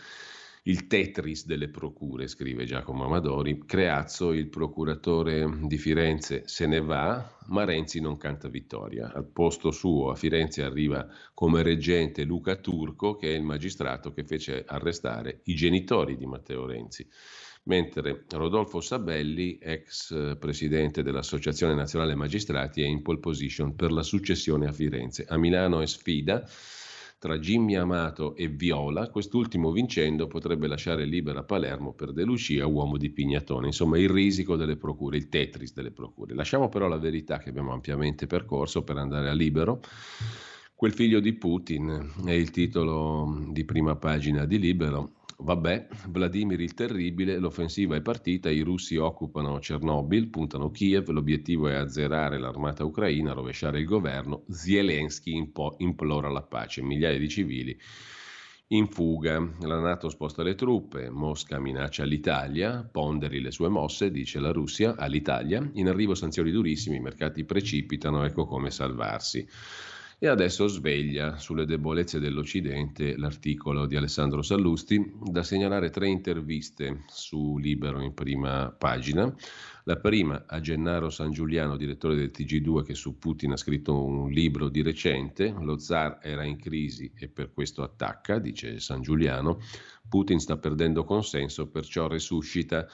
Il 0.68 0.88
Tetris 0.88 1.46
delle 1.46 1.68
procure, 1.68 2.28
scrive 2.28 2.64
Giacomo 2.64 3.04
Amadori. 3.04 3.66
Creazzo, 3.66 4.32
il 4.32 4.48
procuratore 4.48 5.46
di 5.64 5.78
Firenze, 5.78 6.44
se 6.46 6.66
ne 6.66 6.80
va, 6.80 7.38
ma 7.48 7.66
Renzi 7.66 8.00
non 8.00 8.16
canta 8.18 8.48
vittoria. 8.48 9.12
Al 9.14 9.28
posto 9.28 9.72
suo 9.72 10.10
a 10.10 10.16
Firenze 10.16 10.64
arriva 10.64 11.06
come 11.34 11.64
reggente 11.64 12.24
Luca 12.24 12.56
Turco, 12.56 13.16
che 13.16 13.34
è 13.34 13.36
il 13.36 13.44
magistrato 13.44 14.14
che 14.14 14.24
fece 14.24 14.64
arrestare 14.66 15.42
i 15.44 15.54
genitori 15.54 16.16
di 16.16 16.26
Matteo 16.26 16.66
Renzi 16.66 17.08
mentre 17.66 18.26
Rodolfo 18.30 18.82
Sabelli, 18.82 19.58
ex 19.60 20.38
presidente 20.38 21.04
dell'Associazione 21.04 21.74
Nazionale 21.74 22.16
Magistrati, 22.16 22.82
è 22.82 22.86
in 22.86 23.02
pole 23.02 23.20
position 23.20 23.76
per 23.76 23.92
la 23.92 24.04
successione 24.04 24.68
a 24.68 24.72
Firenze. 24.72 25.26
A 25.28 25.38
Milano 25.38 25.82
è 25.82 25.88
sfida 25.88 26.48
tra 27.18 27.40
Jimmy 27.40 27.76
Amato 27.76 28.36
e 28.36 28.50
Viola, 28.50 29.10
quest'ultimo 29.10 29.72
vincendo 29.72 30.28
potrebbe 30.28 30.68
lasciare 30.68 31.06
libera 31.06 31.44
Palermo 31.44 31.94
per 31.94 32.14
De 32.14 32.24
Lucia, 32.24 32.68
uomo 32.68 32.98
di 32.98 33.10
Pignatone, 33.10 33.68
insomma 33.68 33.98
il 33.98 34.10
risico 34.10 34.56
delle 34.56 34.76
procure, 34.76 35.18
il 35.18 35.30
Tetris 35.30 35.74
delle 35.74 35.92
procure. 35.92 36.36
Lasciamo 36.36 36.70
però 36.70 36.88
la 36.88 36.98
verità 36.98 37.40
che 37.40 37.50
abbiamo 37.50 37.74
ampiamente 37.74 38.28
percorso 38.28 38.84
per 38.84 38.98
andare 38.98 39.30
a 39.30 39.34
libero. 39.34 39.82
Quel 40.76 40.94
figlio 40.94 41.20
di 41.20 41.34
Putin 41.34 42.14
è 42.26 42.32
il 42.32 42.52
titolo 42.52 43.48
di 43.50 43.64
prima 43.64 43.96
pagina 43.96 44.46
di 44.46 44.60
Libero 44.60 45.14
Vabbè, 45.38 45.88
Vladimir 46.08 46.62
il 46.62 46.74
Terribile, 46.74 47.38
l'offensiva 47.38 47.96
è 47.96 48.02
partita, 48.02 48.50
i 48.50 48.62
russi 48.62 48.96
occupano 48.96 49.60
Chernobyl, 49.60 50.30
puntano 50.30 50.72
Kiev, 50.72 51.10
l'obiettivo 51.10 51.68
è 51.68 51.74
azzerare 51.74 52.40
l'armata 52.40 52.86
ucraina, 52.86 53.34
rovesciare 53.34 53.80
il 53.80 53.86
governo, 53.86 54.46
Zelensky 54.50 55.36
impo- 55.36 55.76
implora 55.80 56.30
la 56.30 56.42
pace, 56.42 56.82
migliaia 56.82 57.20
di 57.20 57.30
civili 57.30 57.78
in 58.70 58.88
fuga. 58.88 59.38
La 59.62 59.80
Nato 59.80 60.10
sposta 60.10 60.42
le 60.42 60.56
truppe, 60.56 61.10
Mosca 61.10 61.60
minaccia 61.60 62.04
l'Italia, 62.04 62.88
ponderi 62.90 63.42
le 63.42 63.52
sue 63.52 63.68
mosse, 63.68 64.12
dice 64.12 64.40
la 64.40 64.52
Russia, 64.52 64.96
all'Italia, 64.96 65.70
in 65.74 65.88
arrivo 65.88 66.16
sanzioni 66.16 66.50
durissime, 66.50 66.96
i 66.96 67.02
mercati 67.02 67.44
precipitano, 67.44 68.24
ecco 68.24 68.46
come 68.46 68.72
salvarsi. 68.72 69.48
E 70.26 70.28
adesso 70.28 70.66
sveglia 70.66 71.38
sulle 71.38 71.68
debolezze 71.68 72.18
dell'Occidente 72.18 73.16
l'articolo 73.16 73.86
di 73.86 73.96
Alessandro 73.96 74.42
Sallusti, 74.42 75.00
da 75.22 75.44
segnalare 75.44 75.92
tre 75.92 76.08
interviste 76.08 77.04
su 77.10 77.60
Libero 77.60 78.02
in 78.02 78.16
prima 78.16 78.72
pagina. 78.76 79.32
La 79.84 79.98
prima 79.98 80.46
a 80.48 80.60
Gennaro 80.60 81.12
San 81.12 81.30
Giuliano, 81.30 81.78
direttore 81.78 82.16
del 82.16 82.32
TG2, 82.36 82.82
che 82.82 82.96
su 82.96 83.20
Putin 83.20 83.52
ha 83.52 83.56
scritto 83.56 84.04
un 84.04 84.32
libro 84.32 84.68
di 84.70 84.82
recente. 84.82 85.54
Lo 85.60 85.78
zar 85.78 86.18
era 86.24 86.44
in 86.44 86.58
crisi 86.58 87.12
e 87.16 87.28
per 87.28 87.54
questo 87.54 87.84
attacca, 87.84 88.40
dice 88.40 88.80
San 88.80 89.04
Giuliano. 89.04 89.60
Putin 90.10 90.40
sta 90.40 90.58
perdendo 90.58 91.04
consenso, 91.04 91.68
perciò 91.68 92.08
resuscita 92.08 92.88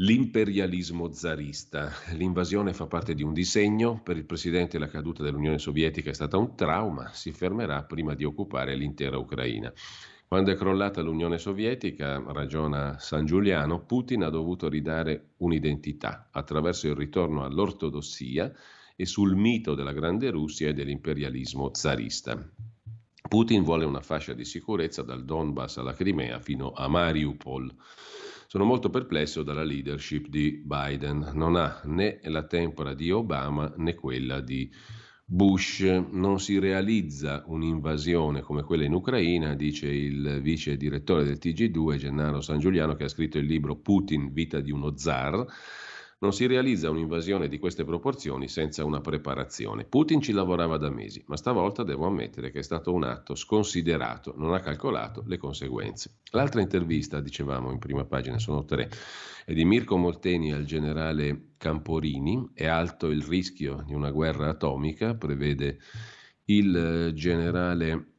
L'imperialismo 0.00 1.10
zarista. 1.10 1.90
L'invasione 2.16 2.74
fa 2.74 2.86
parte 2.86 3.14
di 3.14 3.22
un 3.22 3.32
disegno. 3.32 4.02
Per 4.02 4.18
il 4.18 4.26
presidente 4.26 4.78
la 4.78 4.88
caduta 4.88 5.22
dell'Unione 5.22 5.58
Sovietica 5.58 6.10
è 6.10 6.12
stata 6.12 6.36
un 6.36 6.54
trauma. 6.54 7.12
Si 7.14 7.32
fermerà 7.32 7.82
prima 7.84 8.14
di 8.14 8.22
occupare 8.22 8.74
l'intera 8.74 9.16
Ucraina. 9.16 9.72
Quando 10.28 10.50
è 10.50 10.54
crollata 10.54 11.00
l'Unione 11.00 11.38
Sovietica, 11.38 12.22
ragiona 12.26 12.98
San 12.98 13.24
Giuliano, 13.24 13.86
Putin 13.86 14.24
ha 14.24 14.28
dovuto 14.28 14.68
ridare 14.68 15.30
un'identità 15.38 16.28
attraverso 16.30 16.88
il 16.88 16.94
ritorno 16.94 17.42
all'ortodossia 17.42 18.52
e 18.94 19.06
sul 19.06 19.34
mito 19.34 19.74
della 19.74 19.94
grande 19.94 20.28
Russia 20.28 20.68
e 20.68 20.74
dell'imperialismo 20.74 21.70
zarista. 21.72 22.36
Putin 23.26 23.62
vuole 23.62 23.86
una 23.86 24.02
fascia 24.02 24.34
di 24.34 24.44
sicurezza 24.44 25.00
dal 25.00 25.24
Donbass 25.24 25.78
alla 25.78 25.94
Crimea 25.94 26.38
fino 26.38 26.72
a 26.72 26.86
Mariupol. 26.86 27.74
Sono 28.56 28.68
molto 28.68 28.88
perplesso 28.88 29.42
dalla 29.42 29.64
leadership 29.64 30.28
di 30.28 30.62
Biden. 30.64 31.32
Non 31.34 31.56
ha 31.56 31.82
né 31.84 32.20
la 32.22 32.46
tempora 32.46 32.94
di 32.94 33.10
Obama 33.10 33.70
né 33.76 33.94
quella 33.94 34.40
di 34.40 34.72
Bush. 35.26 35.80
Non 35.82 36.40
si 36.40 36.58
realizza 36.58 37.44
un'invasione 37.48 38.40
come 38.40 38.62
quella 38.62 38.84
in 38.84 38.94
Ucraina, 38.94 39.54
dice 39.54 39.88
il 39.88 40.40
vice 40.40 40.78
direttore 40.78 41.24
del 41.24 41.36
TG2, 41.38 41.96
Gennaro 41.96 42.40
San 42.40 42.58
Giuliano, 42.58 42.94
che 42.94 43.04
ha 43.04 43.08
scritto 43.08 43.36
il 43.36 43.44
libro 43.44 43.76
Putin, 43.76 44.32
vita 44.32 44.58
di 44.62 44.70
uno 44.70 44.96
zar 44.96 45.44
non 46.18 46.32
si 46.32 46.46
realizza 46.46 46.88
un'invasione 46.88 47.48
di 47.48 47.58
queste 47.58 47.84
proporzioni 47.84 48.48
senza 48.48 48.84
una 48.84 49.00
preparazione. 49.00 49.84
Putin 49.84 50.22
ci 50.22 50.32
lavorava 50.32 50.78
da 50.78 50.88
mesi, 50.88 51.22
ma 51.26 51.36
stavolta 51.36 51.82
devo 51.82 52.06
ammettere 52.06 52.50
che 52.50 52.60
è 52.60 52.62
stato 52.62 52.92
un 52.92 53.04
atto 53.04 53.34
sconsiderato, 53.34 54.32
non 54.36 54.54
ha 54.54 54.60
calcolato 54.60 55.22
le 55.26 55.36
conseguenze. 55.36 56.20
L'altra 56.30 56.60
intervista, 56.62 57.20
dicevamo 57.20 57.70
in 57.70 57.78
prima 57.78 58.04
pagina, 58.04 58.38
sono 58.38 58.64
tre, 58.64 58.88
è 59.44 59.52
di 59.52 59.64
Mirko 59.64 59.96
Molteni 59.96 60.52
al 60.52 60.64
generale 60.64 61.52
Camporini, 61.58 62.50
è 62.54 62.66
alto 62.66 63.08
il 63.08 63.22
rischio 63.22 63.82
di 63.86 63.92
una 63.92 64.10
guerra 64.10 64.48
atomica, 64.48 65.14
prevede 65.14 65.78
il 66.46 67.10
generale 67.14 68.15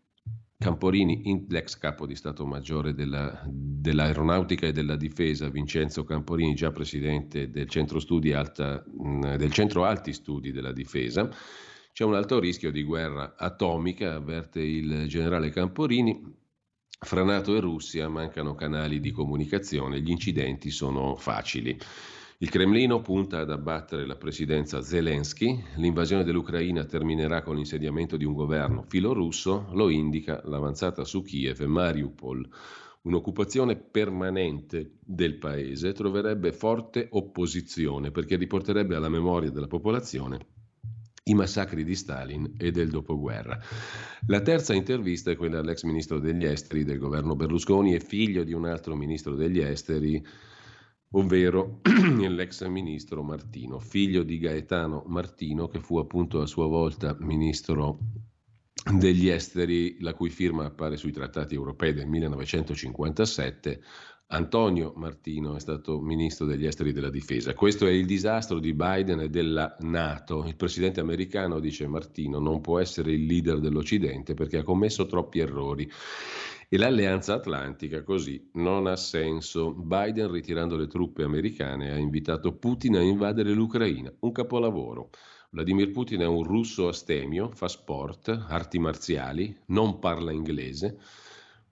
Camporini, 0.59 1.45
l'ex 1.49 1.77
capo 1.77 2.07
di 2.07 2.15
Stato 2.15 2.43
Maggiore 2.47 2.95
della, 2.95 3.43
dell'Aeronautica 3.45 4.65
e 4.65 4.71
della 4.71 4.95
Difesa, 4.95 5.49
Vincenzo 5.49 6.03
Camporini, 6.03 6.55
già 6.55 6.71
presidente 6.71 7.51
del 7.51 7.69
Centro, 7.69 7.99
Alta, 8.33 8.83
del 9.37 9.51
Centro 9.51 9.85
Alti 9.85 10.13
Studi 10.13 10.51
della 10.51 10.73
Difesa. 10.73 11.29
C'è 11.93 12.03
un 12.03 12.15
alto 12.15 12.39
rischio 12.39 12.71
di 12.71 12.81
guerra 12.81 13.35
atomica, 13.37 14.15
avverte 14.15 14.59
il 14.61 15.05
generale 15.07 15.51
Camporini. 15.51 16.21
Fra 16.99 17.23
Nato 17.23 17.55
e 17.55 17.59
Russia 17.59 18.09
mancano 18.09 18.55
canali 18.55 18.99
di 18.99 19.11
comunicazione, 19.11 20.01
gli 20.01 20.09
incidenti 20.09 20.71
sono 20.71 21.15
facili. 21.15 21.77
Il 22.39 22.51
Cremlino 22.51 23.01
punta 23.01 23.39
ad 23.39 23.49
abbattere 23.49 24.05
la 24.05 24.15
presidenza 24.15 24.83
Zelensky, 24.83 25.59
l'invasione 25.77 26.23
dell'Ucraina 26.23 26.85
terminerà 26.85 27.41
con 27.41 27.55
l'insediamento 27.55 28.15
di 28.15 28.25
un 28.25 28.35
governo 28.35 28.83
filorusso, 28.87 29.69
lo 29.71 29.89
indica 29.89 30.43
l'avanzata 30.45 31.03
su 31.03 31.23
Kiev 31.23 31.61
e 31.61 31.65
Mariupol. 31.65 32.47
Un'occupazione 33.01 33.75
permanente 33.75 34.99
del 35.03 35.39
paese 35.39 35.93
troverebbe 35.93 36.51
forte 36.51 37.07
opposizione 37.09 38.11
perché 38.11 38.35
riporterebbe 38.35 38.95
alla 38.95 39.09
memoria 39.09 39.49
della 39.49 39.65
popolazione 39.65 40.37
i 41.23 41.33
massacri 41.33 41.83
di 41.83 41.95
Stalin 41.95 42.53
e 42.55 42.69
del 42.69 42.89
dopoguerra. 42.89 43.59
La 44.27 44.41
terza 44.41 44.75
intervista 44.75 45.31
è 45.31 45.35
quella 45.35 45.59
all'ex 45.59 45.83
ministro 45.83 46.19
degli 46.19 46.45
esteri 46.45 46.83
del 46.83 46.99
governo 46.99 47.35
Berlusconi 47.35 47.95
e 47.95 47.99
figlio 47.99 48.43
di 48.43 48.53
un 48.53 48.65
altro 48.65 48.95
ministro 48.95 49.35
degli 49.35 49.59
esteri, 49.59 50.23
ovvero 51.11 51.79
l'ex 51.83 52.65
ministro 52.67 53.23
Martino, 53.23 53.79
figlio 53.79 54.23
di 54.23 54.37
Gaetano 54.39 55.03
Martino, 55.07 55.67
che 55.67 55.79
fu 55.79 55.97
appunto 55.97 56.41
a 56.41 56.45
sua 56.45 56.67
volta 56.67 57.15
ministro 57.19 57.99
degli 58.93 59.27
esteri, 59.27 59.97
la 59.99 60.13
cui 60.13 60.29
firma 60.29 60.65
appare 60.65 60.97
sui 60.97 61.11
trattati 61.11 61.55
europei 61.55 61.93
del 61.93 62.07
1957. 62.07 63.81
Antonio 64.29 64.91
Martino 64.97 65.55
è 65.55 65.59
stato 65.59 66.01
ministro 66.01 66.45
degli 66.45 66.65
esteri 66.65 66.91
della 66.91 67.09
difesa. 67.09 67.53
Questo 67.53 67.87
è 67.87 67.91
il 67.91 68.05
disastro 68.05 68.59
di 68.59 68.73
Biden 68.73 69.21
e 69.21 69.29
della 69.29 69.73
Nato. 69.79 70.43
Il 70.45 70.57
presidente 70.57 70.99
americano, 70.99 71.61
dice 71.61 71.87
Martino, 71.87 72.37
non 72.37 72.59
può 72.59 72.79
essere 72.79 73.13
il 73.13 73.25
leader 73.25 73.61
dell'Occidente 73.61 74.33
perché 74.33 74.57
ha 74.57 74.63
commesso 74.63 75.05
troppi 75.05 75.39
errori. 75.39 75.89
E 76.69 76.77
l'alleanza 76.77 77.33
atlantica 77.33 78.03
così 78.03 78.49
non 78.55 78.87
ha 78.87 78.97
senso. 78.97 79.73
Biden, 79.73 80.29
ritirando 80.29 80.75
le 80.75 80.87
truppe 80.87 81.23
americane, 81.23 81.93
ha 81.93 81.97
invitato 81.97 82.57
Putin 82.57 82.97
a 82.97 83.01
invadere 83.01 83.53
l'Ucraina. 83.53 84.13
Un 84.19 84.33
capolavoro. 84.33 85.11
Vladimir 85.51 85.91
Putin 85.91 86.19
è 86.19 86.25
un 86.25 86.43
russo 86.43 86.89
astemio, 86.89 87.51
fa 87.51 87.69
sport, 87.69 88.47
arti 88.49 88.79
marziali, 88.79 89.57
non 89.67 89.99
parla 89.99 90.33
inglese. 90.33 90.97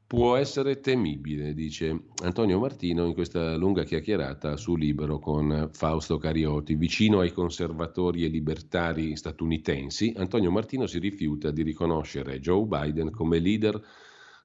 Può 0.07 0.37
essere 0.37 0.79
temibile, 0.79 1.53
dice 1.53 2.05
Antonio 2.23 2.57
Martino 2.57 3.05
in 3.05 3.13
questa 3.13 3.57
lunga 3.57 3.83
chiacchierata 3.83 4.55
su 4.55 4.77
Libero 4.77 5.19
con 5.19 5.71
Fausto 5.73 6.17
Carioti. 6.17 6.75
Vicino 6.75 7.19
ai 7.19 7.33
conservatori 7.33 8.23
e 8.23 8.29
libertari 8.29 9.17
statunitensi, 9.17 10.13
Antonio 10.15 10.51
Martino 10.51 10.87
si 10.87 10.99
rifiuta 10.99 11.51
di 11.51 11.63
riconoscere 11.63 12.39
Joe 12.39 12.63
Biden 12.65 13.11
come 13.11 13.39
leader 13.39 13.83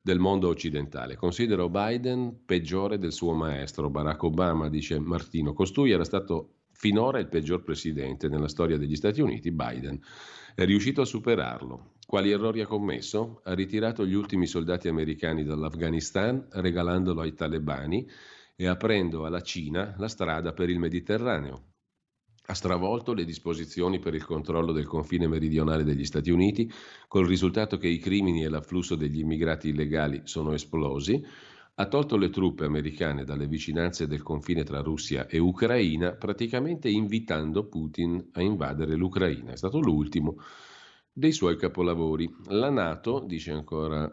del 0.01 0.19
mondo 0.19 0.49
occidentale. 0.49 1.17
Considero 1.17 1.69
Biden 1.69 2.45
peggiore 2.45 2.99
del 2.99 3.13
suo 3.13 3.35
maestro 3.35 3.91
Barack 3.91 4.23
Obama, 4.23 4.69
dice 4.69 4.99
Martino. 4.99 5.53
Costui 5.53 5.91
era 5.91 6.05
stato 6.05 6.55
finora 6.73 7.19
il 7.19 7.29
peggior 7.29 7.63
presidente 7.63 8.29
nella 8.29 8.49
storia 8.49 8.79
degli 8.79 8.97
Stati 8.97 9.21
Uniti, 9.21 9.51
Biden 9.51 10.01
è 10.55 10.65
riuscito 10.65 11.03
a 11.03 11.05
superarlo. 11.05 11.93
Quali 12.07 12.31
errori 12.31 12.61
ha 12.61 12.67
commesso? 12.67 13.41
Ha 13.45 13.55
ritirato 13.55 14.05
gli 14.05 14.15
ultimi 14.15 14.47
soldati 14.47 14.89
americani 14.89 15.45
dall'Afghanistan 15.45 16.49
regalandolo 16.51 17.21
ai 17.21 17.35
talebani 17.35 18.09
e 18.57 18.67
aprendo 18.67 19.25
alla 19.25 19.43
Cina 19.43 19.95
la 19.97 20.09
strada 20.09 20.53
per 20.53 20.69
il 20.69 20.79
Mediterraneo. 20.79 21.70
Ha 22.51 22.55
stravolto 22.55 23.13
le 23.13 23.25
disposizioni 23.25 24.01
per 24.01 24.13
il 24.13 24.25
controllo 24.25 24.73
del 24.73 24.85
confine 24.85 25.29
meridionale 25.29 25.85
degli 25.85 26.05
Stati 26.05 26.33
Uniti, 26.33 26.69
col 27.07 27.25
risultato 27.25 27.77
che 27.77 27.87
i 27.87 27.99
crimini 27.99 28.43
e 28.43 28.49
l'afflusso 28.49 28.97
degli 28.97 29.21
immigrati 29.21 29.69
illegali 29.69 30.23
sono 30.25 30.53
esplosi 30.53 31.25
ha 31.77 31.87
tolto 31.87 32.17
le 32.17 32.29
truppe 32.29 32.65
americane 32.65 33.23
dalle 33.23 33.47
vicinanze 33.47 34.09
del 34.09 34.23
confine 34.23 34.65
tra 34.65 34.81
Russia 34.81 35.29
e 35.29 35.39
Ucraina, 35.39 36.11
praticamente 36.11 36.89
invitando 36.89 37.69
Putin 37.69 38.31
a 38.33 38.43
invadere 38.43 38.97
l'Ucraina. 38.97 39.53
È 39.53 39.57
stato 39.57 39.79
l'ultimo 39.79 40.39
dei 41.21 41.33
suoi 41.33 41.59
capolavori. 41.59 42.35
La 42.47 42.71
Nato, 42.71 43.23
dice 43.27 43.53
ancora 43.53 44.11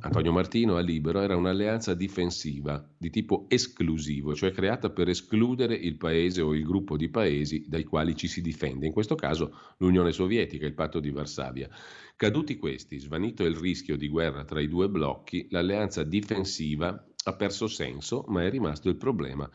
Antonio 0.00 0.32
Martino 0.32 0.76
a 0.76 0.80
Libero, 0.80 1.22
era 1.22 1.34
un'alleanza 1.34 1.94
difensiva 1.94 2.86
di 2.98 3.08
tipo 3.08 3.46
esclusivo, 3.48 4.34
cioè 4.34 4.52
creata 4.52 4.90
per 4.90 5.08
escludere 5.08 5.74
il 5.74 5.96
paese 5.96 6.42
o 6.42 6.54
il 6.54 6.62
gruppo 6.62 6.98
di 6.98 7.08
paesi 7.08 7.64
dai 7.66 7.84
quali 7.84 8.14
ci 8.14 8.28
si 8.28 8.42
difende, 8.42 8.84
in 8.84 8.92
questo 8.92 9.14
caso 9.14 9.56
l'Unione 9.78 10.12
Sovietica, 10.12 10.66
il 10.66 10.74
patto 10.74 11.00
di 11.00 11.10
Varsavia. 11.10 11.70
Caduti 12.16 12.58
questi, 12.58 12.98
svanito 12.98 13.44
il 13.44 13.56
rischio 13.56 13.96
di 13.96 14.08
guerra 14.08 14.44
tra 14.44 14.60
i 14.60 14.68
due 14.68 14.90
blocchi, 14.90 15.46
l'alleanza 15.48 16.02
difensiva 16.04 17.02
ha 17.24 17.34
perso 17.34 17.66
senso, 17.66 18.24
ma 18.28 18.44
è 18.44 18.50
rimasto 18.50 18.90
il 18.90 18.96
problema 18.96 19.48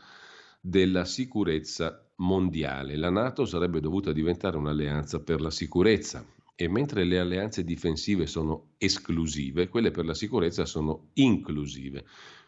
della 0.60 1.04
sicurezza 1.04 2.04
mondiale. 2.16 2.96
La 2.96 3.10
Nato 3.10 3.44
sarebbe 3.44 3.78
dovuta 3.78 4.10
diventare 4.10 4.56
un'alleanza 4.56 5.22
per 5.22 5.40
la 5.40 5.50
sicurezza 5.50 6.26
e 6.60 6.68
mentre 6.68 7.04
le 7.04 7.20
alleanze 7.20 7.62
difensive 7.62 8.26
sono 8.26 8.70
esclusive, 8.78 9.68
quelle 9.68 9.92
per 9.92 10.04
la 10.04 10.12
sicurezza 10.12 10.64
sono 10.64 11.10
inclusive. 11.12 12.04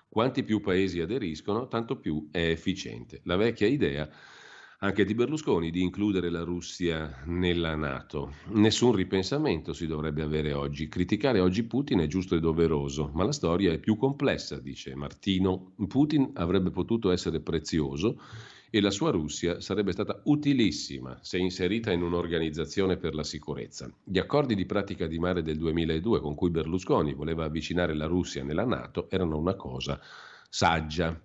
Quanti 0.09 0.43
più 0.43 0.61
paesi 0.61 0.99
aderiscono, 0.99 1.69
tanto 1.69 1.97
più 1.97 2.27
è 2.33 2.41
efficiente. 2.41 3.21
La 3.23 3.37
vecchia 3.37 3.69
idea 3.69 4.11
anche 4.81 5.05
di 5.05 5.15
Berlusconi 5.15 5.71
di 5.71 5.83
includere 5.83 6.29
la 6.29 6.43
Russia 6.43 7.23
nella 7.27 7.77
Nato. 7.77 8.33
Nessun 8.55 8.97
ripensamento 8.97 9.73
si 9.73 9.87
dovrebbe 9.87 10.23
avere 10.23 10.55
oggi. 10.55 10.89
Criticare 10.89 11.39
oggi 11.39 11.63
Putin 11.63 12.01
è 12.01 12.09
giusto 12.09 12.35
e 12.35 12.41
doveroso, 12.41 13.13
ma 13.15 13.23
la 13.23 13.31
storia 13.31 13.71
è 13.71 13.79
più 13.79 13.97
complessa, 13.97 14.59
dice 14.59 14.93
Martino. 14.97 15.75
Putin 15.87 16.33
avrebbe 16.35 16.73
potuto 16.73 17.13
essere 17.13 17.39
prezioso 17.39 18.19
e 18.71 18.81
la 18.81 18.91
sua 18.91 19.11
Russia 19.11 19.61
sarebbe 19.61 19.93
stata 19.93 20.21
utilissima 20.25 21.19
se 21.21 21.39
inserita 21.39 21.91
in 21.91 22.03
un'organizzazione 22.03 22.97
per 22.97 23.15
la 23.15 23.25
sicurezza. 23.25 23.93
Gli 24.05 24.19
accordi 24.19 24.55
di 24.55 24.65
pratica 24.65 25.07
di 25.07 25.19
mare 25.19 25.43
del 25.43 25.59
2002 25.59 26.21
con 26.21 26.35
cui 26.35 26.51
Berlusconi 26.51 27.13
voleva 27.13 27.45
avvicinare 27.45 27.95
la 27.95 28.07
Russia 28.07 28.45
nella 28.45 28.65
Nato 28.65 29.11
erano 29.11 29.37
una 29.37 29.55
cosa 29.55 30.01
saggia. 30.49 31.21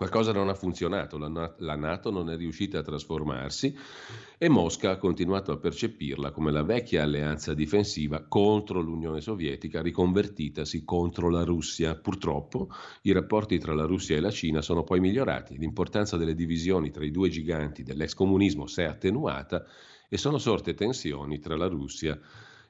Qualcosa 0.00 0.32
non 0.32 0.48
ha 0.48 0.54
funzionato, 0.54 1.18
la, 1.18 1.76
Nato 1.76 2.10
non 2.10 2.30
è 2.30 2.36
riuscita 2.38 2.78
a 2.78 2.82
trasformarsi 2.82 3.76
e 4.38 4.48
Mosca 4.48 4.92
ha 4.92 4.96
continuato 4.96 5.52
a 5.52 5.58
percepirla 5.58 6.30
come 6.30 6.50
la 6.50 6.62
vecchia 6.62 7.02
alleanza 7.02 7.52
difensiva 7.52 8.24
contro 8.26 8.80
l'Unione 8.80 9.20
Sovietica 9.20 9.82
riconvertitasi 9.82 10.86
contro 10.86 11.28
la 11.28 11.44
Russia. 11.44 11.96
Purtroppo 11.96 12.70
i 13.02 13.12
rapporti 13.12 13.58
tra 13.58 13.74
la 13.74 13.84
Russia 13.84 14.16
e 14.16 14.20
la 14.20 14.30
Cina 14.30 14.62
sono 14.62 14.84
poi 14.84 15.00
migliorati, 15.00 15.58
l'importanza 15.58 16.16
delle 16.16 16.34
divisioni 16.34 16.90
tra 16.90 17.04
i 17.04 17.10
due 17.10 17.28
giganti 17.28 17.82
dell'ex 17.82 18.14
comunismo 18.14 18.66
si 18.66 18.80
è 18.80 18.84
attenuata 18.84 19.66
e 20.08 20.16
sono 20.16 20.38
sorte 20.38 20.72
tensioni 20.72 21.40
tra 21.40 21.58
la 21.58 21.66
Russia 21.66 22.18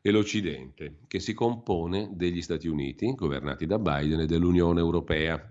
e 0.03 0.11
l'Occidente, 0.11 0.97
che 1.07 1.21
si 1.21 1.33
compone 1.33 2.11
degli 2.13 2.43
Stati 2.43 2.67
Uniti, 2.67 3.15
governati 3.15 3.67
da 3.67 3.79
Biden, 3.79 4.19
e 4.19 4.27
dell'Unione 4.27 4.81
Europea. 4.81 5.49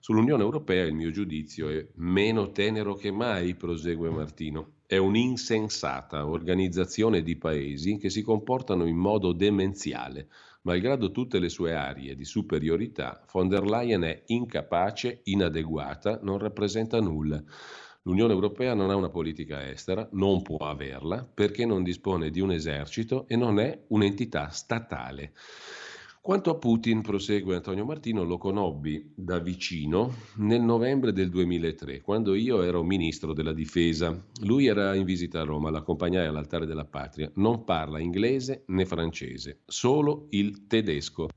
Sull'Unione 0.00 0.42
Europea 0.42 0.84
il 0.84 0.94
mio 0.94 1.10
giudizio 1.10 1.68
è 1.68 1.84
meno 1.96 2.52
tenero 2.52 2.94
che 2.94 3.10
mai, 3.10 3.54
prosegue 3.54 4.08
Martino. 4.10 4.76
È 4.86 4.96
un'insensata 4.96 6.26
organizzazione 6.26 7.22
di 7.22 7.36
paesi 7.36 7.98
che 7.98 8.08
si 8.08 8.22
comportano 8.22 8.86
in 8.86 8.96
modo 8.96 9.32
demenziale. 9.32 10.28
Malgrado 10.62 11.10
tutte 11.10 11.38
le 11.38 11.48
sue 11.48 11.74
arie 11.74 12.14
di 12.14 12.24
superiorità, 12.24 13.24
von 13.32 13.48
der 13.48 13.64
Leyen 13.64 14.02
è 14.02 14.22
incapace, 14.26 15.20
inadeguata, 15.24 16.20
non 16.22 16.38
rappresenta 16.38 17.00
nulla. 17.00 17.42
L'Unione 18.02 18.32
Europea 18.32 18.74
non 18.74 18.90
ha 18.90 18.94
una 18.96 19.10
politica 19.10 19.68
estera, 19.68 20.08
non 20.12 20.42
può 20.42 20.58
averla, 20.58 21.24
perché 21.24 21.66
non 21.66 21.82
dispone 21.82 22.30
di 22.30 22.40
un 22.40 22.52
esercito 22.52 23.26
e 23.28 23.36
non 23.36 23.58
è 23.58 23.84
un'entità 23.88 24.48
statale. 24.48 25.32
Quanto 26.28 26.50
a 26.50 26.56
Putin, 26.56 27.00
prosegue 27.00 27.56
Antonio 27.56 27.86
Martino, 27.86 28.22
lo 28.22 28.36
conobbi 28.36 29.14
da 29.16 29.38
vicino 29.38 30.12
nel 30.34 30.60
novembre 30.60 31.10
del 31.14 31.30
2003, 31.30 32.02
quando 32.02 32.34
io 32.34 32.60
ero 32.60 32.82
ministro 32.82 33.32
della 33.32 33.54
difesa. 33.54 34.14
Lui 34.42 34.66
era 34.66 34.94
in 34.94 35.06
visita 35.06 35.40
a 35.40 35.44
Roma, 35.44 35.70
l'accompagnai 35.70 36.26
all'altare 36.26 36.66
della 36.66 36.84
patria. 36.84 37.32
Non 37.36 37.64
parla 37.64 37.98
inglese 37.98 38.64
né 38.66 38.84
francese, 38.84 39.60
solo 39.64 40.26
il 40.32 40.66
tedesco. 40.66 41.28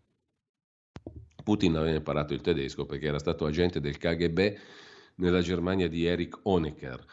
Putin 1.42 1.78
aveva 1.78 1.96
imparato 1.96 2.34
il 2.34 2.42
tedesco 2.42 2.86
perché 2.86 3.06
era 3.06 3.20
stato 3.20 3.46
agente 3.46 3.80
del 3.80 3.98
KGB 3.98 4.58
nella 5.16 5.40
Germania 5.40 5.88
di 5.88 6.04
Erich 6.04 6.38
Honecker. 6.44 7.06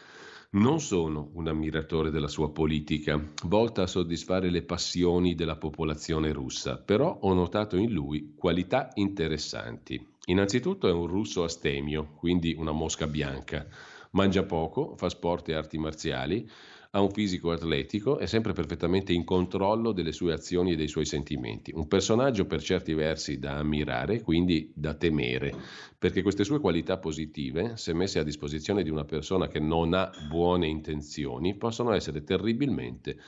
Non 0.51 0.81
sono 0.81 1.29
un 1.35 1.47
ammiratore 1.47 2.11
della 2.11 2.27
sua 2.27 2.51
politica, 2.51 3.23
volta 3.45 3.83
a 3.83 3.87
soddisfare 3.87 4.49
le 4.49 4.63
passioni 4.63 5.35
della 5.35 5.57
popolazione 5.57 6.33
russa, 6.33 6.79
però 6.79 7.19
ho 7.21 7.35
notato 7.35 7.77
in 7.77 7.93
lui 7.93 8.33
qualità 8.35 8.89
interessanti. 8.95 10.03
Innanzitutto 10.25 10.89
è 10.89 10.91
un 10.91 11.07
russo 11.07 11.45
astemio, 11.45 12.15
quindi 12.17 12.55
una 12.57 12.73
mosca 12.73 13.07
bianca. 13.07 13.67
Mangia 14.13 14.43
poco, 14.45 14.97
fa 14.97 15.11
sport 15.11 15.51
e 15.51 15.55
arti 15.55 15.77
marziali, 15.77 16.49
ha 16.93 17.03
un 17.03 17.11
fisico 17.11 17.51
atletico, 17.51 18.17
è 18.17 18.25
sempre 18.25 18.55
perfettamente 18.55 19.13
in 19.13 19.23
controllo 19.23 19.93
delle 19.93 20.13
sue 20.13 20.33
azioni 20.33 20.73
e 20.73 20.77
dei 20.77 20.89
suoi 20.89 21.05
sentimenti. 21.05 21.71
Un 21.75 21.87
personaggio 21.87 22.47
per 22.47 22.63
certi 22.63 22.95
versi 22.95 23.39
da 23.39 23.59
ammirare, 23.59 24.23
quindi 24.23 24.73
da 24.75 24.95
temere, 24.95 25.55
perché 25.99 26.23
queste 26.23 26.45
sue 26.45 26.61
qualità 26.61 26.97
positive, 26.97 27.77
se 27.77 27.93
messe 27.93 28.19
a 28.19 28.25
disposizione 28.25 28.83
di 28.83 28.89
una 28.89 29.05
persona 29.05 29.49
che 29.49 29.61
non 29.61 29.93
ha 29.93 30.11
buone 30.31 30.67
intenzioni, 30.67 31.57
possono 31.57 31.93
essere 31.93 32.25
terribilmente 32.25 33.19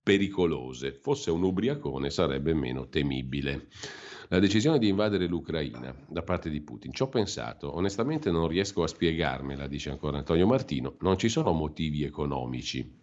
pericolose. 0.00 0.92
Fosse 0.92 1.32
un 1.32 1.42
ubriacone 1.42 2.10
sarebbe 2.10 2.54
meno 2.54 2.88
temibile. 2.88 3.66
La 4.28 4.38
decisione 4.38 4.78
di 4.78 4.88
invadere 4.88 5.26
l'Ucraina 5.26 5.92
da 6.06 6.22
parte 6.22 6.50
di 6.50 6.60
Putin, 6.60 6.92
ci 6.92 7.02
ho 7.02 7.08
pensato, 7.08 7.74
onestamente 7.74 8.30
non 8.30 8.46
riesco 8.46 8.84
a 8.84 8.86
spiegarmela, 8.86 9.66
dice 9.66 9.90
ancora 9.90 10.18
Antonio 10.18 10.46
Martino, 10.46 10.96
non 11.00 11.18
ci 11.18 11.28
sono 11.28 11.52
motivi 11.52 12.04
economici. 12.04 12.97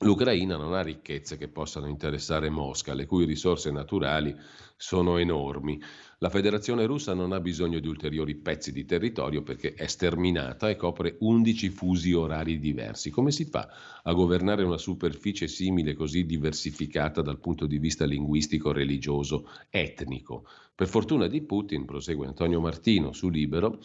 L'Ucraina 0.00 0.56
non 0.56 0.74
ha 0.74 0.82
ricchezze 0.82 1.36
che 1.36 1.48
possano 1.48 1.88
interessare 1.88 2.50
Mosca, 2.50 2.94
le 2.94 3.04
cui 3.04 3.24
risorse 3.24 3.72
naturali 3.72 4.32
sono 4.76 5.16
enormi. 5.16 5.80
La 6.18 6.30
Federazione 6.30 6.86
russa 6.86 7.14
non 7.14 7.32
ha 7.32 7.40
bisogno 7.40 7.80
di 7.80 7.88
ulteriori 7.88 8.36
pezzi 8.36 8.70
di 8.70 8.84
territorio 8.84 9.42
perché 9.42 9.74
è 9.74 9.88
sterminata 9.88 10.70
e 10.70 10.76
copre 10.76 11.16
11 11.18 11.68
fusi 11.70 12.12
orari 12.12 12.60
diversi. 12.60 13.10
Come 13.10 13.32
si 13.32 13.46
fa 13.46 13.68
a 14.04 14.12
governare 14.12 14.62
una 14.62 14.78
superficie 14.78 15.48
simile 15.48 15.94
così 15.94 16.24
diversificata 16.24 17.20
dal 17.20 17.40
punto 17.40 17.66
di 17.66 17.78
vista 17.78 18.04
linguistico, 18.04 18.70
religioso, 18.70 19.48
etnico? 19.68 20.46
Per 20.76 20.86
fortuna 20.86 21.26
di 21.26 21.42
Putin, 21.42 21.84
prosegue 21.84 22.28
Antonio 22.28 22.60
Martino 22.60 23.12
su 23.12 23.28
Libero, 23.30 23.80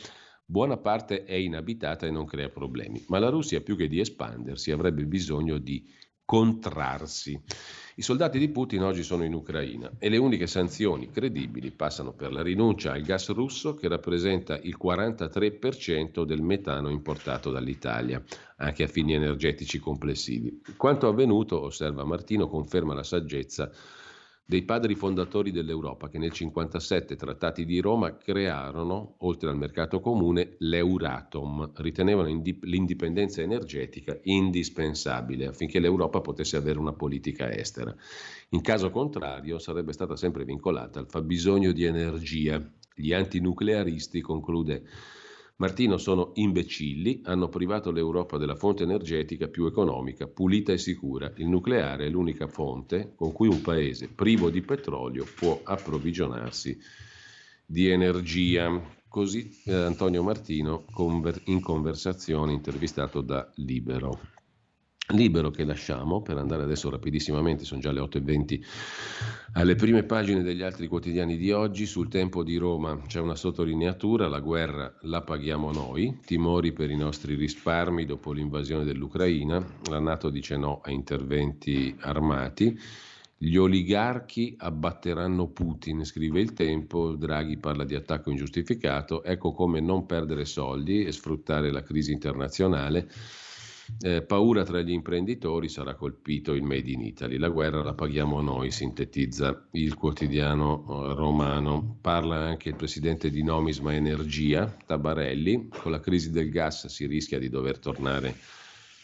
buona 0.45 0.77
parte 0.77 1.23
è 1.23 1.33
inabitata 1.33 2.05
e 2.05 2.11
non 2.11 2.25
crea 2.25 2.49
problemi, 2.49 3.03
ma 3.07 3.17
la 3.17 3.29
Russia 3.29 3.61
più 3.61 3.75
che 3.75 3.87
di 3.87 3.99
espandersi 3.99 4.69
avrebbe 4.69 5.05
bisogno 5.05 5.57
di 5.57 5.83
contrarsi. 6.25 7.39
I 7.95 8.01
soldati 8.01 8.39
di 8.39 8.49
Putin 8.49 8.81
oggi 8.81 9.03
sono 9.03 9.23
in 9.23 9.33
Ucraina 9.33 9.91
e 9.99 10.09
le 10.09 10.17
uniche 10.17 10.47
sanzioni 10.47 11.11
credibili 11.11 11.71
passano 11.71 12.13
per 12.13 12.31
la 12.31 12.41
rinuncia 12.41 12.93
al 12.93 13.01
gas 13.01 13.29
russo 13.29 13.75
che 13.75 13.87
rappresenta 13.87 14.57
il 14.57 14.77
43% 14.81 16.23
del 16.23 16.41
metano 16.41 16.89
importato 16.89 17.51
dall'Italia, 17.51 18.23
anche 18.57 18.83
a 18.83 18.87
fini 18.87 19.13
energetici 19.13 19.77
complessivi. 19.77 20.61
Quanto 20.75 21.07
avvenuto, 21.07 21.61
osserva 21.61 22.03
Martino, 22.03 22.47
conferma 22.47 22.95
la 22.95 23.03
saggezza 23.03 23.71
dei 24.45 24.63
padri 24.63 24.95
fondatori 24.95 25.51
dell'Europa 25.51 26.09
che 26.09 26.17
nel 26.17 26.31
1957 26.31 27.15
trattati 27.15 27.65
di 27.65 27.79
Roma 27.79 28.17
crearono, 28.17 29.15
oltre 29.19 29.49
al 29.49 29.57
mercato 29.57 30.01
comune, 30.01 30.55
l'Euratom. 30.59 31.71
Ritenevano 31.75 32.27
indip- 32.27 32.65
l'indipendenza 32.65 33.41
energetica 33.41 34.19
indispensabile 34.23 35.47
affinché 35.47 35.79
l'Europa 35.79 36.19
potesse 36.19 36.57
avere 36.57 36.77
una 36.77 36.93
politica 36.93 37.51
estera. 37.53 37.95
In 38.49 38.61
caso 38.61 38.89
contrario 38.89 39.59
sarebbe 39.59 39.93
stata 39.93 40.17
sempre 40.17 40.43
vincolata 40.43 40.99
al 40.99 41.09
fabbisogno 41.09 41.71
di 41.71 41.85
energia. 41.85 42.61
Gli 42.95 43.13
antinuclearisti, 43.13 44.19
conclude 44.19 44.83
Martino 45.57 45.97
sono 45.97 46.31
imbecilli, 46.35 47.21
hanno 47.25 47.47
privato 47.47 47.91
l'Europa 47.91 48.37
della 48.37 48.55
fonte 48.55 48.83
energetica 48.83 49.47
più 49.47 49.65
economica, 49.65 50.27
pulita 50.27 50.73
e 50.73 50.79
sicura. 50.79 51.31
Il 51.37 51.47
nucleare 51.47 52.07
è 52.07 52.09
l'unica 52.09 52.47
fonte 52.47 53.13
con 53.15 53.31
cui 53.31 53.47
un 53.47 53.61
paese 53.61 54.07
privo 54.07 54.49
di 54.49 54.61
petrolio 54.61 55.25
può 55.35 55.61
approvvigionarsi 55.63 56.77
di 57.65 57.87
energia. 57.87 59.01
Così 59.07 59.61
eh, 59.65 59.73
Antonio 59.73 60.23
Martino 60.23 60.85
in 61.45 61.61
conversazione 61.61 62.51
intervistato 62.51 63.21
da 63.21 63.47
Libero. 63.57 64.32
Libero 65.13 65.51
che 65.51 65.63
lasciamo 65.63 66.23
per 66.23 66.37
andare 66.37 66.63
adesso 66.63 66.89
rapidissimamente, 66.89 67.65
sono 67.65 67.79
già 67.79 67.91
le 67.91 68.01
8.20, 68.01 68.61
alle 69.53 69.75
prime 69.75 70.03
pagine 70.03 70.41
degli 70.41 70.63
altri 70.63 70.87
quotidiani 70.87 71.37
di 71.37 71.51
oggi. 71.51 71.85
Sul 71.85 72.07
tempo 72.07 72.43
di 72.43 72.57
Roma 72.57 72.99
c'è 73.05 73.19
una 73.19 73.35
sottolineatura, 73.35 74.27
la 74.27 74.39
guerra 74.39 74.91
la 75.01 75.21
paghiamo 75.21 75.71
noi, 75.71 76.17
timori 76.25 76.73
per 76.73 76.89
i 76.89 76.97
nostri 76.97 77.35
risparmi 77.35 78.05
dopo 78.05 78.31
l'invasione 78.31 78.83
dell'Ucraina, 78.85 79.63
la 79.87 79.99
Nato 79.99 80.31
dice 80.31 80.57
no 80.57 80.81
a 80.83 80.89
interventi 80.89 81.95
armati. 81.99 82.75
Gli 83.37 83.57
oligarchi 83.57 84.55
abbatteranno 84.57 85.47
Putin, 85.49 86.05
scrive 86.05 86.39
il 86.39 86.53
tempo, 86.53 87.13
Draghi 87.15 87.57
parla 87.57 87.83
di 87.83 87.93
attacco 87.93 88.31
ingiustificato, 88.31 89.23
ecco 89.23 89.51
come 89.51 89.79
non 89.79 90.07
perdere 90.07 90.45
soldi 90.45 91.03
e 91.03 91.11
sfruttare 91.11 91.69
la 91.71 91.83
crisi 91.83 92.13
internazionale 92.13 93.07
eh, 94.01 94.21
paura 94.21 94.63
tra 94.63 94.81
gli 94.81 94.91
imprenditori 94.91 95.67
sarà 95.69 95.95
colpito 95.95 96.53
il 96.53 96.63
Made 96.63 96.89
in 96.89 97.01
Italy. 97.01 97.37
La 97.37 97.49
guerra 97.49 97.83
la 97.83 97.93
paghiamo 97.93 98.41
noi, 98.41 98.71
sintetizza 98.71 99.67
il 99.71 99.95
quotidiano 99.95 100.85
eh, 100.87 101.13
romano. 101.15 101.97
Parla 102.01 102.37
anche 102.37 102.69
il 102.69 102.75
presidente 102.75 103.29
di 103.29 103.43
Nomisma 103.43 103.93
Energia, 103.93 104.65
Tabarelli. 104.85 105.69
Con 105.69 105.91
la 105.91 105.99
crisi 105.99 106.31
del 106.31 106.49
gas 106.49 106.87
si 106.87 107.05
rischia 107.05 107.39
di 107.39 107.49
dover 107.49 107.79
tornare 107.79 108.35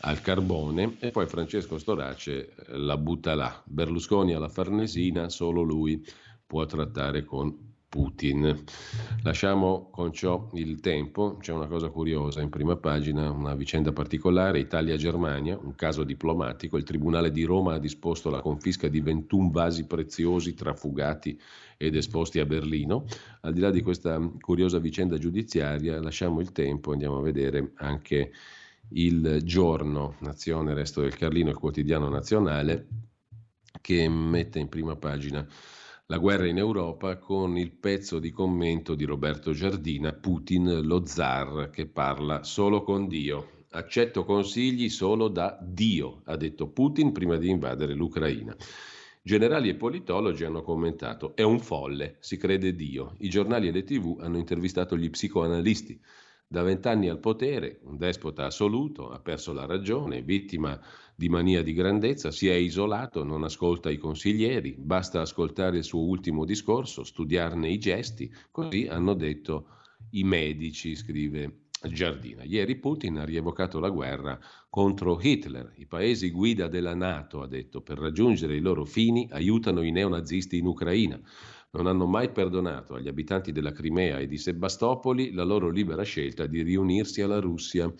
al 0.02 0.22
carbone 0.22 0.96
e 1.00 1.12
poi 1.12 1.28
Francesco 1.28 1.78
Storace 1.78 2.54
eh, 2.56 2.78
la 2.78 2.98
butta 2.98 3.36
là. 3.36 3.62
Berlusconi 3.66 4.34
alla 4.34 4.50
Farnesina, 4.50 5.30
solo 5.30 5.62
lui 5.62 6.04
può 6.46 6.66
trattare 6.66 7.24
con 7.24 7.69
Putin. 7.90 8.64
Lasciamo 9.24 9.90
con 9.90 10.14
ciò 10.14 10.50
il 10.54 10.80
tempo, 10.80 11.38
c'è 11.38 11.52
una 11.52 11.66
cosa 11.66 11.90
curiosa 11.90 12.40
in 12.40 12.50
prima 12.50 12.76
pagina, 12.76 13.32
una 13.32 13.56
vicenda 13.56 13.92
particolare, 13.92 14.60
Italia-Germania, 14.60 15.58
un 15.58 15.74
caso 15.74 16.04
diplomatico, 16.04 16.78
il 16.78 16.84
Tribunale 16.84 17.32
di 17.32 17.44
Roma 17.44 17.74
ha 17.74 17.80
disposto 17.80 18.30
la 18.30 18.42
confisca 18.42 18.88
di 18.88 19.02
21 19.02 19.50
vasi 19.50 19.88
preziosi 19.88 20.54
trafugati 20.54 21.40
ed 21.78 21.96
esposti 21.96 22.40
a 22.40 22.46
Berlino. 22.46 23.06
Al 23.42 23.54
di 23.54 23.60
là 23.60 23.72
di 23.72 23.82
questa 23.82 24.20
curiosa 24.40 24.78
vicenda 24.78 25.18
giudiziaria, 25.18 26.00
lasciamo 26.00 26.42
il 26.42 26.52
tempo, 26.52 26.92
andiamo 26.92 27.18
a 27.18 27.24
vedere 27.24 27.72
anche 27.78 28.32
il 28.90 29.40
giorno, 29.44 30.16
Nazione, 30.20 30.76
Resto 30.76 31.02
del 31.02 31.16
Carlino, 31.16 31.50
il 31.50 31.58
quotidiano 31.58 32.08
nazionale, 32.08 32.88
che 33.82 34.08
mette 34.08 34.60
in 34.60 34.70
prima 34.70 34.96
pagina 34.96 35.48
la 36.12 36.18
guerra 36.18 36.47
in 36.47 36.57
Europa 36.57 37.18
con 37.18 37.55
il 37.55 37.70
pezzo 37.70 38.18
di 38.18 38.32
commento 38.32 38.95
di 38.95 39.05
Roberto 39.05 39.51
Giardina, 39.51 40.12
Putin 40.12 40.82
lo 40.82 41.05
zar 41.05 41.70
che 41.70 41.86
parla 41.86 42.41
solo 42.41 42.82
con 42.82 43.07
Dio. 43.07 43.66
Accetto 43.70 44.26
consigli 44.26 44.89
solo 44.89 45.28
da 45.28 45.60
Dio, 45.62 46.22
ha 46.26 46.36
detto 46.36 46.70
Putin 46.70 47.12
prima 47.12 47.36
di 47.36 47.49
invadere 47.49 47.93
l'Ucraina. 47.93 48.55
Generali 49.22 49.70
e 49.70 49.76
politologi 49.76 50.43
hanno 50.45 50.64
commentato, 50.64 51.36
è 51.36 51.43
un 51.43 51.60
folle, 51.60 52.16
si 52.22 52.38
crede 52.38 52.74
Dio. 52.74 53.14
I 53.20 53.30
giornali 53.30 53.68
e 53.68 53.72
le 53.72 53.84
tv 53.84 54.18
hanno 54.20 54.39
intervistato 54.39 54.97
gli 54.97 55.12
psicoanalisti. 55.12 56.01
Da 56.47 56.64
vent'anni 56.64 57.07
al 57.07 57.20
potere, 57.20 57.82
un 57.84 57.97
despota 57.97 58.45
assoluto, 58.45 59.12
ha 59.12 59.20
perso 59.20 59.53
la 59.53 59.68
ragione, 59.68 60.24
vittima 60.24 60.82
di 61.20 61.28
mania 61.28 61.62
di 61.62 61.74
grandezza, 61.74 62.32
si 62.32 62.48
è 62.48 62.54
isolato, 62.54 63.26
non 63.26 63.44
ascolta 63.44 63.90
i 63.90 63.98
consiglieri, 63.98 64.78
basta 64.78 65.20
ascoltare 65.20 65.80
il 65.80 65.84
suo 65.84 66.00
ultimo 66.00 66.46
discorso, 66.46 67.04
studiarne 67.04 67.68
i 67.68 67.78
gesti, 67.78 68.34
così 68.50 68.88
hanno 68.88 69.14
detto 69.16 69.68
i 70.12 70.24
medici, 70.24 70.96
scrive 70.96 71.64
Giardina. 71.92 72.44
Ieri 72.44 72.78
Putin 72.78 73.18
ha 73.18 73.26
rievocato 73.26 73.82
la 73.82 73.90
guerra 73.90 74.40
contro 74.70 75.20
Hitler. 75.22 75.74
I 75.76 75.88
paesi 75.88 76.32
guida 76.32 76.70
della 76.70 76.96
Nato, 76.96 77.42
ha 77.42 77.48
detto, 77.48 77.82
per 77.82 77.98
raggiungere 77.98 78.56
i 78.56 78.62
loro 78.62 78.86
fini 78.86 79.28
aiutano 79.32 79.82
i 79.82 79.92
neonazisti 79.92 80.58
in 80.58 80.68
Ucraina. 80.68 81.20
Non 81.72 81.88
hanno 81.88 82.06
mai 82.06 82.32
perdonato 82.32 82.94
agli 82.94 83.10
abitanti 83.10 83.52
della 83.52 83.74
Crimea 83.74 84.20
e 84.20 84.26
di 84.26 84.38
Sebastopoli 84.38 85.34
la 85.34 85.44
loro 85.44 85.70
libera 85.70 86.04
scelta 86.04 86.46
di 86.46 86.62
riunirsi 86.62 87.22
alla 87.22 87.42
Russia. 87.42 87.94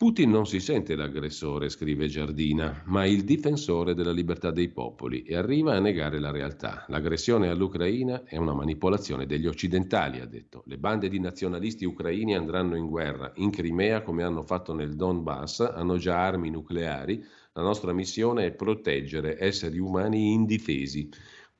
Putin 0.00 0.30
non 0.30 0.46
si 0.46 0.60
sente 0.60 0.96
l'aggressore, 0.96 1.68
scrive 1.68 2.06
Giardina, 2.06 2.84
ma 2.86 3.04
il 3.04 3.22
difensore 3.22 3.92
della 3.92 4.12
libertà 4.12 4.50
dei 4.50 4.70
popoli 4.70 5.24
e 5.24 5.36
arriva 5.36 5.74
a 5.74 5.78
negare 5.78 6.18
la 6.18 6.30
realtà. 6.30 6.86
L'aggressione 6.88 7.50
all'Ucraina 7.50 8.24
è 8.24 8.38
una 8.38 8.54
manipolazione 8.54 9.26
degli 9.26 9.46
occidentali, 9.46 10.20
ha 10.20 10.24
detto. 10.24 10.62
Le 10.64 10.78
bande 10.78 11.10
di 11.10 11.20
nazionalisti 11.20 11.84
ucraini 11.84 12.34
andranno 12.34 12.76
in 12.76 12.86
guerra 12.86 13.30
in 13.34 13.50
Crimea 13.50 14.00
come 14.00 14.22
hanno 14.22 14.42
fatto 14.42 14.72
nel 14.72 14.96
Donbass, 14.96 15.60
hanno 15.60 15.98
già 15.98 16.24
armi 16.24 16.48
nucleari. 16.48 17.22
La 17.52 17.60
nostra 17.60 17.92
missione 17.92 18.46
è 18.46 18.52
proteggere 18.52 19.36
esseri 19.38 19.78
umani 19.78 20.32
indifesi. 20.32 21.10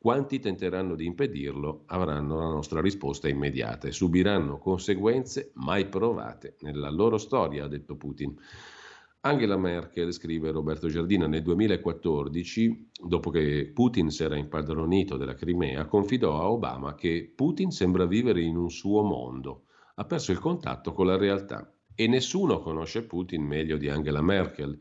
Quanti 0.03 0.39
tenteranno 0.39 0.95
di 0.95 1.05
impedirlo 1.05 1.83
avranno 1.89 2.39
la 2.39 2.49
nostra 2.49 2.81
risposta 2.81 3.29
immediata 3.29 3.87
e 3.87 3.93
subiranno 3.93 4.57
conseguenze 4.57 5.51
mai 5.57 5.91
provate 5.91 6.57
nella 6.61 6.89
loro 6.89 7.19
storia, 7.19 7.65
ha 7.65 7.69
detto 7.69 7.97
Putin. 7.97 8.35
Angela 9.21 9.59
Merkel, 9.59 10.11
scrive 10.13 10.53
Roberto 10.53 10.89
Giardina, 10.89 11.27
nel 11.27 11.43
2014, 11.43 12.93
dopo 13.09 13.29
che 13.29 13.71
Putin 13.75 14.09
si 14.09 14.23
era 14.23 14.39
impadronito 14.39 15.19
della 15.19 15.35
Crimea, 15.35 15.85
confidò 15.85 16.41
a 16.41 16.51
Obama 16.51 16.95
che 16.95 17.31
Putin 17.37 17.71
sembra 17.71 18.07
vivere 18.07 18.41
in 18.41 18.57
un 18.57 18.71
suo 18.71 19.03
mondo, 19.03 19.65
ha 19.97 20.07
perso 20.07 20.33
il 20.33 20.39
contatto 20.39 20.95
con 20.95 21.05
la 21.05 21.19
realtà 21.19 21.71
e 21.95 22.07
nessuno 22.07 22.61
conosce 22.61 23.05
Putin 23.05 23.43
meglio 23.43 23.77
di 23.77 23.91
Angela 23.91 24.23
Merkel. 24.23 24.81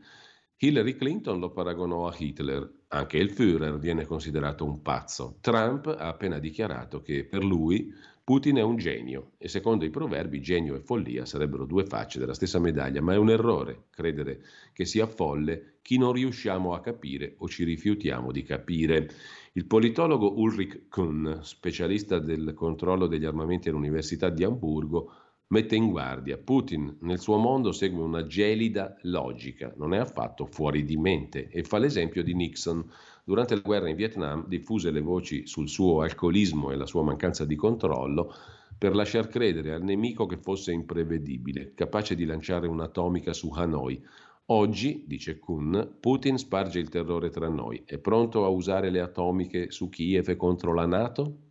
Hillary 0.62 0.94
Clinton 0.94 1.38
lo 1.38 1.52
paragonò 1.52 2.06
a 2.06 2.14
Hitler, 2.14 2.70
anche 2.88 3.16
il 3.16 3.30
Führer 3.30 3.78
viene 3.78 4.04
considerato 4.04 4.66
un 4.66 4.82
pazzo. 4.82 5.38
Trump 5.40 5.86
ha 5.86 6.06
appena 6.06 6.38
dichiarato 6.38 7.00
che 7.00 7.24
per 7.24 7.42
lui 7.42 7.90
Putin 8.22 8.56
è 8.56 8.62
un 8.62 8.76
genio 8.76 9.30
e 9.38 9.48
secondo 9.48 9.86
i 9.86 9.90
proverbi 9.90 10.42
genio 10.42 10.74
e 10.74 10.80
follia 10.80 11.24
sarebbero 11.24 11.64
due 11.64 11.86
facce 11.86 12.18
della 12.18 12.34
stessa 12.34 12.58
medaglia, 12.58 13.00
ma 13.00 13.14
è 13.14 13.16
un 13.16 13.30
errore 13.30 13.84
credere 13.88 14.42
che 14.74 14.84
sia 14.84 15.06
folle 15.06 15.78
chi 15.80 15.96
non 15.96 16.12
riusciamo 16.12 16.74
a 16.74 16.80
capire 16.80 17.36
o 17.38 17.48
ci 17.48 17.64
rifiutiamo 17.64 18.30
di 18.30 18.42
capire. 18.42 19.08
Il 19.52 19.64
politologo 19.64 20.38
Ulrich 20.38 20.88
Kuhn, 20.90 21.38
specialista 21.40 22.18
del 22.18 22.52
controllo 22.52 23.06
degli 23.06 23.24
armamenti 23.24 23.70
all'Università 23.70 24.28
di 24.28 24.44
Amburgo, 24.44 25.10
mette 25.50 25.74
in 25.74 25.90
guardia. 25.90 26.38
Putin 26.38 26.96
nel 27.00 27.18
suo 27.18 27.36
mondo 27.36 27.72
segue 27.72 28.02
una 28.02 28.24
gelida 28.24 28.96
logica, 29.02 29.72
non 29.76 29.94
è 29.94 29.98
affatto 29.98 30.46
fuori 30.46 30.84
di 30.84 30.96
mente 30.96 31.48
e 31.48 31.64
fa 31.64 31.78
l'esempio 31.78 32.22
di 32.22 32.34
Nixon. 32.34 32.88
Durante 33.24 33.54
la 33.56 33.60
guerra 33.60 33.88
in 33.88 33.96
Vietnam 33.96 34.46
diffuse 34.46 34.90
le 34.90 35.00
voci 35.00 35.46
sul 35.46 35.68
suo 35.68 36.02
alcolismo 36.02 36.70
e 36.70 36.76
la 36.76 36.86
sua 36.86 37.02
mancanza 37.02 37.44
di 37.44 37.56
controllo 37.56 38.32
per 38.78 38.94
lasciar 38.94 39.28
credere 39.28 39.72
al 39.72 39.82
nemico 39.82 40.26
che 40.26 40.36
fosse 40.36 40.72
imprevedibile, 40.72 41.74
capace 41.74 42.14
di 42.14 42.24
lanciare 42.24 42.68
un'atomica 42.68 43.32
su 43.32 43.50
Hanoi. 43.50 44.00
Oggi, 44.46 45.04
dice 45.06 45.38
Kuhn, 45.38 45.96
Putin 46.00 46.38
sparge 46.38 46.78
il 46.78 46.88
terrore 46.88 47.28
tra 47.28 47.48
noi. 47.48 47.82
È 47.84 47.98
pronto 47.98 48.44
a 48.44 48.48
usare 48.48 48.90
le 48.90 49.00
atomiche 49.00 49.70
su 49.70 49.88
Kiev 49.88 50.34
contro 50.36 50.72
la 50.72 50.86
Nato? 50.86 51.49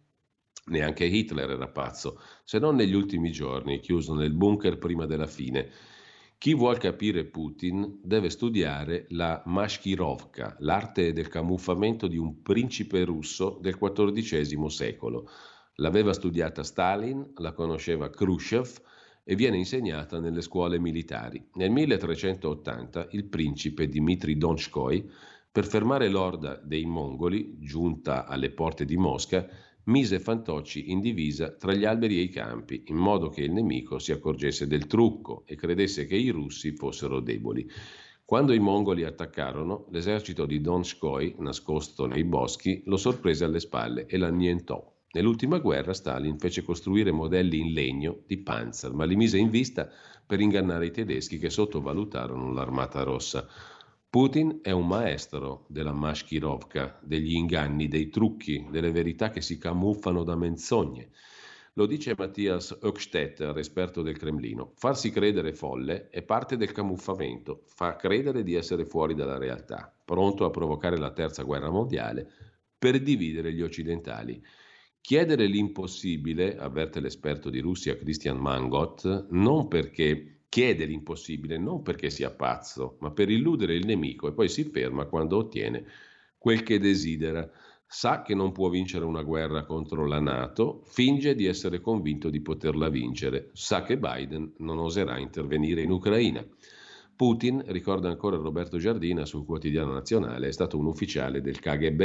Neanche 0.70 1.06
Hitler 1.06 1.50
era 1.50 1.68
pazzo, 1.68 2.20
se 2.44 2.60
non 2.60 2.76
negli 2.76 2.94
ultimi 2.94 3.32
giorni, 3.32 3.80
chiuso 3.80 4.14
nel 4.14 4.34
bunker 4.34 4.78
prima 4.78 5.06
della 5.06 5.28
fine. 5.28 5.70
Chi 6.38 6.54
vuol 6.54 6.78
capire 6.78 7.26
Putin 7.26 8.00
deve 8.02 8.30
studiare 8.30 9.08
la 9.10 9.44
Mashkirovka, 9.46 10.56
l'arte 10.60 11.12
del 11.12 11.28
camuffamento 11.28 12.08
di 12.08 12.18
un 12.18 12.42
principe 12.42 13.04
russo 13.04 13.58
del 13.62 13.78
XIV 13.78 14.66
secolo. 14.68 15.30
L'aveva 15.76 16.14
studiata 16.14 16.64
Stalin, 16.64 17.34
la 17.36 17.52
conosceva 17.52 18.10
Khrushchev 18.10 18.82
e 19.24 19.36
viene 19.36 19.58
insegnata 19.58 20.20
nelle 20.20 20.42
scuole 20.42 20.80
militari. 20.80 21.46
Nel 21.56 21.72
1380 21.72 23.10
il 23.12 23.26
principe 23.26 23.90
Dmitri 23.90 24.38
Donskoy, 24.38 25.10
per 25.52 25.66
fermare 25.66 26.08
l'orda 26.08 26.56
dei 26.64 26.86
mongoli, 26.86 27.58
giunta 27.60 28.26
alle 28.26 28.52
porte 28.52 28.86
di 28.86 28.96
Mosca, 28.98 29.46
mise 29.86 30.20
Fantocci 30.20 30.92
in 30.92 31.00
divisa 31.00 31.52
tra 31.52 31.74
gli 31.74 31.86
alberi 31.86 32.20
e 32.20 32.22
i 32.22 32.30
campi, 32.30 32.84
in 32.88 32.96
modo 32.96 33.30
che 33.30 33.42
il 33.42 33.52
nemico 33.52 34.00
si 34.00 34.12
accorgesse 34.12 34.68
del 34.68 34.88
trucco 34.88 35.44
e 35.46 35.56
credesse 35.56 36.06
che 36.06 36.16
i 36.16 36.30
russi 36.30 36.76
fossero 36.76 37.20
deboli. 37.20 37.68
Quando 38.24 38.54
i 38.54 38.60
mongoli 38.60 39.04
attaccarono, 39.06 39.88
l'esercito 39.90 40.46
di 40.46 40.62
Donskoy, 40.62 41.36
nascosto 41.40 42.06
nei 42.06 42.24
boschi, 42.24 42.84
lo 42.86 42.98
sorprese 42.98 43.46
alle 43.46 43.60
spalle 43.60 44.06
e 44.06 44.18
l'annientò. 44.18 44.96
Nell'ultima 45.12 45.58
guerra 45.58 45.96
Stalin 45.96 46.38
fece 46.38 46.62
costruire 46.62 47.12
modelli 47.12 47.60
in 47.60 47.74
legno 47.74 48.20
di 48.28 48.38
Panzer, 48.38 48.94
ma 48.94 49.06
li 49.06 49.16
mise 49.16 49.40
in 49.40 49.50
vista 49.50 49.90
per 50.24 50.40
ingannare 50.40 50.86
i 50.86 50.92
tedeschi 50.92 51.40
che 51.40 51.50
sottovalutarono 51.50 52.54
l'armata 52.54 53.02
rossa. 53.02 53.48
Putin 54.12 54.62
è 54.64 54.72
un 54.72 54.88
maestro 54.88 55.68
della 55.70 55.93
mashkirovka, 55.93 56.99
degli 57.03 57.36
inganni, 57.36 57.88
dei 57.88 58.10
trucchi, 58.10 58.66
delle 58.72 58.89
verità 58.89 59.30
che 59.30 59.39
si 59.39 59.60
camuffano 59.60 60.24
da 60.24 60.36
menzogne. 60.36 61.12
Lo 61.74 61.86
dice 61.86 62.16
Mattias 62.18 62.76
Höckstetter, 62.82 63.55
esperto 63.60 64.01
del 64.01 64.18
Cremlino. 64.18 64.72
Farsi 64.74 65.12
credere 65.12 65.53
folle 65.53 66.10
è 66.10 66.24
parte 66.24 66.57
del 66.57 66.72
camuffamento, 66.72 67.62
fa 67.68 67.97
credere 67.97 68.41
di 68.41 68.55
essere 68.55 68.84
fuori 68.84 69.14
dalla 69.14 69.38
realtà, 69.38 69.95
pronto 70.03 70.43
a 70.43 70.49
provocare 70.49 70.97
la 70.97 71.12
terza 71.12 71.43
guerra 71.43 71.70
mondiale 71.70 72.28
per 72.80 72.99
dividere 73.03 73.53
gli 73.53 73.62
occidentali. 73.62 74.43
Chiedere 74.99 75.45
l'impossibile, 75.45 76.57
avverte 76.57 76.99
l'esperto 76.99 77.51
di 77.51 77.60
Russia 77.60 77.95
Christian 77.95 78.38
Mangot, 78.38 79.28
non 79.30 79.68
perché 79.68 80.39
chiede 80.50 80.86
l'impossibile, 80.86 81.58
non 81.60 81.84
perché 81.84 82.10
sia 82.10 82.32
pazzo, 82.32 82.97
ma 83.00 83.12
per 83.12 83.30
illudere 83.30 83.76
il 83.76 83.86
nemico 83.86 84.28
e 84.28 84.34
poi 84.34 84.50
si 84.50 84.64
ferma 84.64 85.06
quando 85.06 85.38
ottiene 85.38 85.86
quel 86.38 86.64
che 86.64 86.80
desidera. 86.80 87.50
Sa 87.91 88.22
che 88.22 88.36
non 88.36 88.52
può 88.52 88.70
vincere 88.70 89.06
una 89.06 89.24
guerra 89.24 89.66
contro 89.66 90.06
la 90.06 90.20
Nato, 90.20 90.82
finge 90.86 91.34
di 91.34 91.45
essere 91.45 91.82
convinto 91.82 92.30
di 92.30 92.41
poterla 92.41 92.89
vincere, 92.89 93.50
sa 93.54 93.82
che 93.82 93.97
Biden 93.97 94.54
non 94.58 94.78
oserà 94.78 95.18
intervenire 95.18 95.82
in 95.82 95.91
Ucraina. 95.91 96.45
Putin, 97.16 97.64
ricorda 97.68 98.08
ancora 98.08 98.38
Roberto 98.38 98.78
Giardina 98.78 99.26
sul 99.26 99.43
quotidiano 99.43 99.91
nazionale, 99.91 100.47
è 100.47 100.52
stato 100.52 100.78
un 100.78 100.86
ufficiale 100.86 101.41
del 101.41 101.60
KGB 101.60 102.02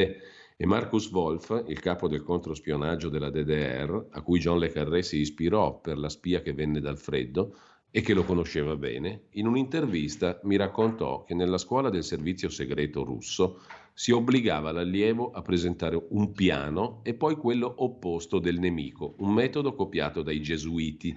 e 0.57 0.67
Marcus 0.67 1.11
Wolf, 1.11 1.65
il 1.69 1.81
capo 1.81 2.09
del 2.09 2.23
controspionaggio 2.23 3.11
della 3.11 3.31
DDR, 3.31 4.07
a 4.11 4.23
cui 4.23 4.41
John 4.41 4.59
Le 4.59 4.71
Carré 4.71 5.03
si 5.03 5.19
ispirò 5.19 5.81
per 5.81 5.99
la 5.99 6.09
spia 6.09 6.41
che 6.41 6.55
venne 6.55 6.81
dal 6.81 6.99
freddo 6.99 7.55
e 7.97 8.01
che 8.01 8.13
lo 8.13 8.25
conosceva 8.25 8.75
bene, 8.75 9.27
in 9.35 9.47
un'intervista 9.47 10.41
mi 10.43 10.57
raccontò 10.57 11.23
che 11.23 11.33
nella 11.33 11.59
scuola 11.59 11.91
del 11.91 12.03
servizio 12.03 12.49
segreto 12.49 13.05
russo 13.05 13.61
si 13.93 14.11
obbligava 14.11 14.73
l'allievo 14.73 15.31
a 15.31 15.43
presentare 15.43 16.05
un 16.09 16.33
piano 16.33 17.03
e 17.05 17.15
poi 17.15 17.37
quello 17.37 17.73
opposto 17.73 18.41
del 18.41 18.59
nemico, 18.59 19.15
un 19.19 19.33
metodo 19.33 19.77
copiato 19.77 20.23
dai 20.23 20.43
gesuiti. 20.43 21.17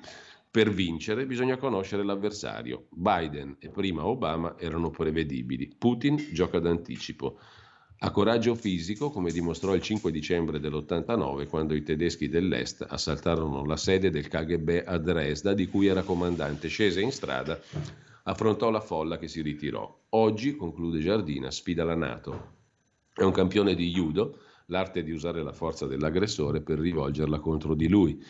Per 0.51 0.69
vincere 0.69 1.25
bisogna 1.25 1.57
conoscere 1.57 2.03
l'avversario. 2.03 2.85
Biden 2.91 3.55
e 3.57 3.69
prima 3.69 4.05
Obama 4.05 4.55
erano 4.59 4.91
prevedibili. 4.91 5.73
Putin 5.75 6.15
gioca 6.31 6.59
d'anticipo. 6.59 7.39
Ha 7.99 8.11
coraggio 8.11 8.53
fisico, 8.53 9.09
come 9.09 9.31
dimostrò 9.31 9.73
il 9.73 9.81
5 9.81 10.11
dicembre 10.11 10.59
dell'89 10.59 11.47
quando 11.47 11.73
i 11.73 11.81
tedeschi 11.81 12.29
dell'Est 12.29 12.85
assaltarono 12.87 13.65
la 13.65 13.75
sede 13.75 14.11
del 14.11 14.27
KGB 14.27 14.83
a 14.85 14.99
Dresda, 14.99 15.53
di 15.53 15.67
cui 15.67 15.87
era 15.87 16.03
comandante. 16.03 16.67
Scese 16.67 17.01
in 17.01 17.11
strada, 17.11 17.59
affrontò 18.23 18.69
la 18.69 18.81
folla 18.81 19.17
che 19.17 19.27
si 19.27 19.41
ritirò. 19.41 20.03
Oggi, 20.09 20.55
conclude 20.55 20.99
Giardina, 20.99 21.49
sfida 21.49 21.83
la 21.83 21.95
Nato. 21.95 22.55
È 23.15 23.23
un 23.23 23.31
campione 23.31 23.73
di 23.73 23.89
judo, 23.89 24.41
l'arte 24.67 25.01
di 25.01 25.11
usare 25.11 25.41
la 25.41 25.53
forza 25.53 25.87
dell'aggressore 25.87 26.61
per 26.61 26.77
rivolgerla 26.77 27.39
contro 27.39 27.73
di 27.73 27.87
lui. 27.87 28.23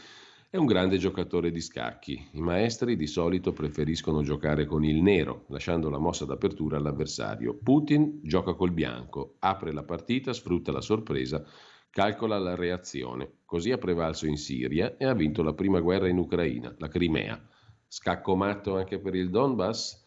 È 0.57 0.59
un 0.59 0.65
grande 0.65 0.97
giocatore 0.97 1.51
di 1.51 1.61
scacchi. 1.61 2.29
I 2.31 2.41
maestri 2.41 2.95
di 2.95 3.05
solito 3.05 3.53
preferiscono 3.53 4.23
giocare 4.23 4.65
con 4.65 4.83
il 4.83 5.03
nero, 5.03 5.45
lasciando 5.49 5.87
la 5.87 5.99
mossa 5.99 6.25
d'apertura 6.25 6.77
all'avversario. 6.77 7.59
Putin 7.61 8.21
gioca 8.23 8.55
col 8.55 8.71
bianco, 8.71 9.35
apre 9.37 9.71
la 9.71 9.83
partita, 9.83 10.33
sfrutta 10.33 10.71
la 10.71 10.81
sorpresa, 10.81 11.45
calcola 11.91 12.39
la 12.39 12.55
reazione. 12.55 13.33
Così 13.45 13.71
ha 13.71 13.77
prevalso 13.77 14.25
in 14.25 14.35
Siria 14.35 14.97
e 14.97 15.05
ha 15.05 15.13
vinto 15.13 15.43
la 15.43 15.53
prima 15.53 15.79
guerra 15.79 16.07
in 16.07 16.17
Ucraina, 16.17 16.73
la 16.79 16.87
Crimea. 16.87 17.39
Scacco 17.87 18.35
matto 18.35 18.77
anche 18.77 18.97
per 18.97 19.13
il 19.13 19.29
Donbass? 19.29 20.06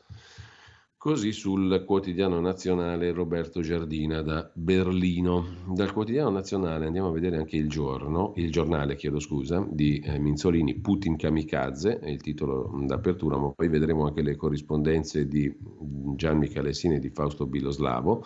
Così 1.00 1.32
sul 1.32 1.82
quotidiano 1.86 2.40
nazionale 2.40 3.10
Roberto 3.12 3.62
Giardina 3.62 4.20
da 4.20 4.50
Berlino. 4.52 5.46
Dal 5.72 5.94
quotidiano 5.94 6.28
nazionale 6.28 6.84
andiamo 6.84 7.08
a 7.08 7.12
vedere 7.12 7.38
anche 7.38 7.56
il 7.56 7.70
giorno, 7.70 8.34
il 8.36 8.52
giornale, 8.52 8.96
chiedo 8.96 9.18
scusa, 9.18 9.66
di 9.66 9.98
eh, 10.00 10.18
Minzolini, 10.18 10.74
Putin 10.74 11.16
Kamikaze, 11.16 12.00
è 12.00 12.10
il 12.10 12.20
titolo 12.20 12.70
d'apertura, 12.84 13.38
ma 13.38 13.48
poi 13.48 13.68
vedremo 13.68 14.04
anche 14.04 14.20
le 14.20 14.36
corrispondenze 14.36 15.26
di 15.26 15.50
Gian 16.16 16.36
Michalesini 16.36 16.96
e 16.96 16.98
di 16.98 17.08
Fausto 17.08 17.46
Biloslavo. 17.46 18.22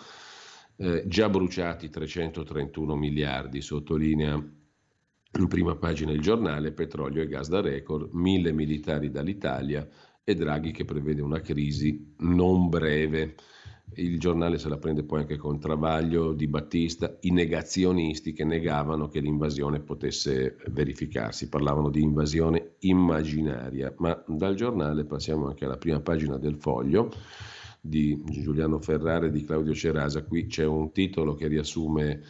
Eh, 0.75 1.05
già 1.07 1.29
bruciati 1.29 1.89
331 1.89 2.93
miliardi, 2.97 3.61
sottolinea 3.61 4.35
in 4.35 5.47
prima 5.47 5.77
pagina 5.77 6.11
il 6.11 6.19
giornale, 6.19 6.73
petrolio 6.73 7.21
e 7.21 7.27
gas 7.27 7.47
da 7.47 7.61
record, 7.61 8.09
mille 8.11 8.51
militari 8.51 9.09
dall'Italia, 9.09 9.87
e 10.27 10.33
Draghi 10.33 10.71
che 10.71 10.85
prevede 10.85 11.21
una 11.21 11.39
crisi 11.39 12.15
non 12.17 12.67
breve. 12.67 13.35
Il 13.97 14.19
giornale 14.19 14.57
se 14.57 14.67
la 14.67 14.79
prende 14.79 15.03
poi 15.03 15.19
anche 15.19 15.37
con 15.37 15.59
Travaglio 15.59 16.33
di 16.33 16.47
Battista, 16.47 17.15
i 17.21 17.29
negazionisti 17.29 18.33
che 18.33 18.43
negavano 18.43 19.07
che 19.07 19.19
l'invasione 19.19 19.81
potesse 19.81 20.57
verificarsi, 20.69 21.47
parlavano 21.47 21.91
di 21.91 22.01
invasione 22.01 22.73
immaginaria, 22.79 23.93
ma 23.99 24.19
dal 24.27 24.55
giornale 24.55 25.05
passiamo 25.05 25.45
anche 25.45 25.65
alla 25.65 25.77
prima 25.77 26.01
pagina 26.01 26.37
del 26.37 26.55
foglio 26.55 27.11
di 27.79 28.19
Giuliano 28.25 28.79
Ferrare 28.79 29.27
e 29.27 29.31
di 29.31 29.45
Claudio 29.45 29.75
Cerasa, 29.75 30.23
qui 30.23 30.47
c'è 30.47 30.65
un 30.65 30.91
titolo 30.91 31.35
che 31.35 31.47
riassume 31.47 32.23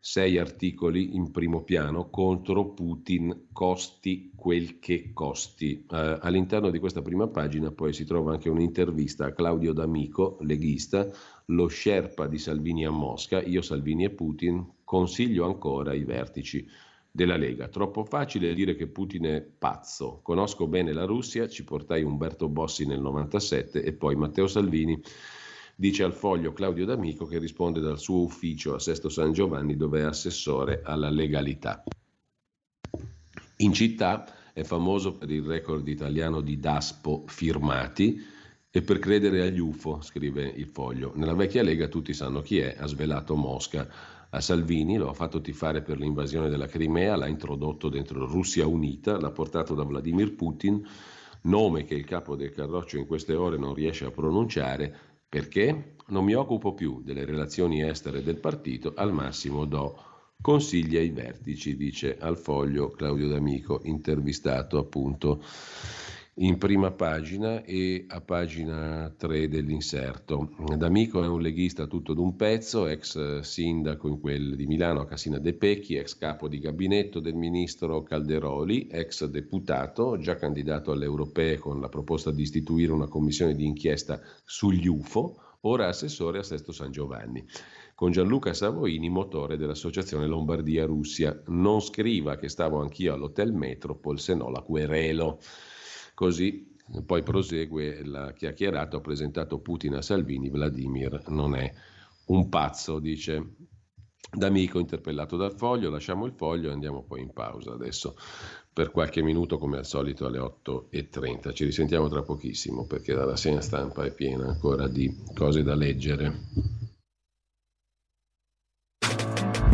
sei 0.00 0.38
articoli 0.38 1.16
in 1.16 1.30
primo 1.30 1.62
piano 1.64 2.08
contro 2.08 2.72
Putin, 2.72 3.48
costi 3.52 4.30
quel 4.34 4.78
che 4.78 5.10
costi. 5.12 5.84
Uh, 5.88 6.18
all'interno 6.20 6.70
di 6.70 6.78
questa 6.78 7.02
prima 7.02 7.26
pagina 7.26 7.72
poi 7.72 7.92
si 7.92 8.04
trova 8.04 8.32
anche 8.32 8.48
un'intervista 8.48 9.26
a 9.26 9.32
Claudio 9.32 9.72
D'Amico, 9.72 10.38
leghista, 10.42 11.08
lo 11.46 11.68
sherpa 11.68 12.26
di 12.26 12.38
Salvini 12.38 12.86
a 12.86 12.90
Mosca, 12.90 13.42
io 13.42 13.60
Salvini 13.60 14.04
e 14.04 14.10
Putin, 14.10 14.64
consiglio 14.84 15.44
ancora 15.44 15.92
i 15.94 16.04
vertici 16.04 16.66
della 17.10 17.36
Lega. 17.36 17.68
Troppo 17.68 18.04
facile 18.04 18.54
dire 18.54 18.76
che 18.76 18.86
Putin 18.86 19.24
è 19.24 19.40
pazzo. 19.40 20.20
Conosco 20.22 20.68
bene 20.68 20.92
la 20.92 21.04
Russia, 21.04 21.48
ci 21.48 21.64
portai 21.64 22.02
Umberto 22.04 22.48
Bossi 22.48 22.86
nel 22.86 23.00
97 23.00 23.82
e 23.82 23.92
poi 23.92 24.14
Matteo 24.14 24.46
Salvini 24.46 25.00
dice 25.80 26.02
al 26.02 26.12
foglio 26.12 26.52
Claudio 26.52 26.84
D'Amico 26.84 27.24
che 27.24 27.38
risponde 27.38 27.78
dal 27.78 28.00
suo 28.00 28.22
ufficio 28.22 28.74
a 28.74 28.80
Sesto 28.80 29.08
San 29.08 29.32
Giovanni 29.32 29.76
dove 29.76 30.00
è 30.00 30.02
assessore 30.02 30.80
alla 30.82 31.08
legalità. 31.08 31.84
In 33.58 33.72
città 33.72 34.52
è 34.52 34.64
famoso 34.64 35.12
per 35.12 35.30
il 35.30 35.42
record 35.42 35.86
italiano 35.86 36.40
di 36.40 36.58
DASPO 36.58 37.26
firmati 37.28 38.20
e 38.68 38.82
per 38.82 38.98
credere 38.98 39.42
agli 39.42 39.60
UFO, 39.60 40.00
scrive 40.00 40.42
il 40.42 40.66
foglio. 40.66 41.12
Nella 41.14 41.34
vecchia 41.34 41.62
Lega 41.62 41.86
tutti 41.86 42.12
sanno 42.12 42.42
chi 42.42 42.58
è, 42.58 42.74
ha 42.76 42.86
svelato 42.88 43.36
Mosca. 43.36 43.88
A 44.30 44.40
Salvini 44.40 44.96
lo 44.96 45.08
ha 45.08 45.14
fatto 45.14 45.40
tifare 45.40 45.82
per 45.82 46.00
l'invasione 46.00 46.48
della 46.48 46.66
Crimea, 46.66 47.14
l'ha 47.14 47.28
introdotto 47.28 47.88
dentro 47.88 48.26
Russia 48.26 48.66
Unita, 48.66 49.16
l'ha 49.16 49.30
portato 49.30 49.76
da 49.76 49.84
Vladimir 49.84 50.34
Putin, 50.34 50.84
nome 51.42 51.84
che 51.84 51.94
il 51.94 52.04
capo 52.04 52.34
del 52.34 52.50
Carroccio 52.50 52.98
in 52.98 53.06
queste 53.06 53.34
ore 53.34 53.56
non 53.56 53.74
riesce 53.74 54.06
a 54.06 54.10
pronunciare, 54.10 55.07
perché? 55.28 55.96
Non 56.08 56.24
mi 56.24 56.32
occupo 56.34 56.72
più 56.72 57.02
delle 57.02 57.26
relazioni 57.26 57.82
estere 57.82 58.22
del 58.22 58.38
partito, 58.38 58.94
al 58.96 59.12
massimo 59.12 59.66
do 59.66 60.02
consigli 60.40 60.96
ai 60.96 61.10
vertici, 61.10 61.76
dice 61.76 62.16
al 62.18 62.38
foglio 62.38 62.90
Claudio 62.90 63.28
D'Amico, 63.28 63.80
intervistato 63.84 64.78
appunto 64.78 65.42
in 66.40 66.56
prima 66.58 66.92
pagina 66.92 67.64
e 67.64 68.04
a 68.08 68.20
pagina 68.20 69.12
3 69.16 69.48
dell'inserto. 69.48 70.50
D'Amico 70.76 71.22
è 71.22 71.26
un 71.26 71.40
leghista 71.40 71.86
tutto 71.86 72.14
d'un 72.14 72.36
pezzo, 72.36 72.86
ex 72.86 73.40
sindaco 73.40 74.08
in 74.08 74.20
quel 74.20 74.54
di 74.54 74.66
Milano 74.66 75.00
a 75.00 75.06
Cassina 75.06 75.38
De 75.38 75.54
Pecchi, 75.54 75.96
ex 75.96 76.16
capo 76.16 76.46
di 76.46 76.60
gabinetto 76.60 77.18
del 77.18 77.34
ministro 77.34 78.02
Calderoli, 78.02 78.86
ex 78.88 79.24
deputato, 79.24 80.18
già 80.18 80.36
candidato 80.36 80.92
alle 80.92 81.06
europee 81.06 81.58
con 81.58 81.80
la 81.80 81.88
proposta 81.88 82.30
di 82.30 82.42
istituire 82.42 82.92
una 82.92 83.08
commissione 83.08 83.54
di 83.54 83.64
inchiesta 83.64 84.20
sugli 84.44 84.86
UFO, 84.86 85.40
ora 85.62 85.88
assessore 85.88 86.38
a 86.38 86.44
Sesto 86.44 86.70
San 86.70 86.92
Giovanni 86.92 87.44
con 87.98 88.12
Gianluca 88.12 88.54
Savoini, 88.54 89.08
motore 89.08 89.56
dell'associazione 89.56 90.28
Lombardia 90.28 90.86
Russia. 90.86 91.36
Non 91.46 91.80
scriva 91.80 92.36
che 92.36 92.48
stavo 92.48 92.80
anch'io 92.80 93.12
all'Hotel 93.12 93.52
Metropol, 93.52 94.20
se 94.20 94.36
no 94.36 94.50
la 94.50 94.60
querelo. 94.60 95.40
Così 96.18 96.74
poi 97.06 97.22
prosegue 97.22 98.04
la 98.04 98.32
chiacchierata, 98.32 98.96
ho 98.96 99.00
presentato 99.00 99.60
Putin 99.60 99.94
a 99.94 100.02
Salvini, 100.02 100.50
Vladimir 100.50 101.22
non 101.28 101.54
è 101.54 101.72
un 102.24 102.48
pazzo, 102.48 102.98
dice 102.98 103.54
D'Amico 104.28 104.80
interpellato 104.80 105.36
dal 105.36 105.54
foglio, 105.54 105.90
lasciamo 105.90 106.26
il 106.26 106.32
foglio 106.32 106.70
e 106.70 106.72
andiamo 106.72 107.04
poi 107.04 107.20
in 107.20 107.32
pausa 107.32 107.72
adesso 107.72 108.16
per 108.72 108.90
qualche 108.90 109.22
minuto 109.22 109.58
come 109.58 109.78
al 109.78 109.86
solito 109.86 110.26
alle 110.26 110.40
8.30. 110.40 111.54
Ci 111.54 111.64
risentiamo 111.64 112.08
tra 112.08 112.22
pochissimo 112.22 112.84
perché 112.84 113.14
la 113.14 113.24
rassegna 113.24 113.60
stampa 113.60 114.04
è 114.04 114.12
piena 114.12 114.48
ancora 114.48 114.88
di 114.88 115.22
cose 115.36 115.62
da 115.62 115.76
leggere. 115.76 116.77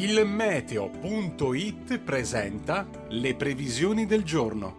Il 0.00 0.24
meteo.it 0.24 1.98
presenta 1.98 2.88
le 3.08 3.34
previsioni 3.34 4.06
del 4.06 4.22
giorno. 4.22 4.76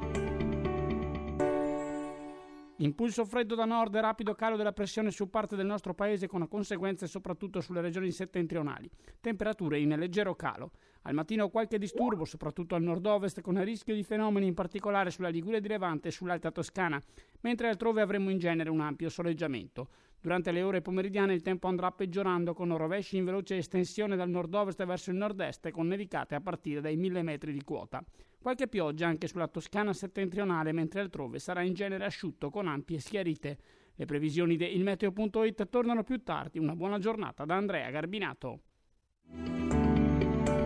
Impulso 2.78 3.26
freddo 3.26 3.53
da 3.53 3.65
nord 3.65 3.93
e 3.95 3.99
rapido 3.99 4.34
calo 4.34 4.55
della 4.55 4.72
pressione 4.72 5.11
su 5.11 5.30
parte 5.30 5.57
del 5.57 5.65
nostro 5.65 5.93
paese 5.93 6.28
con 6.28 6.47
conseguenze 6.47 7.05
soprattutto 7.05 7.59
sulle 7.59 7.82
regioni 7.82 8.11
settentrionali. 8.11 8.89
Temperature 9.20 9.78
in 9.78 9.93
leggero 9.97 10.36
calo. 10.36 10.72
Al 11.01 11.13
mattino 11.13 11.49
qualche 11.49 11.78
disturbo, 11.78 12.24
soprattutto 12.24 12.76
al 12.76 12.84
nord-ovest, 12.84 13.41
con 13.41 13.57
il 13.57 13.65
rischio 13.65 13.95
di 13.95 14.03
fenomeni 14.03 14.47
in 14.47 14.53
particolare 14.53 15.11
sulla 15.11 15.28
Liguria 15.28 15.59
di 15.59 15.67
Levante 15.67 16.07
e 16.07 16.11
sull'Alta 16.11 16.51
Toscana, 16.51 17.01
mentre 17.41 17.67
altrove 17.67 18.01
avremo 18.01 18.30
in 18.30 18.38
genere 18.38 18.70
un 18.70 18.80
ampio 18.80 19.09
soleggiamento. 19.09 19.89
Durante 20.22 20.51
le 20.51 20.61
ore 20.61 20.82
pomeridiane 20.82 21.34
il 21.34 21.41
tempo 21.41 21.67
andrà 21.67 21.91
peggiorando 21.91 22.53
con 22.53 22.76
rovesci 22.76 23.15
in 23.15 23.24
veloce 23.24 23.55
estensione 23.55 24.17
dal 24.17 24.30
nord-ovest 24.30 24.84
verso 24.86 25.11
il 25.11 25.17
nord-est 25.17 25.70
con 25.72 25.88
nevicate 25.88 26.36
a 26.36 26.41
partire 26.41 26.82
dai 26.82 26.97
1000 26.97 27.22
metri 27.22 27.53
di 27.53 27.63
quota. 27.63 28.03
Qualche 28.41 28.67
pioggia 28.67 29.07
anche 29.07 29.28
sulla 29.28 29.47
Toscana 29.47 29.93
settentrionale, 29.93 30.72
mentre 30.72 31.01
altrove 31.01 31.39
sarà 31.39 31.61
in 31.61 31.74
genere 31.74 32.05
asciutto 32.05 32.49
con 32.49 32.67
ampie 32.67 32.99
schiarite. 32.99 33.57
Le 33.95 34.05
previsioni 34.05 34.55
di 34.55 34.76
ilmeteo.it 34.76 35.70
tornano 35.70 36.03
più 36.03 36.24
tardi. 36.24 36.59
Una 36.59 36.76
buona 36.76 36.99
giornata 36.99 37.43
da 37.43 37.55
Andrea 37.55 37.89
Garbinato. 37.89 38.59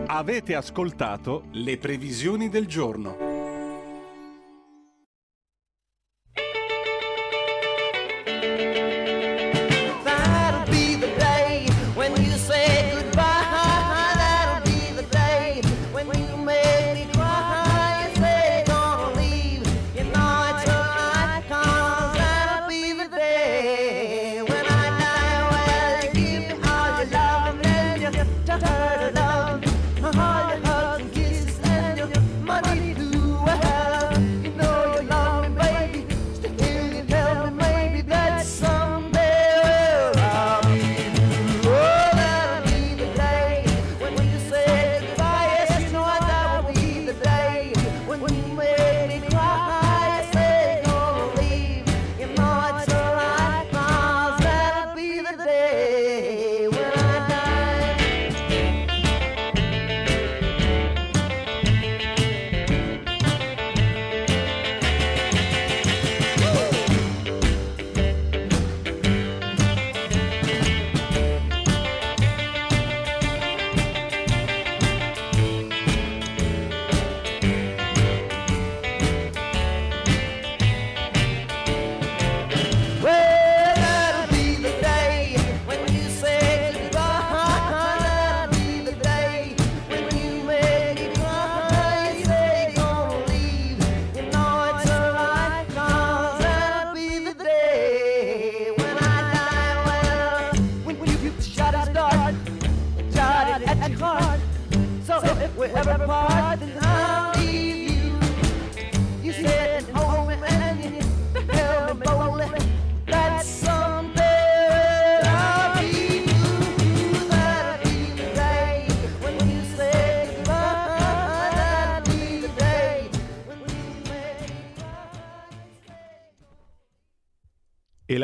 Avete 0.06 0.54
ascoltato 0.54 1.46
le 1.52 1.76
previsioni 1.78 2.48
del 2.48 2.66
giorno. 2.66 3.23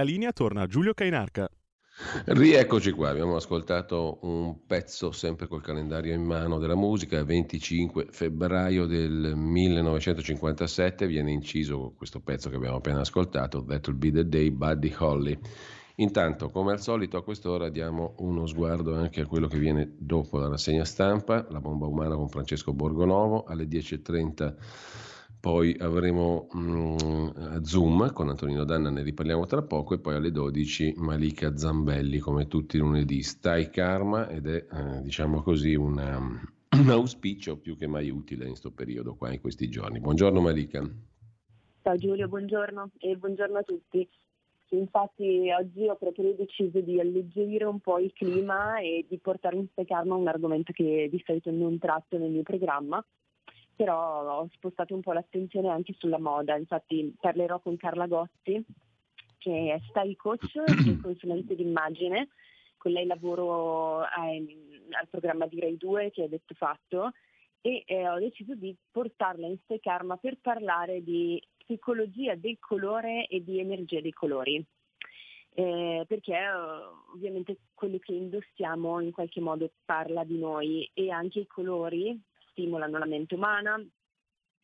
La 0.01 0.07
linea 0.07 0.33
torna 0.33 0.63
a 0.63 0.67
Giulio 0.67 0.95
Cainarca. 0.95 1.47
Rieccoci 2.25 2.93
qua, 2.93 3.11
abbiamo 3.11 3.37
ascoltato 3.37 4.21
un 4.23 4.65
pezzo 4.67 5.13
sempre 5.13 5.47
col 5.47 5.61
calendario 5.61 6.15
in 6.15 6.23
mano 6.23 6.59
della 6.59 6.75
musica, 6.75 7.23
25 7.23 8.07
febbraio 8.11 8.87
del 8.87 9.35
1957 9.37 11.07
viene 11.07 11.33
inciso 11.33 11.93
questo 11.95 12.21
pezzo 12.21 12.49
che 12.49 12.57
abbiamo 12.57 12.77
appena 12.77 13.01
ascoltato, 13.01 13.63
That'll 13.63 13.99
Be 13.99 14.11
the 14.11 14.27
Day, 14.27 14.51
Buddy 14.51 14.95
Holly. 14.97 15.39
Intanto, 15.97 16.49
come 16.49 16.73
al 16.73 16.81
solito, 16.81 17.19
a 17.19 17.23
quest'ora 17.23 17.69
diamo 17.69 18.15
uno 18.21 18.47
sguardo 18.47 18.95
anche 18.95 19.21
a 19.21 19.27
quello 19.27 19.49
che 19.49 19.59
viene 19.59 19.97
dopo 19.99 20.39
la 20.39 20.49
rassegna 20.49 20.87
stampa, 20.87 21.47
la 21.51 21.61
bomba 21.61 21.85
umana 21.85 22.15
con 22.15 22.31
Francesco 22.31 22.73
Borgonovo, 22.73 23.45
alle 23.45 23.65
10.30 23.65 24.55
poi 25.41 25.75
avremo 25.79 26.49
mm, 26.55 27.63
Zoom 27.63 28.13
con 28.13 28.29
Antonino 28.29 28.65
Danna, 28.65 28.91
ne 28.91 29.03
riparliamo 29.03 29.47
tra 29.47 29.63
poco, 29.63 29.95
e 29.95 29.99
poi 29.99 30.15
alle 30.15 30.31
12 30.31 30.95
Malika 30.99 31.57
Zambelli, 31.57 32.19
come 32.19 32.47
tutti 32.47 32.77
i 32.77 32.81
lunedì. 32.81 33.23
Stai 33.23 33.71
karma 33.71 34.29
ed 34.29 34.47
è, 34.47 34.67
eh, 34.71 35.03
diciamo 35.03 35.43
così, 35.43 35.75
una- 35.75 36.19
un 36.19 36.91
auspicio 36.91 37.57
più 37.57 37.77
che 37.77 37.87
mai 37.87 38.11
utile 38.11 38.43
in 38.43 38.51
questo 38.51 38.71
periodo, 38.71 39.15
qua 39.15 39.33
in 39.33 39.41
questi 39.41 39.69
giorni. 39.71 39.99
Buongiorno 39.99 40.41
Malika. 40.41 40.89
Ciao 41.83 41.97
Giulio, 41.97 42.29
buongiorno 42.29 42.91
e 42.99 43.17
buongiorno 43.17 43.59
a 43.59 43.63
tutti. 43.63 44.07
Infatti 44.73 45.51
oggi 45.51 45.89
ho 45.89 45.97
proprio 45.97 46.33
deciso 46.35 46.81
di 46.81 47.01
alleggerire 47.01 47.65
un 47.65 47.81
po' 47.81 47.99
il 47.99 48.13
clima 48.13 48.79
e 48.79 49.05
di 49.09 49.19
portare 49.19 49.57
in 49.57 49.67
Stai 49.73 49.87
Karma 49.87 50.15
un 50.15 50.29
argomento 50.29 50.73
che 50.73 51.09
di 51.11 51.21
solito 51.27 51.51
non 51.51 51.79
tratto 51.79 52.19
nel 52.19 52.31
mio 52.31 52.43
programma, 52.43 53.05
però 53.81 54.41
ho 54.41 54.49
spostato 54.53 54.95
un 54.95 55.01
po' 55.01 55.15
l'attenzione 55.15 55.71
anche 55.71 55.95
sulla 55.97 56.19
moda. 56.19 56.55
Infatti 56.55 57.15
parlerò 57.19 57.61
con 57.61 57.79
Carla 57.79 58.07
Gozzi, 58.07 58.63
che 59.39 59.73
è 59.73 59.81
style 59.89 60.17
coach 60.17 60.55
e 60.55 61.01
consulente 61.01 61.55
d'immagine. 61.55 62.29
Con 62.77 62.93
lei 62.93 63.07
lavoro 63.07 64.01
ai- 64.01 64.85
al 64.91 65.09
programma 65.09 65.47
di 65.47 65.61
Rai 65.61 65.79
2 65.79 66.11
che 66.11 66.25
è 66.25 66.29
detto 66.29 66.53
fatto 66.53 67.13
e 67.63 67.83
eh, 67.87 68.07
ho 68.07 68.19
deciso 68.19 68.55
di 68.55 68.77
portarla 68.91 69.47
in 69.47 69.57
Stai 69.65 69.81
Karma 69.81 70.19
per 70.19 70.37
parlare 70.43 71.03
di 71.03 71.43
psicologia 71.57 72.35
del 72.35 72.59
colore 72.59 73.27
e 73.29 73.43
di 73.43 73.61
energia 73.61 74.03
dei 74.03 74.13
colori. 74.13 74.63
Eh, 75.55 76.05
perché 76.07 76.35
eh, 76.35 76.53
ovviamente 77.15 77.61
quello 77.73 77.97
che 77.99 78.13
indossiamo 78.13 79.01
in 79.01 79.11
qualche 79.11 79.41
modo 79.41 79.71
parla 79.87 80.23
di 80.23 80.39
noi 80.39 80.91
e 80.93 81.11
anche 81.11 81.41
i 81.41 81.47
colori 81.47 82.29
stimolano 82.61 82.99
la 82.99 83.07
mente 83.07 83.35
umana, 83.35 83.83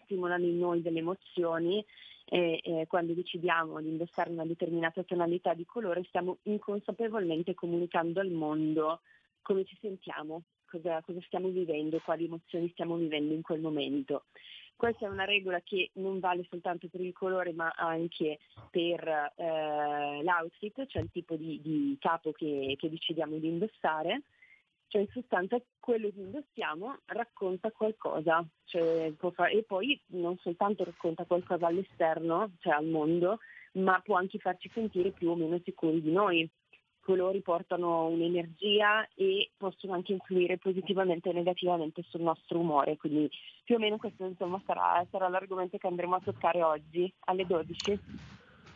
stimolano 0.04 0.44
in 0.44 0.58
noi 0.58 0.82
delle 0.82 0.98
emozioni 0.98 1.78
e 1.78 1.84
e 2.28 2.86
quando 2.88 3.12
decidiamo 3.12 3.80
di 3.80 3.88
indossare 3.88 4.30
una 4.30 4.44
determinata 4.44 5.04
tonalità 5.04 5.54
di 5.54 5.64
colore 5.64 6.02
stiamo 6.08 6.38
inconsapevolmente 6.42 7.54
comunicando 7.54 8.18
al 8.18 8.30
mondo 8.30 9.00
come 9.42 9.64
ci 9.64 9.78
sentiamo, 9.80 10.42
cosa, 10.64 11.00
cosa 11.02 11.20
stiamo 11.26 11.48
vivendo, 11.50 12.00
quali 12.00 12.24
emozioni 12.24 12.68
stiamo 12.70 12.96
vivendo 12.96 13.32
in 13.32 13.42
quel 13.42 13.60
momento. 13.60 14.24
Questa 14.74 15.06
è 15.06 15.08
una 15.08 15.24
regola 15.24 15.60
che 15.60 15.90
non 15.94 16.18
vale 16.18 16.44
soltanto 16.50 16.88
per 16.88 17.00
il 17.00 17.12
colore 17.12 17.52
ma 17.52 17.72
anche 17.76 18.40
per 18.70 19.06
eh, 19.36 20.22
l'outfit, 20.24 20.86
cioè 20.86 21.02
il 21.02 21.10
tipo 21.12 21.36
di, 21.36 21.60
di 21.62 21.96
capo 22.00 22.32
che, 22.32 22.74
che 22.76 22.90
decidiamo 22.90 23.36
di 23.36 23.46
indossare. 23.46 24.22
Cioè 24.88 25.02
in 25.02 25.08
sostanza 25.10 25.60
quello 25.80 26.08
che 26.08 26.20
indossiamo 26.20 26.98
racconta 27.06 27.70
qualcosa 27.72 28.46
cioè, 28.64 29.12
può 29.16 29.30
fa- 29.30 29.48
e 29.48 29.62
poi 29.64 30.00
non 30.08 30.36
soltanto 30.38 30.84
racconta 30.84 31.24
qualcosa 31.24 31.66
all'esterno, 31.66 32.52
cioè 32.60 32.74
al 32.74 32.86
mondo, 32.86 33.38
ma 33.72 34.00
può 34.00 34.16
anche 34.16 34.38
farci 34.38 34.70
sentire 34.72 35.10
più 35.10 35.30
o 35.30 35.34
meno 35.34 35.60
sicuri 35.64 36.00
di 36.00 36.12
noi. 36.12 36.40
I 36.40 36.50
colori 37.00 37.40
portano 37.40 38.06
un'energia 38.06 39.08
e 39.14 39.50
possono 39.56 39.92
anche 39.92 40.12
influire 40.12 40.58
positivamente 40.58 41.28
o 41.28 41.32
negativamente 41.32 42.02
sul 42.08 42.22
nostro 42.22 42.58
umore, 42.58 42.96
quindi 42.96 43.30
più 43.64 43.76
o 43.76 43.78
meno 43.78 43.96
questo 43.96 44.24
insomma 44.24 44.60
sarà, 44.66 45.06
sarà 45.10 45.28
l'argomento 45.28 45.78
che 45.78 45.86
andremo 45.86 46.16
a 46.16 46.20
toccare 46.20 46.62
oggi 46.62 47.12
alle 47.26 47.46
12. 47.46 48.00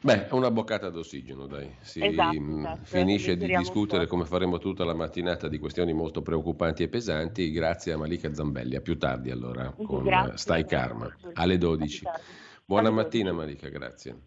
Beh, 0.02 0.28
è 0.28 0.32
una 0.32 0.50
boccata 0.50 0.88
d'ossigeno, 0.88 1.46
dai. 1.46 1.70
Si 1.82 2.02
Esatto, 2.02 2.40
mh, 2.40 2.58
esatto, 2.60 2.80
finisce 2.84 3.36
di 3.36 3.54
discutere 3.54 4.06
come 4.06 4.24
faremo 4.24 4.58
tutta 4.58 4.82
la 4.84 4.94
mattinata 4.94 5.46
di 5.46 5.58
questioni 5.58 5.92
molto 5.92 6.22
preoccupanti 6.22 6.82
e 6.82 6.88
pesanti, 6.88 7.50
grazie 7.50 7.92
a 7.92 7.98
Malika 7.98 8.32
Zambelli. 8.32 8.76
A 8.76 8.80
più 8.80 8.96
tardi 8.96 9.30
allora 9.30 9.70
con 9.76 10.04
Grazie. 10.04 10.38
Stai 10.38 10.64
Karma, 10.64 11.14
alle 11.34 11.58
12. 11.58 12.06
A 12.06 12.10
più 12.10 12.18
tardi. 12.18 12.32
Buona 12.64 12.88
Alle 12.88 12.96
mattina 12.96 13.30
12. 13.30 13.46
Malika, 13.46 13.68
grazie. 13.68 14.20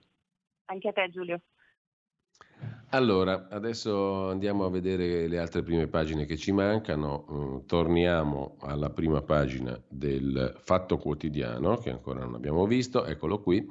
Anche 0.66 0.88
a 0.90 0.92
te 0.92 1.10
Giulio. 1.10 1.42
Allora, 2.90 3.48
adesso 3.50 4.30
andiamo 4.30 4.66
a 4.66 4.70
vedere 4.70 5.28
le 5.28 5.40
altre 5.40 5.64
prime 5.64 5.88
pagine 5.88 6.26
che 6.26 6.38
ci 6.38 6.52
mancano. 6.52 7.26
Mm, 7.32 7.58
torniamo 7.66 8.58
alla 8.60 8.92
prima 8.92 9.24
pagina 9.24 9.82
del 9.88 10.56
Fatto 10.60 10.98
Quotidiano, 10.98 11.78
che 11.78 11.90
ancora 11.90 12.20
non 12.20 12.36
abbiamo 12.36 12.68
visto. 12.68 13.06
Eccolo 13.06 13.42
qui. 13.42 13.68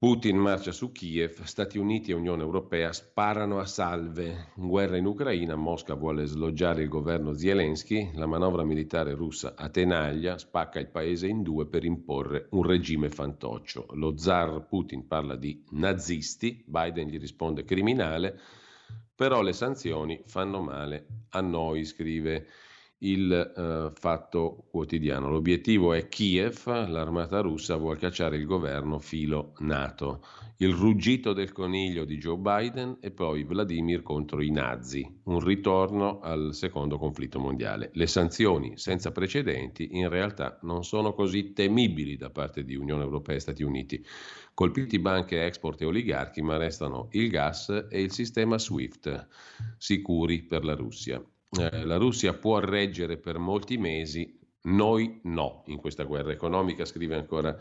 Putin 0.00 0.36
marcia 0.36 0.70
su 0.70 0.92
Kiev, 0.92 1.42
Stati 1.42 1.76
Uniti 1.76 2.12
e 2.12 2.14
Unione 2.14 2.44
Europea 2.44 2.92
sparano 2.92 3.58
a 3.58 3.64
salve. 3.64 4.52
Guerra 4.54 4.96
in 4.96 5.06
Ucraina, 5.06 5.56
Mosca 5.56 5.94
vuole 5.94 6.24
sloggiare 6.24 6.82
il 6.82 6.88
governo 6.88 7.32
Zelensky, 7.32 8.12
la 8.14 8.26
manovra 8.26 8.62
militare 8.62 9.14
russa 9.14 9.54
a 9.56 9.68
tenaglia 9.70 10.38
spacca 10.38 10.78
il 10.78 10.86
paese 10.86 11.26
in 11.26 11.42
due 11.42 11.66
per 11.66 11.84
imporre 11.84 12.46
un 12.50 12.62
regime 12.62 13.10
fantoccio. 13.10 13.86
Lo 13.94 14.16
zar 14.16 14.68
Putin 14.68 15.08
parla 15.08 15.34
di 15.34 15.64
nazisti, 15.70 16.62
Biden 16.64 17.08
gli 17.08 17.18
risponde 17.18 17.64
criminale, 17.64 18.38
però 19.16 19.42
le 19.42 19.52
sanzioni 19.52 20.22
fanno 20.26 20.60
male 20.60 21.24
a 21.30 21.40
noi, 21.40 21.84
scrive 21.84 22.46
il 23.00 23.32
eh, 23.32 23.90
fatto 23.94 24.64
quotidiano. 24.70 25.30
L'obiettivo 25.30 25.92
è 25.92 26.08
Kiev, 26.08 26.66
l'armata 26.66 27.40
russa 27.40 27.76
vuole 27.76 27.98
cacciare 27.98 28.36
il 28.36 28.46
governo 28.46 28.98
filo 28.98 29.52
NATO. 29.58 30.24
Il 30.56 30.72
ruggito 30.72 31.32
del 31.32 31.52
coniglio 31.52 32.04
di 32.04 32.16
Joe 32.16 32.36
Biden 32.36 32.96
e 33.00 33.12
poi 33.12 33.44
Vladimir 33.44 34.02
contro 34.02 34.42
i 34.42 34.50
nazi, 34.50 35.08
un 35.24 35.38
ritorno 35.38 36.18
al 36.18 36.52
secondo 36.52 36.98
conflitto 36.98 37.38
mondiale. 37.38 37.90
Le 37.92 38.08
sanzioni 38.08 38.76
senza 38.76 39.12
precedenti 39.12 39.90
in 39.92 40.08
realtà 40.08 40.58
non 40.62 40.82
sono 40.82 41.12
così 41.12 41.52
temibili 41.52 42.16
da 42.16 42.30
parte 42.30 42.64
di 42.64 42.74
Unione 42.74 43.04
Europea 43.04 43.36
e 43.36 43.40
Stati 43.40 43.62
Uniti. 43.62 44.04
Colpiti 44.52 44.98
banche, 44.98 45.44
export 45.44 45.80
e 45.80 45.84
oligarchi, 45.84 46.42
ma 46.42 46.56
restano 46.56 47.06
il 47.12 47.28
gas 47.28 47.86
e 47.88 48.02
il 48.02 48.10
sistema 48.10 48.58
SWIFT, 48.58 49.28
sicuri 49.76 50.42
per 50.42 50.64
la 50.64 50.74
Russia. 50.74 51.22
Eh, 51.50 51.84
la 51.84 51.96
Russia 51.96 52.34
può 52.34 52.58
reggere 52.58 53.16
per 53.16 53.38
molti 53.38 53.78
mesi, 53.78 54.38
noi 54.62 55.20
no 55.24 55.62
in 55.66 55.78
questa 55.78 56.04
guerra 56.04 56.32
economica, 56.32 56.84
scrive 56.84 57.16
ancora 57.16 57.56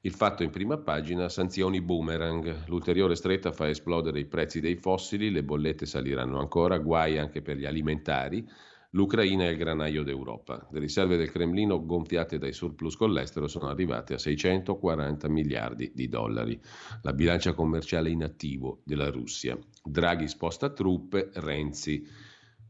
il 0.00 0.12
fatto 0.12 0.42
in 0.42 0.50
prima 0.50 0.78
pagina, 0.78 1.28
sanzioni 1.28 1.82
boomerang, 1.82 2.66
l'ulteriore 2.68 3.14
stretta 3.14 3.52
fa 3.52 3.68
esplodere 3.68 4.20
i 4.20 4.24
prezzi 4.24 4.60
dei 4.60 4.76
fossili, 4.76 5.30
le 5.30 5.42
bollette 5.42 5.84
saliranno 5.84 6.38
ancora, 6.38 6.78
guai 6.78 7.18
anche 7.18 7.42
per 7.42 7.56
gli 7.56 7.66
alimentari, 7.66 8.48
l'Ucraina 8.90 9.44
è 9.44 9.48
il 9.48 9.56
granaio 9.58 10.02
d'Europa. 10.02 10.68
Le 10.70 10.80
riserve 10.80 11.16
del 11.16 11.30
Cremlino 11.30 11.84
gonfiate 11.84 12.38
dai 12.38 12.52
surplus 12.52 12.96
con 12.96 13.12
l'estero 13.12 13.48
sono 13.48 13.68
arrivate 13.68 14.14
a 14.14 14.18
640 14.18 15.28
miliardi 15.28 15.90
di 15.94 16.08
dollari. 16.08 16.58
La 17.02 17.12
bilancia 17.12 17.52
commerciale 17.52 18.08
in 18.08 18.22
attivo 18.22 18.80
della 18.84 19.10
Russia. 19.10 19.58
Draghi 19.82 20.28
sposta 20.28 20.70
truppe, 20.70 21.30
Renzi 21.34 22.06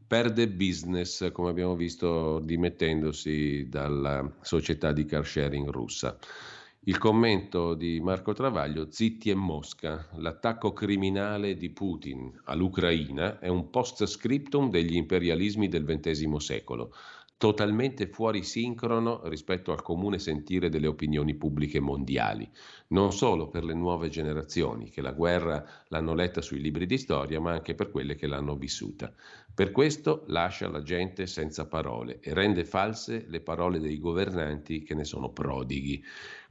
perde 0.07 0.47
business, 0.47 1.31
come 1.31 1.49
abbiamo 1.49 1.75
visto, 1.75 2.39
dimettendosi 2.39 3.67
dalla 3.67 4.37
società 4.41 4.93
di 4.93 5.05
car 5.05 5.25
sharing 5.25 5.69
russa. 5.69 6.17
Il 6.87 6.97
commento 6.97 7.73
di 7.73 7.99
Marco 7.99 8.31
Travaglio, 8.31 8.87
zitti 8.89 9.29
e 9.29 9.35
Mosca, 9.35 10.07
l'attacco 10.15 10.71
criminale 10.71 11.57
di 11.57 11.69
Putin 11.69 12.31
all'Ucraina 12.45 13.39
è 13.39 13.49
un 13.49 13.69
post 13.69 14.05
scriptum 14.05 14.69
degli 14.69 14.95
imperialismi 14.95 15.67
del 15.67 15.83
XX 15.83 16.37
secolo, 16.37 16.93
totalmente 17.37 18.07
fuori 18.07 18.41
sincrono 18.41 19.21
rispetto 19.25 19.71
al 19.71 19.83
comune 19.83 20.17
sentire 20.17 20.69
delle 20.69 20.87
opinioni 20.87 21.35
pubbliche 21.35 21.79
mondiali, 21.79 22.49
non 22.87 23.13
solo 23.13 23.47
per 23.47 23.63
le 23.63 23.75
nuove 23.75 24.09
generazioni 24.09 24.89
che 24.89 25.01
la 25.01 25.11
guerra 25.11 25.63
l'hanno 25.89 26.15
letta 26.15 26.41
sui 26.41 26.59
libri 26.59 26.87
di 26.87 26.97
storia, 26.97 27.39
ma 27.39 27.51
anche 27.51 27.75
per 27.75 27.91
quelle 27.91 28.15
che 28.15 28.25
l'hanno 28.25 28.55
vissuta. 28.55 29.13
Per 29.53 29.71
questo 29.71 30.23
lascia 30.27 30.67
la 30.67 30.81
gente 30.81 31.27
senza 31.27 31.67
parole 31.67 32.19
e 32.21 32.33
rende 32.33 32.65
false 32.65 33.25
le 33.27 33.41
parole 33.41 33.79
dei 33.79 33.99
governanti 33.99 34.81
che 34.81 34.95
ne 34.95 35.03
sono 35.03 35.29
prodighi. 35.29 36.03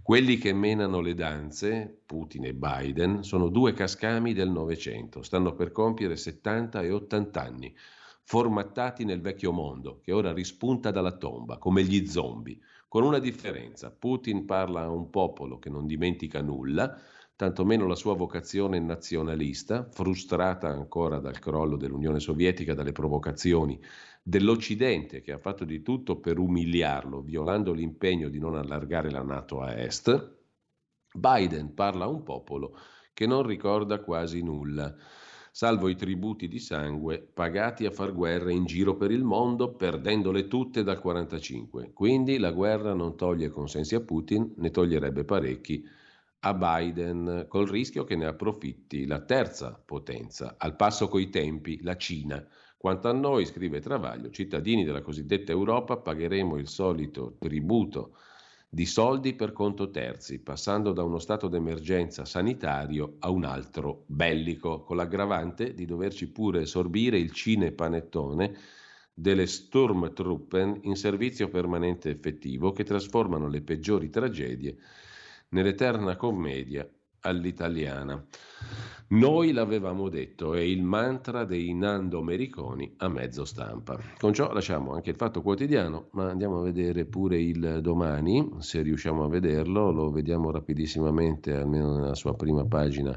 Quelli 0.02 0.38
che 0.38 0.52
menano 0.52 1.00
le 1.00 1.14
danze, 1.14 2.02
Putin 2.06 2.44
e 2.44 2.54
Biden, 2.54 3.24
sono 3.24 3.48
due 3.48 3.72
cascami 3.72 4.34
del 4.34 4.50
Novecento, 4.50 5.22
stanno 5.22 5.54
per 5.54 5.72
compiere 5.72 6.16
70 6.16 6.82
e 6.82 6.92
80 6.92 7.42
anni, 7.42 7.74
formattati 8.28 9.04
nel 9.04 9.20
vecchio 9.20 9.52
mondo, 9.52 10.00
che 10.02 10.10
ora 10.10 10.32
rispunta 10.32 10.90
dalla 10.90 11.16
tomba, 11.16 11.58
come 11.58 11.84
gli 11.84 12.08
zombie, 12.08 12.58
con 12.88 13.04
una 13.04 13.20
differenza. 13.20 13.92
Putin 13.92 14.44
parla 14.44 14.82
a 14.82 14.90
un 14.90 15.10
popolo 15.10 15.60
che 15.60 15.70
non 15.70 15.86
dimentica 15.86 16.42
nulla, 16.42 16.98
tantomeno 17.36 17.86
la 17.86 17.94
sua 17.94 18.14
vocazione 18.14 18.80
nazionalista, 18.80 19.88
frustrata 19.88 20.66
ancora 20.66 21.20
dal 21.20 21.38
crollo 21.38 21.76
dell'Unione 21.76 22.18
Sovietica, 22.18 22.74
dalle 22.74 22.90
provocazioni 22.90 23.80
dell'Occidente 24.24 25.20
che 25.20 25.30
ha 25.30 25.38
fatto 25.38 25.64
di 25.64 25.82
tutto 25.82 26.18
per 26.18 26.40
umiliarlo, 26.40 27.20
violando 27.20 27.72
l'impegno 27.72 28.28
di 28.28 28.40
non 28.40 28.56
allargare 28.56 29.08
la 29.08 29.22
Nato 29.22 29.60
a 29.60 29.72
est, 29.78 30.34
Biden 31.14 31.74
parla 31.74 32.06
a 32.06 32.08
un 32.08 32.24
popolo 32.24 32.76
che 33.14 33.24
non 33.26 33.44
ricorda 33.44 34.00
quasi 34.00 34.42
nulla, 34.42 34.92
salvo 35.56 35.88
i 35.88 35.96
tributi 35.96 36.48
di 36.48 36.58
sangue 36.58 37.18
pagati 37.32 37.86
a 37.86 37.90
far 37.90 38.12
guerra 38.12 38.50
in 38.50 38.66
giro 38.66 38.94
per 38.94 39.10
il 39.10 39.24
mondo, 39.24 39.72
perdendole 39.72 40.48
tutte 40.48 40.82
dal 40.82 41.00
45. 41.00 41.94
Quindi 41.94 42.36
la 42.36 42.52
guerra 42.52 42.92
non 42.92 43.16
toglie 43.16 43.48
consensi 43.48 43.94
a 43.94 44.02
Putin, 44.02 44.52
ne 44.58 44.70
toglierebbe 44.70 45.24
parecchi 45.24 45.82
a 46.40 46.52
Biden, 46.52 47.46
col 47.48 47.68
rischio 47.68 48.04
che 48.04 48.16
ne 48.16 48.26
approfitti 48.26 49.06
la 49.06 49.20
terza 49.20 49.82
potenza, 49.82 50.56
al 50.58 50.76
passo 50.76 51.08
coi 51.08 51.30
tempi, 51.30 51.82
la 51.82 51.96
Cina. 51.96 52.46
Quanto 52.76 53.08
a 53.08 53.12
noi, 53.12 53.46
scrive 53.46 53.80
Travaglio, 53.80 54.28
cittadini 54.28 54.84
della 54.84 55.00
cosiddetta 55.00 55.52
Europa, 55.52 55.96
pagheremo 55.96 56.58
il 56.58 56.68
solito 56.68 57.36
tributo 57.38 58.18
di 58.68 58.84
soldi 58.84 59.34
per 59.34 59.52
conto 59.52 59.90
terzi, 59.90 60.40
passando 60.40 60.92
da 60.92 61.02
uno 61.02 61.18
stato 61.18 61.48
d'emergenza 61.48 62.24
sanitario 62.24 63.16
a 63.20 63.30
un 63.30 63.44
altro 63.44 64.04
bellico, 64.06 64.82
con 64.82 64.96
l'aggravante 64.96 65.72
di 65.72 65.84
doverci 65.84 66.30
pure 66.30 66.66
sorbire 66.66 67.18
il 67.18 67.32
cine 67.32 67.72
panettone 67.72 68.54
delle 69.14 69.46
Sturmtruppen 69.46 70.80
in 70.82 70.94
servizio 70.96 71.48
permanente 71.48 72.10
effettivo 72.10 72.72
che 72.72 72.84
trasformano 72.84 73.48
le 73.48 73.62
peggiori 73.62 74.10
tragedie 74.10 74.76
nell'eterna 75.50 76.16
commedia 76.16 76.86
all'italiana. 77.26 78.24
Noi 79.08 79.52
l'avevamo 79.52 80.08
detto, 80.08 80.54
è 80.54 80.60
il 80.60 80.82
mantra 80.82 81.44
dei 81.44 81.72
Nando 81.74 82.22
Mericoni 82.22 82.94
a 82.96 83.08
mezzo 83.08 83.44
stampa. 83.44 83.96
Con 84.18 84.32
ciò 84.32 84.52
lasciamo 84.52 84.94
anche 84.94 85.10
il 85.10 85.16
fatto 85.16 85.42
quotidiano, 85.42 86.08
ma 86.12 86.28
andiamo 86.28 86.58
a 86.58 86.62
vedere 86.64 87.04
pure 87.04 87.40
il 87.40 87.78
domani, 87.82 88.54
se 88.58 88.82
riusciamo 88.82 89.22
a 89.22 89.28
vederlo, 89.28 89.92
lo 89.92 90.10
vediamo 90.10 90.50
rapidissimamente, 90.50 91.54
almeno 91.54 91.96
nella 91.96 92.16
sua 92.16 92.34
prima 92.34 92.64
pagina 92.64 93.16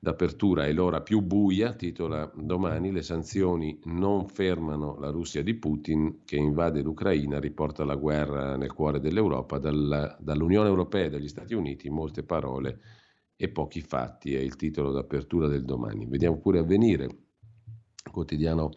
d'apertura, 0.00 0.66
è 0.66 0.72
l'ora 0.72 1.00
più 1.02 1.20
buia, 1.20 1.72
titola 1.74 2.28
domani, 2.34 2.90
le 2.90 3.02
sanzioni 3.02 3.78
non 3.84 4.26
fermano 4.26 4.98
la 4.98 5.10
Russia 5.10 5.42
di 5.42 5.54
Putin 5.54 6.24
che 6.24 6.36
invade 6.36 6.82
l'Ucraina, 6.82 7.38
riporta 7.38 7.84
la 7.84 7.94
guerra 7.94 8.56
nel 8.56 8.72
cuore 8.72 8.98
dell'Europa, 8.98 9.58
dall'Unione 9.58 10.68
Europea 10.68 11.04
e 11.04 11.10
dagli 11.10 11.28
Stati 11.28 11.54
Uniti, 11.54 11.88
molte 11.90 12.24
parole 12.24 12.80
e 13.36 13.48
pochi 13.50 13.80
fatti, 13.82 14.34
è 14.34 14.40
il 14.40 14.56
titolo 14.56 14.92
d'apertura 14.92 15.46
del 15.48 15.64
domani. 15.64 16.06
Vediamo 16.06 16.38
pure 16.38 16.58
avvenire, 16.60 17.08
quotidiano 18.10 18.70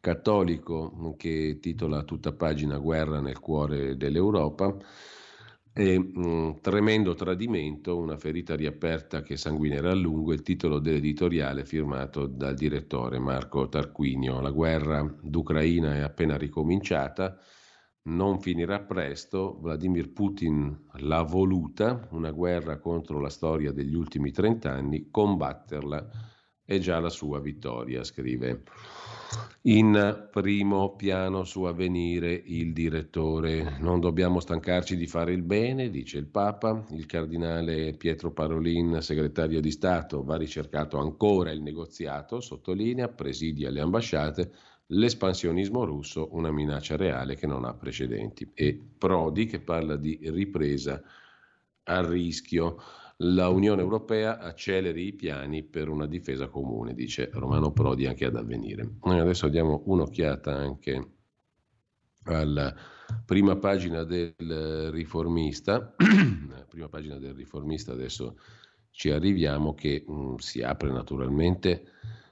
cattolico 0.00 1.14
che 1.16 1.58
titola 1.60 2.02
tutta 2.04 2.32
pagina 2.32 2.78
Guerra 2.78 3.20
nel 3.20 3.40
cuore 3.40 3.96
dell'Europa. 3.96 4.76
e 5.76 5.98
mh, 5.98 6.60
tremendo 6.60 7.14
tradimento, 7.14 7.98
una 7.98 8.16
ferita 8.16 8.54
riaperta 8.54 9.22
che 9.22 9.36
sanguinerà 9.36 9.90
a 9.90 9.94
lungo, 9.94 10.32
il 10.32 10.42
titolo 10.42 10.78
dell'editoriale 10.78 11.64
firmato 11.64 12.26
dal 12.26 12.54
direttore 12.54 13.18
Marco 13.18 13.68
Tarquinio. 13.68 14.40
La 14.40 14.50
guerra 14.52 15.02
d'Ucraina 15.20 15.96
è 15.96 16.00
appena 16.00 16.36
ricominciata, 16.36 17.36
non 18.06 18.40
finirà 18.40 18.80
presto, 18.80 19.58
Vladimir 19.60 20.10
Putin 20.12 20.88
l'ha 20.98 21.22
voluta, 21.22 22.06
una 22.10 22.32
guerra 22.32 22.78
contro 22.78 23.20
la 23.20 23.30
storia 23.30 23.72
degli 23.72 23.94
ultimi 23.94 24.30
trent'anni, 24.30 25.08
combatterla 25.10 26.32
è 26.66 26.78
già 26.78 26.98
la 26.98 27.10
sua 27.10 27.40
vittoria, 27.40 28.02
scrive. 28.04 28.62
In 29.62 30.28
primo 30.30 30.94
piano 30.96 31.44
su 31.44 31.62
avvenire 31.64 32.32
il 32.32 32.72
direttore. 32.72 33.76
Non 33.80 34.00
dobbiamo 34.00 34.40
stancarci 34.40 34.96
di 34.96 35.06
fare 35.06 35.32
il 35.32 35.42
bene, 35.42 35.90
dice 35.90 36.16
il 36.16 36.26
Papa. 36.26 36.84
Il 36.90 37.04
cardinale 37.04 37.94
Pietro 37.94 38.32
Parolin, 38.32 38.98
segretario 39.02 39.60
di 39.60 39.70
Stato, 39.70 40.22
va 40.24 40.36
ricercato 40.36 40.98
ancora 40.98 41.50
il 41.50 41.60
negoziato, 41.60 42.40
sottolinea, 42.40 43.08
presidia 43.08 43.70
le 43.70 43.80
ambasciate, 43.80 44.52
l'espansionismo 44.86 45.84
russo 45.84 46.28
una 46.32 46.50
minaccia 46.50 46.96
reale 46.96 47.36
che 47.36 47.46
non 47.46 47.64
ha 47.64 47.74
precedenti. 47.74 48.50
E 48.54 48.80
Prodi 48.98 49.46
che 49.46 49.60
parla 49.60 49.96
di 49.96 50.18
ripresa 50.22 51.02
a 51.84 52.06
rischio 52.06 52.76
la 53.18 53.48
Unione 53.48 53.80
Europea 53.80 54.38
acceleri 54.38 55.06
i 55.06 55.12
piani 55.12 55.62
per 55.62 55.88
una 55.88 56.06
difesa 56.06 56.48
comune, 56.48 56.94
dice 56.94 57.30
Romano 57.32 57.72
Prodi 57.72 58.06
anche 58.06 58.24
ad 58.24 58.36
avvenire. 58.36 58.96
Noi 59.04 59.20
adesso 59.20 59.48
diamo 59.48 59.82
un'occhiata 59.86 60.52
anche 60.54 61.08
alla 62.24 62.74
prima 63.24 63.56
pagina 63.56 64.02
del 64.02 64.90
riformista, 64.90 65.94
prima 66.68 66.88
pagina 66.88 67.18
del 67.18 67.34
riformista 67.34 67.92
adesso 67.92 68.38
ci 68.90 69.10
arriviamo 69.10 69.74
che 69.74 70.04
mh, 70.06 70.36
si 70.36 70.62
apre 70.62 70.90
naturalmente 70.90 71.84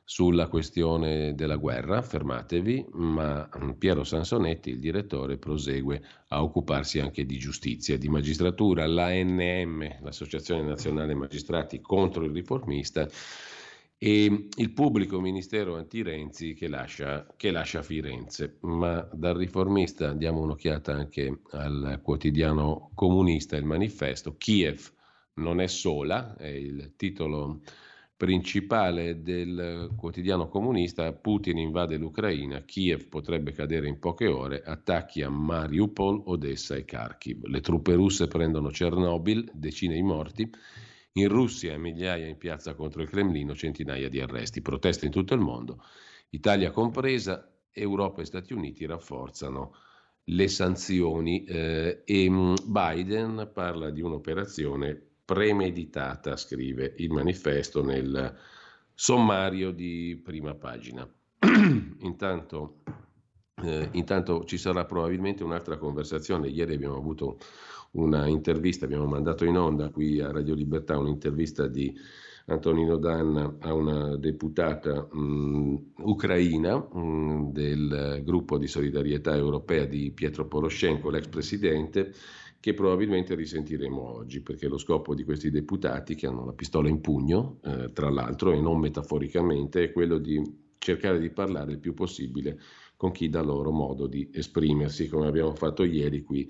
sulla 0.04 0.48
questione 0.48 1.34
della 1.34 1.56
guerra, 1.56 2.02
fermatevi, 2.02 2.86
ma 2.92 3.48
mm, 3.56 3.70
Piero 3.72 4.04
Sansonetti, 4.04 4.70
il 4.70 4.78
direttore, 4.78 5.38
prosegue 5.38 6.02
a 6.28 6.42
occuparsi 6.42 7.00
anche 7.00 7.24
di 7.24 7.38
giustizia, 7.38 7.96
di 7.96 8.08
magistratura, 8.08 8.86
l'ANM, 8.86 10.02
l'Associazione 10.02 10.62
Nazionale 10.62 11.14
Magistrati 11.14 11.80
contro 11.80 12.24
il 12.24 12.32
riformista, 12.32 13.08
e 14.04 14.48
il 14.56 14.72
pubblico 14.72 15.20
ministero 15.20 15.76
anti-Renzi 15.76 16.54
che 16.54 16.66
lascia, 16.66 17.24
che 17.36 17.52
lascia 17.52 17.82
Firenze. 17.82 18.56
Ma 18.62 19.08
dal 19.12 19.36
riformista 19.36 20.12
diamo 20.12 20.40
un'occhiata 20.40 20.92
anche 20.92 21.42
al 21.52 22.00
quotidiano 22.02 22.90
comunista, 22.96 23.54
il 23.54 23.64
manifesto. 23.64 24.34
Kiev 24.36 24.92
non 25.34 25.60
è 25.60 25.68
sola, 25.68 26.34
è 26.34 26.48
il 26.48 26.94
titolo 26.96 27.60
principale 28.23 29.20
del 29.20 29.94
quotidiano 29.97 30.47
comunista, 30.47 31.12
Putin 31.12 31.59
invade 31.59 31.97
l'Ucraina, 31.97 32.61
Kiev 32.61 33.09
potrebbe 33.09 33.51
cadere 33.51 33.89
in 33.89 33.99
poche 33.99 34.28
ore, 34.28 34.62
attacchi 34.62 35.23
a 35.23 35.28
Mariupol, 35.28 36.23
Odessa 36.27 36.77
e 36.77 36.85
Kharkiv. 36.85 37.47
Le 37.47 37.61
truppe 37.61 37.94
russe 37.94 38.28
prendono 38.28 38.69
Chernobyl, 38.69 39.51
decine 39.53 39.94
di 39.94 40.03
morti. 40.03 40.49
In 41.15 41.27
Russia 41.27 41.77
migliaia 41.77 42.28
in 42.28 42.36
piazza 42.36 42.74
contro 42.74 43.03
il 43.03 43.09
Cremlino, 43.09 43.57
centinaia 43.57 44.09
di 44.09 44.20
arresti, 44.20 44.62
proteste 44.62 45.07
in 45.07 45.11
tutto 45.11 45.35
il 45.35 45.40
mondo, 45.40 45.82
Italia 46.28 46.70
compresa, 46.70 47.53
Europa 47.73 48.23
e 48.23 48.27
Stati 48.27 48.53
Uniti 48.53 48.86
rafforzano 48.86 49.74
le 50.27 50.47
sanzioni 50.47 51.43
eh, 51.43 52.03
e 52.05 52.31
mm, 52.31 52.55
Biden 52.69 53.51
parla 53.53 53.90
di 53.90 54.01
un'operazione 54.01 55.11
premeditata, 55.24 56.36
scrive 56.36 56.94
il 56.99 57.11
manifesto 57.11 57.82
nel 57.85 58.36
sommario 58.94 59.70
di 59.70 60.20
prima 60.23 60.55
pagina. 60.55 61.09
intanto, 62.01 62.82
eh, 63.62 63.89
intanto 63.93 64.44
ci 64.44 64.59
sarà 64.59 64.85
probabilmente 64.85 65.43
un'altra 65.43 65.77
conversazione. 65.77 66.49
Ieri 66.49 66.74
abbiamo 66.74 66.97
avuto 66.97 67.39
una 67.93 68.27
intervista, 68.27 68.85
abbiamo 68.85 69.07
mandato 69.07 69.44
in 69.44 69.57
onda 69.57 69.90
qui 69.90 70.20
a 70.20 70.31
Radio 70.31 70.55
Libertà 70.55 70.99
un'intervista 70.99 71.66
di 71.66 71.94
Antonino 72.47 72.97
Danna 72.97 73.57
a 73.61 73.73
una 73.73 74.16
deputata 74.16 75.07
mh, 75.11 75.93
ucraina 75.99 76.77
mh, 76.77 77.53
del 77.53 78.20
gruppo 78.24 78.59
di 78.59 78.66
solidarietà 78.66 79.35
europea 79.36 79.85
di 79.85 80.11
Pietro 80.11 80.47
Poroshenko, 80.47 81.11
l'ex 81.11 81.28
presidente, 81.28 82.12
che 82.62 82.74
probabilmente 82.74 83.34
risentiremo 83.34 84.01
oggi, 84.01 84.40
perché 84.40 84.68
lo 84.68 84.78
scopo 84.78 85.16
di 85.16 85.24
questi 85.24 85.51
deputati 85.51 86.14
che 86.14 86.28
hanno 86.28 86.44
la 86.44 86.52
pistola 86.52 86.89
in 86.89 87.01
pugno, 87.01 87.59
eh, 87.64 87.93
tra 87.93 88.09
l'altro, 88.09 88.52
e 88.52 88.60
non 88.60 88.78
metaforicamente, 88.78 89.82
è 89.82 89.90
quello 89.90 90.18
di 90.18 90.40
cercare 90.78 91.18
di 91.18 91.30
parlare 91.30 91.72
il 91.72 91.80
più 91.80 91.93
possibile 91.93 92.60
con 92.97 93.10
chi 93.10 93.28
dà 93.28 93.43
loro 93.43 93.72
modo 93.72 94.06
di 94.06 94.30
esprimersi, 94.32 95.09
come 95.09 95.26
abbiamo 95.26 95.56
fatto 95.56 95.82
ieri 95.82 96.22
qui 96.22 96.48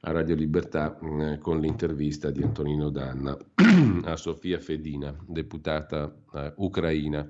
a 0.00 0.12
Radio 0.12 0.36
Libertà 0.36 0.98
mm, 1.04 1.34
con 1.34 1.60
l'intervista 1.60 2.30
di 2.30 2.42
Antonino 2.42 2.88
Danna 2.88 3.36
a 4.04 4.16
Sofia 4.16 4.58
Fedina, 4.58 5.14
deputata 5.26 6.16
eh, 6.32 6.54
ucraina 6.56 7.28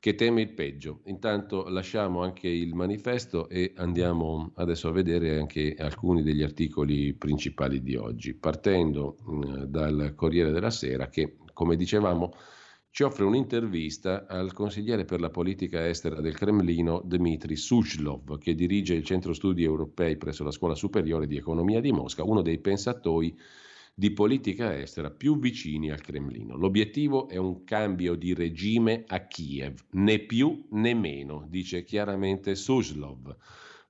che 0.00 0.14
teme 0.14 0.42
il 0.42 0.52
peggio. 0.52 1.00
Intanto 1.06 1.68
lasciamo 1.68 2.22
anche 2.22 2.48
il 2.48 2.74
manifesto 2.74 3.48
e 3.48 3.72
andiamo 3.76 4.52
adesso 4.54 4.88
a 4.88 4.92
vedere 4.92 5.38
anche 5.38 5.74
alcuni 5.76 6.22
degli 6.22 6.42
articoli 6.42 7.14
principali 7.14 7.82
di 7.82 7.96
oggi, 7.96 8.34
partendo 8.34 9.16
mm, 9.28 9.64
dal 9.64 10.12
Corriere 10.14 10.52
della 10.52 10.70
Sera 10.70 11.08
che, 11.08 11.38
come 11.52 11.74
dicevamo, 11.74 12.32
ci 12.90 13.02
offre 13.02 13.24
un'intervista 13.24 14.26
al 14.26 14.52
consigliere 14.52 15.04
per 15.04 15.20
la 15.20 15.30
politica 15.30 15.86
estera 15.86 16.20
del 16.20 16.34
Cremlino 16.34 17.02
Dmitry 17.04 17.56
Sushlov, 17.56 18.38
che 18.38 18.54
dirige 18.54 18.94
il 18.94 19.04
Centro 19.04 19.32
Studi 19.34 19.62
Europei 19.62 20.16
presso 20.16 20.42
la 20.42 20.50
Scuola 20.50 20.74
Superiore 20.74 21.26
di 21.26 21.36
Economia 21.36 21.80
di 21.80 21.92
Mosca, 21.92 22.24
uno 22.24 22.40
dei 22.40 22.58
pensatori 22.58 23.36
di 23.98 24.12
politica 24.12 24.78
estera 24.78 25.10
più 25.10 25.40
vicini 25.40 25.90
al 25.90 26.00
Cremlino. 26.00 26.56
L'obiettivo 26.56 27.28
è 27.28 27.36
un 27.36 27.64
cambio 27.64 28.14
di 28.14 28.32
regime 28.32 29.02
a 29.08 29.26
Kiev, 29.26 29.86
né 29.94 30.20
più 30.20 30.68
né 30.70 30.94
meno, 30.94 31.44
dice 31.48 31.82
chiaramente 31.82 32.54
Suslov. 32.54 33.34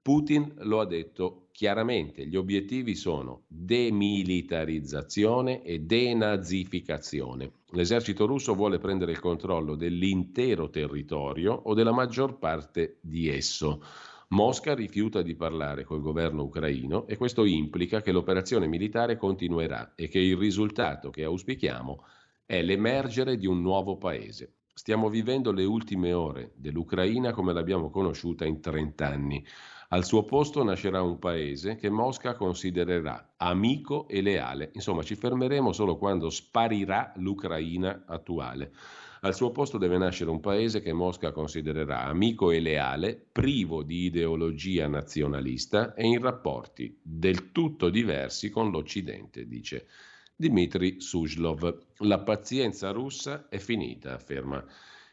Putin 0.00 0.54
lo 0.60 0.80
ha 0.80 0.86
detto 0.86 1.48
chiaramente, 1.52 2.26
gli 2.26 2.36
obiettivi 2.36 2.94
sono 2.94 3.42
demilitarizzazione 3.48 5.62
e 5.62 5.80
denazificazione. 5.80 7.52
L'esercito 7.72 8.24
russo 8.24 8.54
vuole 8.54 8.78
prendere 8.78 9.12
il 9.12 9.20
controllo 9.20 9.74
dell'intero 9.74 10.70
territorio 10.70 11.52
o 11.52 11.74
della 11.74 11.92
maggior 11.92 12.38
parte 12.38 12.96
di 13.02 13.28
esso. 13.28 13.82
Mosca 14.30 14.74
rifiuta 14.74 15.22
di 15.22 15.34
parlare 15.34 15.84
col 15.84 16.02
governo 16.02 16.42
ucraino 16.42 17.06
e 17.06 17.16
questo 17.16 17.46
implica 17.46 18.02
che 18.02 18.12
l'operazione 18.12 18.66
militare 18.66 19.16
continuerà 19.16 19.94
e 19.94 20.08
che 20.08 20.18
il 20.18 20.36
risultato 20.36 21.08
che 21.08 21.24
auspichiamo 21.24 22.04
è 22.44 22.60
l'emergere 22.60 23.38
di 23.38 23.46
un 23.46 23.62
nuovo 23.62 23.96
paese. 23.96 24.56
Stiamo 24.74 25.08
vivendo 25.08 25.50
le 25.50 25.64
ultime 25.64 26.12
ore 26.12 26.52
dell'Ucraina 26.56 27.32
come 27.32 27.54
l'abbiamo 27.54 27.88
conosciuta 27.88 28.44
in 28.44 28.60
30 28.60 29.06
anni. 29.06 29.42
Al 29.88 30.04
suo 30.04 30.24
posto 30.24 30.62
nascerà 30.62 31.00
un 31.00 31.18
paese 31.18 31.76
che 31.76 31.88
Mosca 31.88 32.34
considererà 32.34 33.32
amico 33.38 34.06
e 34.08 34.20
leale. 34.20 34.70
Insomma, 34.74 35.02
ci 35.02 35.14
fermeremo 35.14 35.72
solo 35.72 35.96
quando 35.96 36.28
sparirà 36.28 37.14
l'Ucraina 37.16 38.04
attuale. 38.06 38.72
Al 39.20 39.34
suo 39.34 39.50
posto 39.50 39.78
deve 39.78 39.98
nascere 39.98 40.30
un 40.30 40.38
paese 40.38 40.80
che 40.80 40.92
Mosca 40.92 41.32
considererà 41.32 42.04
amico 42.04 42.50
e 42.52 42.60
leale, 42.60 43.20
privo 43.32 43.82
di 43.82 44.04
ideologia 44.04 44.86
nazionalista 44.86 45.94
e 45.94 46.06
in 46.06 46.20
rapporti 46.20 46.96
del 47.02 47.50
tutto 47.50 47.90
diversi 47.90 48.48
con 48.50 48.70
l'Occidente, 48.70 49.48
dice 49.48 49.88
Dmitry 50.36 51.00
Suzlov. 51.00 51.78
La 51.98 52.20
pazienza 52.20 52.90
russa 52.90 53.48
è 53.48 53.58
finita, 53.58 54.14
afferma 54.14 54.64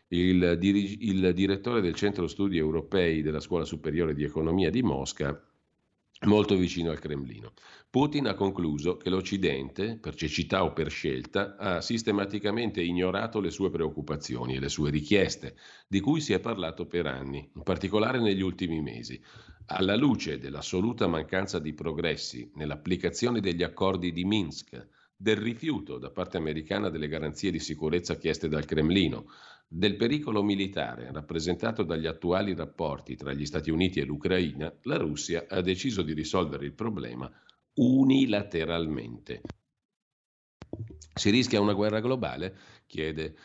il, 0.10 0.58
dir- 0.60 1.02
il 1.02 1.34
direttore 1.34 1.82
del 1.82 1.96
Centro 1.96 2.28
Studi 2.28 2.58
Europei 2.58 3.24
della 3.24 3.40
Scuola 3.40 3.66
Superiore 3.66 4.14
di 4.14 4.24
Economia 4.24 4.70
di 4.70 4.84
Mosca, 4.84 5.42
molto 6.22 6.56
vicino 6.56 6.92
al 6.92 7.00
Cremlino. 7.00 7.54
Putin 7.90 8.28
ha 8.28 8.34
concluso 8.34 8.98
che 8.98 9.10
l'Occidente, 9.10 9.98
per 9.98 10.16
cecità 10.16 10.64
o 10.64 10.74
per 10.74 10.90
scelta, 10.90 11.56
ha 11.58 11.82
sistematicamente 11.82 12.82
ignorato 12.82 13.40
le 13.40 13.52
sue 13.52 13.70
preoccupazioni 13.70 14.56
e 14.56 14.60
le 14.60 14.70
sue 14.70 14.90
richieste, 14.90 15.56
di 15.88 16.00
cui 16.00 16.20
si 16.20 16.34
è 16.34 16.40
parlato 16.40 16.88
per 16.88 17.06
anni, 17.06 17.50
in 17.54 17.64
particolare 17.64 18.20
negli 18.20 18.42
ultimi 18.42 18.82
mesi. 18.82 19.22
Alla 19.68 19.96
luce 19.96 20.38
dell'assoluta 20.38 21.08
mancanza 21.08 21.60
di 21.60 21.74
progressi 21.74 22.52
nell'applicazione 22.56 23.40
degli 23.40 23.64
accordi 23.64 24.12
di 24.12 24.26
Minsk, 24.26 24.88
del 25.18 25.38
rifiuto 25.38 25.98
da 25.98 26.12
parte 26.12 26.38
americana 26.38 26.90
delle 26.90 27.08
garanzie 27.08 27.50
di 27.50 27.60
sicurezza 27.60 28.18
chieste 28.18 28.50
dal 28.50 28.66
Cremlino, 28.66 29.28
del 29.78 29.98
pericolo 29.98 30.42
militare 30.42 31.12
rappresentato 31.12 31.84
dagli 31.84 32.06
attuali 32.06 32.56
rapporti 32.56 33.18
tra 33.18 33.34
gli 33.34 33.46
Stati 33.46 33.72
Uniti 33.72 34.00
e 34.00 34.06
l'Ucraina, 34.06 34.74
la 34.84 34.96
Russia 34.96 35.48
ha 35.50 35.60
deciso 35.60 36.02
di 36.02 36.14
risolvere 36.14 36.66
il 36.66 36.74
problema 36.74 37.30
unilateralmente. 37.74 39.42
Si 41.14 41.30
rischia 41.30 41.60
una 41.60 41.74
guerra 41.74 42.00
globale? 42.00 42.56
chiede 42.88 43.36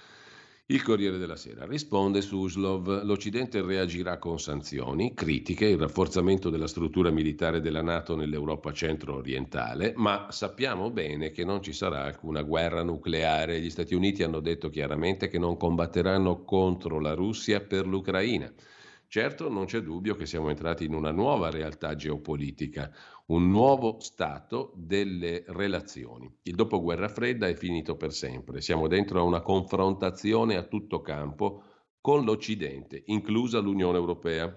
il 0.71 0.83
Corriere 0.83 1.19
della 1.19 1.35
Sera. 1.35 1.67
Risponde 1.67 2.21
Suslov, 2.21 3.03
l'Occidente 3.03 3.61
reagirà 3.61 4.19
con 4.19 4.39
sanzioni, 4.39 5.15
critiche, 5.15 5.67
il 5.67 5.79
rafforzamento 5.79 6.49
della 6.49 6.69
struttura 6.69 7.11
militare 7.11 7.61
della 7.61 7.83
Nato 7.83 8.15
nell'Europa 8.15 8.73
centro-orientale, 8.73 9.95
ma 9.97 10.29
sappiamo 10.31 10.91
bene 10.91 11.33
che 11.33 11.45
non 11.45 11.61
ci 11.61 11.73
sarà 11.73 12.05
alcuna 12.05 12.43
guerra 12.43 12.85
nucleare. 12.85 13.61
Gli 13.61 13.71
Stati 13.71 13.95
Uniti 13.95 14.23
hanno 14.23 14.39
detto 14.39 14.69
chiaramente 14.69 15.27
che 15.27 15.39
non 15.39 15.57
combatteranno 15.57 16.45
contro 16.45 17.01
la 17.01 17.15
Russia 17.15 17.61
per 17.61 17.85
l'Ucraina. 17.85 18.53
Certo, 19.09 19.51
non 19.51 19.65
c'è 19.65 19.81
dubbio 19.81 20.15
che 20.15 20.25
siamo 20.25 20.51
entrati 20.51 20.85
in 20.85 20.95
una 20.95 21.11
nuova 21.11 21.51
realtà 21.51 21.97
geopolitica, 21.97 22.93
un 23.31 23.49
nuovo 23.49 23.99
stato 24.01 24.73
delle 24.75 25.45
relazioni. 25.49 26.33
Il 26.43 26.57
dopoguerra 26.57 27.09
fredda 27.09 27.47
è 27.47 27.55
finito 27.55 27.97
per 27.97 28.13
sempre, 28.13 28.61
siamo 28.61 28.89
dentro 28.89 29.21
a 29.21 29.23
una 29.23 29.41
confrontazione 29.41 30.57
a 30.57 30.65
tutto 30.65 31.01
campo 31.01 31.63
con 32.01 32.25
l'Occidente, 32.25 33.03
inclusa 33.07 33.61
l'Unione 33.61 33.99
Europea. 33.99 34.53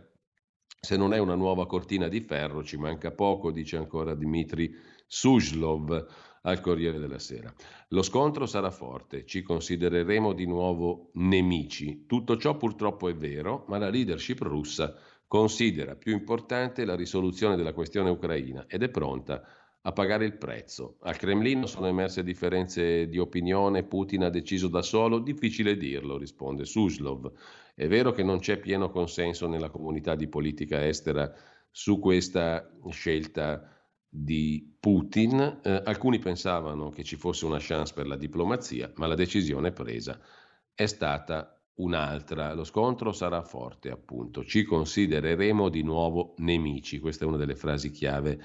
Se 0.80 0.98
non 0.98 1.14
è 1.14 1.20
una 1.20 1.36
nuova 1.36 1.68
cortina 1.68 2.08
di 2.08 2.22
ferro, 2.22 2.64
ci 2.64 2.78
manca 2.78 3.12
poco, 3.12 3.52
dice 3.52 3.78
ancora 3.78 4.16
Dmitry 4.16 4.74
Sujlov 5.06 6.08
al 6.42 6.60
Corriere 6.60 6.98
della 6.98 7.20
Sera. 7.20 7.54
Lo 7.90 8.02
scontro 8.02 8.48
sarà 8.48 8.72
forte, 8.72 9.24
ci 9.26 9.44
considereremo 9.44 10.34
di 10.34 10.48
nuovo 10.48 11.12
nemici. 11.14 12.06
Tutto 12.08 12.38
ciò 12.38 12.58
purtroppo 12.58 13.08
è 13.08 13.16
vero, 13.16 13.66
ma 13.68 13.78
la 13.78 13.90
leadership 13.90 14.42
russa 14.42 14.96
considera 15.34 15.96
più 15.96 16.14
importante 16.14 16.86
la 16.86 16.96
risoluzione 16.96 17.56
della 17.56 17.74
questione 17.74 18.12
ucraina 18.12 18.68
ed 18.68 18.84
è 18.84 18.90
pronta 18.90 19.44
a 19.82 19.92
pagare 19.92 20.26
il 20.26 20.38
prezzo. 20.38 20.98
Al 21.02 21.18
Cremlino 21.18 21.66
sono 21.66 21.88
emerse 21.88 22.22
differenze 22.22 23.08
di 23.08 23.18
opinione, 23.18 23.82
Putin 23.82 24.26
ha 24.26 24.30
deciso 24.30 24.68
da 24.68 24.84
solo, 24.84 25.18
difficile 25.18 25.76
dirlo, 25.76 26.20
risponde 26.20 26.66
Suslov. 26.66 27.32
È 27.74 27.88
vero 27.88 28.12
che 28.12 28.22
non 28.22 28.38
c'è 28.38 28.60
pieno 28.60 28.92
consenso 28.92 29.48
nella 29.48 29.72
comunità 29.72 30.14
di 30.14 30.28
politica 30.28 30.86
estera 30.86 31.34
su 31.72 31.98
questa 31.98 32.72
scelta 32.92 33.76
di 34.08 34.76
Putin. 34.80 35.62
Eh, 35.64 35.82
alcuni 35.84 36.20
pensavano 36.20 36.92
che 36.92 37.04
ci 37.04 37.16
fosse 37.16 37.46
una 37.46 37.58
chance 37.60 37.92
per 37.92 38.06
la 38.06 38.18
diplomazia, 38.18 38.92
ma 38.98 39.08
la 39.08 39.16
decisione 39.16 39.72
presa 39.72 40.20
è 40.76 40.86
stata 40.86 41.60
un'altra. 41.76 42.54
Lo 42.54 42.64
scontro 42.64 43.12
sarà 43.12 43.42
forte, 43.42 43.90
appunto. 43.90 44.44
Ci 44.44 44.64
considereremo 44.64 45.70
di 45.70 45.84
nuovo 45.84 46.34
nemici. 46.38 47.00
Questa 47.00 47.26
è 47.26 47.28
una 47.28 47.38
delle 47.38 47.56
frasi 47.56 47.92
chiave 47.92 48.40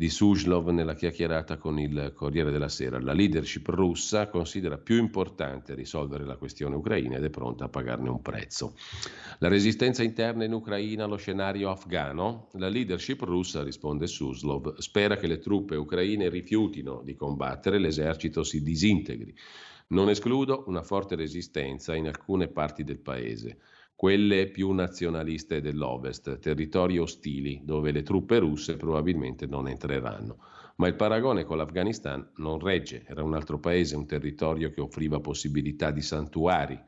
di 0.00 0.08
Sujlov 0.08 0.68
nella 0.70 0.94
chiacchierata 0.94 1.58
con 1.58 1.78
il 1.78 2.12
Corriere 2.14 2.50
della 2.50 2.70
Sera. 2.70 2.98
La 2.98 3.12
leadership 3.12 3.68
russa 3.68 4.28
considera 4.28 4.78
più 4.78 4.96
importante 4.96 5.74
risolvere 5.74 6.24
la 6.24 6.36
questione 6.36 6.74
ucraina 6.74 7.18
ed 7.18 7.24
è 7.24 7.28
pronta 7.28 7.66
a 7.66 7.68
pagarne 7.68 8.08
un 8.08 8.22
prezzo. 8.22 8.76
La 9.40 9.48
resistenza 9.48 10.02
interna 10.02 10.44
in 10.44 10.54
Ucraina, 10.54 11.04
lo 11.04 11.16
scenario 11.16 11.68
afghano, 11.68 12.48
la 12.52 12.68
leadership 12.68 13.20
russa, 13.20 13.62
risponde 13.62 14.06
Suslov, 14.06 14.78
spera 14.78 15.18
che 15.18 15.26
le 15.26 15.38
truppe 15.38 15.76
ucraine 15.76 16.30
rifiutino 16.30 17.02
di 17.04 17.14
combattere, 17.14 17.78
l'esercito 17.78 18.42
si 18.42 18.62
disintegri. 18.62 19.36
Non 19.92 20.08
escludo 20.08 20.64
una 20.66 20.82
forte 20.82 21.16
resistenza 21.16 21.94
in 21.94 22.06
alcune 22.06 22.48
parti 22.48 22.84
del 22.84 23.00
paese 23.00 23.58
quelle 24.00 24.48
più 24.48 24.72
nazionaliste 24.72 25.60
dell'Ovest, 25.60 26.38
territori 26.38 26.96
ostili 26.96 27.60
dove 27.64 27.92
le 27.92 28.02
truppe 28.02 28.38
russe 28.38 28.76
probabilmente 28.76 29.44
non 29.44 29.68
entreranno. 29.68 30.38
Ma 30.76 30.88
il 30.88 30.94
paragone 30.94 31.44
con 31.44 31.58
l'Afghanistan 31.58 32.26
non 32.36 32.58
regge, 32.60 33.04
era 33.06 33.22
un 33.22 33.34
altro 33.34 33.58
paese, 33.58 33.96
un 33.96 34.06
territorio 34.06 34.70
che 34.70 34.80
offriva 34.80 35.20
possibilità 35.20 35.90
di 35.90 36.00
santuari. 36.00 36.80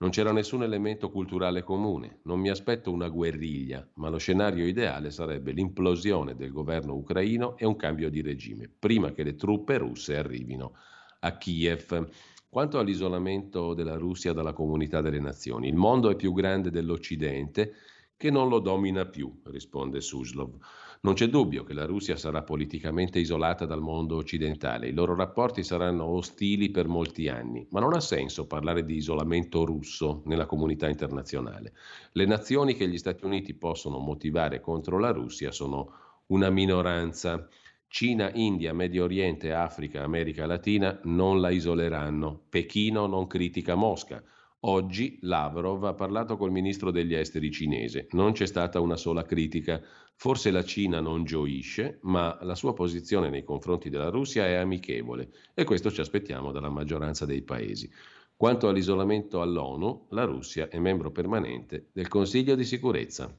Non 0.00 0.10
c'era 0.10 0.32
nessun 0.32 0.62
elemento 0.62 1.08
culturale 1.08 1.62
comune. 1.62 2.18
Non 2.24 2.38
mi 2.40 2.50
aspetto 2.50 2.92
una 2.92 3.08
guerriglia, 3.08 3.88
ma 3.94 4.10
lo 4.10 4.18
scenario 4.18 4.66
ideale 4.66 5.10
sarebbe 5.10 5.52
l'implosione 5.52 6.36
del 6.36 6.52
governo 6.52 6.94
ucraino 6.94 7.56
e 7.56 7.64
un 7.64 7.76
cambio 7.76 8.10
di 8.10 8.20
regime, 8.20 8.68
prima 8.68 9.12
che 9.12 9.22
le 9.22 9.34
truppe 9.34 9.78
russe 9.78 10.14
arrivino 10.14 10.74
a 11.20 11.38
Kiev. 11.38 12.06
Quanto 12.52 12.80
all'isolamento 12.80 13.74
della 13.74 13.96
Russia 13.96 14.32
dalla 14.32 14.52
comunità 14.52 15.00
delle 15.00 15.20
nazioni, 15.20 15.68
il 15.68 15.76
mondo 15.76 16.10
è 16.10 16.16
più 16.16 16.32
grande 16.32 16.72
dell'Occidente 16.72 17.74
che 18.16 18.28
non 18.28 18.48
lo 18.48 18.58
domina 18.58 19.06
più, 19.06 19.40
risponde 19.44 20.00
Suslov. 20.00 20.56
Non 21.02 21.14
c'è 21.14 21.28
dubbio 21.28 21.62
che 21.62 21.74
la 21.74 21.86
Russia 21.86 22.16
sarà 22.16 22.42
politicamente 22.42 23.20
isolata 23.20 23.66
dal 23.66 23.80
mondo 23.80 24.16
occidentale, 24.16 24.88
i 24.88 24.92
loro 24.92 25.14
rapporti 25.14 25.62
saranno 25.62 26.06
ostili 26.06 26.72
per 26.72 26.88
molti 26.88 27.28
anni, 27.28 27.64
ma 27.70 27.78
non 27.78 27.94
ha 27.94 28.00
senso 28.00 28.48
parlare 28.48 28.84
di 28.84 28.96
isolamento 28.96 29.64
russo 29.64 30.22
nella 30.24 30.46
comunità 30.46 30.88
internazionale. 30.88 31.74
Le 32.10 32.26
nazioni 32.26 32.74
che 32.74 32.88
gli 32.88 32.98
Stati 32.98 33.24
Uniti 33.24 33.54
possono 33.54 34.00
motivare 34.00 34.58
contro 34.58 34.98
la 34.98 35.12
Russia 35.12 35.52
sono 35.52 35.92
una 36.26 36.50
minoranza. 36.50 37.48
Cina, 37.92 38.30
India, 38.34 38.72
Medio 38.72 39.02
Oriente, 39.02 39.52
Africa, 39.52 40.04
America 40.04 40.46
Latina 40.46 41.00
non 41.04 41.40
la 41.40 41.50
isoleranno. 41.50 42.40
Pechino 42.48 43.08
non 43.08 43.26
critica 43.26 43.74
Mosca. 43.74 44.22
Oggi 44.60 45.18
Lavrov 45.22 45.84
ha 45.84 45.94
parlato 45.94 46.36
col 46.36 46.52
ministro 46.52 46.92
degli 46.92 47.14
esteri 47.14 47.50
cinese. 47.50 48.06
Non 48.12 48.30
c'è 48.30 48.46
stata 48.46 48.78
una 48.78 48.94
sola 48.94 49.24
critica. 49.24 49.82
Forse 50.14 50.52
la 50.52 50.62
Cina 50.62 51.00
non 51.00 51.24
gioisce, 51.24 51.98
ma 52.02 52.38
la 52.42 52.54
sua 52.54 52.74
posizione 52.74 53.28
nei 53.28 53.42
confronti 53.42 53.90
della 53.90 54.08
Russia 54.08 54.46
è 54.46 54.54
amichevole 54.54 55.32
e 55.52 55.64
questo 55.64 55.90
ci 55.90 56.00
aspettiamo 56.00 56.52
dalla 56.52 56.70
maggioranza 56.70 57.26
dei 57.26 57.42
paesi. 57.42 57.90
Quanto 58.36 58.68
all'isolamento 58.68 59.42
all'ONU, 59.42 60.06
la 60.10 60.22
Russia 60.22 60.68
è 60.68 60.78
membro 60.78 61.10
permanente 61.10 61.88
del 61.92 62.06
Consiglio 62.06 62.54
di 62.54 62.64
sicurezza. 62.64 63.36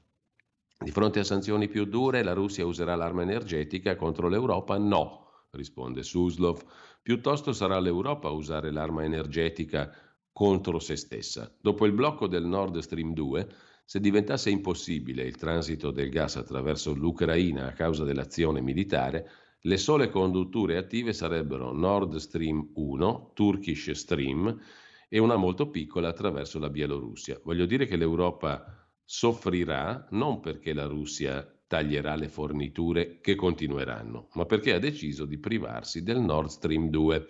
Di 0.84 0.90
fronte 0.90 1.20
a 1.20 1.24
sanzioni 1.24 1.68
più 1.68 1.86
dure, 1.86 2.24
la 2.24 2.34
Russia 2.34 2.66
userà 2.66 2.96
l'arma 2.96 3.22
energetica 3.22 3.96
contro 3.96 4.28
l'Europa? 4.28 4.80
No, 4.80 5.46
risponde 5.52 6.02
Suslov. 6.02 6.60
Piuttosto 7.04 7.54
sarà 7.54 7.80
l'Europa 7.80 8.30
a 8.30 8.32
usare 8.32 8.72
l'arma 8.72 9.04
energetica 9.04 9.94
contro 10.34 10.80
se 10.80 10.96
stessa. 10.96 11.56
Dopo 11.62 11.86
il 11.86 11.92
blocco 11.92 12.26
del 12.26 12.46
Nord 12.46 12.80
Stream 12.80 13.14
2, 13.14 13.48
se 13.86 14.00
diventasse 14.00 14.50
impossibile 14.50 15.22
il 15.24 15.36
transito 15.36 15.92
del 15.92 16.10
gas 16.10 16.38
attraverso 16.38 16.96
l'Ucraina 16.96 17.68
a 17.68 17.74
causa 17.74 18.04
dell'azione 18.04 18.60
militare, 18.60 19.30
le 19.60 19.78
sole 19.78 20.10
condutture 20.10 20.78
attive 20.78 21.14
sarebbero 21.14 21.72
Nord 21.74 22.16
Stream 22.16 22.72
1, 22.74 23.34
Turkish 23.36 23.92
Stream 23.92 24.60
e 25.08 25.20
una 25.20 25.36
molto 25.36 25.70
piccola 25.70 26.08
attraverso 26.08 26.58
la 26.58 26.72
Bielorussia. 26.72 27.40
Voglio 27.44 27.68
dire 27.68 27.86
che 27.86 27.98
l'Europa 27.98 28.81
soffrirà 29.14 30.08
non 30.12 30.40
perché 30.40 30.72
la 30.72 30.86
Russia 30.86 31.46
taglierà 31.68 32.16
le 32.16 32.30
forniture 32.30 33.20
che 33.20 33.36
continueranno, 33.36 34.30
ma 34.36 34.46
perché 34.46 34.74
ha 34.74 34.80
deciso 34.80 35.26
di 35.26 35.38
privarsi 35.38 36.02
del 36.02 36.22
Nord 36.22 36.48
Stream 36.48 36.90
2. 36.90 37.26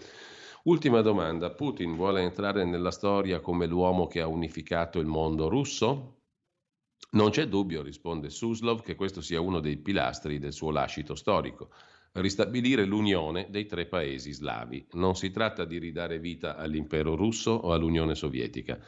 Ultima 0.65 1.01
domanda, 1.01 1.49
Putin 1.49 1.95
vuole 1.95 2.21
entrare 2.21 2.65
nella 2.65 2.91
storia 2.91 3.39
come 3.39 3.65
l'uomo 3.65 4.05
che 4.05 4.21
ha 4.21 4.27
unificato 4.27 4.99
il 4.99 5.07
mondo 5.07 5.49
russo? 5.49 6.19
Non 7.13 7.31
c'è 7.31 7.47
dubbio, 7.47 7.81
risponde 7.81 8.29
Suslov, 8.29 8.83
che 8.83 8.93
questo 8.93 9.19
sia 9.19 9.41
uno 9.41 9.59
dei 9.59 9.77
pilastri 9.77 10.37
del 10.37 10.53
suo 10.53 10.69
lascito 10.69 11.15
storico 11.15 11.71
ristabilire 12.13 12.83
l'unione 12.83 13.47
dei 13.49 13.65
tre 13.65 13.85
paesi 13.85 14.33
slavi. 14.33 14.87
Non 14.93 15.15
si 15.15 15.31
tratta 15.31 15.63
di 15.65 15.77
ridare 15.77 16.19
vita 16.19 16.57
all'impero 16.57 17.15
russo 17.15 17.51
o 17.51 17.71
all'Unione 17.71 18.15
Sovietica, 18.15 18.79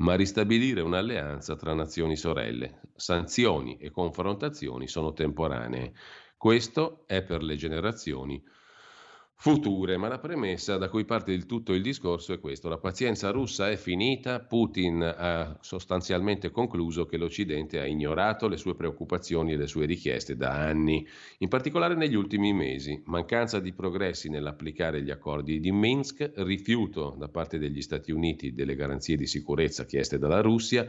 ma 0.00 0.14
ristabilire 0.14 0.80
un'alleanza 0.80 1.56
tra 1.56 1.74
nazioni 1.74 2.16
sorelle. 2.16 2.80
Sanzioni 2.94 3.76
e 3.78 3.90
confrontazioni 3.90 4.88
sono 4.88 5.12
temporanee. 5.12 5.92
Questo 6.36 7.04
è 7.06 7.22
per 7.22 7.42
le 7.42 7.56
generazioni 7.56 8.42
future, 9.40 9.96
ma 9.96 10.06
la 10.08 10.18
premessa 10.18 10.76
da 10.76 10.90
cui 10.90 11.06
parte 11.06 11.32
il 11.32 11.46
tutto 11.46 11.72
il 11.72 11.80
discorso 11.80 12.34
è 12.34 12.38
questo. 12.38 12.68
La 12.68 12.76
pazienza 12.76 13.30
russa 13.30 13.70
è 13.70 13.76
finita, 13.76 14.38
Putin 14.40 15.02
ha 15.02 15.56
sostanzialmente 15.62 16.50
concluso 16.50 17.06
che 17.06 17.16
l'Occidente 17.16 17.80
ha 17.80 17.86
ignorato 17.86 18.48
le 18.48 18.58
sue 18.58 18.74
preoccupazioni 18.74 19.52
e 19.52 19.56
le 19.56 19.66
sue 19.66 19.86
richieste 19.86 20.36
da 20.36 20.50
anni, 20.50 21.08
in 21.38 21.48
particolare 21.48 21.94
negli 21.94 22.16
ultimi 22.16 22.52
mesi. 22.52 23.00
Mancanza 23.06 23.60
di 23.60 23.72
progressi 23.72 24.28
nell'applicare 24.28 25.00
gli 25.00 25.10
accordi 25.10 25.58
di 25.58 25.72
Minsk, 25.72 26.32
rifiuto 26.34 27.16
da 27.18 27.28
parte 27.28 27.58
degli 27.58 27.80
Stati 27.80 28.12
Uniti 28.12 28.52
delle 28.52 28.74
garanzie 28.74 29.16
di 29.16 29.26
sicurezza 29.26 29.86
chieste 29.86 30.18
dalla 30.18 30.42
Russia, 30.42 30.86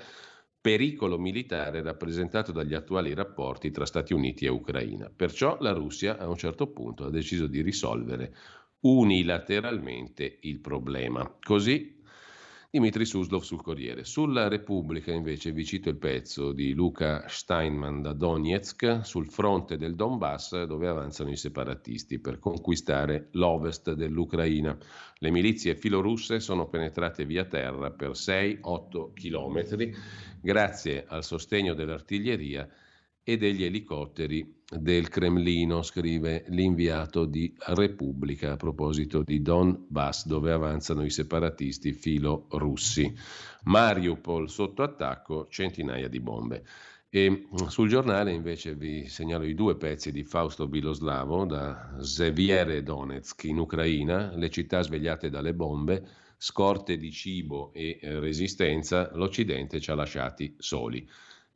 pericolo 0.61 1.17
militare 1.17 1.81
rappresentato 1.81 2.51
dagli 2.51 2.75
attuali 2.75 3.15
rapporti 3.15 3.71
tra 3.71 3.85
Stati 3.85 4.13
Uniti 4.13 4.45
e 4.45 4.49
Ucraina. 4.49 5.11
Perciò 5.13 5.57
la 5.59 5.71
Russia 5.71 6.19
a 6.19 6.29
un 6.29 6.37
certo 6.37 6.67
punto 6.67 7.05
ha 7.05 7.09
deciso 7.09 7.47
di 7.47 7.61
risolvere 7.61 8.35
unilateralmente 8.81 10.37
il 10.41 10.59
problema. 10.59 11.35
Così 11.41 12.00
Dimitri 12.73 13.03
Suslov 13.03 13.41
sul 13.41 13.61
Corriere. 13.61 14.05
Sulla 14.05 14.47
Repubblica 14.47 15.11
invece 15.11 15.51
vi 15.51 15.65
cito 15.65 15.89
il 15.89 15.97
pezzo 15.97 16.53
di 16.53 16.71
Luca 16.71 17.25
Steinman 17.27 18.01
da 18.01 18.13
Donetsk 18.13 19.01
sul 19.03 19.27
fronte 19.29 19.75
del 19.75 19.93
Donbass 19.93 20.63
dove 20.63 20.87
avanzano 20.87 21.31
i 21.31 21.35
separatisti 21.35 22.19
per 22.19 22.39
conquistare 22.39 23.27
l'ovest 23.31 23.91
dell'Ucraina. 23.91 24.77
Le 25.15 25.31
milizie 25.31 25.75
filorusse 25.75 26.39
sono 26.39 26.69
penetrate 26.69 27.25
via 27.25 27.43
terra 27.43 27.91
per 27.91 28.11
6-8 28.11 29.15
chilometri 29.15 29.93
grazie 30.41 31.03
al 31.09 31.25
sostegno 31.25 31.73
dell'artiglieria 31.73 32.65
e 33.23 33.37
degli 33.37 33.63
elicotteri 33.63 34.59
del 34.71 35.09
Cremlino, 35.09 35.81
scrive 35.81 36.45
l'inviato 36.47 37.25
di 37.25 37.53
Repubblica 37.67 38.53
a 38.53 38.57
proposito 38.57 39.21
di 39.21 39.41
Donbass, 39.41 40.25
dove 40.25 40.51
avanzano 40.51 41.03
i 41.03 41.09
separatisti 41.09 41.93
filo-russi. 41.93 43.13
Mariupol 43.63 44.49
sotto 44.49 44.81
attacco, 44.81 45.47
centinaia 45.49 46.07
di 46.07 46.19
bombe. 46.19 46.63
E 47.13 47.47
sul 47.67 47.89
giornale 47.89 48.31
invece 48.31 48.73
vi 48.73 49.09
segnalo 49.09 49.43
i 49.43 49.53
due 49.53 49.75
pezzi 49.75 50.13
di 50.13 50.23
Fausto 50.23 50.67
Biloslavo 50.67 51.43
da 51.43 51.97
Zeviere 51.99 52.83
Donetsk 52.83 53.43
in 53.43 53.59
Ucraina, 53.59 54.33
le 54.33 54.49
città 54.49 54.81
svegliate 54.81 55.29
dalle 55.29 55.53
bombe, 55.53 56.07
scorte 56.37 56.95
di 56.95 57.11
cibo 57.11 57.73
e 57.73 57.99
resistenza, 58.01 59.11
l'Occidente 59.13 59.81
ci 59.81 59.91
ha 59.91 59.95
lasciati 59.95 60.55
soli. 60.57 61.05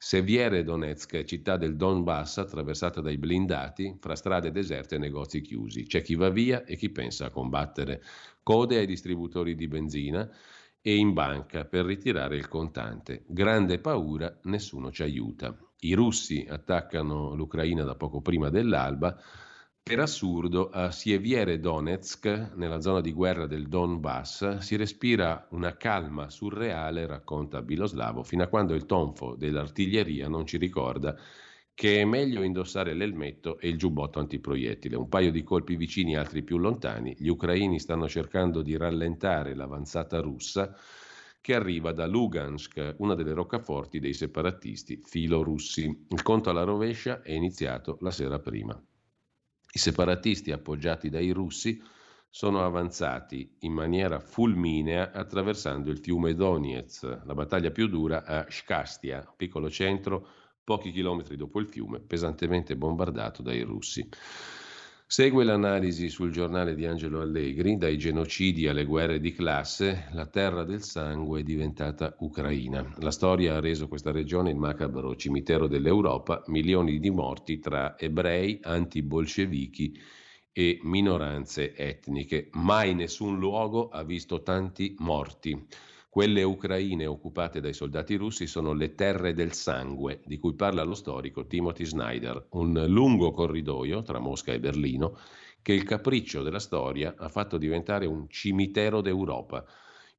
Seviere 0.05 0.63
Donetsk, 0.63 1.23
città 1.23 1.57
del 1.57 1.75
Donbass 1.75 2.37
attraversata 2.37 3.01
dai 3.01 3.17
blindati, 3.17 3.97
fra 3.99 4.15
strade 4.15 4.51
deserte 4.51 4.93
e 4.93 4.99
negozi 4.99 5.41
chiusi. 5.41 5.87
C'è 5.87 6.03
chi 6.03 6.13
va 6.13 6.29
via 6.29 6.63
e 6.63 6.75
chi 6.75 6.91
pensa 6.91 7.25
a 7.25 7.29
combattere. 7.31 8.03
Code 8.43 8.77
ai 8.77 8.85
distributori 8.85 9.55
di 9.55 9.67
benzina 9.67 10.29
e 10.79 10.95
in 10.95 11.11
banca 11.13 11.65
per 11.65 11.85
ritirare 11.85 12.35
il 12.35 12.47
contante. 12.47 13.23
Grande 13.25 13.79
paura, 13.79 14.31
nessuno 14.43 14.91
ci 14.91 15.01
aiuta. 15.01 15.57
I 15.79 15.95
russi 15.95 16.45
attaccano 16.47 17.33
l'Ucraina 17.33 17.83
da 17.83 17.95
poco 17.95 18.21
prima 18.21 18.51
dell'alba 18.51 19.19
per 19.87 19.99
assurdo, 19.99 20.71
a 20.71 20.89
Sieviere 20.89 21.59
Donetsk, 21.59 22.53
nella 22.55 22.81
zona 22.81 23.01
di 23.01 23.13
guerra 23.13 23.45
del 23.45 23.67
Donbass, 23.67 24.57
si 24.57 24.75
respira 24.77 25.47
una 25.51 25.77
calma 25.77 26.31
surreale, 26.31 27.05
racconta 27.05 27.61
Biloslavo, 27.61 28.23
fino 28.23 28.41
a 28.41 28.47
quando 28.47 28.73
il 28.73 28.87
tonfo 28.87 29.35
dell'artiglieria 29.35 30.27
non 30.27 30.47
ci 30.47 30.57
ricorda 30.57 31.15
che 31.75 32.01
è 32.01 32.03
meglio 32.03 32.41
indossare 32.41 32.95
l'elmetto 32.95 33.59
e 33.59 33.67
il 33.67 33.77
giubbotto 33.77 34.17
antiproiettile. 34.17 34.95
Un 34.95 35.07
paio 35.07 35.29
di 35.29 35.43
colpi 35.43 35.75
vicini, 35.75 36.17
altri 36.17 36.41
più 36.41 36.57
lontani. 36.57 37.15
Gli 37.15 37.27
ucraini 37.27 37.79
stanno 37.79 38.09
cercando 38.09 38.63
di 38.63 38.75
rallentare 38.75 39.53
l'avanzata 39.53 40.19
russa 40.19 40.75
che 41.39 41.53
arriva 41.53 41.91
da 41.91 42.07
Lugansk, 42.07 42.95
una 42.97 43.13
delle 43.13 43.33
roccaforti 43.33 43.99
dei 43.99 44.13
separatisti 44.13 44.99
filo-russi. 45.05 46.05
Il 46.09 46.23
conto 46.23 46.49
alla 46.49 46.63
rovescia 46.63 47.21
è 47.21 47.33
iniziato 47.33 47.99
la 48.01 48.09
sera 48.09 48.39
prima. 48.39 48.83
I 49.75 49.77
separatisti 49.77 50.53
appoggiati 50.53 51.09
dai 51.09 51.31
russi 51.31 51.83
sono 52.29 52.63
avanzati 52.63 53.57
in 53.59 53.73
maniera 53.73 54.21
fulminea 54.21 55.11
attraversando 55.11 55.91
il 55.91 55.99
fiume 55.99 56.33
Donetsk, 56.33 57.23
la 57.25 57.33
battaglia 57.33 57.71
più 57.71 57.89
dura 57.89 58.23
a 58.23 58.45
Shkastia, 58.47 59.33
piccolo 59.35 59.69
centro 59.69 60.25
pochi 60.63 60.93
chilometri 60.93 61.35
dopo 61.35 61.59
il 61.59 61.67
fiume, 61.67 61.99
pesantemente 61.99 62.77
bombardato 62.77 63.41
dai 63.41 63.63
russi. 63.63 64.07
Segue 65.07 65.43
l'analisi 65.43 66.09
sul 66.09 66.31
giornale 66.31 66.73
di 66.73 66.83
Angelo 66.87 67.21
Allegri, 67.21 67.77
dai 67.77 67.95
genocidi 67.95 68.67
alle 68.67 68.85
guerre 68.85 69.19
di 69.19 69.33
classe, 69.33 70.07
la 70.13 70.25
terra 70.25 70.63
del 70.63 70.81
sangue 70.81 71.41
è 71.41 71.43
diventata 71.43 72.15
Ucraina. 72.21 72.91
La 72.97 73.11
storia 73.11 73.55
ha 73.55 73.59
reso 73.59 73.87
questa 73.87 74.11
regione 74.11 74.49
il 74.49 74.55
macabro 74.55 75.15
cimitero 75.15 75.67
dell'Europa, 75.67 76.41
milioni 76.47 76.97
di 76.97 77.11
morti 77.11 77.59
tra 77.59 77.95
ebrei, 77.99 78.57
anti-bolscevichi 78.63 79.95
e 80.51 80.79
minoranze 80.81 81.75
etniche. 81.75 82.49
Mai 82.53 82.95
nessun 82.95 83.37
luogo 83.37 83.89
ha 83.89 84.03
visto 84.03 84.41
tanti 84.41 84.95
morti. 84.97 85.67
Quelle 86.15 86.43
ucraine 86.43 87.07
occupate 87.07 87.59
dai 87.59 87.73
soldati 87.73 88.15
russi 88.15 88.47
sono 88.47 88.71
le 88.71 88.95
terre 88.95 89.33
del 89.33 89.51
sangue, 89.51 90.21
di 90.25 90.37
cui 90.37 90.53
parla 90.53 90.81
lo 90.83 90.93
storico 90.93 91.45
Timothy 91.45 91.83
Snyder, 91.83 92.47
un 92.51 92.85
lungo 92.87 93.31
corridoio 93.31 94.01
tra 94.01 94.19
Mosca 94.19 94.53
e 94.53 94.61
Berlino 94.61 95.17
che 95.61 95.73
il 95.73 95.83
capriccio 95.83 96.41
della 96.41 96.59
storia 96.59 97.15
ha 97.17 97.27
fatto 97.27 97.57
diventare 97.57 98.05
un 98.05 98.29
cimitero 98.29 99.01
d'Europa. 99.01 99.65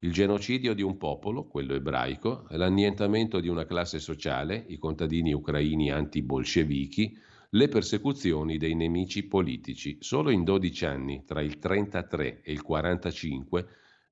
Il 0.01 0.11
genocidio 0.11 0.75
di 0.75 0.83
un 0.83 0.97
popolo, 0.97 1.47
quello 1.47 1.73
ebraico, 1.73 2.45
l'annientamento 2.49 3.39
di 3.39 3.47
una 3.47 3.65
classe 3.65 3.97
sociale, 3.97 4.65
i 4.67 4.77
contadini 4.77 5.33
ucraini 5.33 5.89
anti-bolscevichi, 5.89 7.17
le 7.49 7.67
persecuzioni 7.69 8.59
dei 8.59 8.75
nemici 8.75 9.25
politici. 9.25 9.97
Solo 9.99 10.29
in 10.29 10.43
12 10.43 10.85
anni, 10.85 11.23
tra 11.25 11.41
il 11.41 11.57
33 11.57 12.41
e 12.43 12.51
il 12.51 12.61
45, 12.61 13.67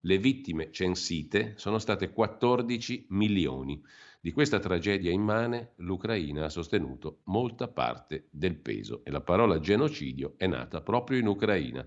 le 0.06 0.18
vittime 0.20 0.72
censite 0.72 1.54
sono 1.58 1.80
state 1.80 2.12
14 2.12 3.08
milioni. 3.10 3.82
Di 4.22 4.32
questa 4.32 4.60
tragedia 4.60 5.12
immane 5.12 5.74
l'Ucraina 5.78 6.46
ha 6.46 6.50
sostenuto 6.50 7.22
molta 7.26 7.68
parte 7.68 8.28
del 8.30 8.56
peso 8.56 9.04
e 9.04 9.10
la 9.10 9.22
parola 9.22 9.60
genocidio 9.60 10.36
è 10.38 10.46
nata 10.46 10.82
proprio 10.82 11.18
in 11.18 11.28
Ucraina. 11.28 11.86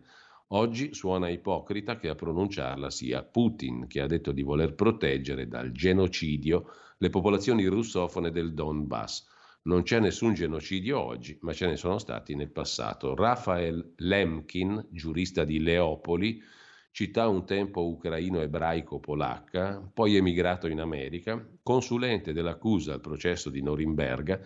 Oggi 0.49 0.95
suona 0.95 1.28
ipocrita 1.28 1.97
che 1.97 2.09
a 2.09 2.15
pronunciarla 2.16 2.90
sia 2.90 3.23
Putin, 3.23 3.86
che 3.86 4.01
ha 4.01 4.07
detto 4.07 4.32
di 4.32 4.43
voler 4.43 4.74
proteggere 4.74 5.47
dal 5.47 5.70
genocidio 5.70 6.73
le 6.99 7.11
popolazioni 7.11 7.66
russofone 7.66 8.32
del 8.32 8.53
Donbass. 8.53 9.27
Non 9.62 9.82
c'è 9.82 10.01
nessun 10.01 10.35
genocidio 10.35 10.99
oggi, 10.99 11.39
ma 11.43 11.53
ce 11.53 11.66
ne 11.66 11.77
sono 11.77 11.99
stati 11.99 12.35
nel 12.35 12.51
passato. 12.51 13.15
Rafael 13.15 13.93
Lemkin, 13.97 14.86
giurista 14.90 15.45
di 15.45 15.61
Leopoli, 15.61 16.43
città 16.99 17.29
un 17.29 17.47
tempo 17.47 17.87
ucraino-ebraico-polacca, 17.87 19.89
poi 19.95 20.16
emigrato 20.16 20.66
in 20.66 20.81
America, 20.81 21.49
consulente 21.62 22.33
dell'accusa 22.33 22.93
al 22.93 23.01
processo 23.01 23.51
di 23.51 23.62
Norimberga, 23.62 24.41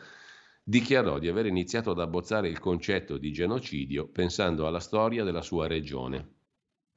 dichiarò 0.62 1.19
di 1.19 1.29
aver 1.29 1.47
iniziato 1.47 1.93
ad 1.93 1.99
abbozzare 1.99 2.51
il 2.51 2.59
concetto 2.59 3.16
di 3.16 3.33
genocidio 3.33 4.07
pensando 4.07 4.66
alla 4.66 4.81
storia 4.81 5.24
della 5.24 5.41
sua 5.41 5.66
regione 5.66 6.29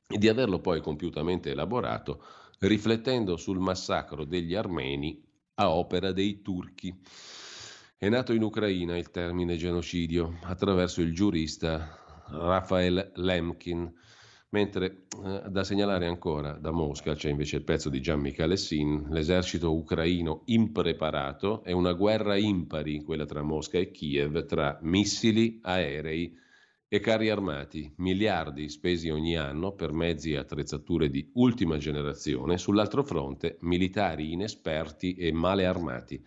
e 0.10 0.18
di 0.18 0.28
averlo 0.28 0.60
poi 0.60 0.82
compiutamente 0.82 1.52
elaborato 1.52 2.22
riflettendo 2.60 3.38
sul 3.38 3.60
massacro 3.60 4.26
degli 4.26 4.56
armeni 4.56 5.24
a 5.54 5.70
opera 5.70 6.12
dei 6.12 6.42
turchi. 6.42 6.94
È 7.98 8.10
nato 8.10 8.34
in 8.34 8.44
Ucraina 8.44 8.98
il 8.98 9.10
termine 9.10 9.56
genocidio 9.56 10.38
attraverso 10.42 11.00
il 11.00 11.14
giurista 11.14 11.98
Rafael 12.28 13.14
Lemkin, 13.16 14.04
Mentre 14.56 15.08
eh, 15.22 15.50
da 15.50 15.66
segnalare 15.66 16.08
ancora 16.08 16.54
da 16.54 16.72
Mosca 16.72 17.14
c'è 17.14 17.30
invece 17.30 17.58
il 17.58 17.64
pezzo 17.64 17.90
di 17.90 18.00
Gian 18.00 18.22
Michele 18.22 18.56
l'esercito 19.10 19.76
ucraino 19.76 20.44
impreparato 20.46 21.62
è 21.62 21.74
una 21.74 21.92
guerra 21.92 22.38
impari, 22.38 23.04
quella 23.04 23.26
tra 23.26 23.42
Mosca 23.42 23.80
e 23.80 23.92
Kiev, 23.92 24.46
tra 24.46 24.80
missili, 24.84 25.60
aerei 25.62 26.40
e 26.88 27.00
carri 27.02 27.30
armati, 27.30 27.94
miliardi 27.98 28.70
spesi 28.70 29.10
ogni 29.10 29.36
anno 29.36 29.74
per 29.74 29.92
mezzi 29.92 30.32
e 30.32 30.38
attrezzature 30.38 31.10
di 31.10 31.32
ultima 31.34 31.76
generazione, 31.76 32.58
sull'altro 32.58 33.04
fronte 33.04 33.58
militari 33.60 34.32
inesperti 34.32 35.16
e 35.16 35.34
male 35.34 35.66
armati. 35.66 36.24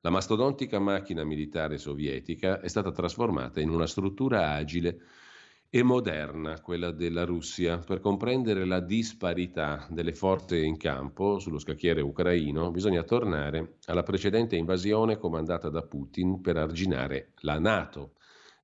La 0.00 0.10
mastodontica 0.10 0.80
macchina 0.80 1.22
militare 1.22 1.78
sovietica 1.78 2.60
è 2.60 2.66
stata 2.66 2.90
trasformata 2.90 3.60
in 3.60 3.70
una 3.70 3.86
struttura 3.86 4.54
agile 4.54 4.98
e 5.70 5.82
moderna, 5.82 6.62
quella 6.62 6.92
della 6.92 7.26
Russia, 7.26 7.76
per 7.76 8.00
comprendere 8.00 8.64
la 8.64 8.80
disparità 8.80 9.86
delle 9.90 10.14
forze 10.14 10.58
in 10.58 10.78
campo 10.78 11.38
sullo 11.38 11.58
scacchiere 11.58 12.00
ucraino, 12.00 12.70
bisogna 12.70 13.02
tornare 13.02 13.76
alla 13.84 14.02
precedente 14.02 14.56
invasione 14.56 15.18
comandata 15.18 15.68
da 15.68 15.82
Putin 15.82 16.40
per 16.40 16.56
arginare 16.56 17.32
la 17.40 17.58
Nato. 17.58 18.12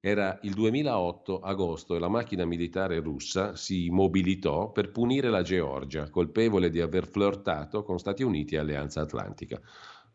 Era 0.01 0.39
il 0.43 0.55
2008 0.55 1.41
agosto 1.41 1.95
e 1.95 1.99
la 1.99 2.09
macchina 2.09 2.47
militare 2.47 3.01
russa 3.01 3.55
si 3.55 3.91
mobilitò 3.91 4.73
per 4.73 4.91
punire 4.91 5.29
la 5.29 5.43
Georgia, 5.43 6.09
colpevole 6.09 6.71
di 6.71 6.81
aver 6.81 7.07
flirtato 7.07 7.83
con 7.83 7.99
Stati 7.99 8.23
Uniti 8.23 8.55
e 8.55 8.59
Alleanza 8.59 9.03
Atlantica. 9.03 9.61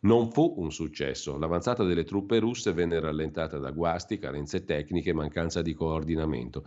Non 0.01 0.31
fu 0.31 0.53
un 0.57 0.71
successo. 0.71 1.38
L'avanzata 1.38 1.84
delle 1.84 2.05
truppe 2.05 2.39
russe 2.39 2.71
venne 2.71 2.99
rallentata 2.99 3.57
da 3.57 3.71
guasti, 3.71 4.17
carenze 4.17 4.63
tecniche 4.63 5.09
e 5.09 5.13
mancanza 5.13 5.61
di 5.61 5.73
coordinamento. 5.73 6.65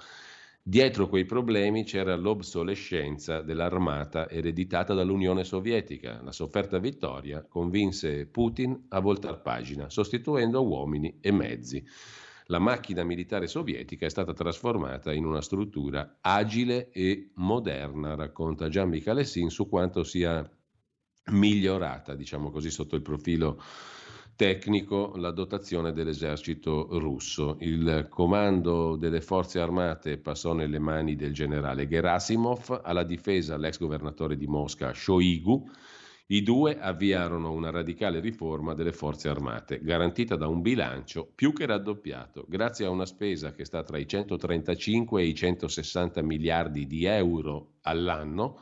Dietro 0.64 1.08
quei 1.08 1.24
problemi 1.24 1.82
c'era 1.82 2.14
l'obsolescenza 2.14 3.40
dell'armata 3.40 4.28
ereditata 4.28 4.94
dall'Unione 4.94 5.44
Sovietica. 5.44 6.20
La 6.22 6.30
sofferta 6.30 6.78
vittoria 6.78 7.44
convinse 7.48 8.26
Putin 8.26 8.84
a 8.90 9.00
voltar 9.00 9.40
pagina, 9.40 9.88
sostituendo 9.88 10.64
uomini 10.64 11.18
e 11.20 11.32
mezzi. 11.32 11.84
La 12.46 12.58
macchina 12.58 13.02
militare 13.02 13.46
sovietica 13.46 14.04
è 14.04 14.10
stata 14.10 14.32
trasformata 14.32 15.12
in 15.12 15.24
una 15.24 15.40
struttura 15.40 16.18
agile 16.20 16.90
e 16.92 17.30
moderna, 17.36 18.14
racconta 18.14 18.68
Gian 18.68 18.88
Michalessin 18.88 19.48
su 19.48 19.68
quanto 19.68 20.04
sia 20.04 20.48
migliorata, 21.26 22.14
diciamo 22.14 22.50
così, 22.50 22.70
sotto 22.70 22.96
il 22.96 23.02
profilo 23.02 23.60
tecnico 24.34 25.12
la 25.16 25.30
dotazione 25.30 25.92
dell'esercito 25.92 26.88
russo. 26.98 27.56
Il 27.60 28.06
comando 28.08 28.96
delle 28.96 29.20
forze 29.20 29.60
armate 29.60 30.18
passò 30.18 30.52
nelle 30.52 30.78
mani 30.78 31.14
del 31.14 31.32
generale 31.32 31.86
Gerasimov, 31.86 32.80
alla 32.82 33.04
difesa 33.04 33.56
l'ex 33.56 33.78
governatore 33.78 34.36
di 34.36 34.46
Mosca 34.46 34.92
Shoigu. 34.92 35.70
I 36.26 36.42
due 36.42 36.80
avviarono 36.80 37.52
una 37.52 37.70
radicale 37.70 38.18
riforma 38.18 38.72
delle 38.74 38.92
forze 38.92 39.28
armate, 39.28 39.80
garantita 39.82 40.34
da 40.34 40.46
un 40.48 40.62
bilancio 40.62 41.30
più 41.34 41.52
che 41.52 41.66
raddoppiato, 41.66 42.46
grazie 42.48 42.86
a 42.86 42.90
una 42.90 43.04
spesa 43.04 43.52
che 43.52 43.66
sta 43.66 43.82
tra 43.82 43.98
i 43.98 44.08
135 44.08 45.20
e 45.20 45.26
i 45.26 45.34
160 45.34 46.22
miliardi 46.22 46.86
di 46.86 47.04
euro 47.04 47.74
all'anno 47.82 48.60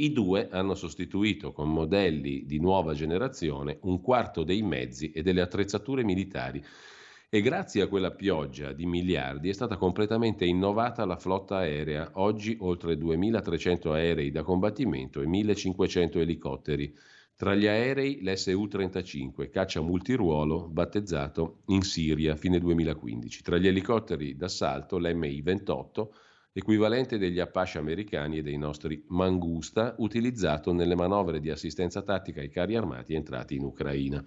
i 0.00 0.12
due 0.12 0.48
hanno 0.50 0.74
sostituito 0.74 1.52
con 1.52 1.72
modelli 1.72 2.44
di 2.46 2.60
nuova 2.60 2.94
generazione 2.94 3.78
un 3.82 4.00
quarto 4.00 4.44
dei 4.44 4.62
mezzi 4.62 5.10
e 5.10 5.22
delle 5.22 5.40
attrezzature 5.40 6.04
militari 6.04 6.62
e 7.30 7.42
grazie 7.42 7.82
a 7.82 7.88
quella 7.88 8.12
pioggia 8.12 8.72
di 8.72 8.86
miliardi 8.86 9.50
è 9.50 9.52
stata 9.52 9.76
completamente 9.76 10.46
innovata 10.46 11.04
la 11.04 11.18
flotta 11.18 11.58
aerea, 11.58 12.12
oggi 12.14 12.56
oltre 12.60 12.94
2.300 12.94 13.90
aerei 13.92 14.30
da 14.30 14.42
combattimento 14.42 15.20
e 15.20 15.26
1.500 15.26 16.18
elicotteri. 16.20 16.96
Tra 17.36 17.54
gli 17.54 17.66
aerei 17.66 18.22
l'SU-35, 18.22 19.50
caccia 19.50 19.82
multiruolo, 19.82 20.68
battezzato 20.68 21.58
in 21.66 21.82
Siria 21.82 22.34
fine 22.34 22.58
2015. 22.58 23.42
Tra 23.42 23.58
gli 23.58 23.66
elicotteri 23.66 24.34
d'assalto 24.34 24.98
l'MI-28, 24.98 26.08
equivalente 26.58 27.18
degli 27.18 27.38
Apache 27.38 27.78
americani 27.78 28.38
e 28.38 28.42
dei 28.42 28.58
nostri 28.58 29.04
Mangusta, 29.08 29.94
utilizzato 29.98 30.72
nelle 30.72 30.96
manovre 30.96 31.38
di 31.38 31.50
assistenza 31.50 32.02
tattica 32.02 32.40
ai 32.40 32.50
carri 32.50 32.74
armati 32.74 33.14
entrati 33.14 33.54
in 33.54 33.62
Ucraina. 33.62 34.22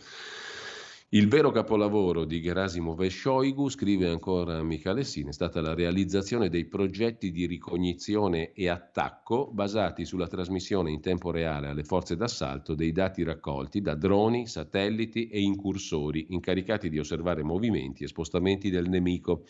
Il 1.14 1.28
vero 1.28 1.52
capolavoro 1.52 2.24
di 2.24 2.42
Gerasimov 2.42 3.02
e 3.02 3.10
Shoigu, 3.10 3.68
scrive 3.68 4.08
ancora 4.08 4.64
Michalessin, 4.64 5.28
è 5.28 5.34
stata 5.34 5.60
la 5.60 5.74
realizzazione 5.74 6.48
dei 6.48 6.64
progetti 6.64 7.34
di 7.34 7.46
ricognizione 7.48 8.54
e 8.54 8.70
attacco 8.70 9.50
basati 9.52 10.06
sulla 10.06 10.28
trasmissione 10.28 10.90
in 10.90 11.02
tempo 11.02 11.32
reale 11.32 11.68
alle 11.68 11.84
forze 11.84 12.16
d'assalto 12.16 12.76
dei 12.76 12.94
dati 12.94 13.24
raccolti 13.24 13.82
da 13.82 13.94
droni, 13.94 14.48
satelliti 14.48 15.28
e 15.28 15.42
incursori 15.42 16.28
incaricati 16.30 16.90
di 16.90 16.98
osservare 16.98 17.44
movimenti 17.44 18.06
e 18.06 18.08
spostamenti 18.08 18.70
del 18.70 18.88
nemico 18.88 19.44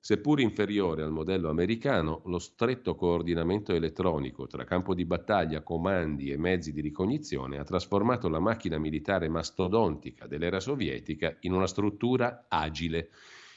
Seppur 0.00 0.40
inferiore 0.40 1.02
al 1.02 1.10
modello 1.10 1.50
americano, 1.50 2.22
lo 2.26 2.38
stretto 2.38 2.94
coordinamento 2.94 3.74
elettronico 3.74 4.46
tra 4.46 4.64
campo 4.64 4.94
di 4.94 5.04
battaglia, 5.04 5.62
comandi 5.62 6.30
e 6.30 6.38
mezzi 6.38 6.72
di 6.72 6.80
ricognizione 6.80 7.58
ha 7.58 7.64
trasformato 7.64 8.28
la 8.28 8.38
macchina 8.38 8.78
militare 8.78 9.28
mastodontica 9.28 10.26
dell'era 10.28 10.60
sovietica 10.60 11.36
in 11.40 11.52
una 11.52 11.66
struttura 11.66 12.46
agile. 12.48 13.10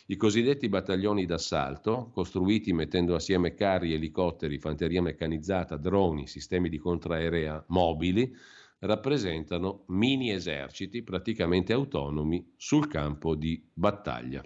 I 0.08 0.18
cosiddetti 0.18 0.68
battaglioni 0.68 1.26
d'assalto, 1.26 2.10
costruiti 2.12 2.74
mettendo 2.74 3.14
assieme 3.14 3.54
carri, 3.54 3.94
elicotteri, 3.94 4.58
fanteria 4.58 5.02
meccanizzata, 5.02 5.78
droni, 5.78 6.28
sistemi 6.28 6.70
di 6.70 6.80
contraerea 6.80 7.64
mobili, 7.68 8.36
rappresentano 8.80 9.84
mini 9.90 10.32
eserciti 10.32 11.04
praticamente 11.04 11.72
autonomi 11.72 12.54
sul 12.58 12.88
campo 12.88 13.36
di 13.36 13.64
battaglia. 13.72 14.44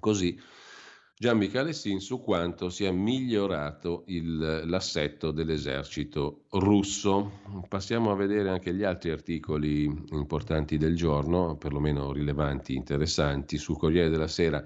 Così 0.00 0.36
Gian 1.16 1.38
Michele 1.38 1.72
Sin 1.72 2.00
su 2.00 2.20
quanto 2.20 2.70
sia 2.70 2.90
migliorato 2.90 4.02
il, 4.08 4.64
l'assetto 4.66 5.30
dell'esercito 5.30 6.46
russo. 6.50 7.40
Passiamo 7.68 8.10
a 8.10 8.16
vedere 8.16 8.48
anche 8.48 8.74
gli 8.74 8.82
altri 8.82 9.10
articoli 9.10 9.84
importanti 9.84 10.76
del 10.76 10.96
giorno, 10.96 11.56
perlomeno 11.56 12.10
rilevanti, 12.10 12.74
interessanti. 12.74 13.58
Sul 13.58 13.78
Corriere 13.78 14.10
della 14.10 14.26
Sera 14.26 14.64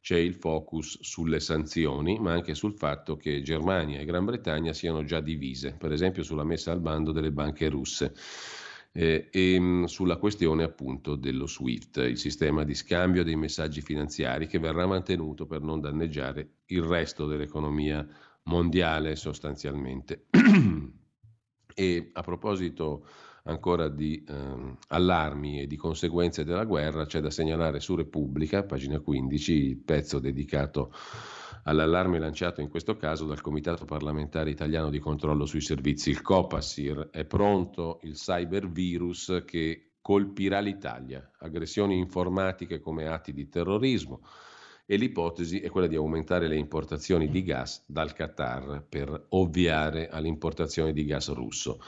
c'è 0.00 0.16
il 0.16 0.34
focus 0.34 1.00
sulle 1.00 1.40
sanzioni, 1.40 2.20
ma 2.20 2.30
anche 2.30 2.54
sul 2.54 2.74
fatto 2.74 3.16
che 3.16 3.42
Germania 3.42 3.98
e 3.98 4.04
Gran 4.04 4.24
Bretagna 4.24 4.72
siano 4.72 5.02
già 5.02 5.18
divise, 5.18 5.74
per 5.76 5.90
esempio 5.90 6.22
sulla 6.22 6.44
messa 6.44 6.70
al 6.70 6.80
bando 6.80 7.10
delle 7.10 7.32
banche 7.32 7.68
russe 7.68 8.14
eh, 8.98 9.28
e 9.30 9.60
mh, 9.60 9.84
sulla 9.84 10.16
questione 10.16 10.64
appunto 10.64 11.14
dello 11.14 11.46
SWIFT, 11.46 11.98
il 11.98 12.18
sistema 12.18 12.64
di 12.64 12.74
scambio 12.74 13.22
dei 13.22 13.36
messaggi 13.36 13.80
finanziari 13.80 14.48
che 14.48 14.58
verrà 14.58 14.88
mantenuto 14.88 15.46
per 15.46 15.60
non 15.60 15.80
danneggiare 15.80 16.54
il 16.66 16.82
resto 16.82 17.28
dell'economia 17.28 18.04
mondiale 18.44 19.14
sostanzialmente. 19.14 20.26
e 21.76 22.10
a 22.12 22.22
proposito 22.22 23.06
ancora 23.44 23.88
di 23.88 24.24
eh, 24.26 24.76
allarmi 24.88 25.60
e 25.60 25.68
di 25.68 25.76
conseguenze 25.76 26.42
della 26.42 26.64
guerra, 26.64 27.06
c'è 27.06 27.20
da 27.20 27.30
segnalare 27.30 27.78
su 27.78 27.94
Repubblica, 27.94 28.64
pagina 28.64 28.98
15, 28.98 29.52
il 29.52 29.76
pezzo 29.76 30.18
dedicato 30.18 30.92
all'allarme 31.68 32.18
lanciato 32.18 32.62
in 32.62 32.68
questo 32.68 32.96
caso 32.96 33.26
dal 33.26 33.42
Comitato 33.42 33.84
parlamentare 33.84 34.48
italiano 34.48 34.88
di 34.88 34.98
controllo 34.98 35.44
sui 35.44 35.60
servizi, 35.60 36.08
il 36.08 36.22
COPASIR. 36.22 37.10
È 37.10 37.26
pronto 37.26 38.00
il 38.02 38.14
cybervirus 38.14 39.42
che 39.44 39.90
colpirà 40.00 40.60
l'Italia, 40.60 41.30
aggressioni 41.38 41.98
informatiche 41.98 42.80
come 42.80 43.06
atti 43.06 43.34
di 43.34 43.48
terrorismo 43.48 44.22
e 44.86 44.96
l'ipotesi 44.96 45.60
è 45.60 45.68
quella 45.68 45.86
di 45.86 45.96
aumentare 45.96 46.48
le 46.48 46.56
importazioni 46.56 47.28
di 47.28 47.42
gas 47.42 47.84
dal 47.86 48.14
Qatar 48.14 48.86
per 48.88 49.26
ovviare 49.30 50.08
all'importazione 50.08 50.94
di 50.94 51.04
gas 51.04 51.30
russo 51.34 51.78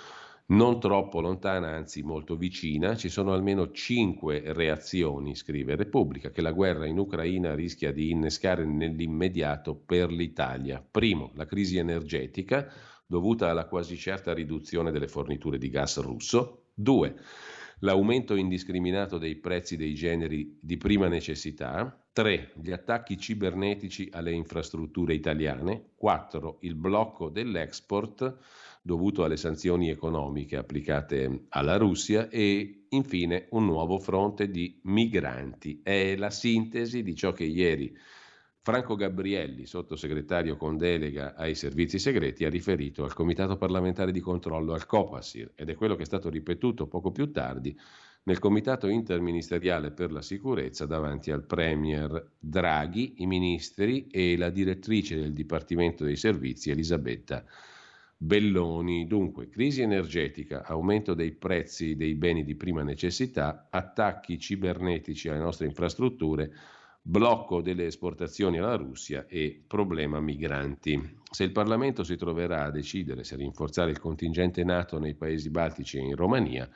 non 0.50 0.80
troppo 0.80 1.20
lontana, 1.20 1.68
anzi 1.76 2.02
molto 2.02 2.36
vicina, 2.36 2.96
ci 2.96 3.08
sono 3.08 3.32
almeno 3.32 3.70
cinque 3.70 4.42
reazioni, 4.46 5.36
scrive 5.36 5.76
Repubblica, 5.76 6.30
che 6.30 6.42
la 6.42 6.52
guerra 6.52 6.86
in 6.86 6.98
Ucraina 6.98 7.54
rischia 7.54 7.92
di 7.92 8.10
innescare 8.10 8.64
nell'immediato 8.64 9.76
per 9.76 10.10
l'Italia. 10.10 10.84
Primo, 10.88 11.30
la 11.34 11.46
crisi 11.46 11.76
energetica 11.76 12.68
dovuta 13.06 13.48
alla 13.48 13.66
quasi 13.66 13.96
certa 13.96 14.32
riduzione 14.32 14.90
delle 14.90 15.08
forniture 15.08 15.58
di 15.58 15.68
gas 15.68 16.00
russo. 16.00 16.64
Due, 16.74 17.14
l'aumento 17.80 18.34
indiscriminato 18.34 19.18
dei 19.18 19.36
prezzi 19.36 19.76
dei 19.76 19.94
generi 19.94 20.58
di 20.60 20.76
prima 20.76 21.06
necessità. 21.06 21.96
3. 22.12 22.54
Gli 22.60 22.72
attacchi 22.72 23.16
cibernetici 23.16 24.08
alle 24.10 24.32
infrastrutture 24.32 25.14
italiane. 25.14 25.90
4. 25.94 26.58
Il 26.62 26.74
blocco 26.74 27.28
dell'export 27.28 28.36
dovuto 28.82 29.24
alle 29.24 29.36
sanzioni 29.36 29.90
economiche 29.90 30.56
applicate 30.56 31.46
alla 31.50 31.76
Russia 31.76 32.28
e 32.28 32.86
infine 32.88 33.46
un 33.50 33.66
nuovo 33.66 33.98
fronte 33.98 34.50
di 34.50 34.80
migranti. 34.84 35.80
È 35.82 36.16
la 36.16 36.30
sintesi 36.30 37.02
di 37.02 37.14
ciò 37.14 37.32
che 37.32 37.44
ieri 37.44 37.94
Franco 38.62 38.94
Gabrielli, 38.94 39.64
sottosegretario 39.64 40.56
con 40.56 40.76
delega 40.76 41.34
ai 41.34 41.54
servizi 41.54 41.98
segreti, 41.98 42.44
ha 42.44 42.50
riferito 42.50 43.04
al 43.04 43.14
Comitato 43.14 43.56
parlamentare 43.56 44.12
di 44.12 44.20
controllo 44.20 44.74
al 44.74 44.86
Copasir 44.86 45.52
ed 45.54 45.70
è 45.70 45.74
quello 45.74 45.96
che 45.96 46.02
è 46.02 46.06
stato 46.06 46.28
ripetuto 46.28 46.86
poco 46.86 47.10
più 47.10 47.30
tardi 47.32 47.76
nel 48.24 48.38
Comitato 48.38 48.86
interministeriale 48.86 49.92
per 49.92 50.12
la 50.12 50.20
sicurezza 50.20 50.84
davanti 50.84 51.30
al 51.30 51.44
Premier 51.46 52.32
Draghi, 52.38 53.22
i 53.22 53.26
ministri 53.26 54.08
e 54.08 54.36
la 54.36 54.50
direttrice 54.50 55.16
del 55.16 55.32
Dipartimento 55.32 56.04
dei 56.04 56.16
Servizi 56.16 56.70
Elisabetta 56.70 57.44
Belloni. 58.22 59.06
Dunque, 59.06 59.48
crisi 59.48 59.80
energetica, 59.80 60.62
aumento 60.66 61.14
dei 61.14 61.32
prezzi 61.32 61.96
dei 61.96 62.14
beni 62.14 62.44
di 62.44 62.54
prima 62.54 62.82
necessità, 62.82 63.68
attacchi 63.70 64.38
cibernetici 64.38 65.30
alle 65.30 65.38
nostre 65.38 65.64
infrastrutture, 65.64 66.52
blocco 67.00 67.62
delle 67.62 67.86
esportazioni 67.86 68.58
alla 68.58 68.76
Russia 68.76 69.24
e 69.26 69.64
problema 69.66 70.20
migranti. 70.20 71.16
Se 71.30 71.44
il 71.44 71.52
Parlamento 71.52 72.04
si 72.04 72.16
troverà 72.16 72.64
a 72.64 72.70
decidere 72.70 73.24
se 73.24 73.36
rinforzare 73.36 73.90
il 73.90 73.98
contingente 73.98 74.64
NATO 74.64 74.98
nei 74.98 75.14
paesi 75.14 75.48
baltici 75.48 75.96
e 75.96 76.02
in 76.02 76.14
Romania, 76.14 76.68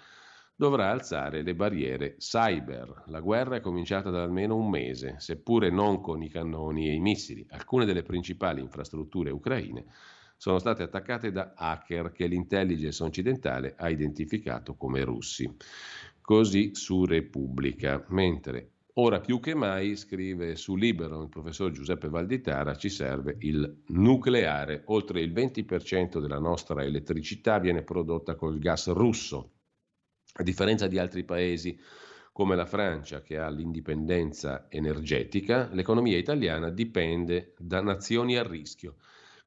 dovrà 0.57 0.91
alzare 0.91 1.43
le 1.43 1.55
barriere 1.55 2.17
cyber. 2.17 3.03
La 3.09 3.21
guerra 3.21 3.57
è 3.57 3.61
cominciata 3.61 4.09
da 4.09 4.23
almeno 4.23 4.57
un 4.57 4.71
mese, 4.71 5.17
seppure 5.19 5.69
non 5.69 6.01
con 6.01 6.23
i 6.23 6.31
cannoni 6.31 6.89
e 6.89 6.95
i 6.95 7.01
missili. 7.01 7.47
Alcune 7.51 7.85
delle 7.85 8.03
principali 8.03 8.63
infrastrutture 8.63 9.31
ucraine 9.31 9.85
sono 10.37 10.59
state 10.59 10.83
attaccate 10.83 11.33
da 11.33 11.55
hacker 11.57 12.13
che 12.13 12.27
l'intelligence 12.27 13.03
occidentale 13.03 13.75
ha 13.77 13.89
identificato 13.89 14.75
come 14.75 15.03
russi. 15.03 15.51
Così 16.21 16.75
su 16.75 17.05
Repubblica. 17.05 18.05
Mentre 18.09 18.73
ora 18.95 19.21
più 19.21 19.41
che 19.41 19.55
mai, 19.55 19.97
scrive 19.97 20.57
su 20.57 20.77
Libero 20.77 21.23
il 21.23 21.29
professor 21.29 21.71
Giuseppe 21.71 22.09
Valditara, 22.09 22.77
ci 22.77 22.89
serve 22.89 23.37
il 23.41 23.83
nucleare. 23.89 24.83
Oltre 24.87 25.21
il 25.21 25.33
20% 25.33 26.21
della 26.21 26.39
nostra 26.39 26.83
elettricità 26.83 27.59
viene 27.59 27.83
prodotta 27.83 28.35
col 28.35 28.59
gas 28.59 28.89
russo. 28.89 29.53
A 30.37 30.43
differenza 30.43 30.87
di 30.87 30.99
altri 30.99 31.25
paesi 31.25 31.79
come 32.33 32.57
la 32.57 32.67
Francia 32.67 33.23
che 33.23 33.39
ha 33.39 33.49
l'indipendenza 33.49 34.67
energetica, 34.69 35.69
l'economia 35.73 36.19
italiana 36.19 36.69
dipende 36.69 37.55
da 37.57 37.81
nazioni 37.81 38.37
a 38.37 38.43
rischio 38.43 38.97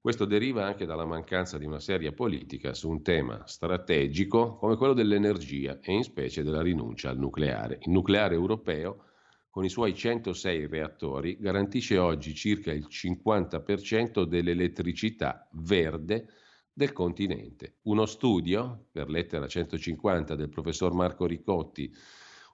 Questo 0.08 0.24
deriva 0.24 0.64
anche 0.64 0.86
dalla 0.86 1.04
mancanza 1.04 1.58
di 1.58 1.66
una 1.66 1.82
seria 1.82 2.14
politica 2.14 2.74
su 2.74 2.90
un 2.90 3.02
tema 3.02 3.46
strategico 3.46 4.56
come 4.56 4.78
quello 4.78 4.94
dell'energia 4.94 5.82
e 5.82 5.92
in 5.92 6.04
specie 6.04 6.44
della 6.44 6.62
rinuncia 6.62 7.10
al 7.10 7.18
nucleare. 7.18 7.80
Il 7.82 7.92
nucleare 7.92 8.34
europeo, 8.34 9.04
con 9.50 9.66
i 9.66 9.70
suoi 9.70 9.94
106 9.94 10.68
reattori, 10.68 11.36
garantisce 11.38 11.98
oggi 11.98 12.34
circa 12.34 12.72
il 12.72 12.88
50% 12.90 14.24
dell'elettricità 14.24 15.46
verde 15.52 16.30
del 16.72 16.94
continente. 16.94 17.80
Uno 17.82 18.06
studio, 18.06 18.86
per 18.90 19.10
lettera 19.10 19.46
150 19.46 20.36
del 20.36 20.48
professor 20.48 20.94
Marco 20.94 21.26
Ricotti, 21.26 21.94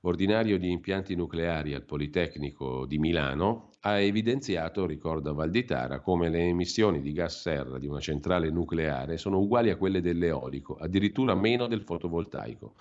ordinario 0.06 0.58
di 0.58 0.70
impianti 0.70 1.16
nucleari 1.16 1.74
al 1.74 1.84
Politecnico 1.84 2.86
di 2.86 2.98
Milano, 2.98 3.72
ha 3.82 4.00
evidenziato, 4.00 4.86
ricorda 4.86 5.34
Valditara, 5.34 6.00
come 6.00 6.30
le 6.30 6.40
emissioni 6.40 7.02
di 7.02 7.12
gas 7.14 7.42
serra 7.42 7.78
di 7.78 7.88
una 7.88 8.00
centrale 8.00 8.50
nucleare 8.50 9.18
sono 9.18 9.40
uguali 9.40 9.70
a 9.70 9.78
quelle 9.78 10.02
dell'eolico, 10.02 10.76
addirittura 10.76 11.36
meno 11.36 11.68
del 11.68 11.84
fotovoltaico. 11.84 12.76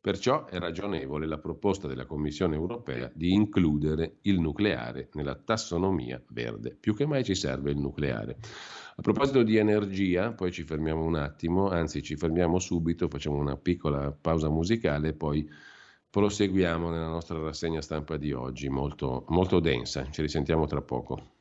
Perciò 0.00 0.44
è 0.46 0.58
ragionevole 0.58 1.26
la 1.26 1.38
proposta 1.38 1.88
della 1.88 2.06
Commissione 2.06 2.54
europea 2.54 3.10
di 3.12 3.32
includere 3.32 4.18
il 4.22 4.38
nucleare 4.38 5.08
nella 5.14 5.34
tassonomia 5.34 6.22
verde. 6.28 6.76
Più 6.78 6.94
che 6.94 7.06
mai 7.06 7.24
ci 7.24 7.34
serve 7.34 7.72
il 7.72 7.78
nucleare. 7.78 8.36
A 8.96 9.02
proposito 9.02 9.42
di 9.42 9.56
energia, 9.56 10.32
poi 10.32 10.52
ci 10.52 10.62
fermiamo 10.62 11.02
un 11.02 11.16
attimo, 11.16 11.68
anzi 11.68 12.02
ci 12.02 12.16
fermiamo 12.16 12.58
subito, 12.58 13.08
facciamo 13.08 13.36
una 13.36 13.56
piccola 13.56 14.12
pausa 14.12 14.48
musicale 14.48 15.08
e 15.08 15.12
poi 15.14 15.50
proseguiamo 16.16 16.88
nella 16.88 17.08
nostra 17.08 17.38
rassegna 17.38 17.82
stampa 17.82 18.16
di 18.16 18.32
oggi, 18.32 18.70
molto, 18.70 19.26
molto 19.28 19.60
densa. 19.60 20.08
Ci 20.10 20.22
risentiamo 20.22 20.64
tra 20.64 20.80
poco. 20.80 21.35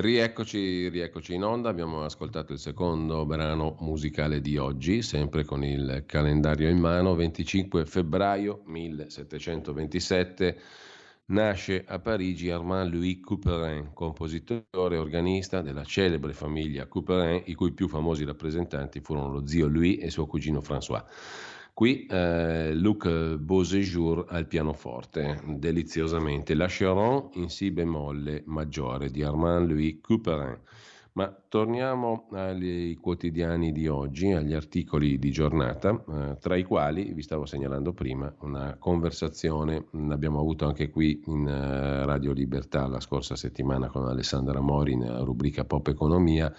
Rieccoci, 0.00 0.88
rieccoci 0.88 1.34
in 1.34 1.44
onda, 1.44 1.68
abbiamo 1.68 2.04
ascoltato 2.04 2.54
il 2.54 2.58
secondo 2.58 3.26
brano 3.26 3.76
musicale 3.80 4.40
di 4.40 4.56
oggi, 4.56 5.02
sempre 5.02 5.44
con 5.44 5.62
il 5.62 6.04
calendario 6.06 6.70
in 6.70 6.78
mano, 6.78 7.14
25 7.14 7.84
febbraio 7.84 8.62
1727 8.64 10.58
nasce 11.26 11.84
a 11.86 11.98
Parigi 11.98 12.48
Armand-Louis 12.48 13.20
Couperin, 13.20 13.90
compositore 13.92 14.94
e 14.94 14.98
organista 14.98 15.60
della 15.60 15.84
celebre 15.84 16.32
famiglia 16.32 16.86
Couperin, 16.86 17.42
i 17.44 17.52
cui 17.52 17.72
più 17.72 17.86
famosi 17.86 18.24
rappresentanti 18.24 19.00
furono 19.00 19.30
lo 19.30 19.46
zio 19.46 19.66
Louis 19.66 20.02
e 20.02 20.08
suo 20.08 20.24
cugino 20.24 20.60
François. 20.60 21.04
Qui 21.72 22.06
eh, 22.06 22.74
Luc 22.74 23.36
Beauséjour 23.36 24.26
al 24.28 24.46
pianoforte, 24.46 25.40
deliziosamente. 25.46 26.54
La 26.54 26.66
Charon 26.68 27.30
in 27.34 27.48
Si 27.48 27.70
bemolle 27.70 28.42
maggiore 28.46 29.10
di 29.10 29.22
Armand 29.22 29.68
Louis 29.68 29.98
Couperin. 30.00 30.58
Ma 31.12 31.36
torniamo 31.48 32.28
ai 32.32 32.96
quotidiani 33.00 33.72
di 33.72 33.88
oggi, 33.88 34.30
agli 34.30 34.52
articoli 34.52 35.18
di 35.18 35.32
giornata, 35.32 35.90
eh, 35.90 36.36
tra 36.38 36.54
i 36.56 36.62
quali 36.62 37.12
vi 37.12 37.22
stavo 37.22 37.46
segnalando 37.46 37.92
prima 37.92 38.32
una 38.40 38.76
conversazione, 38.78 39.86
l'abbiamo 39.90 40.38
avuto 40.38 40.66
anche 40.66 40.88
qui 40.88 41.20
in 41.26 41.48
eh, 41.48 42.04
Radio 42.06 42.32
Libertà 42.32 42.86
la 42.86 43.00
scorsa 43.00 43.34
settimana 43.34 43.88
con 43.88 44.06
Alessandra 44.06 44.60
Mori 44.60 44.92
in 44.92 45.24
rubrica 45.24 45.64
Pop 45.64 45.88
Economia, 45.88 46.52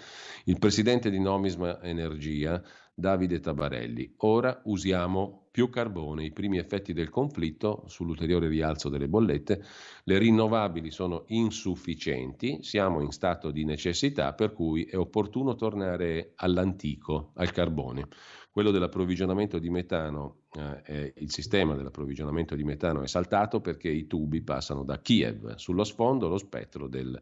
il 0.44 0.58
presidente 0.58 1.08
di 1.08 1.18
Nomisma 1.18 1.82
Energia 1.82 2.62
Davide 3.02 3.40
Tabarelli. 3.40 4.14
Ora 4.18 4.60
usiamo 4.66 5.48
più 5.50 5.68
carbone. 5.68 6.24
I 6.24 6.30
primi 6.30 6.58
effetti 6.58 6.92
del 6.92 7.10
conflitto 7.10 7.82
sull'ulteriore 7.88 8.46
rialzo 8.46 8.88
delle 8.88 9.08
bollette. 9.08 9.64
Le 10.04 10.18
rinnovabili 10.18 10.92
sono 10.92 11.24
insufficienti, 11.26 12.62
siamo 12.62 13.02
in 13.02 13.10
stato 13.10 13.50
di 13.50 13.64
necessità, 13.64 14.34
per 14.34 14.52
cui 14.52 14.84
è 14.84 14.96
opportuno 14.96 15.56
tornare 15.56 16.32
all'antico, 16.36 17.32
al 17.34 17.50
carbone. 17.50 18.06
Quello 18.52 18.70
dell'approvvigionamento 18.70 19.58
di 19.58 19.68
metano, 19.68 20.42
eh, 20.84 21.12
il 21.16 21.32
sistema 21.32 21.74
dell'approvvigionamento 21.74 22.54
di 22.54 22.62
metano 22.62 23.02
è 23.02 23.08
saltato 23.08 23.60
perché 23.60 23.88
i 23.88 24.06
tubi 24.06 24.42
passano 24.42 24.84
da 24.84 25.00
Kiev. 25.00 25.56
Sullo 25.56 25.82
sfondo 25.82 26.28
lo 26.28 26.38
spettro 26.38 26.86
del 26.86 27.20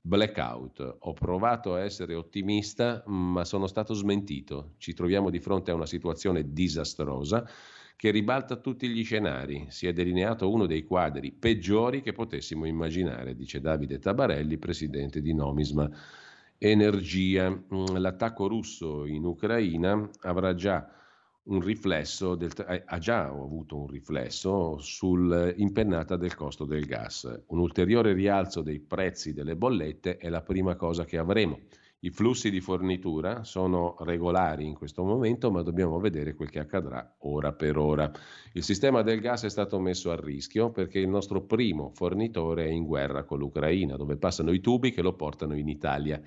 blackout. 0.00 0.96
Ho 1.00 1.12
provato 1.12 1.74
a 1.74 1.80
essere 1.80 2.14
ottimista, 2.14 3.02
ma 3.06 3.44
sono 3.44 3.66
stato 3.66 3.94
smentito. 3.94 4.74
Ci 4.78 4.94
troviamo 4.94 5.30
di 5.30 5.40
fronte 5.40 5.70
a 5.70 5.74
una 5.74 5.86
situazione 5.86 6.52
disastrosa 6.52 7.46
che 7.96 8.10
ribalta 8.10 8.56
tutti 8.56 8.88
gli 8.88 9.04
scenari. 9.04 9.66
Si 9.68 9.86
è 9.86 9.92
delineato 9.92 10.50
uno 10.50 10.66
dei 10.66 10.84
quadri 10.84 11.32
peggiori 11.32 12.00
che 12.00 12.12
potessimo 12.12 12.64
immaginare, 12.64 13.36
dice 13.36 13.60
Davide 13.60 13.98
Tabarelli, 13.98 14.56
presidente 14.56 15.20
di 15.20 15.34
Nomisma 15.34 15.90
Energia. 16.56 17.50
Mm, 17.50 17.96
l'attacco 17.96 18.48
russo 18.48 19.04
in 19.04 19.24
Ucraina 19.24 20.08
avrà 20.20 20.54
già 20.54 20.90
un 21.50 21.60
riflesso 21.60 22.36
del, 22.36 22.52
eh, 22.68 22.82
ha 22.86 22.98
già 22.98 23.24
avuto 23.24 23.76
un 23.76 23.86
riflesso 23.88 24.78
sull'impennata 24.78 26.16
del 26.16 26.34
costo 26.34 26.64
del 26.64 26.86
gas. 26.86 27.42
Un 27.48 27.58
ulteriore 27.58 28.12
rialzo 28.12 28.62
dei 28.62 28.80
prezzi 28.80 29.32
delle 29.32 29.56
bollette 29.56 30.16
è 30.16 30.28
la 30.28 30.42
prima 30.42 30.76
cosa 30.76 31.04
che 31.04 31.18
avremo. 31.18 31.58
I 32.02 32.10
flussi 32.10 32.50
di 32.50 32.60
fornitura 32.60 33.44
sono 33.44 33.94
regolari 33.98 34.64
in 34.64 34.74
questo 34.74 35.04
momento, 35.04 35.50
ma 35.50 35.60
dobbiamo 35.62 35.98
vedere 35.98 36.34
quel 36.34 36.48
che 36.48 36.60
accadrà 36.60 37.16
ora 37.18 37.52
per 37.52 37.76
ora. 37.76 38.10
Il 38.54 38.62
sistema 38.62 39.02
del 39.02 39.20
gas 39.20 39.44
è 39.44 39.50
stato 39.50 39.78
messo 39.78 40.10
a 40.10 40.18
rischio 40.18 40.70
perché 40.70 40.98
il 40.98 41.08
nostro 41.08 41.42
primo 41.42 41.90
fornitore 41.92 42.64
è 42.64 42.70
in 42.70 42.86
guerra 42.86 43.24
con 43.24 43.38
l'Ucraina, 43.38 43.96
dove 43.96 44.16
passano 44.16 44.52
i 44.52 44.60
tubi 44.60 44.92
che 44.92 45.02
lo 45.02 45.14
portano 45.14 45.54
in 45.54 45.68
Italia. 45.68 46.22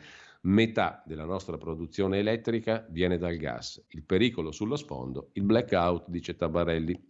Metà 0.46 1.02
della 1.06 1.24
nostra 1.24 1.58
produzione 1.58 2.18
elettrica 2.18 2.86
viene 2.90 3.18
dal 3.18 3.38
gas. 3.38 3.82
Il 3.90 4.04
pericolo 4.04 4.52
sullo 4.52 4.76
sfondo, 4.76 5.30
il 5.34 5.44
blackout, 5.44 6.10
dice 6.10 6.36
Tabarelli. 6.36 7.02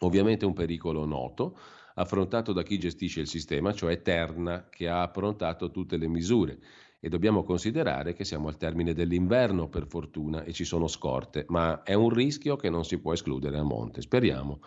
Ovviamente 0.00 0.44
un 0.44 0.52
pericolo 0.52 1.06
noto, 1.06 1.56
affrontato 1.94 2.52
da 2.52 2.62
chi 2.62 2.78
gestisce 2.78 3.20
il 3.20 3.26
sistema, 3.26 3.72
cioè 3.72 4.02
Terna, 4.02 4.68
che 4.68 4.86
ha 4.86 5.00
approntato 5.00 5.70
tutte 5.70 5.96
le 5.96 6.08
misure. 6.08 6.58
E 7.00 7.08
dobbiamo 7.08 7.42
considerare 7.42 8.12
che 8.12 8.24
siamo 8.24 8.48
al 8.48 8.58
termine 8.58 8.92
dell'inverno, 8.92 9.68
per 9.68 9.86
fortuna, 9.86 10.44
e 10.44 10.52
ci 10.52 10.64
sono 10.64 10.88
scorte, 10.88 11.46
ma 11.48 11.82
è 11.82 11.94
un 11.94 12.10
rischio 12.10 12.56
che 12.56 12.68
non 12.68 12.84
si 12.84 13.00
può 13.00 13.14
escludere 13.14 13.56
a 13.56 13.62
monte. 13.62 14.02
Speriamo 14.02 14.60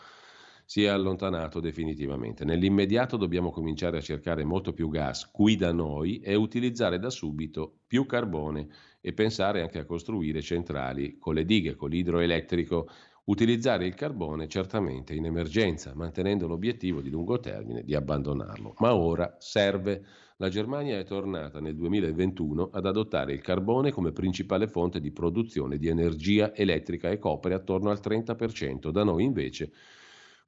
si 0.65 0.83
è 0.83 0.87
allontanato 0.87 1.59
definitivamente. 1.59 2.43
Nell'immediato 2.43 3.17
dobbiamo 3.17 3.51
cominciare 3.51 3.97
a 3.97 4.01
cercare 4.01 4.43
molto 4.43 4.73
più 4.73 4.89
gas 4.89 5.29
qui 5.29 5.55
da 5.55 5.71
noi 5.71 6.19
e 6.19 6.33
utilizzare 6.35 6.97
da 6.97 7.11
subito 7.11 7.81
più 7.85 8.05
carbone 8.07 8.67
e 8.99 9.13
pensare 9.13 9.61
anche 9.61 9.77
a 9.77 9.85
costruire 9.85 10.41
centrali 10.41 11.17
con 11.19 11.35
le 11.35 11.45
dighe, 11.45 11.75
con 11.75 11.89
l'idroelettrico. 11.89 12.89
Utilizzare 13.25 13.87
il 13.87 13.95
carbone 13.95 14.47
certamente 14.47 15.15
in 15.15 15.25
emergenza, 15.25 15.93
mantenendo 15.95 16.47
l'obiettivo 16.47 17.01
di 17.01 17.09
lungo 17.09 17.39
termine 17.39 17.83
di 17.83 17.95
abbandonarlo. 17.95 18.75
Ma 18.79 18.93
ora 18.95 19.35
serve. 19.39 20.03
La 20.37 20.49
Germania 20.49 20.99
è 20.99 21.05
tornata 21.05 21.61
nel 21.61 21.75
2021 21.75 22.69
ad 22.73 22.85
adottare 22.85 23.31
il 23.31 23.41
carbone 23.41 23.91
come 23.91 24.11
principale 24.11 24.67
fonte 24.67 24.99
di 24.99 25.11
produzione 25.11 25.77
di 25.77 25.87
energia 25.87 26.53
elettrica 26.53 27.09
e 27.09 27.17
copre 27.17 27.53
attorno 27.53 27.89
al 27.89 28.01
30%. 28.03 28.89
Da 28.89 29.03
noi 29.03 29.23
invece 29.23 29.71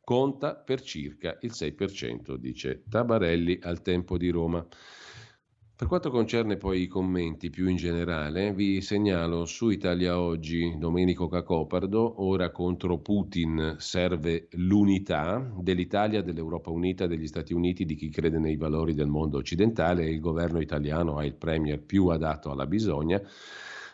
conta 0.07 0.55
per 0.55 0.81
circa 0.81 1.37
il 1.41 1.51
6%, 1.53 2.35
dice 2.35 2.83
Tabarelli 2.89 3.59
al 3.61 3.81
tempo 3.81 4.17
di 4.17 4.29
Roma. 4.29 4.65
Per 5.75 5.85
quanto 5.85 6.09
concerne 6.11 6.55
poi 6.55 6.83
i 6.83 6.87
commenti 6.87 7.49
più 7.49 7.67
in 7.67 7.75
generale, 7.75 8.53
vi 8.53 8.79
segnalo 8.79 9.43
su 9.43 9.67
Italia 9.67 10.17
Oggi 10.17 10.77
Domenico 10.77 11.27
Cacopardo, 11.27 12.23
ora 12.23 12.51
contro 12.51 12.99
Putin 12.99 13.75
serve 13.79 14.47
l'unità 14.51 15.45
dell'Italia, 15.59 16.21
dell'Europa 16.21 16.69
Unita, 16.69 17.05
degli 17.05 17.27
Stati 17.27 17.51
Uniti, 17.51 17.83
di 17.83 17.95
chi 17.95 18.07
crede 18.07 18.39
nei 18.39 18.55
valori 18.55 18.93
del 18.93 19.07
mondo 19.07 19.37
occidentale 19.37 20.09
il 20.09 20.21
governo 20.21 20.61
italiano 20.61 21.17
ha 21.17 21.25
il 21.25 21.35
premier 21.35 21.81
più 21.81 22.07
adatto 22.07 22.49
alla 22.49 22.65
bisogna. 22.65 23.21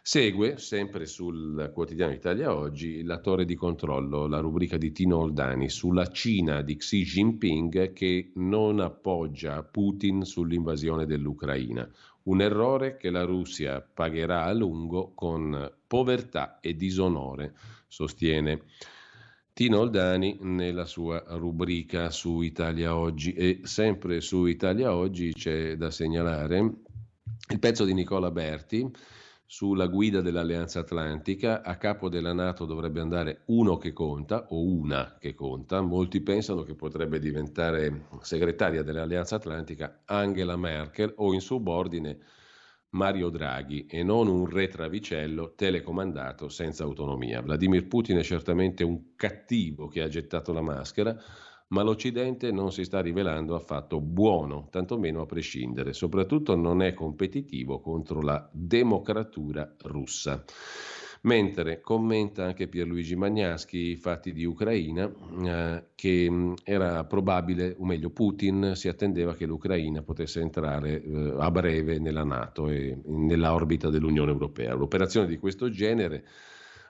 Segue, 0.05 0.57
sempre 0.57 1.05
sul 1.05 1.71
quotidiano 1.73 2.11
Italia 2.11 2.53
Oggi, 2.53 3.03
la 3.03 3.19
torre 3.19 3.45
di 3.45 3.55
controllo, 3.55 4.27
la 4.27 4.39
rubrica 4.39 4.75
di 4.75 4.91
Tino 4.91 5.19
Oldani 5.19 5.69
sulla 5.69 6.07
Cina 6.07 6.61
di 6.61 6.75
Xi 6.75 7.03
Jinping 7.03 7.93
che 7.93 8.33
non 8.35 8.81
appoggia 8.81 9.63
Putin 9.63 10.25
sull'invasione 10.25 11.05
dell'Ucraina. 11.05 11.89
Un 12.23 12.41
errore 12.41 12.97
che 12.97 13.11
la 13.11 13.23
Russia 13.23 13.79
pagherà 13.79 14.43
a 14.43 14.51
lungo 14.51 15.13
con 15.15 15.71
povertà 15.87 16.59
e 16.59 16.75
disonore, 16.75 17.53
sostiene. 17.87 18.63
Tino 19.53 19.79
Oldani 19.79 20.37
nella 20.41 20.83
sua 20.83 21.23
rubrica 21.29 22.09
su 22.09 22.41
Italia 22.41 22.97
Oggi 22.97 23.31
e 23.31 23.61
sempre 23.63 24.19
su 24.19 24.47
Italia 24.47 24.93
Oggi 24.93 25.31
c'è 25.31 25.77
da 25.77 25.89
segnalare 25.89 26.57
il 27.51 27.59
pezzo 27.59 27.85
di 27.85 27.93
Nicola 27.93 28.31
Berti 28.31 28.91
sulla 29.53 29.85
guida 29.85 30.21
dell'Alleanza 30.21 30.79
Atlantica. 30.79 31.61
A 31.61 31.77
capo 31.77 32.09
della 32.09 32.33
Nato 32.33 32.65
dovrebbe 32.65 33.01
andare 33.01 33.43
uno 33.45 33.77
che 33.77 33.93
conta 33.93 34.47
o 34.49 34.63
una 34.63 35.15
che 35.19 35.35
conta. 35.35 35.79
Molti 35.81 36.21
pensano 36.21 36.63
che 36.63 36.73
potrebbe 36.73 37.19
diventare 37.19 38.07
segretaria 38.21 38.81
dell'Alleanza 38.81 39.35
Atlantica 39.35 40.01
Angela 40.05 40.57
Merkel 40.57 41.13
o 41.17 41.35
in 41.35 41.39
subordine 41.39 42.17
Mario 42.93 43.29
Draghi 43.29 43.85
e 43.85 44.01
non 44.01 44.27
un 44.27 44.49
re 44.49 44.69
travicello 44.69 45.53
telecomandato 45.55 46.49
senza 46.49 46.83
autonomia. 46.83 47.43
Vladimir 47.43 47.85
Putin 47.85 48.17
è 48.17 48.23
certamente 48.23 48.83
un 48.83 49.13
cattivo 49.15 49.87
che 49.87 50.01
ha 50.01 50.07
gettato 50.07 50.51
la 50.51 50.61
maschera 50.61 51.15
ma 51.73 51.81
l'Occidente 51.81 52.51
non 52.51 52.71
si 52.71 52.83
sta 52.83 53.01
rivelando 53.01 53.55
affatto 53.55 53.99
buono, 53.99 54.67
tantomeno 54.69 55.21
a 55.21 55.25
prescindere, 55.25 55.91
soprattutto 55.91 56.55
non 56.55 56.83
è 56.83 56.93
competitivo 56.93 57.79
contro 57.79 58.21
la 58.21 58.47
democratura 58.51 59.73
russa. 59.81 60.43
Mentre 61.21 61.79
commenta 61.79 62.43
anche 62.43 62.67
Pierluigi 62.67 63.15
Magnaschi 63.15 63.77
i 63.77 63.95
fatti 63.95 64.33
di 64.33 64.43
Ucraina, 64.43 65.09
eh, 65.45 65.83
che 65.95 66.29
mh, 66.29 66.55
era 66.63 67.05
probabile, 67.05 67.75
o 67.79 67.85
meglio 67.85 68.11
Putin 68.11 68.73
si 68.75 68.87
attendeva 68.87 69.33
che 69.33 69.45
l'Ucraina 69.45 70.03
potesse 70.03 70.41
entrare 70.41 71.01
eh, 71.01 71.33
a 71.39 71.49
breve 71.49 71.97
nella 71.97 72.25
Nato 72.25 72.67
e 72.67 72.99
nella 73.05 73.53
orbita 73.53 73.89
dell'Unione 73.89 74.31
Europea. 74.31 74.75
L'operazione 74.75 75.25
di 75.25 75.37
questo 75.37 75.69
genere 75.69 76.25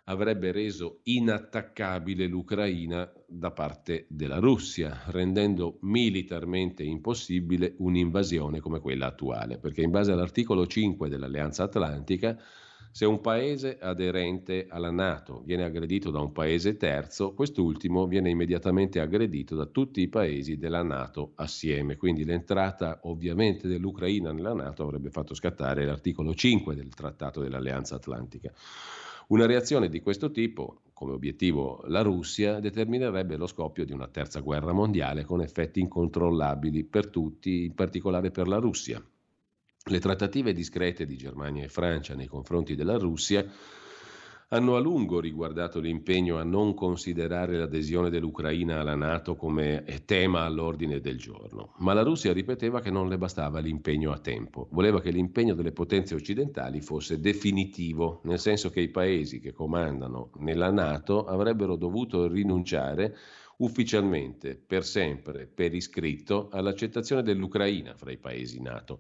avrebbe 0.06 0.52
reso 0.52 1.00
inattaccabile 1.04 2.28
l'Ucraina 2.28 3.10
da 3.26 3.52
parte 3.52 4.06
della 4.10 4.40
Russia, 4.40 5.04
rendendo 5.08 5.78
militarmente 5.82 6.84
impossibile 6.84 7.76
un'invasione 7.78 8.60
come 8.60 8.80
quella 8.80 9.08
attuale, 9.08 9.58
perché 9.58 9.82
in 9.82 9.92
base 9.92 10.12
all'articolo 10.12 10.68
5 10.68 11.08
dell'Alleanza 11.08 11.64
Atlantica, 11.64 12.38
se 12.92 13.06
un 13.06 13.22
paese 13.22 13.80
aderente 13.80 14.68
alla 14.70 14.92
Nato 14.92 15.42
viene 15.46 15.64
aggredito 15.64 16.12
da 16.12 16.20
un 16.20 16.32
paese 16.32 16.78
terzo, 16.78 17.34
quest'ultimo 17.34 18.06
viene 18.06 18.30
immediatamente 18.30 19.00
aggredito 19.00 19.56
da 19.56 19.66
tutti 19.66 20.02
i 20.02 20.10
paesi 20.10 20.58
della 20.58 20.84
Nato 20.84 21.32
assieme. 21.38 21.98
Quindi 21.98 22.24
l'entrata 22.24 23.00
ovviamente 23.04 23.68
dell'Ucraina 23.68 24.32
nella 24.32 24.54
Nato 24.54 24.84
avrebbe 24.84 25.10
fatto 25.10 25.34
scattare 25.34 25.86
l'articolo 25.86 26.36
5 26.36 26.76
del 26.76 26.94
Trattato 26.94 27.42
dell'Alleanza 27.42 27.96
Atlantica. 27.96 28.54
Una 29.34 29.48
reazione 29.48 29.90
di 29.90 30.00
questo 30.00 30.30
tipo, 30.30 30.84
come 30.94 31.14
obiettivo 31.14 31.82
la 31.88 32.04
Russia, 32.04 32.60
determinerebbe 32.60 33.36
lo 33.36 33.48
scoppio 33.48 33.84
di 33.84 33.92
una 33.92 34.08
terza 34.08 34.42
guerra 34.42 34.74
mondiale 34.74 35.24
con 35.24 35.42
effetti 35.42 35.80
incontrollabili 35.80 36.84
per 36.84 37.08
tutti, 37.08 37.64
in 37.64 37.74
particolare 37.74 38.30
per 38.30 38.48
la 38.48 38.58
Russia. 38.58 39.04
Le 39.86 40.00
trattative 40.00 40.54
discrete 40.54 41.08
di 41.08 41.18
Germania 41.18 41.64
e 41.64 41.68
Francia 41.68 42.14
nei 42.14 42.28
confronti 42.28 42.76
della 42.76 43.00
Russia 43.00 43.44
hanno 44.54 44.76
a 44.76 44.80
lungo 44.80 45.20
riguardato 45.20 45.80
l'impegno 45.80 46.38
a 46.38 46.44
non 46.44 46.76
considerare 46.76 47.58
l'adesione 47.58 48.12
dell'Ucraina 48.12 48.82
alla 48.82 48.94
Nato 48.94 49.36
come 49.36 49.84
tema 50.06 50.44
all'ordine 50.44 51.00
del 51.00 51.18
giorno. 51.18 51.74
Ma 51.80 51.94
la 51.94 52.04
Russia 52.04 52.32
ripeteva 52.34 52.80
che 52.80 52.92
non 52.92 53.10
le 53.10 53.18
bastava 53.18 53.58
l'impegno 53.60 54.12
a 54.12 54.20
tempo, 54.20 54.68
voleva 54.70 55.02
che 55.02 55.10
l'impegno 55.10 55.56
delle 55.56 55.72
potenze 55.72 56.14
occidentali 56.14 56.82
fosse 56.82 57.20
definitivo, 57.20 58.22
nel 58.26 58.38
senso 58.38 58.70
che 58.70 58.82
i 58.82 58.90
paesi 58.90 59.40
che 59.40 59.54
comandano 59.54 60.30
nella 60.38 60.70
Nato 60.70 61.26
avrebbero 61.26 61.76
dovuto 61.76 62.28
rinunciare 62.28 63.18
ufficialmente, 63.58 64.56
per 64.56 64.86
sempre, 64.86 65.48
per 65.48 65.74
iscritto, 65.74 66.50
all'accettazione 66.52 67.24
dell'Ucraina 67.24 67.96
fra 67.96 68.12
i 68.12 68.18
paesi 68.18 68.62
NATO. 68.62 69.00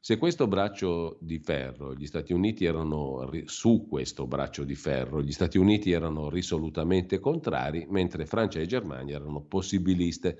Se 0.00 0.18
questo 0.18 0.46
braccio 0.46 1.18
di 1.20 1.38
ferro, 1.40 1.94
gli 1.94 2.06
Stati 2.06 2.32
Uniti 2.32 2.64
erano 2.64 3.28
su 3.46 3.86
questo 3.88 4.26
braccio 4.26 4.62
di 4.62 4.76
ferro, 4.76 5.20
gli 5.20 5.32
Stati 5.32 5.58
Uniti 5.58 5.90
erano 5.90 6.30
risolutamente 6.30 7.18
contrari, 7.18 7.86
mentre 7.90 8.24
Francia 8.24 8.60
e 8.60 8.66
Germania 8.66 9.16
erano 9.16 9.42
possibiliste. 9.42 10.38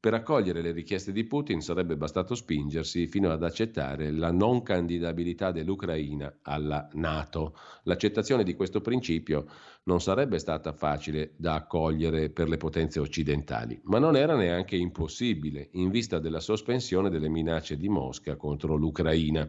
Per 0.00 0.14
accogliere 0.14 0.62
le 0.62 0.72
richieste 0.72 1.12
di 1.12 1.24
Putin 1.24 1.60
sarebbe 1.60 1.94
bastato 1.94 2.34
spingersi 2.34 3.06
fino 3.06 3.30
ad 3.30 3.42
accettare 3.44 4.10
la 4.10 4.32
non 4.32 4.62
candidabilità 4.62 5.52
dell'Ucraina 5.52 6.38
alla 6.40 6.88
Nato. 6.94 7.54
L'accettazione 7.82 8.42
di 8.42 8.54
questo 8.54 8.80
principio 8.80 9.44
non 9.82 10.00
sarebbe 10.00 10.38
stata 10.38 10.72
facile 10.72 11.34
da 11.36 11.52
accogliere 11.52 12.30
per 12.30 12.48
le 12.48 12.56
potenze 12.56 12.98
occidentali, 12.98 13.78
ma 13.84 13.98
non 13.98 14.16
era 14.16 14.36
neanche 14.36 14.74
impossibile 14.74 15.68
in 15.72 15.90
vista 15.90 16.18
della 16.18 16.40
sospensione 16.40 17.10
delle 17.10 17.28
minacce 17.28 17.76
di 17.76 17.90
Mosca 17.90 18.36
contro 18.36 18.76
l'Ucraina. 18.76 19.46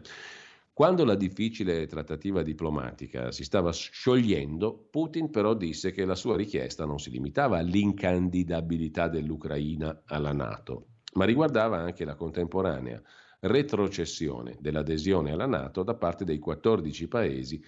Quando 0.74 1.04
la 1.04 1.16
difficile 1.16 1.86
trattativa 1.86 2.42
diplomatica 2.42 3.30
si 3.30 3.44
stava 3.44 3.70
sciogliendo, 3.72 4.88
Putin 4.90 5.28
però 5.30 5.52
disse 5.52 5.90
che 5.90 6.06
la 6.06 6.14
sua 6.14 6.34
richiesta 6.34 6.86
non 6.86 6.98
si 6.98 7.10
limitava 7.10 7.58
all'incandidabilità 7.58 9.08
dell'Ucraina 9.08 10.00
alla 10.06 10.32
Nato, 10.32 10.86
ma 11.12 11.26
riguardava 11.26 11.76
anche 11.76 12.06
la 12.06 12.14
contemporanea 12.14 13.02
retrocessione 13.40 14.56
dell'adesione 14.60 15.32
alla 15.32 15.44
Nato 15.44 15.82
da 15.82 15.94
parte 15.94 16.24
dei 16.24 16.38
14 16.38 17.06
paesi 17.06 17.62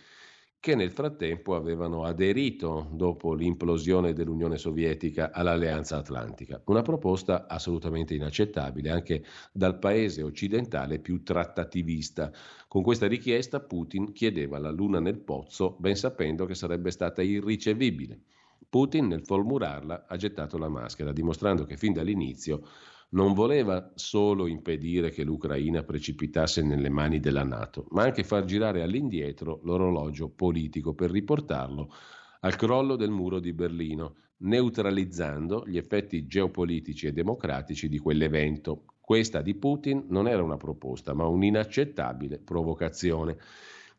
che 0.65 0.75
nel 0.75 0.93
frattempo 0.93 1.57
avevano 1.57 2.05
aderito 2.05 2.89
dopo 2.91 3.35
l'implosione 3.35 4.15
dell'Unione 4.15 4.57
Sovietica 4.57 5.31
all'Alleanza 5.31 5.99
Atlantica. 5.99 6.63
Una 6.65 6.81
proposta 6.81 7.47
assolutamente 7.47 8.15
inaccettabile 8.15 8.89
anche 8.89 9.25
dal 9.53 9.79
paese 9.79 10.23
occidentale 10.23 11.01
più 11.01 11.23
trattativista. 11.23 12.33
Con 12.67 12.83
questa 12.83 13.07
richiesta 13.07 13.61
Putin 13.61 14.13
chiedeva 14.13 14.59
la 14.59 14.71
luna 14.71 15.01
nel 15.01 15.19
pozzo, 15.19 15.77
ben 15.79 15.97
sapendo 15.97 16.47
che 16.47 16.55
sarebbe 16.55 16.91
stata 16.91 17.21
irricevibile. 17.21 18.23
Putin 18.67 19.09
nel 19.09 19.23
formularla 19.23 20.07
ha 20.09 20.17
gettato 20.17 20.57
la 20.57 20.71
maschera, 20.71 21.13
dimostrando 21.13 21.67
che 21.67 21.77
fin 21.77 21.93
dall'inizio 21.93 22.63
non 23.11 23.33
voleva 23.33 23.93
solo 23.95 24.47
impedire 24.47 25.11
che 25.11 25.25
l'Ucraina 25.25 25.83
precipitasse 25.83 26.63
nelle 26.63 26.89
mani 26.89 27.21
della 27.21 27.45
Nato, 27.45 27.87
ma 27.91 28.03
anche 28.03 28.25
far 28.25 28.45
girare 28.45 28.83
all'indietro 28.83 29.61
l'orologio 29.63 30.29
politico 30.29 30.95
per 30.95 31.11
riportarlo 31.11 31.93
al 32.41 32.57
crollo 32.57 32.97
del 32.97 33.11
muro 33.11 33.39
di 33.41 33.53
Berlino, 33.53 34.17
neutralizzando 34.39 35.65
gli 35.67 35.79
effetti 35.79 36.27
geopolitici 36.27 37.07
e 37.07 37.13
democratici 37.13 37.89
di 37.89 37.99
quell'evento. 37.99 38.85
Questa 39.01 39.41
di 39.43 39.55
Putin 39.55 40.07
non 40.09 40.29
era 40.29 40.43
una 40.43 40.57
proposta, 40.57 41.15
ma 41.15 41.27
un'inaccettabile 41.27 42.39
provocazione. 42.39 43.37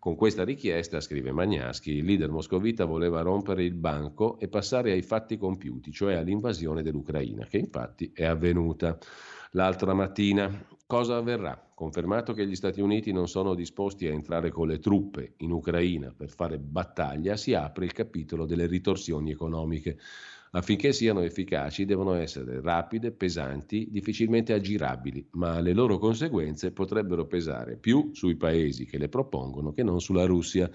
Con 0.05 0.15
questa 0.15 0.43
richiesta, 0.43 1.01
scrive 1.01 1.31
Magnaschi, 1.31 1.93
il 1.93 2.05
leader 2.05 2.29
moscovita 2.29 2.85
voleva 2.85 3.23
rompere 3.23 3.63
il 3.63 3.73
banco 3.73 4.37
e 4.37 4.47
passare 4.47 4.91
ai 4.91 5.01
fatti 5.01 5.35
compiuti, 5.35 5.91
cioè 5.91 6.13
all'invasione 6.13 6.83
dell'Ucraina, 6.83 7.47
che 7.47 7.57
infatti 7.57 8.11
è 8.13 8.23
avvenuta 8.23 8.99
l'altra 9.53 9.95
mattina. 9.95 10.67
Cosa 10.85 11.15
avverrà? 11.15 11.59
Confermato 11.73 12.33
che 12.33 12.45
gli 12.45 12.53
Stati 12.53 12.81
Uniti 12.81 13.11
non 13.11 13.27
sono 13.27 13.55
disposti 13.55 14.05
a 14.05 14.11
entrare 14.11 14.51
con 14.51 14.67
le 14.67 14.77
truppe 14.77 15.33
in 15.37 15.49
Ucraina 15.49 16.13
per 16.15 16.29
fare 16.29 16.59
battaglia, 16.59 17.35
si 17.35 17.55
apre 17.55 17.85
il 17.85 17.93
capitolo 17.93 18.45
delle 18.45 18.67
ritorsioni 18.67 19.31
economiche. 19.31 19.97
Affinché 20.55 20.93
siano 20.93 21.19
efficaci 21.19 21.83
devono 21.83 22.13
essere 22.13 22.61
rapide, 22.61 23.11
pesanti, 23.11 23.89
difficilmente 23.91 24.53
aggirabili, 24.53 25.27
ma 25.31 25.59
le 25.59 25.73
loro 25.73 25.97
conseguenze 25.97 26.71
potrebbero 26.71 27.27
pesare 27.27 27.75
più 27.75 28.11
sui 28.13 28.37
paesi 28.37 28.85
che 28.85 28.97
le 28.97 29.09
propongono 29.09 29.73
che 29.73 29.83
non 29.83 29.99
sulla 29.99 30.23
Russia. 30.23 30.71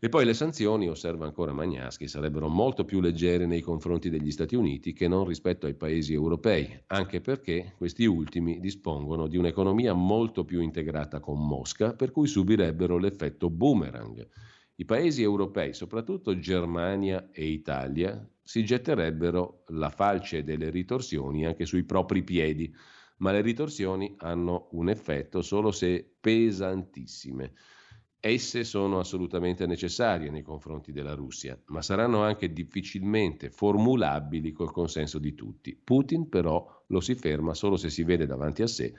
E 0.00 0.08
poi 0.08 0.24
le 0.24 0.34
sanzioni, 0.34 0.88
osserva 0.88 1.26
ancora 1.26 1.52
Magnaschi, 1.52 2.08
sarebbero 2.08 2.48
molto 2.48 2.84
più 2.84 3.00
leggere 3.00 3.46
nei 3.46 3.60
confronti 3.60 4.10
degli 4.10 4.32
Stati 4.32 4.56
Uniti 4.56 4.92
che 4.92 5.06
non 5.06 5.26
rispetto 5.26 5.66
ai 5.66 5.74
paesi 5.74 6.12
europei, 6.12 6.68
anche 6.88 7.20
perché 7.20 7.74
questi 7.76 8.04
ultimi 8.04 8.58
dispongono 8.58 9.28
di 9.28 9.36
un'economia 9.36 9.92
molto 9.92 10.44
più 10.44 10.60
integrata 10.60 11.20
con 11.20 11.38
Mosca, 11.46 11.94
per 11.94 12.10
cui 12.10 12.26
subirebbero 12.26 12.98
l'effetto 12.98 13.48
boomerang. 13.48 14.26
I 14.80 14.84
paesi 14.84 15.22
europei, 15.22 15.74
soprattutto 15.74 16.38
Germania 16.38 17.30
e 17.32 17.46
Italia, 17.46 18.24
si 18.40 18.64
getterebbero 18.64 19.64
la 19.70 19.90
falce 19.90 20.44
delle 20.44 20.70
ritorsioni 20.70 21.44
anche 21.44 21.64
sui 21.64 21.82
propri 21.82 22.22
piedi, 22.22 22.72
ma 23.16 23.32
le 23.32 23.40
ritorsioni 23.40 24.14
hanno 24.18 24.68
un 24.72 24.88
effetto 24.88 25.42
solo 25.42 25.72
se 25.72 26.08
pesantissime. 26.20 27.54
Esse 28.20 28.62
sono 28.62 29.00
assolutamente 29.00 29.66
necessarie 29.66 30.30
nei 30.30 30.42
confronti 30.42 30.92
della 30.92 31.14
Russia, 31.14 31.60
ma 31.66 31.82
saranno 31.82 32.22
anche 32.22 32.52
difficilmente 32.52 33.50
formulabili 33.50 34.52
col 34.52 34.70
consenso 34.70 35.18
di 35.18 35.34
tutti. 35.34 35.74
Putin 35.74 36.28
però 36.28 36.84
lo 36.86 37.00
si 37.00 37.16
ferma 37.16 37.52
solo 37.52 37.76
se 37.76 37.90
si 37.90 38.04
vede 38.04 38.26
davanti 38.26 38.62
a 38.62 38.68
sé 38.68 38.94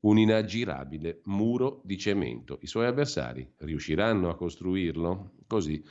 un 0.00 0.18
inaggirabile 0.18 1.20
muro 1.24 1.80
di 1.84 1.98
cemento. 1.98 2.58
I 2.62 2.66
suoi 2.66 2.86
avversari 2.86 3.54
riusciranno 3.58 4.28
a 4.28 4.36
costruirlo? 4.36 5.32
Così 5.46 5.82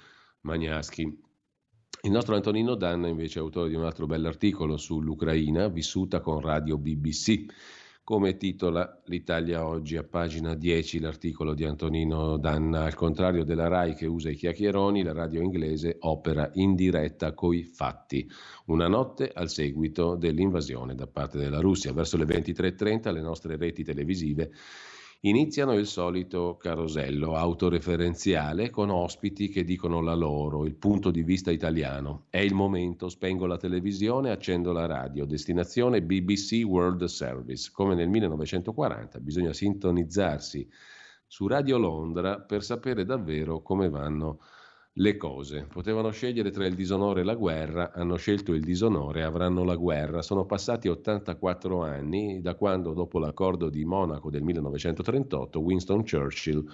Magnaschi. 0.41 1.23
Il 2.01 2.11
nostro 2.11 2.35
Antonino 2.35 2.75
Danna 2.75 3.07
invece 3.07 3.39
è 3.39 3.41
autore 3.41 3.69
di 3.69 3.75
un 3.75 3.83
altro 3.83 4.05
bell'articolo 4.05 4.77
sull'Ucraina 4.77 5.67
vissuta 5.69 6.19
con 6.19 6.39
radio 6.39 6.77
BBC. 6.77 7.45
Come 8.05 8.37
titola 8.37 9.01
l'Italia 9.05 9.65
oggi 9.65 9.97
a 9.97 10.03
pagina 10.03 10.53
10 10.53 10.99
l'articolo 10.99 11.55
di 11.55 11.63
Antonino 11.63 12.37
Danna, 12.37 12.83
al 12.83 12.93
contrario 12.93 13.43
della 13.43 13.67
RAI 13.67 13.95
che 13.95 14.05
usa 14.05 14.29
i 14.29 14.35
chiacchieroni, 14.35 15.01
la 15.01 15.11
radio 15.11 15.41
inglese 15.41 15.95
opera 16.01 16.51
in 16.53 16.75
diretta 16.75 17.33
coi 17.33 17.63
fatti. 17.63 18.29
Una 18.65 18.87
notte 18.87 19.31
al 19.33 19.49
seguito 19.49 20.15
dell'invasione 20.17 20.93
da 20.93 21.07
parte 21.07 21.39
della 21.39 21.59
Russia. 21.59 21.93
Verso 21.93 22.15
le 22.17 22.25
23.30 22.25 23.11
le 23.11 23.21
nostre 23.21 23.57
reti 23.57 23.83
televisive 23.83 24.51
iniziano 25.27 25.73
il 25.73 25.87
solito 25.87 26.55
carosello 26.55 27.35
autoreferenziale 27.35 28.69
con 28.69 28.91
ospiti 28.91 29.49
che 29.49 29.63
dicono 29.63 30.01
la 30.01 30.13
loro, 30.13 30.65
il 30.65 30.75
punto 30.75 31.09
di 31.09 31.23
vista 31.23 31.49
italiano. 31.51 32.25
È 32.29 32.37
il 32.37 32.53
momento, 32.53 33.09
spengo 33.09 33.47
la 33.47 33.57
televisione, 33.57 34.29
accendo 34.29 34.71
la 34.71 34.85
radio, 34.85 35.25
destinazione 35.25 36.03
BBC 36.03 36.63
World 36.63 37.05
Service. 37.05 37.71
Come 37.73 37.95
nel 37.95 38.07
1940 38.07 39.19
bisogna 39.19 39.51
sintonizzarsi 39.51 40.69
su 41.25 41.47
Radio 41.47 41.79
Londra 41.79 42.39
per 42.39 42.63
sapere 42.63 43.03
davvero 43.03 43.61
come 43.63 43.89
vanno 43.89 44.37
le 44.37 44.54
cose. 45.17 45.67
Potevano 45.69 46.09
scegliere 46.11 46.51
tra 46.51 46.65
il 46.65 46.73
disonore 46.73 47.21
e 47.21 47.23
la 47.25 47.35
guerra, 47.35 47.91
hanno 47.91 48.15
scelto 48.15 48.53
il 48.53 48.63
disonore, 48.63 49.23
avranno 49.23 49.65
la 49.65 49.75
guerra. 49.75 50.21
Sono 50.21 50.45
passati 50.45 50.87
84 50.87 51.83
anni 51.83 52.39
da 52.41 52.55
quando, 52.55 52.93
dopo 52.93 53.19
l'accordo 53.19 53.69
di 53.69 53.83
Monaco 53.83 54.29
del 54.29 54.43
1938, 54.43 55.59
Winston 55.59 56.03
Churchill 56.05 56.65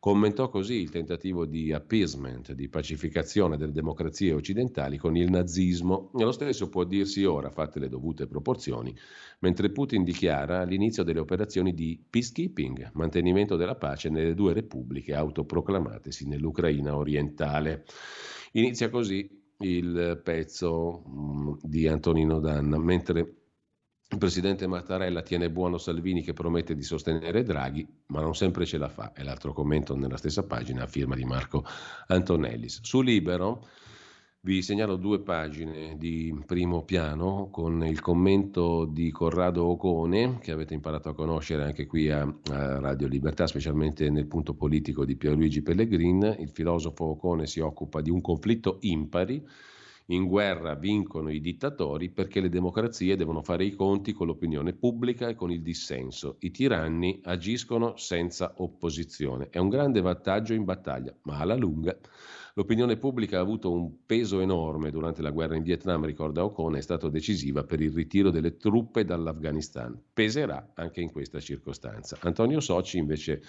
Commentò 0.00 0.48
così 0.48 0.74
il 0.74 0.90
tentativo 0.90 1.44
di 1.44 1.72
appeasement, 1.72 2.52
di 2.52 2.68
pacificazione 2.68 3.56
delle 3.56 3.72
democrazie 3.72 4.32
occidentali 4.32 4.96
con 4.96 5.16
il 5.16 5.28
nazismo. 5.28 6.12
E 6.16 6.22
lo 6.22 6.30
stesso 6.30 6.68
può 6.68 6.84
dirsi 6.84 7.24
ora, 7.24 7.50
fatte 7.50 7.80
le 7.80 7.88
dovute 7.88 8.28
proporzioni, 8.28 8.94
mentre 9.40 9.72
Putin 9.72 10.04
dichiara 10.04 10.62
l'inizio 10.62 11.02
delle 11.02 11.18
operazioni 11.18 11.74
di 11.74 12.00
peacekeeping, 12.08 12.92
mantenimento 12.92 13.56
della 13.56 13.74
pace 13.74 14.08
nelle 14.08 14.34
due 14.34 14.52
repubbliche 14.52 15.14
autoproclamatesi 15.14 16.28
nell'Ucraina 16.28 16.94
orientale. 16.94 17.84
Inizia 18.52 18.90
così 18.90 19.28
il 19.58 20.20
pezzo 20.22 21.02
mm, 21.08 21.52
di 21.62 21.88
Antonino 21.88 22.38
Danna, 22.38 22.78
mentre 22.78 23.37
il 24.10 24.16
presidente 24.18 24.66
Mattarella 24.66 25.20
tiene 25.20 25.50
buono 25.50 25.76
Salvini 25.76 26.22
che 26.22 26.32
promette 26.32 26.74
di 26.74 26.82
sostenere 26.82 27.42
Draghi, 27.42 27.86
ma 28.06 28.22
non 28.22 28.34
sempre 28.34 28.64
ce 28.64 28.78
la 28.78 28.88
fa. 28.88 29.12
È 29.12 29.22
l'altro 29.22 29.52
commento 29.52 29.94
nella 29.94 30.16
stessa 30.16 30.44
pagina 30.44 30.84
a 30.84 30.86
firma 30.86 31.14
di 31.14 31.24
Marco 31.24 31.62
Antonellis. 32.06 32.80
Su 32.82 33.02
Libero 33.02 33.66
Vi 34.40 34.62
segnalo 34.62 34.96
due 34.96 35.20
pagine 35.20 35.96
di 35.98 36.32
primo 36.46 36.84
piano 36.84 37.50
con 37.50 37.84
il 37.84 38.00
commento 38.00 38.86
di 38.86 39.10
Corrado 39.10 39.66
Ocone, 39.66 40.38
che 40.38 40.52
avete 40.52 40.74
imparato 40.74 41.08
a 41.08 41.14
conoscere 41.14 41.64
anche 41.64 41.86
qui 41.86 42.08
a, 42.08 42.24
Radio 42.44 43.08
Libertà, 43.08 43.48
specialmente 43.48 44.08
nel 44.10 44.26
punto 44.28 44.54
politico 44.54 45.04
di 45.04 45.16
Pierluigi 45.16 45.60
Pellegrin. 45.60 46.36
Il 46.38 46.50
filosofo 46.50 47.06
Ocone 47.06 47.46
si 47.46 47.58
occupa 47.58 48.00
di 48.00 48.10
un 48.10 48.20
conflitto 48.20 48.78
impari. 48.82 49.44
In 50.10 50.26
guerra 50.26 50.74
vincono 50.74 51.30
i 51.30 51.40
dittatori 51.40 52.10
perché 52.10 52.40
le 52.40 52.48
democrazie 52.48 53.16
devono 53.16 53.42
fare 53.42 53.64
i 53.64 53.74
conti 53.74 54.12
con 54.12 54.26
l'opinione 54.26 54.72
pubblica 54.72 55.28
e 55.28 55.34
con 55.34 55.50
il 55.50 55.60
dissenso. 55.60 56.36
I 56.40 56.50
tiranni 56.50 57.20
agiscono 57.24 57.96
senza 57.96 58.54
opposizione. 58.56 59.48
È 59.50 59.58
un 59.58 59.68
grande 59.68 60.00
vantaggio 60.00 60.54
in 60.54 60.64
battaglia, 60.64 61.14
ma 61.22 61.38
alla 61.38 61.56
lunga 61.56 61.98
L'opinione 62.58 62.96
pubblica 62.96 63.38
ha 63.38 63.40
avuto 63.40 63.70
un 63.70 64.04
peso 64.04 64.40
enorme 64.40 64.90
durante 64.90 65.22
la 65.22 65.30
guerra 65.30 65.54
in 65.54 65.62
Vietnam, 65.62 66.04
ricorda 66.04 66.42
Ocone, 66.42 66.78
è 66.78 66.82
stato 66.82 67.08
decisiva 67.08 67.62
per 67.62 67.80
il 67.80 67.92
ritiro 67.92 68.30
delle 68.30 68.56
truppe 68.56 69.04
dall'Afghanistan. 69.04 69.96
Peserà 70.12 70.72
anche 70.74 71.00
in 71.00 71.12
questa 71.12 71.38
circostanza. 71.38 72.18
Antonio 72.22 72.58
Soci 72.58 72.98
invece 72.98 73.42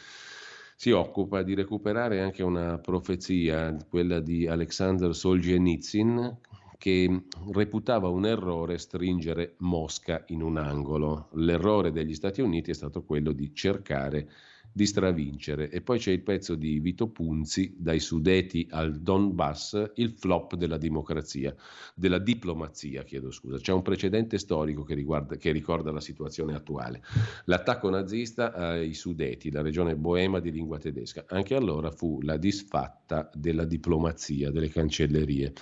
si 0.75 0.91
occupa 0.91 1.41
di 1.41 1.55
recuperare 1.55 2.21
anche 2.21 2.43
una 2.43 2.77
profezia, 2.77 3.75
quella 3.89 4.19
di 4.19 4.45
Alexander 4.45 5.15
Solzhenitsyn, 5.15 6.37
che 6.79 7.23
reputava 7.51 8.07
un 8.07 8.25
errore 8.25 8.77
stringere 8.77 9.55
Mosca 9.57 10.23
in 10.27 10.41
un 10.41 10.55
angolo. 10.55 11.27
L'errore 11.33 11.91
degli 11.91 12.15
Stati 12.15 12.39
Uniti 12.39 12.71
è 12.71 12.73
stato 12.73 13.03
quello 13.03 13.33
di 13.33 13.53
cercare 13.53 14.29
di 14.71 14.85
stravincere. 14.85 15.69
E 15.69 15.81
poi 15.81 15.99
c'è 15.99 16.11
il 16.11 16.21
pezzo 16.21 16.55
di 16.55 16.79
Vito 16.79 17.09
Punzi, 17.09 17.75
dai 17.77 17.99
Sudeti 17.99 18.65
al 18.71 19.01
Donbass, 19.01 19.91
il 19.95 20.11
flop 20.11 20.55
della 20.55 20.77
democrazia, 20.77 21.53
della 21.93 22.17
diplomazia, 22.17 23.03
chiedo 23.03 23.29
scusa. 23.29 23.57
C'è 23.57 23.73
un 23.73 23.81
precedente 23.81 24.37
storico 24.37 24.83
che, 24.83 24.93
riguarda, 24.93 25.35
che 25.35 25.51
ricorda 25.51 25.91
la 25.91 25.99
situazione 25.99 26.55
attuale. 26.55 27.01
L'attacco 27.43 27.89
nazista 27.89 28.53
ai 28.53 28.93
Sudeti, 28.93 29.51
la 29.51 29.61
regione 29.61 29.97
boema 29.97 30.39
di 30.39 30.51
lingua 30.51 30.77
tedesca. 30.77 31.25
Anche 31.27 31.55
allora 31.55 31.91
fu 31.91 32.21
la 32.21 32.37
disfatta 32.37 33.29
della 33.33 33.65
diplomazia, 33.65 34.49
delle 34.49 34.69
cancellerie. 34.69 35.53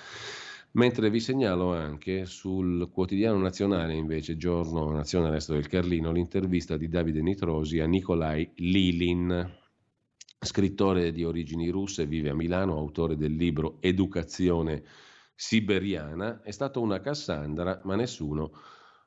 Mentre 0.77 1.09
vi 1.09 1.19
segnalo 1.19 1.73
anche 1.73 2.25
sul 2.25 2.91
quotidiano 2.91 3.39
nazionale, 3.39 3.95
invece, 3.95 4.37
giorno 4.37 4.91
Nazione 4.91 5.31
Resto 5.31 5.53
del 5.53 5.67
Carlino, 5.67 6.11
l'intervista 6.11 6.77
di 6.77 6.87
Davide 6.87 7.23
Nitrosi 7.23 7.79
a 7.79 7.87
Nikolai 7.87 8.51
Lilin, 8.57 9.57
scrittore 10.39 11.11
di 11.11 11.23
origini 11.23 11.69
russe, 11.69 12.05
vive 12.05 12.29
a 12.29 12.35
Milano, 12.35 12.77
autore 12.77 13.15
del 13.15 13.33
libro 13.33 13.77
Educazione 13.79 14.83
siberiana. 15.33 16.43
È 16.43 16.51
stato 16.51 16.79
una 16.79 16.99
Cassandra, 16.99 17.81
ma 17.83 17.95
nessuno 17.95 18.51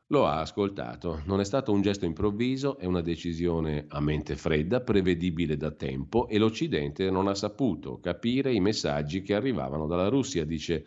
lo 0.09 0.27
ha 0.27 0.41
ascoltato. 0.41 1.23
Non 1.27 1.39
è 1.39 1.45
stato 1.45 1.71
un 1.71 1.83
gesto 1.83 2.05
improvviso, 2.05 2.79
è 2.79 2.85
una 2.85 3.01
decisione 3.01 3.85
a 3.87 4.01
mente 4.01 4.35
fredda, 4.35 4.81
prevedibile 4.81 5.57
da 5.57 5.71
tempo 5.71 6.27
e 6.27 6.37
l'Occidente 6.39 7.09
non 7.11 7.29
ha 7.29 7.35
saputo 7.37 8.01
capire 8.01 8.53
i 8.53 8.59
messaggi 8.59 9.23
che 9.23 9.37
arrivavano 9.37 9.87
dalla 9.87 10.09
Russia, 10.09 10.45
dice 10.45 10.85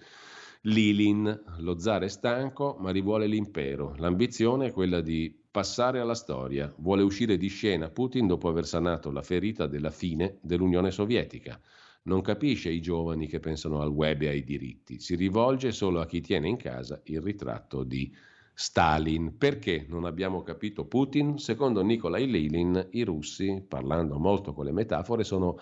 Lilin, 0.66 1.44
lo 1.58 1.78
zar 1.78 2.04
è 2.04 2.08
stanco 2.08 2.78
ma 2.80 2.92
rivuole 2.92 3.28
l'impero. 3.28 3.96
L'ambizione 3.98 4.68
è 4.68 4.72
quella 4.72 5.02
di 5.02 5.38
passare 5.52 6.00
alla 6.00 6.16
storia. 6.16 6.74
Vuole 6.78 7.02
uscire 7.02 7.36
di 7.36 7.48
scena 7.48 7.90
Putin 7.90 8.28
dopo 8.28 8.48
aver 8.48 8.66
sanato 8.66 9.12
la 9.12 9.22
ferita 9.22 9.68
della 9.68 9.92
fine 9.92 10.38
dell'Unione 10.42 10.90
Sovietica. 10.90 11.60
Non 12.04 12.22
capisce 12.22 12.70
i 12.70 12.82
giovani 12.82 13.28
che 13.28 13.42
pensano 13.42 13.82
al 13.82 13.90
web 13.90 14.22
e 14.22 14.30
ai 14.30 14.46
diritti. 14.46 15.02
Si 15.02 15.16
rivolge 15.16 15.74
solo 15.74 16.00
a 16.00 16.06
chi 16.06 16.22
tiene 16.22 16.48
in 16.48 16.56
casa 16.56 17.02
il 17.06 17.20
ritratto 17.20 17.84
di 17.84 18.10
Stalin. 18.54 19.38
Perché 19.38 19.86
non 19.90 20.06
abbiamo 20.06 20.44
capito 20.44 20.86
Putin? 20.86 21.40
Secondo 21.40 21.84
Nikolai 21.84 22.26
Lilin, 22.26 22.88
i 22.92 23.04
russi, 23.04 23.66
parlando 23.68 24.18
molto 24.18 24.54
con 24.54 24.64
le 24.64 24.72
metafore, 24.72 25.26
sono 25.26 25.58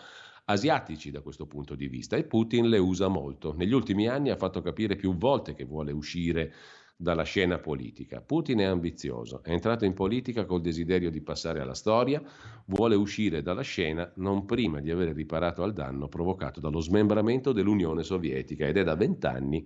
asiatici 0.52 1.12
da 1.12 1.22
questo 1.22 1.48
punto 1.48 1.76
di 1.76 1.88
vista 1.88 2.16
e 2.16 2.24
Putin 2.24 2.70
le 2.70 2.78
usa 2.78 3.08
molto. 3.08 3.54
Negli 3.56 3.74
ultimi 3.74 4.08
anni 4.08 4.30
ha 4.30 4.36
fatto 4.36 4.62
capire 4.62 4.96
più 4.96 5.18
volte 5.18 5.54
che 5.54 5.66
vuole 5.66 5.92
uscire 5.92 6.54
dalla 6.96 7.24
scena 7.24 7.58
politica. 7.58 8.22
Putin 8.22 8.60
è 8.60 8.66
ambizioso, 8.66 9.42
è 9.44 9.52
entrato 9.52 9.86
in 9.86 9.94
politica 9.94 10.46
col 10.46 10.62
desiderio 10.62 11.10
di 11.10 11.22
passare 11.22 11.60
alla 11.60 11.74
storia, 11.74 12.22
vuole 12.66 12.96
uscire 12.96 13.42
dalla 13.42 13.64
scena 13.64 14.10
non 14.18 14.46
prima 14.46 14.80
di 14.80 14.92
aver 14.92 15.16
riparato 15.16 15.64
al 15.64 15.74
danno 15.74 16.08
provocato 16.08 16.60
dallo 16.60 16.80
smembramento 16.80 17.54
dell'Unione 17.54 18.04
Sovietica 18.04 18.68
ed 18.68 18.78
è 18.78 18.84
da 18.84 18.96
vent'anni 18.96 19.66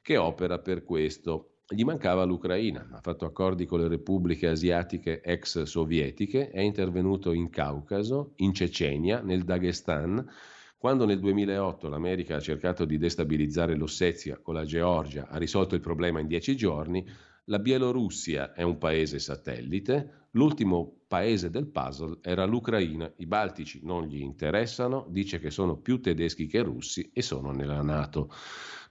che 0.00 0.16
opera 0.16 0.58
per 0.58 0.82
questo. 0.82 1.51
Gli 1.72 1.84
mancava 1.84 2.24
l'Ucraina, 2.24 2.86
ha 2.92 3.00
fatto 3.00 3.24
accordi 3.24 3.64
con 3.64 3.80
le 3.80 3.88
repubbliche 3.88 4.46
asiatiche 4.46 5.22
ex 5.22 5.62
sovietiche, 5.62 6.50
è 6.50 6.60
intervenuto 6.60 7.32
in 7.32 7.48
Caucaso, 7.48 8.32
in 8.36 8.52
Cecenia, 8.52 9.22
nel 9.22 9.44
Dagestan. 9.44 10.28
Quando 10.76 11.06
nel 11.06 11.18
2008 11.18 11.88
l'America 11.88 12.36
ha 12.36 12.40
cercato 12.40 12.84
di 12.84 12.98
destabilizzare 12.98 13.74
l'Ossetia 13.74 14.38
con 14.38 14.52
la 14.52 14.66
Georgia, 14.66 15.28
ha 15.28 15.38
risolto 15.38 15.74
il 15.74 15.80
problema 15.80 16.20
in 16.20 16.26
dieci 16.26 16.54
giorni, 16.56 17.06
la 17.46 17.58
Bielorussia 17.58 18.52
è 18.52 18.62
un 18.62 18.78
paese 18.78 19.18
satellite, 19.18 20.28
l'ultimo 20.32 21.00
paese 21.08 21.50
del 21.50 21.66
puzzle 21.66 22.18
era 22.22 22.44
l'Ucraina, 22.44 23.12
i 23.16 23.26
baltici 23.26 23.80
non 23.82 24.04
gli 24.04 24.20
interessano, 24.20 25.06
dice 25.10 25.40
che 25.40 25.50
sono 25.50 25.76
più 25.76 26.00
tedeschi 26.00 26.46
che 26.46 26.62
russi 26.62 27.10
e 27.12 27.20
sono 27.20 27.50
nella 27.50 27.82
Nato. 27.82 28.32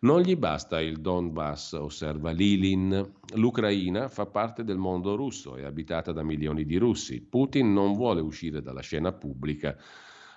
Non 0.02 0.22
gli 0.22 0.36
basta 0.36 0.82
il 0.82 1.00
Donbass, 1.00 1.74
osserva 1.74 2.32
Lilin. 2.32 3.14
L'Ucraina 3.36 4.08
fa 4.10 4.26
parte 4.26 4.64
del 4.64 4.78
mondo 4.78 5.16
russo, 5.16 5.56
è 5.56 5.64
abitata 5.64 6.12
da 6.12 6.24
milioni 6.24 6.66
di 6.66 6.78
russi. 6.78 7.22
Putin 7.22 7.72
non 7.72 7.94
vuole 7.94 8.20
uscire 8.20 8.62
dalla 8.62 8.82
scena 8.82 9.14
pubblica 9.14 9.78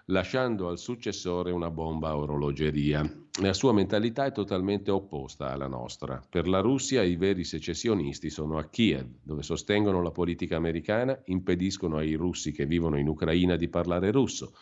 lasciando 0.06 0.68
al 0.68 0.78
successore 0.78 1.50
una 1.50 1.70
bomba 1.70 2.16
orologeria. 2.16 3.08
La 3.40 3.52
sua 3.52 3.72
mentalità 3.72 4.26
è 4.26 4.32
totalmente 4.32 4.90
opposta 4.90 5.50
alla 5.50 5.66
nostra. 5.66 6.22
Per 6.28 6.46
la 6.46 6.60
Russia 6.60 7.02
i 7.02 7.16
veri 7.16 7.44
secessionisti 7.44 8.30
sono 8.30 8.58
a 8.58 8.64
Kiev, 8.64 9.06
dove 9.22 9.42
sostengono 9.42 10.02
la 10.02 10.10
politica 10.10 10.56
americana, 10.56 11.18
impediscono 11.24 11.96
ai 11.96 12.14
russi 12.14 12.52
che 12.52 12.66
vivono 12.66 12.98
in 12.98 13.08
Ucraina 13.08 13.56
di 13.56 13.68
parlare 13.68 14.10
russo 14.10 14.52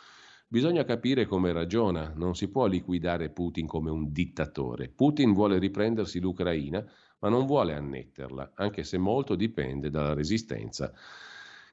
Bisogna 0.52 0.84
capire 0.84 1.24
come 1.24 1.50
ragiona, 1.50 2.12
non 2.14 2.34
si 2.34 2.48
può 2.48 2.66
liquidare 2.66 3.30
Putin 3.30 3.66
come 3.66 3.88
un 3.88 4.12
dittatore. 4.12 4.90
Putin 4.90 5.32
vuole 5.32 5.58
riprendersi 5.58 6.20
l'Ucraina, 6.20 6.84
ma 7.20 7.30
non 7.30 7.46
vuole 7.46 7.72
annetterla, 7.72 8.52
anche 8.56 8.84
se 8.84 8.98
molto 8.98 9.34
dipende 9.34 9.88
dalla 9.88 10.12
resistenza 10.12 10.92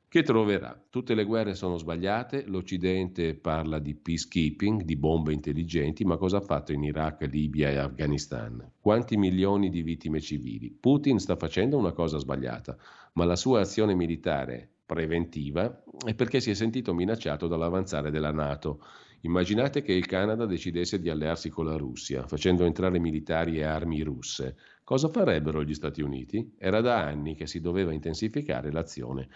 che 0.09 0.23
troverà. 0.23 0.75
Tutte 0.89 1.13
le 1.13 1.23
guerre 1.23 1.53
sono 1.53 1.77
sbagliate, 1.77 2.45
l'Occidente 2.47 3.35
parla 3.35 3.77
di 3.77 3.93
peacekeeping, 3.93 4.81
di 4.81 4.95
bombe 4.95 5.33
intelligenti, 5.33 6.03
ma 6.03 6.17
cosa 6.17 6.37
ha 6.37 6.41
fatto 6.41 6.73
in 6.73 6.83
Iraq, 6.83 7.27
Libia 7.29 7.69
e 7.69 7.77
Afghanistan? 7.77 8.71
Quanti 8.79 9.17
milioni 9.17 9.69
di 9.69 9.83
vittime 9.83 10.19
civili? 10.19 10.71
Putin 10.71 11.19
sta 11.19 11.35
facendo 11.35 11.77
una 11.77 11.91
cosa 11.91 12.17
sbagliata, 12.17 12.75
ma 13.13 13.25
la 13.25 13.35
sua 13.35 13.59
azione 13.59 13.93
militare 13.93 14.67
preventiva 14.83 15.83
è 16.03 16.15
perché 16.15 16.39
si 16.39 16.49
è 16.49 16.55
sentito 16.55 16.91
minacciato 16.95 17.47
dall'avanzare 17.47 18.09
della 18.09 18.31
Nato. 18.31 18.83
Immaginate 19.21 19.83
che 19.83 19.93
il 19.93 20.07
Canada 20.07 20.47
decidesse 20.47 20.99
di 20.99 21.11
allearsi 21.11 21.49
con 21.49 21.65
la 21.65 21.75
Russia, 21.77 22.25
facendo 22.25 22.65
entrare 22.65 22.97
militari 22.97 23.59
e 23.59 23.63
armi 23.63 24.01
russe. 24.01 24.55
Cosa 24.83 25.07
farebbero 25.07 25.63
gli 25.63 25.75
Stati 25.75 26.01
Uniti? 26.01 26.55
Era 26.57 26.81
da 26.81 26.97
anni 27.03 27.35
che 27.35 27.45
si 27.45 27.59
doveva 27.59 27.93
intensificare 27.93 28.71
l'azione 28.71 29.27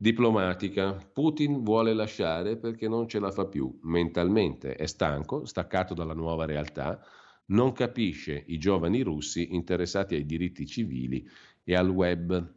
diplomatica. 0.00 0.94
Putin 1.12 1.64
vuole 1.64 1.92
lasciare 1.92 2.56
perché 2.56 2.88
non 2.88 3.08
ce 3.08 3.18
la 3.18 3.32
fa 3.32 3.46
più. 3.46 3.78
Mentalmente 3.82 4.76
è 4.76 4.86
stanco, 4.86 5.44
staccato 5.44 5.92
dalla 5.92 6.14
nuova 6.14 6.46
realtà, 6.46 7.00
non 7.46 7.72
capisce 7.72 8.44
i 8.46 8.58
giovani 8.58 9.02
russi 9.02 9.54
interessati 9.54 10.14
ai 10.14 10.24
diritti 10.24 10.64
civili 10.66 11.28
e 11.64 11.74
al 11.74 11.88
web 11.88 12.56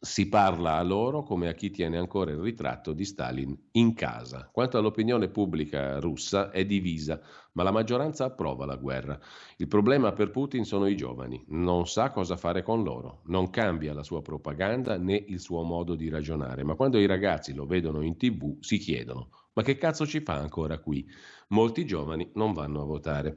si 0.00 0.28
parla 0.28 0.76
a 0.76 0.82
loro 0.82 1.22
come 1.22 1.48
a 1.48 1.54
chi 1.54 1.70
tiene 1.70 1.98
ancora 1.98 2.30
il 2.30 2.38
ritratto 2.38 2.92
di 2.92 3.04
Stalin 3.04 3.56
in 3.72 3.94
casa. 3.94 4.48
Quanto 4.52 4.78
all'opinione 4.78 5.28
pubblica 5.28 5.98
russa 5.98 6.50
è 6.50 6.64
divisa, 6.64 7.20
ma 7.52 7.62
la 7.62 7.72
maggioranza 7.72 8.24
approva 8.24 8.66
la 8.66 8.76
guerra. 8.76 9.18
Il 9.56 9.68
problema 9.68 10.12
per 10.12 10.30
Putin 10.30 10.64
sono 10.64 10.86
i 10.86 10.96
giovani, 10.96 11.44
non 11.48 11.86
sa 11.86 12.10
cosa 12.10 12.36
fare 12.36 12.62
con 12.62 12.82
loro, 12.82 13.22
non 13.26 13.50
cambia 13.50 13.94
la 13.94 14.02
sua 14.02 14.22
propaganda 14.22 14.96
né 14.96 15.24
il 15.28 15.40
suo 15.40 15.62
modo 15.62 15.94
di 15.94 16.08
ragionare, 16.08 16.62
ma 16.62 16.74
quando 16.74 16.98
i 16.98 17.06
ragazzi 17.06 17.54
lo 17.54 17.66
vedono 17.66 18.02
in 18.02 18.16
tv 18.16 18.56
si 18.60 18.78
chiedono 18.78 19.30
ma 19.56 19.62
che 19.62 19.78
cazzo 19.78 20.06
ci 20.06 20.20
fa 20.20 20.34
ancora 20.34 20.78
qui? 20.78 21.08
Molti 21.48 21.86
giovani 21.86 22.30
non 22.34 22.52
vanno 22.52 22.82
a 22.82 22.84
votare. 22.84 23.34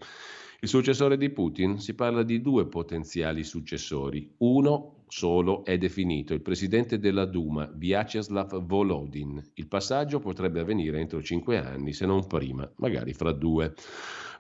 Il 0.60 0.68
successore 0.68 1.16
di 1.16 1.30
Putin 1.30 1.80
si 1.80 1.94
parla 1.94 2.24
di 2.24 2.42
due 2.42 2.68
potenziali 2.68 3.46
successori. 3.46 4.36
Uno 4.40 4.99
solo 5.10 5.66
è 5.66 5.78
definito, 5.78 6.34
il 6.34 6.42
presidente 6.42 7.00
della 7.00 7.26
Duma, 7.26 7.70
Vyacheslav 7.74 8.64
Volodin. 8.64 9.42
Il 9.56 9.68
passaggio 9.68 10.20
potrebbe 10.20 10.62
avvenire 10.62 11.00
entro 11.00 11.22
cinque 11.22 11.58
anni, 11.58 11.92
se 11.94 12.06
non 12.06 12.28
prima, 12.28 12.72
magari 12.78 13.14
fra 13.14 13.32
due. 13.32 13.74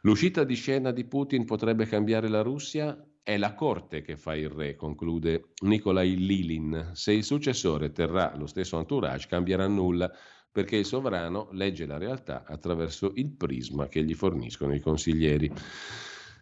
L'uscita 0.02 0.44
di 0.44 0.56
scena 0.56 0.92
di 0.92 1.04
Putin 1.04 1.44
potrebbe 1.44 1.86
cambiare 1.86 2.30
la 2.30 2.42
Russia? 2.42 2.98
È 3.22 3.38
la 3.38 3.54
corte 3.54 4.02
che 4.02 4.16
fa 4.16 4.36
il 4.36 4.50
re, 4.50 4.76
conclude 4.76 5.50
Nikolai 5.64 6.16
Lilin. 6.16 6.92
Se 6.94 7.12
il 7.12 7.24
successore 7.24 7.92
terrà 7.92 8.34
lo 8.38 8.46
stesso 8.46 8.78
entourage, 8.78 9.28
cambierà 9.28 9.68
nulla 9.68 10.10
perché 10.52 10.78
il 10.78 10.86
sovrano 10.86 11.50
legge 11.52 11.86
la 11.86 11.98
realtà 11.98 12.44
attraverso 12.46 13.12
il 13.16 13.30
prisma 13.32 13.88
che 13.88 14.04
gli 14.04 14.14
forniscono 14.14 14.74
i 14.74 14.80
consiglieri. 14.80 15.52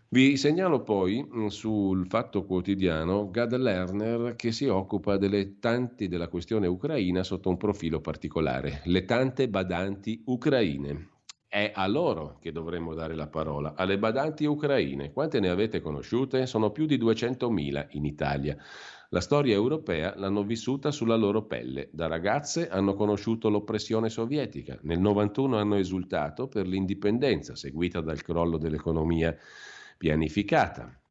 Vi 0.10 0.38
segnalo 0.38 0.84
poi 0.84 1.22
mm, 1.22 1.48
sul 1.48 2.08
Fatto 2.08 2.46
Quotidiano 2.46 3.30
Gad 3.30 3.54
Lerner 3.58 4.38
che 4.38 4.54
si 4.54 4.66
occupa 4.66 5.18
delle 5.18 5.60
tanti 5.60 6.08
della 6.08 6.30
questione 6.30 6.66
ucraina 6.66 7.24
sotto 7.24 7.50
un 7.50 7.58
profilo 7.58 8.00
particolare, 8.00 8.80
le 8.86 9.04
tante 9.04 9.50
badanti 9.50 10.24
ucraine. 10.28 11.10
È 11.46 11.74
a 11.76 11.86
loro 11.88 12.38
che 12.40 12.54
dovremmo 12.54 12.94
dare 12.94 13.16
la 13.16 13.28
parola, 13.28 13.74
alle 13.76 14.00
badanti 14.00 14.46
ucraine. 14.46 15.12
Quante 15.12 15.42
ne 15.42 15.50
avete 15.50 15.82
conosciute? 15.82 16.46
Sono 16.46 16.72
più 16.72 16.86
di 16.86 16.98
200.000 16.98 17.88
in 17.92 18.06
Italia. 18.06 18.56
La 19.10 19.20
storia 19.20 19.56
europea 19.56 20.14
l'hanno 20.16 20.44
vissuta 20.44 20.90
sulla 20.90 21.16
loro 21.18 21.44
pelle. 21.44 21.90
Da 21.92 22.08
ragazze 22.08 22.70
hanno 22.70 22.94
conosciuto 22.94 23.50
l'oppressione 23.50 24.08
sovietica. 24.08 24.80
Nel 24.84 25.00
91 25.00 25.58
hanno 25.58 25.76
esultato 25.76 26.48
per 26.48 26.66
l'indipendenza, 26.66 27.56
seguita 27.58 28.00
dal 28.00 28.22
crollo 28.22 28.58
dell'economia 28.58 29.36
pianificata, 29.98 31.02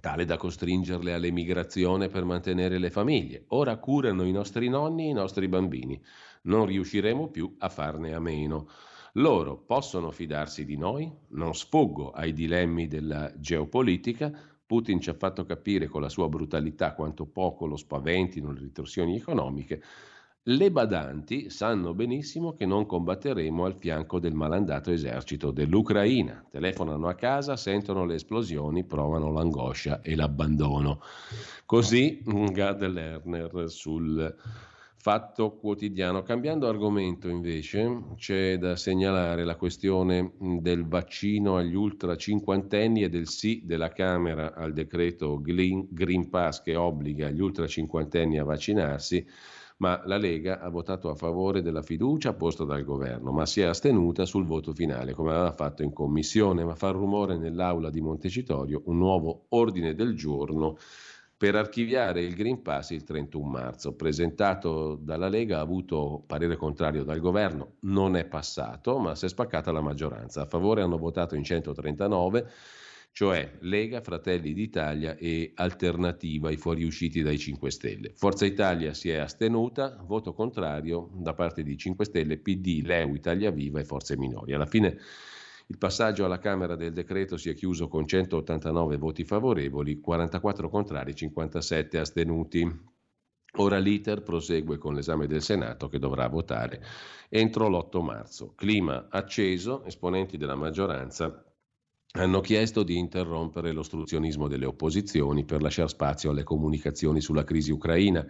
tale 0.00 0.24
da 0.24 0.36
costringerle 0.36 1.12
all'emigrazione 1.12 2.08
per 2.08 2.24
mantenere 2.24 2.78
le 2.78 2.90
famiglie. 2.90 3.44
Ora 3.48 3.76
curano 3.78 4.24
i 4.24 4.32
nostri 4.32 4.68
nonni 4.68 5.06
e 5.06 5.10
i 5.10 5.12
nostri 5.12 5.48
bambini. 5.48 6.00
Non 6.42 6.66
riusciremo 6.66 7.28
più 7.28 7.56
a 7.58 7.68
farne 7.68 8.14
a 8.14 8.20
meno. 8.20 8.68
Loro 9.14 9.58
possono 9.58 10.10
fidarsi 10.10 10.64
di 10.64 10.76
noi? 10.76 11.12
Non 11.30 11.54
sfuggo 11.54 12.10
ai 12.12 12.32
dilemmi 12.32 12.86
della 12.88 13.32
geopolitica. 13.36 14.32
Putin 14.64 15.00
ci 15.00 15.10
ha 15.10 15.14
fatto 15.14 15.44
capire 15.44 15.86
con 15.86 16.00
la 16.00 16.08
sua 16.08 16.28
brutalità 16.28 16.94
quanto 16.94 17.26
poco 17.26 17.66
lo 17.66 17.76
spaventino 17.76 18.52
le 18.52 18.60
ritorsioni 18.60 19.16
economiche. 19.16 19.82
Le 20.46 20.72
badanti 20.72 21.50
sanno 21.50 21.94
benissimo 21.94 22.54
che 22.54 22.66
non 22.66 22.84
combatteremo 22.84 23.64
al 23.64 23.76
fianco 23.76 24.18
del 24.18 24.34
malandato 24.34 24.90
esercito 24.90 25.52
dell'Ucraina. 25.52 26.44
Telefonano 26.50 27.06
a 27.06 27.14
casa, 27.14 27.56
sentono 27.56 28.04
le 28.04 28.16
esplosioni, 28.16 28.82
provano 28.82 29.30
l'angoscia 29.30 30.00
e 30.00 30.16
l'abbandono. 30.16 31.00
Così 31.64 32.24
Gad 32.24 32.84
Lerner 32.84 33.70
sul 33.70 34.34
Fatto 34.96 35.58
Quotidiano. 35.58 36.22
Cambiando 36.22 36.66
argomento 36.66 37.28
invece, 37.28 38.02
c'è 38.16 38.58
da 38.58 38.74
segnalare 38.74 39.44
la 39.44 39.54
questione 39.54 40.32
del 40.40 40.88
vaccino 40.88 41.56
agli 41.56 41.76
ultra 41.76 42.16
cinquantenni 42.16 43.04
e 43.04 43.08
del 43.08 43.28
sì 43.28 43.62
della 43.64 43.90
Camera 43.90 44.54
al 44.54 44.72
decreto 44.72 45.40
Green 45.40 46.28
Pass 46.30 46.62
che 46.62 46.74
obbliga 46.74 47.30
gli 47.30 47.40
ultra 47.40 47.68
cinquantenni 47.68 48.38
a 48.38 48.44
vaccinarsi 48.44 49.24
ma 49.82 50.00
la 50.04 50.16
Lega 50.16 50.60
ha 50.60 50.68
votato 50.68 51.10
a 51.10 51.16
favore 51.16 51.60
della 51.60 51.82
fiducia 51.82 52.34
posta 52.34 52.62
dal 52.62 52.84
governo, 52.84 53.32
ma 53.32 53.44
si 53.46 53.62
è 53.62 53.64
astenuta 53.64 54.24
sul 54.24 54.46
voto 54.46 54.72
finale, 54.72 55.12
come 55.12 55.32
aveva 55.32 55.50
fatto 55.50 55.82
in 55.82 55.92
commissione, 55.92 56.62
ma 56.62 56.76
fa 56.76 56.90
rumore 56.90 57.36
nell'aula 57.36 57.90
di 57.90 58.00
Montecitorio 58.00 58.82
un 58.84 58.98
nuovo 58.98 59.46
ordine 59.48 59.96
del 59.96 60.14
giorno 60.14 60.76
per 61.36 61.56
archiviare 61.56 62.22
il 62.22 62.36
Green 62.36 62.62
Pass 62.62 62.90
il 62.90 63.02
31 63.02 63.44
marzo. 63.44 63.96
Presentato 63.96 64.94
dalla 64.94 65.28
Lega 65.28 65.58
ha 65.58 65.62
avuto 65.62 66.22
parere 66.28 66.54
contrario 66.54 67.02
dal 67.02 67.18
governo, 67.18 67.78
non 67.80 68.14
è 68.14 68.24
passato, 68.24 69.00
ma 69.00 69.16
si 69.16 69.24
è 69.24 69.28
spaccata 69.28 69.72
la 69.72 69.80
maggioranza. 69.80 70.42
A 70.42 70.46
favore 70.46 70.82
hanno 70.82 70.96
votato 70.96 71.34
in 71.34 71.42
139 71.42 72.48
cioè 73.12 73.58
Lega, 73.60 74.00
Fratelli 74.00 74.54
d'Italia 74.54 75.16
e 75.16 75.52
Alternativa 75.54 76.48
ai 76.48 76.56
fuoriusciti 76.56 77.20
dai 77.20 77.38
5 77.38 77.70
Stelle. 77.70 78.12
Forza 78.14 78.46
Italia 78.46 78.94
si 78.94 79.10
è 79.10 79.16
astenuta, 79.16 80.02
voto 80.06 80.32
contrario 80.32 81.10
da 81.12 81.34
parte 81.34 81.62
di 81.62 81.76
5 81.76 82.06
Stelle, 82.06 82.38
PD, 82.38 82.80
Leu, 82.82 83.14
Italia 83.14 83.50
Viva 83.50 83.80
e 83.80 83.84
Forze 83.84 84.16
Minori. 84.16 84.54
Alla 84.54 84.66
fine 84.66 84.98
il 85.66 85.76
passaggio 85.76 86.24
alla 86.24 86.38
Camera 86.38 86.74
del 86.74 86.94
decreto 86.94 87.36
si 87.36 87.50
è 87.50 87.54
chiuso 87.54 87.86
con 87.86 88.06
189 88.06 88.96
voti 88.96 89.24
favorevoli, 89.24 90.00
44 90.00 90.70
contrari, 90.70 91.14
57 91.14 91.98
astenuti. 91.98 92.90
Ora 93.56 93.76
l'iter 93.76 94.22
prosegue 94.22 94.78
con 94.78 94.94
l'esame 94.94 95.26
del 95.26 95.42
Senato 95.42 95.88
che 95.88 95.98
dovrà 95.98 96.26
votare 96.28 96.82
entro 97.28 97.68
l'8 97.68 98.02
marzo. 98.02 98.54
Clima 98.54 99.08
acceso, 99.10 99.84
esponenti 99.84 100.38
della 100.38 100.54
maggioranza 100.54 101.51
hanno 102.14 102.40
chiesto 102.40 102.82
di 102.82 102.98
interrompere 102.98 103.72
l'ostruzionismo 103.72 104.46
delle 104.46 104.66
opposizioni 104.66 105.44
per 105.44 105.62
lasciare 105.62 105.88
spazio 105.88 106.30
alle 106.30 106.42
comunicazioni 106.42 107.22
sulla 107.22 107.42
crisi 107.42 107.70
ucraina. 107.70 108.26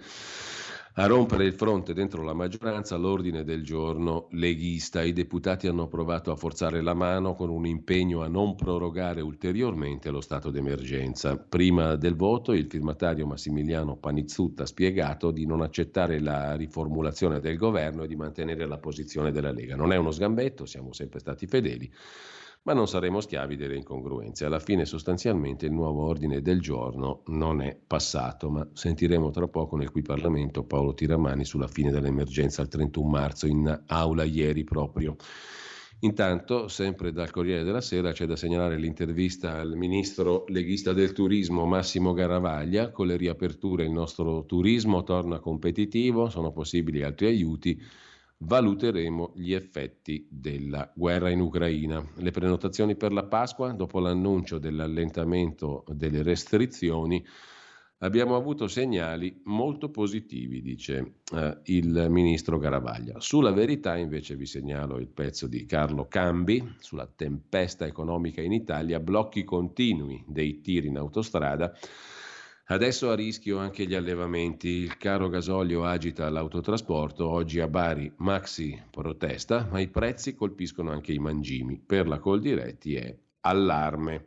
A 0.96 1.06
rompere 1.06 1.46
il 1.46 1.54
fronte 1.54 1.92
dentro 1.92 2.22
la 2.22 2.34
maggioranza 2.34 2.96
l'ordine 2.96 3.42
del 3.42 3.64
giorno 3.64 4.28
leghista. 4.32 5.02
I 5.02 5.12
deputati 5.12 5.66
hanno 5.66 5.88
provato 5.88 6.30
a 6.30 6.36
forzare 6.36 6.80
la 6.80 6.94
mano 6.94 7.34
con 7.34 7.48
un 7.48 7.66
impegno 7.66 8.22
a 8.22 8.28
non 8.28 8.54
prorogare 8.54 9.20
ulteriormente 9.20 10.10
lo 10.10 10.20
stato 10.20 10.50
d'emergenza. 10.50 11.36
Prima 11.36 11.96
del 11.96 12.14
voto 12.14 12.52
il 12.52 12.66
firmatario 12.68 13.26
Massimiliano 13.26 13.96
Panizzutta 13.96 14.62
ha 14.62 14.66
spiegato 14.66 15.32
di 15.32 15.44
non 15.44 15.60
accettare 15.60 16.20
la 16.20 16.54
riformulazione 16.54 17.40
del 17.40 17.56
governo 17.56 18.04
e 18.04 18.06
di 18.06 18.14
mantenere 18.14 18.64
la 18.66 18.78
posizione 18.78 19.32
della 19.32 19.50
Lega. 19.50 19.74
Non 19.74 19.92
è 19.92 19.96
uno 19.96 20.12
sgambetto, 20.12 20.66
siamo 20.66 20.92
sempre 20.92 21.18
stati 21.18 21.46
fedeli 21.48 21.90
ma 22.64 22.74
non 22.74 22.86
saremo 22.86 23.20
schiavi 23.20 23.56
delle 23.56 23.76
incongruenze. 23.76 24.44
Alla 24.44 24.60
fine 24.60 24.84
sostanzialmente 24.84 25.66
il 25.66 25.72
nuovo 25.72 26.06
ordine 26.06 26.40
del 26.40 26.60
giorno 26.60 27.22
non 27.26 27.60
è 27.60 27.76
passato, 27.86 28.50
ma 28.50 28.66
sentiremo 28.72 29.30
tra 29.30 29.48
poco 29.48 29.76
nel 29.76 29.90
qui 29.90 30.02
Parlamento 30.02 30.64
Paolo 30.64 30.94
Tiramani 30.94 31.44
sulla 31.44 31.66
fine 31.66 31.90
dell'emergenza 31.90 32.62
il 32.62 32.68
31 32.68 33.08
marzo 33.08 33.46
in 33.46 33.82
aula 33.86 34.22
ieri 34.22 34.62
proprio. 34.62 35.16
Intanto, 36.04 36.66
sempre 36.66 37.12
dal 37.12 37.30
Corriere 37.30 37.62
della 37.62 37.80
Sera, 37.80 38.10
c'è 38.10 38.26
da 38.26 38.34
segnalare 38.34 38.76
l'intervista 38.76 39.60
al 39.60 39.76
ministro 39.76 40.44
leghista 40.48 40.92
del 40.92 41.12
turismo 41.12 41.64
Massimo 41.64 42.12
Garavaglia. 42.12 42.90
Con 42.90 43.06
le 43.06 43.16
riaperture 43.16 43.84
il 43.84 43.92
nostro 43.92 44.44
turismo 44.44 45.04
torna 45.04 45.38
competitivo, 45.38 46.28
sono 46.28 46.50
possibili 46.50 47.04
altri 47.04 47.26
aiuti 47.26 47.80
valuteremo 48.44 49.32
gli 49.36 49.52
effetti 49.52 50.26
della 50.30 50.90
guerra 50.94 51.30
in 51.30 51.40
Ucraina. 51.40 52.04
Le 52.16 52.30
prenotazioni 52.30 52.96
per 52.96 53.12
la 53.12 53.24
Pasqua, 53.24 53.72
dopo 53.72 54.00
l'annuncio 54.00 54.58
dell'allentamento 54.58 55.84
delle 55.88 56.22
restrizioni, 56.22 57.24
abbiamo 57.98 58.34
avuto 58.34 58.66
segnali 58.66 59.40
molto 59.44 59.90
positivi, 59.90 60.60
dice 60.60 61.20
eh, 61.32 61.58
il 61.66 62.06
ministro 62.10 62.58
Garavaglia. 62.58 63.20
Sulla 63.20 63.52
verità 63.52 63.96
invece 63.96 64.34
vi 64.34 64.46
segnalo 64.46 64.98
il 64.98 65.08
pezzo 65.08 65.46
di 65.46 65.64
Carlo 65.64 66.06
Cambi 66.08 66.74
sulla 66.78 67.06
tempesta 67.06 67.86
economica 67.86 68.40
in 68.40 68.52
Italia, 68.52 68.98
blocchi 68.98 69.44
continui 69.44 70.24
dei 70.26 70.60
tiri 70.60 70.88
in 70.88 70.98
autostrada 70.98 71.72
Adesso 72.66 73.10
a 73.10 73.14
rischio 73.14 73.58
anche 73.58 73.86
gli 73.86 73.94
allevamenti. 73.94 74.68
Il 74.68 74.96
caro 74.96 75.28
gasolio 75.28 75.84
agita 75.84 76.30
l'autotrasporto. 76.30 77.28
Oggi 77.28 77.58
a 77.60 77.66
Bari 77.66 78.12
Maxi 78.18 78.80
protesta, 78.88 79.68
ma 79.70 79.80
i 79.80 79.88
prezzi 79.88 80.34
colpiscono 80.34 80.90
anche 80.90 81.12
i 81.12 81.18
mangimi. 81.18 81.78
Per 81.84 82.06
la 82.06 82.18
Coldiretti 82.18 82.94
è 82.94 83.14
allarme. 83.40 84.26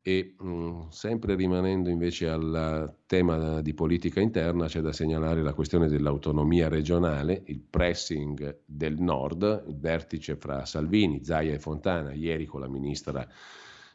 E 0.00 0.34
mh, 0.38 0.48
mm, 0.48 0.80
sempre 0.88 1.34
rimanendo 1.34 1.88
invece 1.90 2.28
al 2.28 2.96
tema 3.06 3.60
di 3.60 3.74
politica 3.74 4.20
interna, 4.20 4.66
c'è 4.66 4.80
da 4.80 4.92
segnalare 4.92 5.42
la 5.42 5.54
questione 5.54 5.88
dell'autonomia 5.88 6.68
regionale, 6.68 7.42
il 7.46 7.60
pressing 7.60 8.62
del 8.64 8.98
nord, 8.98 9.64
il 9.68 9.78
vertice 9.78 10.36
fra 10.36 10.64
Salvini, 10.64 11.24
Zaia 11.24 11.54
e 11.54 11.58
Fontana, 11.58 12.12
ieri 12.12 12.46
con 12.46 12.60
la 12.60 12.68
ministra 12.68 13.26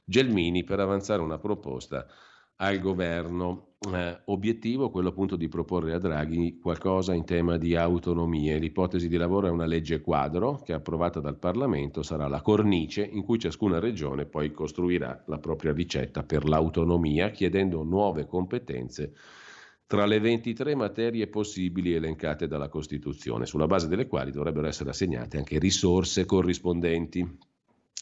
Gelmini, 0.03 0.63
per 0.63 0.79
avanzare 0.79 1.21
una 1.21 1.37
proposta 1.37 2.07
al 2.61 2.79
governo. 2.79 3.65
Eh, 3.93 4.21
obiettivo 4.25 4.89
quello 4.89 5.09
appunto 5.09 5.37
di 5.37 5.47
proporre 5.47 5.93
a 5.93 5.99
Draghi 5.99 6.59
qualcosa 6.59 7.13
in 7.13 7.23
tema 7.23 7.57
di 7.57 7.75
autonomie. 7.75 8.57
L'ipotesi 8.57 9.07
di 9.07 9.15
lavoro 9.15 9.47
è 9.47 9.49
una 9.49 9.65
legge 9.65 10.01
quadro 10.01 10.61
che 10.65 10.73
approvata 10.73 11.21
dal 11.21 11.37
Parlamento 11.37 12.03
sarà 12.03 12.27
la 12.27 12.41
cornice 12.41 13.03
in 13.03 13.23
cui 13.23 13.39
ciascuna 13.39 13.79
regione 13.79 14.25
poi 14.25 14.51
costruirà 14.51 15.23
la 15.27 15.37
propria 15.37 15.71
ricetta 15.71 16.23
per 16.23 16.47
l'autonomia 16.47 17.29
chiedendo 17.29 17.83
nuove 17.83 18.25
competenze 18.25 19.13
tra 19.87 20.05
le 20.05 20.19
23 20.19 20.75
materie 20.75 21.27
possibili 21.27 21.93
elencate 21.93 22.47
dalla 22.47 22.67
Costituzione, 22.67 23.47
sulla 23.47 23.65
base 23.65 23.87
delle 23.87 24.05
quali 24.05 24.31
dovrebbero 24.31 24.67
essere 24.67 24.91
assegnate 24.91 25.37
anche 25.37 25.57
risorse 25.57 26.25
corrispondenti. 26.25 27.25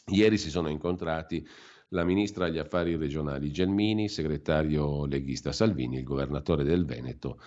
Ieri 0.08 0.36
si 0.36 0.50
sono 0.50 0.68
incontrati 0.68 1.46
la 1.90 2.04
ministra 2.04 2.46
agli 2.46 2.58
affari 2.58 2.96
regionali 2.96 3.50
Gelmini, 3.50 4.08
segretario 4.08 5.06
leghista 5.06 5.52
Salvini, 5.52 5.98
il 5.98 6.04
governatore 6.04 6.64
del 6.64 6.84
Veneto 6.84 7.40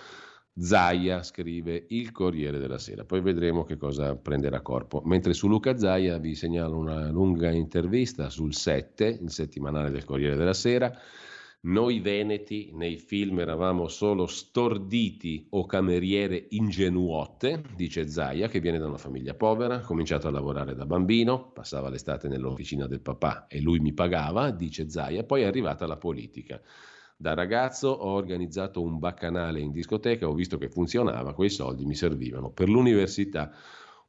Zaia, 0.53 1.23
scrive 1.23 1.85
il 1.89 2.11
Corriere 2.11 2.59
della 2.59 2.77
Sera. 2.77 3.05
Poi 3.05 3.21
vedremo 3.21 3.63
che 3.63 3.77
cosa 3.77 4.15
prenderà 4.15 4.61
corpo. 4.61 5.01
Mentre 5.05 5.33
su 5.33 5.47
Luca 5.47 5.77
Zaia 5.77 6.17
vi 6.17 6.35
segnalo 6.35 6.77
una 6.77 7.09
lunga 7.09 7.51
intervista 7.51 8.29
sul 8.29 8.53
7, 8.53 9.19
il 9.21 9.31
settimanale 9.31 9.91
del 9.91 10.03
Corriere 10.03 10.35
della 10.35 10.53
Sera. 10.53 10.91
Noi 11.63 11.99
veneti 11.99 12.71
nei 12.73 12.97
film 12.97 13.37
eravamo 13.37 13.87
solo 13.87 14.25
storditi 14.25 15.45
o 15.51 15.67
cameriere 15.67 16.47
ingenuote, 16.49 17.61
dice 17.75 18.07
Zaia, 18.07 18.47
che 18.47 18.59
viene 18.59 18.79
da 18.79 18.87
una 18.87 18.97
famiglia 18.97 19.35
povera, 19.35 19.81
cominciato 19.81 20.27
a 20.27 20.31
lavorare 20.31 20.73
da 20.73 20.87
bambino, 20.87 21.51
passava 21.51 21.89
l'estate 21.89 22.27
nell'officina 22.27 22.87
del 22.87 23.01
papà 23.01 23.45
e 23.45 23.61
lui 23.61 23.77
mi 23.77 23.93
pagava, 23.93 24.49
dice 24.49 24.89
Zaia, 24.89 25.23
poi 25.23 25.43
è 25.43 25.45
arrivata 25.45 25.85
la 25.85 25.97
politica. 25.97 26.59
Da 27.15 27.35
ragazzo 27.35 27.89
ho 27.89 28.09
organizzato 28.09 28.81
un 28.81 28.97
baccanale 28.97 29.59
in 29.59 29.71
discoteca, 29.71 30.27
ho 30.27 30.33
visto 30.33 30.57
che 30.57 30.67
funzionava, 30.67 31.35
quei 31.35 31.51
soldi 31.51 31.85
mi 31.85 31.93
servivano. 31.93 32.49
Per 32.49 32.67
l'università 32.69 33.51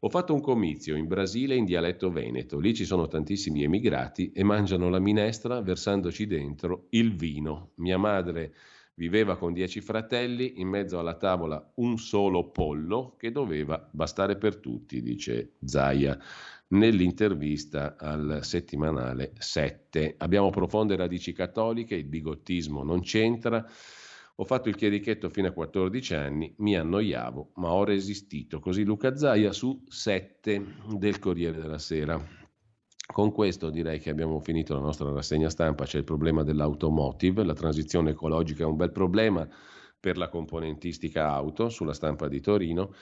ho 0.05 0.09
fatto 0.09 0.35
un 0.35 0.41
comizio 0.41 0.97
in 0.97 1.07
Brasile 1.07 1.55
in 1.55 1.65
dialetto 1.65 2.11
veneto, 2.11 2.59
lì 2.59 2.75
ci 2.75 2.85
sono 2.85 3.07
tantissimi 3.07 3.63
emigrati 3.63 4.33
e 4.33 4.43
mangiano 4.43 4.89
la 4.89 4.99
minestra 4.99 5.61
versandoci 5.61 6.27
dentro 6.27 6.87
il 6.91 7.15
vino. 7.15 7.71
Mia 7.77 7.99
madre 7.99 8.53
viveva 8.95 9.37
con 9.37 9.53
dieci 9.53 9.81
fratelli, 9.81 10.61
in 10.61 10.67
mezzo 10.67 10.99
alla 10.99 11.15
tavola 11.15 11.73
un 11.77 11.99
solo 11.99 12.51
pollo 12.51 13.15
che 13.17 13.31
doveva 13.31 13.89
bastare 13.93 14.37
per 14.37 14.57
tutti, 14.57 15.03
dice 15.03 15.53
Zaia 15.65 16.19
nell'intervista 16.69 17.95
al 17.97 18.41
settimanale 18.43 19.35
7. 19.39 20.17
Abbiamo 20.19 20.51
profonde 20.51 20.97
radici 20.97 21.33
cattoliche, 21.33 21.95
il 21.95 22.07
bigottismo 22.07 22.83
non 22.83 23.03
c'entra. 23.03 23.65
Ho 24.37 24.45
fatto 24.45 24.71
il 24.71 24.77
chierichetto 24.77 25.29
fino 25.29 25.49
a 25.49 25.53
14 25.53 26.15
anni, 26.15 26.55
mi 26.59 26.75
annoiavo, 26.75 27.53
ma 27.57 27.73
ho 27.73 27.85
resistito. 27.85 28.61
Così 28.61 28.83
Luca 28.83 29.15
Zaia 29.15 29.53
su 29.53 29.85
7 29.87 30.65
del 30.97 31.19
Corriere 31.19 31.61
della 31.61 31.79
Sera. 31.79 32.19
Con 33.13 33.31
questo 33.31 33.69
direi 33.69 33.99
che 33.99 34.09
abbiamo 34.09 34.41
finito 34.41 34.73
la 34.73 34.81
nostra 34.81 35.11
rassegna 35.11 35.51
stampa, 35.51 35.85
c'è 35.85 35.99
il 35.99 36.05
problema 36.05 36.43
dell'automotive, 36.43 37.45
la 37.45 37.53
transizione 37.53 38.11
ecologica 38.11 38.63
è 38.63 38.67
un 38.67 38.77
bel 38.77 38.91
problema 38.91 39.47
per 40.01 40.17
la 40.17 40.29
componentistica 40.29 41.29
auto 41.29 41.69
sulla 41.69 41.93
stampa 41.93 42.27
di 42.27 42.41
Torino. 42.41 42.95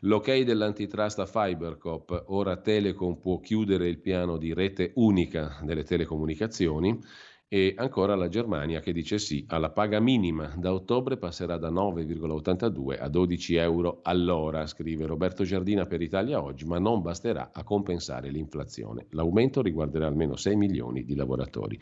L'ok 0.00 0.40
dell'antitrust 0.42 1.20
a 1.20 1.26
Fibercop, 1.26 2.24
ora 2.26 2.58
Telecom 2.58 3.16
può 3.16 3.40
chiudere 3.40 3.88
il 3.88 3.98
piano 3.98 4.36
di 4.36 4.52
rete 4.52 4.92
unica 4.96 5.58
delle 5.62 5.84
telecomunicazioni 5.84 7.00
e 7.48 7.74
ancora 7.76 8.16
la 8.16 8.26
Germania 8.28 8.80
che 8.80 8.92
dice 8.92 9.18
sì 9.18 9.44
alla 9.48 9.70
paga 9.70 10.00
minima. 10.00 10.52
Da 10.56 10.72
ottobre 10.72 11.16
passerà 11.16 11.56
da 11.58 11.70
9,82 11.70 13.00
a 13.00 13.08
12 13.08 13.54
euro 13.54 14.00
all'ora, 14.02 14.66
scrive 14.66 15.06
Roberto 15.06 15.44
Giardina 15.44 15.86
per 15.86 16.02
Italia 16.02 16.42
Oggi, 16.42 16.64
ma 16.64 16.78
non 16.78 17.02
basterà 17.02 17.50
a 17.52 17.62
compensare 17.62 18.30
l'inflazione. 18.30 19.06
L'aumento 19.10 19.62
riguarderà 19.62 20.06
almeno 20.06 20.34
6 20.34 20.56
milioni 20.56 21.04
di 21.04 21.14
lavoratori. 21.14 21.78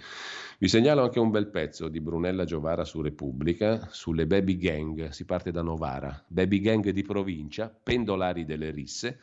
Vi 0.59 0.69
segnalo 0.69 1.03
anche 1.03 1.19
un 1.19 1.31
bel 1.31 1.49
pezzo 1.49 1.89
di 1.89 2.01
Brunella 2.01 2.45
Giovara 2.45 2.85
su 2.85 3.01
Repubblica 3.01 3.89
sulle 3.91 4.27
baby 4.27 4.57
gang. 4.57 5.09
Si 5.09 5.25
parte 5.25 5.51
da 5.51 5.63
Novara, 5.63 6.23
baby 6.29 6.61
gang 6.61 6.91
di 6.91 7.03
provincia, 7.03 7.75
pendolari 7.83 8.45
delle 8.45 8.71
risse 8.71 9.19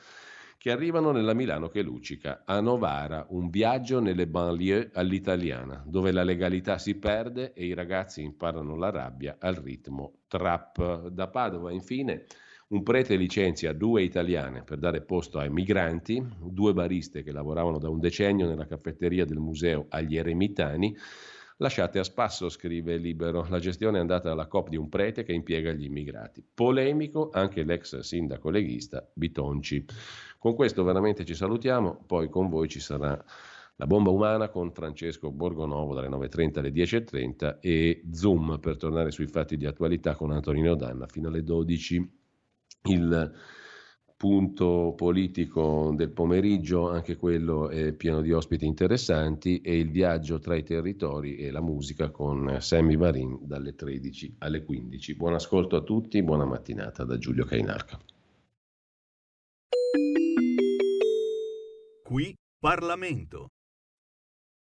che 0.61 0.69
arrivano 0.69 1.09
nella 1.09 1.33
Milano 1.33 1.69
che 1.69 1.81
luccica. 1.81 2.43
A 2.45 2.59
Novara, 2.59 3.25
un 3.29 3.49
viaggio 3.49 3.99
nelle 3.99 4.27
banlieue 4.27 4.91
all'italiana, 4.93 5.83
dove 5.87 6.11
la 6.11 6.21
legalità 6.21 6.77
si 6.77 6.99
perde 6.99 7.53
e 7.53 7.65
i 7.65 7.73
ragazzi 7.73 8.21
imparano 8.21 8.75
la 8.75 8.91
rabbia 8.91 9.37
al 9.39 9.55
ritmo 9.55 10.19
trap. 10.27 11.07
Da 11.07 11.29
Padova, 11.29 11.71
infine, 11.71 12.25
un 12.67 12.83
prete 12.83 13.15
licenzia 13.15 13.73
due 13.73 14.03
italiane 14.03 14.61
per 14.61 14.77
dare 14.77 15.01
posto 15.01 15.39
ai 15.39 15.49
migranti, 15.49 16.23
due 16.39 16.73
bariste 16.73 17.23
che 17.23 17.31
lavoravano 17.31 17.79
da 17.79 17.89
un 17.89 17.99
decennio 17.99 18.47
nella 18.47 18.67
caffetteria 18.67 19.25
del 19.25 19.39
museo 19.39 19.87
agli 19.89 20.15
eremitani, 20.15 20.95
lasciate 21.57 21.99
a 21.99 22.03
spasso, 22.03 22.49
scrive 22.49 22.97
Libero. 22.97 23.47
La 23.49 23.59
gestione 23.59 23.97
è 23.97 24.01
andata 24.01 24.31
alla 24.31 24.47
COP 24.47 24.69
di 24.69 24.77
un 24.77 24.89
prete 24.89 25.23
che 25.23 25.31
impiega 25.33 25.71
gli 25.71 25.85
immigrati. 25.85 26.43
Polemico 26.53 27.29
anche 27.31 27.63
l'ex 27.63 27.97
sindaco 27.99 28.49
leghista 28.49 29.07
Bitonci. 29.13 29.85
Con 30.41 30.55
questo 30.55 30.83
veramente 30.83 31.23
ci 31.23 31.35
salutiamo, 31.35 32.01
poi 32.07 32.27
con 32.27 32.49
voi 32.49 32.67
ci 32.67 32.79
sarà 32.79 33.23
la 33.75 33.85
bomba 33.85 34.09
umana 34.09 34.49
con 34.49 34.71
Francesco 34.71 35.29
Borgonovo 35.29 35.93
dalle 35.93 36.07
9.30 36.07 36.57
alle 36.57 36.71
10.30 36.71 37.57
e 37.59 38.01
Zoom 38.11 38.57
per 38.59 38.75
tornare 38.77 39.11
sui 39.11 39.27
fatti 39.27 39.55
di 39.55 39.67
attualità 39.67 40.15
con 40.15 40.31
Antonino 40.31 40.73
Danna 40.73 41.05
fino 41.05 41.27
alle 41.27 41.43
12. 41.43 42.11
Il 42.85 43.31
punto 44.17 44.95
politico 44.97 45.93
del 45.95 46.09
pomeriggio, 46.09 46.89
anche 46.89 47.17
quello 47.17 47.69
è 47.69 47.93
pieno 47.93 48.21
di 48.21 48.31
ospiti 48.31 48.65
interessanti 48.65 49.61
e 49.61 49.77
il 49.77 49.91
viaggio 49.91 50.39
tra 50.39 50.55
i 50.55 50.63
territori 50.63 51.35
e 51.35 51.51
la 51.51 51.61
musica 51.61 52.09
con 52.09 52.57
Sammy 52.59 52.97
Varin 52.97 53.37
dalle 53.43 53.75
13 53.75 54.37
alle 54.39 54.63
15. 54.63 55.15
Buon 55.15 55.35
ascolto 55.35 55.75
a 55.75 55.81
tutti, 55.81 56.23
buona 56.23 56.45
mattinata 56.45 57.03
da 57.03 57.19
Giulio 57.19 57.45
Cainarca. 57.45 57.99
Qui 62.11 62.35
Parlamento. 62.59 63.51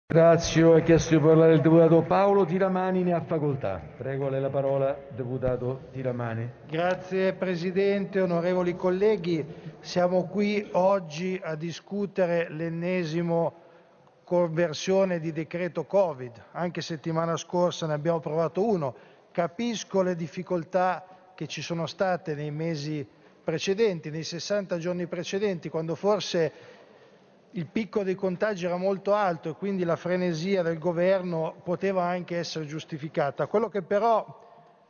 Grazie, 0.07 0.63
ho 0.63 0.83
chiesto 0.83 1.15
di 1.15 1.23
parlare 1.23 1.53
il 1.53 1.61
deputato 1.61 2.01
Paolo 2.01 2.47
Tiramani, 2.47 3.03
ne 3.03 3.13
ha 3.13 3.21
facoltà. 3.21 3.83
Prego 3.99 4.31
lei 4.31 4.41
la 4.41 4.49
parola, 4.49 4.99
deputato 5.15 5.89
Tiramani. 5.93 6.51
Grazie 6.67 7.35
Presidente, 7.35 8.23
onorevoli 8.23 8.75
colleghi, 8.75 9.45
siamo 9.81 10.25
qui 10.25 10.67
oggi 10.73 11.39
a 11.45 11.55
discutere 11.55 12.49
l'ennesimo 12.49 13.53
conversione 14.25 15.21
di 15.21 15.31
decreto 15.31 15.85
Covid, 15.85 16.45
anche 16.53 16.81
settimana 16.81 17.37
scorsa 17.37 17.87
ne 17.87 17.93
abbiamo 17.93 18.21
provato 18.21 18.67
uno. 18.67 18.97
Capisco 19.33 20.01
le 20.01 20.17
difficoltà 20.17 21.05
che 21.35 21.47
ci 21.47 21.61
sono 21.61 21.85
state 21.85 22.35
nei 22.35 22.51
mesi 22.51 23.07
precedenti, 23.45 24.09
nei 24.09 24.25
60 24.25 24.79
giorni 24.79 25.07
precedenti, 25.07 25.69
quando 25.69 25.95
forse 25.95 26.74
il 27.57 27.67
picco 27.67 28.03
dei 28.03 28.17
contagi 28.17 28.67
era 28.67 28.77
molto 28.77 29.15
alto 29.15 29.51
e 29.51 29.55
quindi 29.55 29.85
la 29.85 29.95
frenesia 29.95 30.63
del 30.63 30.79
governo 30.79 31.55
poteva 31.63 32.03
anche 32.03 32.37
essere 32.37 32.67
giustificata. 32.67 33.47
Quello 33.47 33.69
che 33.69 33.83
però 33.83 34.43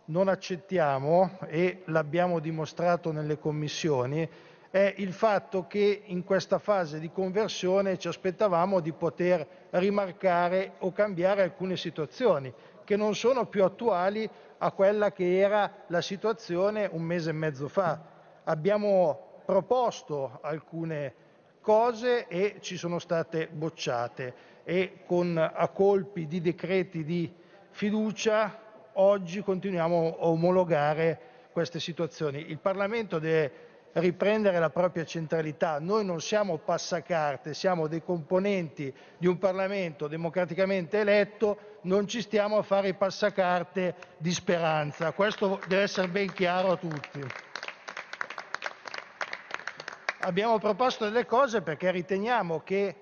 non 0.07 0.29
accettiamo, 0.29 1.39
e 1.47 1.83
l'abbiamo 1.87 2.39
dimostrato 2.39 3.13
nelle 3.13 3.39
commissioni, 3.39 4.27
è 4.71 4.95
il 4.97 5.13
fatto 5.13 5.67
che 5.67 6.05
in 6.07 6.25
questa 6.25 6.59
fase 6.59 6.99
di 7.01 7.11
conversione 7.11 7.99
ci 7.99 8.09
aspettavamo 8.09 8.81
di 8.81 8.93
poter 8.93 9.47
rimarcare 9.71 10.73
o 10.79 10.93
cambiare 10.93 11.43
alcune 11.43 11.77
situazioni 11.77 12.53
che 12.83 12.97
non 12.97 13.15
sono 13.15 13.47
più 13.47 13.63
attuali 13.63 14.29
a 14.59 14.73
quella 14.73 15.13
che 15.13 15.39
era 15.39 15.85
la 15.89 16.01
situazione 16.01 16.89
un 16.91 17.03
mese 17.03 17.31
e 17.31 17.35
mezzo 17.35 17.69
fa. 17.69 18.01
Abbiamo 18.45 19.43
proposto 19.45 20.39
alcune 20.43 21.24
cose 21.65 22.29
e 22.29 22.57
ci 22.61 22.77
sono 22.77 22.99
state 22.99 23.49
bocciate 23.51 24.35
e 24.65 24.99
con 25.07 25.39
a 25.39 25.69
colpi 25.69 26.27
di 26.27 26.43
decreti 26.43 27.05
di 27.05 27.33
fiducia 27.71 28.61
oggi 28.93 29.41
continuiamo 29.43 30.19
a 30.21 30.27
omologare 30.29 31.19
queste 31.53 31.81
situazioni. 31.81 32.51
Il 32.51 32.59
Parlamento 32.59 33.19
deve 33.19 33.73
riprendere 33.93 34.59
la 34.59 34.69
propria 34.69 35.07
centralità. 35.07 35.79
Noi 35.79 36.05
non 36.05 36.21
siamo 36.21 36.59
passacarte, 36.59 37.55
siamo 37.55 37.87
dei 37.87 38.03
componenti 38.03 38.93
di 39.17 39.27
un 39.27 39.39
Parlamento 39.39 40.07
democraticamente 40.07 40.99
eletto, 40.99 41.79
non 41.83 42.07
ci 42.07 42.21
stiamo 42.21 42.59
a 42.59 42.63
fare 42.63 42.89
i 42.89 42.95
passacarte 42.95 43.95
di 44.19 44.33
speranza. 44.33 45.13
Questo 45.13 45.61
deve 45.67 45.83
essere 45.83 46.09
ben 46.09 46.31
chiaro 46.31 46.73
a 46.73 46.77
tutti. 46.77 47.21
Abbiamo 50.27 50.59
proposto 50.59 51.05
delle 51.05 51.27
cose 51.27 51.61
perché 51.61 51.91
riteniamo 51.91 52.61
che 52.61 52.97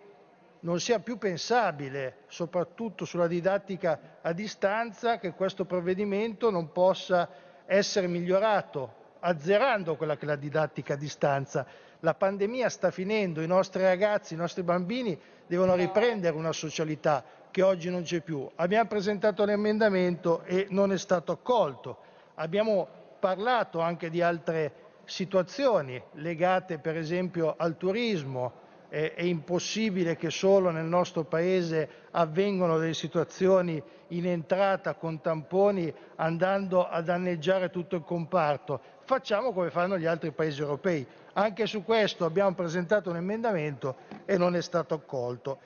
non 0.61 0.81
sia 0.81 0.99
più 0.99 1.19
pensabile, 1.19 2.23
soprattutto 2.27 3.05
sulla 3.05 3.29
didattica 3.29 4.19
a 4.23 4.33
distanza, 4.33 5.19
che 5.21 5.31
questo 5.31 5.65
provvedimento 5.65 6.51
non 6.51 6.73
possa 6.73 7.29
essere 7.65 8.09
migliorato 8.09 9.01
azzerando 9.21 9.95
quella 9.95 10.17
che 10.17 10.25
è 10.25 10.29
la 10.29 10.35
didattica 10.35 10.95
a 10.95 10.97
distanza. 10.97 11.65
La 12.01 12.15
pandemia 12.15 12.69
sta 12.69 12.91
finendo, 12.91 13.41
i 13.41 13.47
nostri 13.47 13.83
ragazzi, 13.83 14.35
i 14.35 14.37
nostri 14.37 14.65
bambini 14.65 15.17
devono 15.47 15.77
riprendere 15.77 16.35
una 16.35 16.53
socialità 16.53 17.23
che 17.53 17.63
oggi 17.63 17.89
non 17.89 18.03
c'è 18.03 18.21
più. 18.21 18.51
Abbiamo 18.57 18.89
presentato 18.89 19.45
l'emendamento 19.45 20.43
e 20.43 20.67
non 20.71 20.91
è 20.91 20.99
stato 20.99 21.31
accolto. 21.31 21.99
Abbiamo 22.35 22.89
parlato 23.21 23.79
anche 23.79 24.11
di 24.11 24.21
altre 24.21 24.91
situazioni 25.05 26.03
legate 26.15 26.79
per 26.79 26.97
esempio 26.97 27.55
al 27.57 27.77
turismo, 27.77 28.61
è 28.89 29.23
impossibile 29.23 30.17
che 30.17 30.29
solo 30.29 30.69
nel 30.69 30.85
nostro 30.85 31.25
paese 31.25 31.89
avvengano 32.11 32.77
delle 32.77 32.93
situazioni 32.93 33.83
in 34.09 34.27
entrata 34.27 34.93
con 34.95 35.23
tamponi 35.23 35.91
andando 36.17 36.87
a 36.87 37.01
danneggiare 37.01 37.71
tutto 37.71 37.97
il 37.97 38.03
comparto. 38.03 38.81
Facciamo 39.05 39.53
come 39.53 39.71
fanno 39.71 39.97
gli 39.97 40.05
altri 40.05 40.31
paesi 40.33 40.61
europei. 40.61 41.07
Anche 41.33 41.65
su 41.67 41.83
questo 41.85 42.27
abbiamo 42.27 42.53
presentato 42.55 43.09
un 43.09 43.17
emendamento 43.17 43.97
e 44.27 44.37
non 44.37 44.55
è 44.55 44.61
stato 44.61 44.93
accolto. 44.93 45.59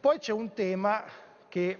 Poi 0.00 0.18
c'è 0.18 0.32
un 0.32 0.54
tema 0.54 1.04
che 1.48 1.78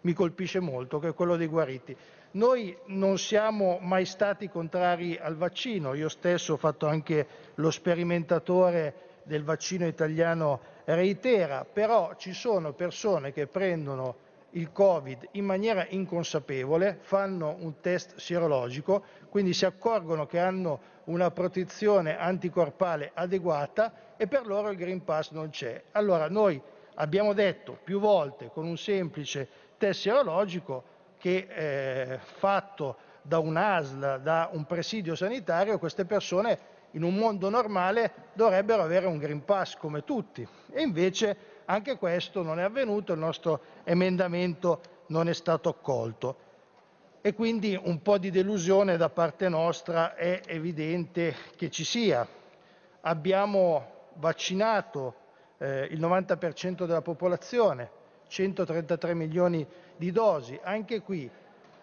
mi 0.00 0.14
colpisce 0.14 0.60
molto, 0.60 0.98
che 1.00 1.08
è 1.08 1.14
quello 1.14 1.36
dei 1.36 1.48
guariti. 1.48 1.94
Noi 2.34 2.76
non 2.86 3.16
siamo 3.16 3.78
mai 3.80 4.04
stati 4.06 4.48
contrari 4.48 5.16
al 5.16 5.36
vaccino, 5.36 5.94
io 5.94 6.08
stesso 6.08 6.54
ho 6.54 6.56
fatto 6.56 6.88
anche 6.88 7.26
lo 7.54 7.70
sperimentatore 7.70 9.20
del 9.22 9.44
vaccino 9.44 9.86
italiano 9.86 10.60
Reitera, 10.84 11.64
però 11.64 12.16
ci 12.16 12.32
sono 12.32 12.72
persone 12.72 13.32
che 13.32 13.46
prendono 13.46 14.16
il 14.50 14.72
Covid 14.72 15.28
in 15.32 15.44
maniera 15.44 15.86
inconsapevole, 15.88 16.98
fanno 17.02 17.54
un 17.60 17.80
test 17.80 18.16
sierologico, 18.16 19.04
quindi 19.28 19.52
si 19.54 19.64
accorgono 19.64 20.26
che 20.26 20.40
hanno 20.40 20.80
una 21.04 21.30
protezione 21.30 22.18
anticorpale 22.18 23.12
adeguata 23.14 24.16
e 24.16 24.26
per 24.26 24.44
loro 24.44 24.70
il 24.70 24.76
Green 24.76 25.04
Pass 25.04 25.30
non 25.30 25.50
c'è. 25.50 25.80
Allora 25.92 26.28
noi 26.28 26.60
abbiamo 26.94 27.32
detto 27.32 27.78
più 27.84 28.00
volte 28.00 28.50
con 28.52 28.66
un 28.66 28.76
semplice 28.76 29.48
test 29.78 30.00
sierologico 30.00 30.93
che 31.24 31.46
eh, 31.48 32.18
fatto 32.18 32.96
da 33.22 33.38
un 33.38 33.56
ASL, 33.56 34.20
da 34.20 34.50
un 34.52 34.66
presidio 34.66 35.14
sanitario, 35.14 35.78
queste 35.78 36.04
persone 36.04 36.58
in 36.90 37.02
un 37.02 37.14
mondo 37.14 37.48
normale 37.48 38.12
dovrebbero 38.34 38.82
avere 38.82 39.06
un 39.06 39.16
Green 39.16 39.42
Pass 39.42 39.74
come 39.78 40.04
tutti. 40.04 40.46
E 40.70 40.82
invece 40.82 41.62
anche 41.64 41.96
questo 41.96 42.42
non 42.42 42.60
è 42.60 42.62
avvenuto, 42.62 43.14
il 43.14 43.20
nostro 43.20 43.62
emendamento 43.84 44.82
non 45.06 45.30
è 45.30 45.32
stato 45.32 45.70
accolto. 45.70 46.36
E 47.22 47.32
quindi 47.32 47.74
un 47.82 48.02
po' 48.02 48.18
di 48.18 48.30
delusione 48.30 48.98
da 48.98 49.08
parte 49.08 49.48
nostra 49.48 50.16
è 50.16 50.42
evidente 50.44 51.34
che 51.56 51.70
ci 51.70 51.84
sia. 51.84 52.28
Abbiamo 53.00 54.10
vaccinato 54.16 55.14
eh, 55.56 55.88
il 55.90 56.00
90% 56.00 56.84
della 56.84 57.00
popolazione, 57.00 57.90
133 58.28 59.14
milioni 59.14 59.66
di 59.96 60.10
dosi. 60.10 60.58
Anche 60.62 61.00
qui 61.00 61.30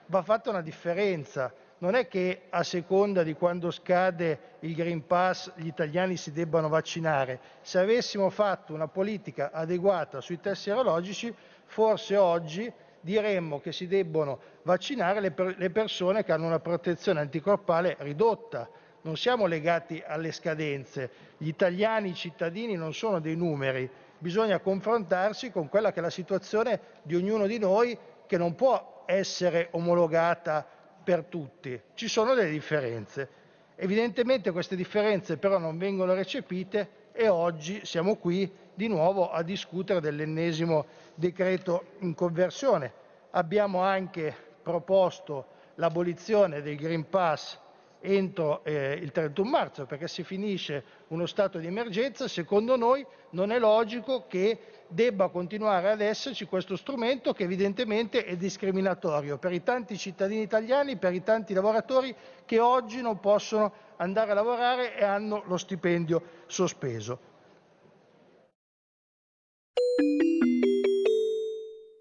va 0.07 0.21
fatta 0.21 0.49
una 0.49 0.61
differenza. 0.61 1.53
Non 1.79 1.95
è 1.95 2.07
che 2.07 2.43
a 2.49 2.61
seconda 2.63 3.23
di 3.23 3.33
quando 3.33 3.71
scade 3.71 4.57
il 4.59 4.75
Green 4.75 5.07
Pass 5.07 5.51
gli 5.55 5.67
italiani 5.67 6.15
si 6.15 6.31
debbano 6.31 6.69
vaccinare. 6.69 7.39
Se 7.61 7.79
avessimo 7.79 8.29
fatto 8.29 8.73
una 8.73 8.87
politica 8.87 9.51
adeguata 9.51 10.21
sui 10.21 10.39
test 10.39 10.61
serologici, 10.63 11.33
forse 11.65 12.17
oggi 12.17 12.71
diremmo 13.01 13.59
che 13.59 13.71
si 13.71 13.87
debbono 13.87 14.39
vaccinare 14.61 15.19
le, 15.19 15.31
per- 15.31 15.55
le 15.57 15.69
persone 15.71 16.23
che 16.23 16.31
hanno 16.31 16.45
una 16.45 16.59
protezione 16.59 17.19
anticorpale 17.19 17.95
ridotta. 17.99 18.69
Non 19.01 19.17
siamo 19.17 19.47
legati 19.47 20.03
alle 20.05 20.31
scadenze. 20.31 21.09
Gli 21.37 21.47
italiani, 21.47 22.09
i 22.09 22.13
cittadini 22.13 22.75
non 22.75 22.93
sono 22.93 23.19
dei 23.19 23.35
numeri. 23.35 23.89
Bisogna 24.21 24.59
confrontarsi 24.59 25.49
con 25.49 25.67
quella 25.67 25.91
che 25.91 25.97
è 25.97 26.03
la 26.03 26.11
situazione 26.11 26.79
di 27.01 27.15
ognuno 27.15 27.47
di 27.47 27.57
noi 27.57 27.97
che 28.27 28.37
non 28.37 28.53
può 28.53 29.01
essere 29.07 29.69
omologata 29.71 30.63
per 31.03 31.23
tutti. 31.23 31.81
Ci 31.95 32.07
sono 32.07 32.35
delle 32.35 32.51
differenze. 32.51 33.27
Evidentemente 33.73 34.51
queste 34.51 34.75
differenze 34.75 35.37
però 35.37 35.57
non 35.57 35.79
vengono 35.79 36.13
recepite 36.13 37.09
e 37.13 37.29
oggi 37.29 37.83
siamo 37.83 38.15
qui 38.15 38.53
di 38.75 38.87
nuovo 38.87 39.31
a 39.31 39.41
discutere 39.41 39.99
dell'ennesimo 39.99 40.85
decreto 41.15 41.85
in 42.01 42.13
conversione. 42.13 42.93
Abbiamo 43.31 43.81
anche 43.81 44.35
proposto 44.61 45.47
l'abolizione 45.75 46.61
del 46.61 46.75
Green 46.75 47.09
Pass 47.09 47.57
entro 48.01 48.63
eh, 48.63 48.93
il 48.93 49.11
31 49.11 49.49
marzo 49.49 49.85
perché 49.85 50.07
se 50.07 50.23
finisce 50.23 50.83
uno 51.07 51.25
stato 51.25 51.59
di 51.59 51.67
emergenza, 51.67 52.27
secondo 52.27 52.75
noi 52.75 53.05
non 53.31 53.51
è 53.51 53.59
logico 53.59 54.25
che 54.27 54.59
debba 54.87 55.29
continuare 55.29 55.91
ad 55.91 56.01
esserci 56.01 56.45
questo 56.45 56.75
strumento 56.75 57.33
che 57.33 57.43
evidentemente 57.43 58.25
è 58.25 58.35
discriminatorio 58.35 59.37
per 59.37 59.53
i 59.53 59.63
tanti 59.63 59.97
cittadini 59.97 60.41
italiani, 60.41 60.97
per 60.97 61.13
i 61.13 61.23
tanti 61.23 61.53
lavoratori 61.53 62.13
che 62.45 62.59
oggi 62.59 63.01
non 63.01 63.19
possono 63.19 63.71
andare 63.97 64.31
a 64.31 64.33
lavorare 64.33 64.97
e 64.97 65.03
hanno 65.03 65.43
lo 65.45 65.57
stipendio 65.57 66.21
sospeso. 66.47 67.29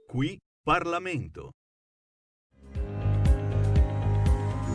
Qui 0.06 0.36
Parlamento. 0.64 1.50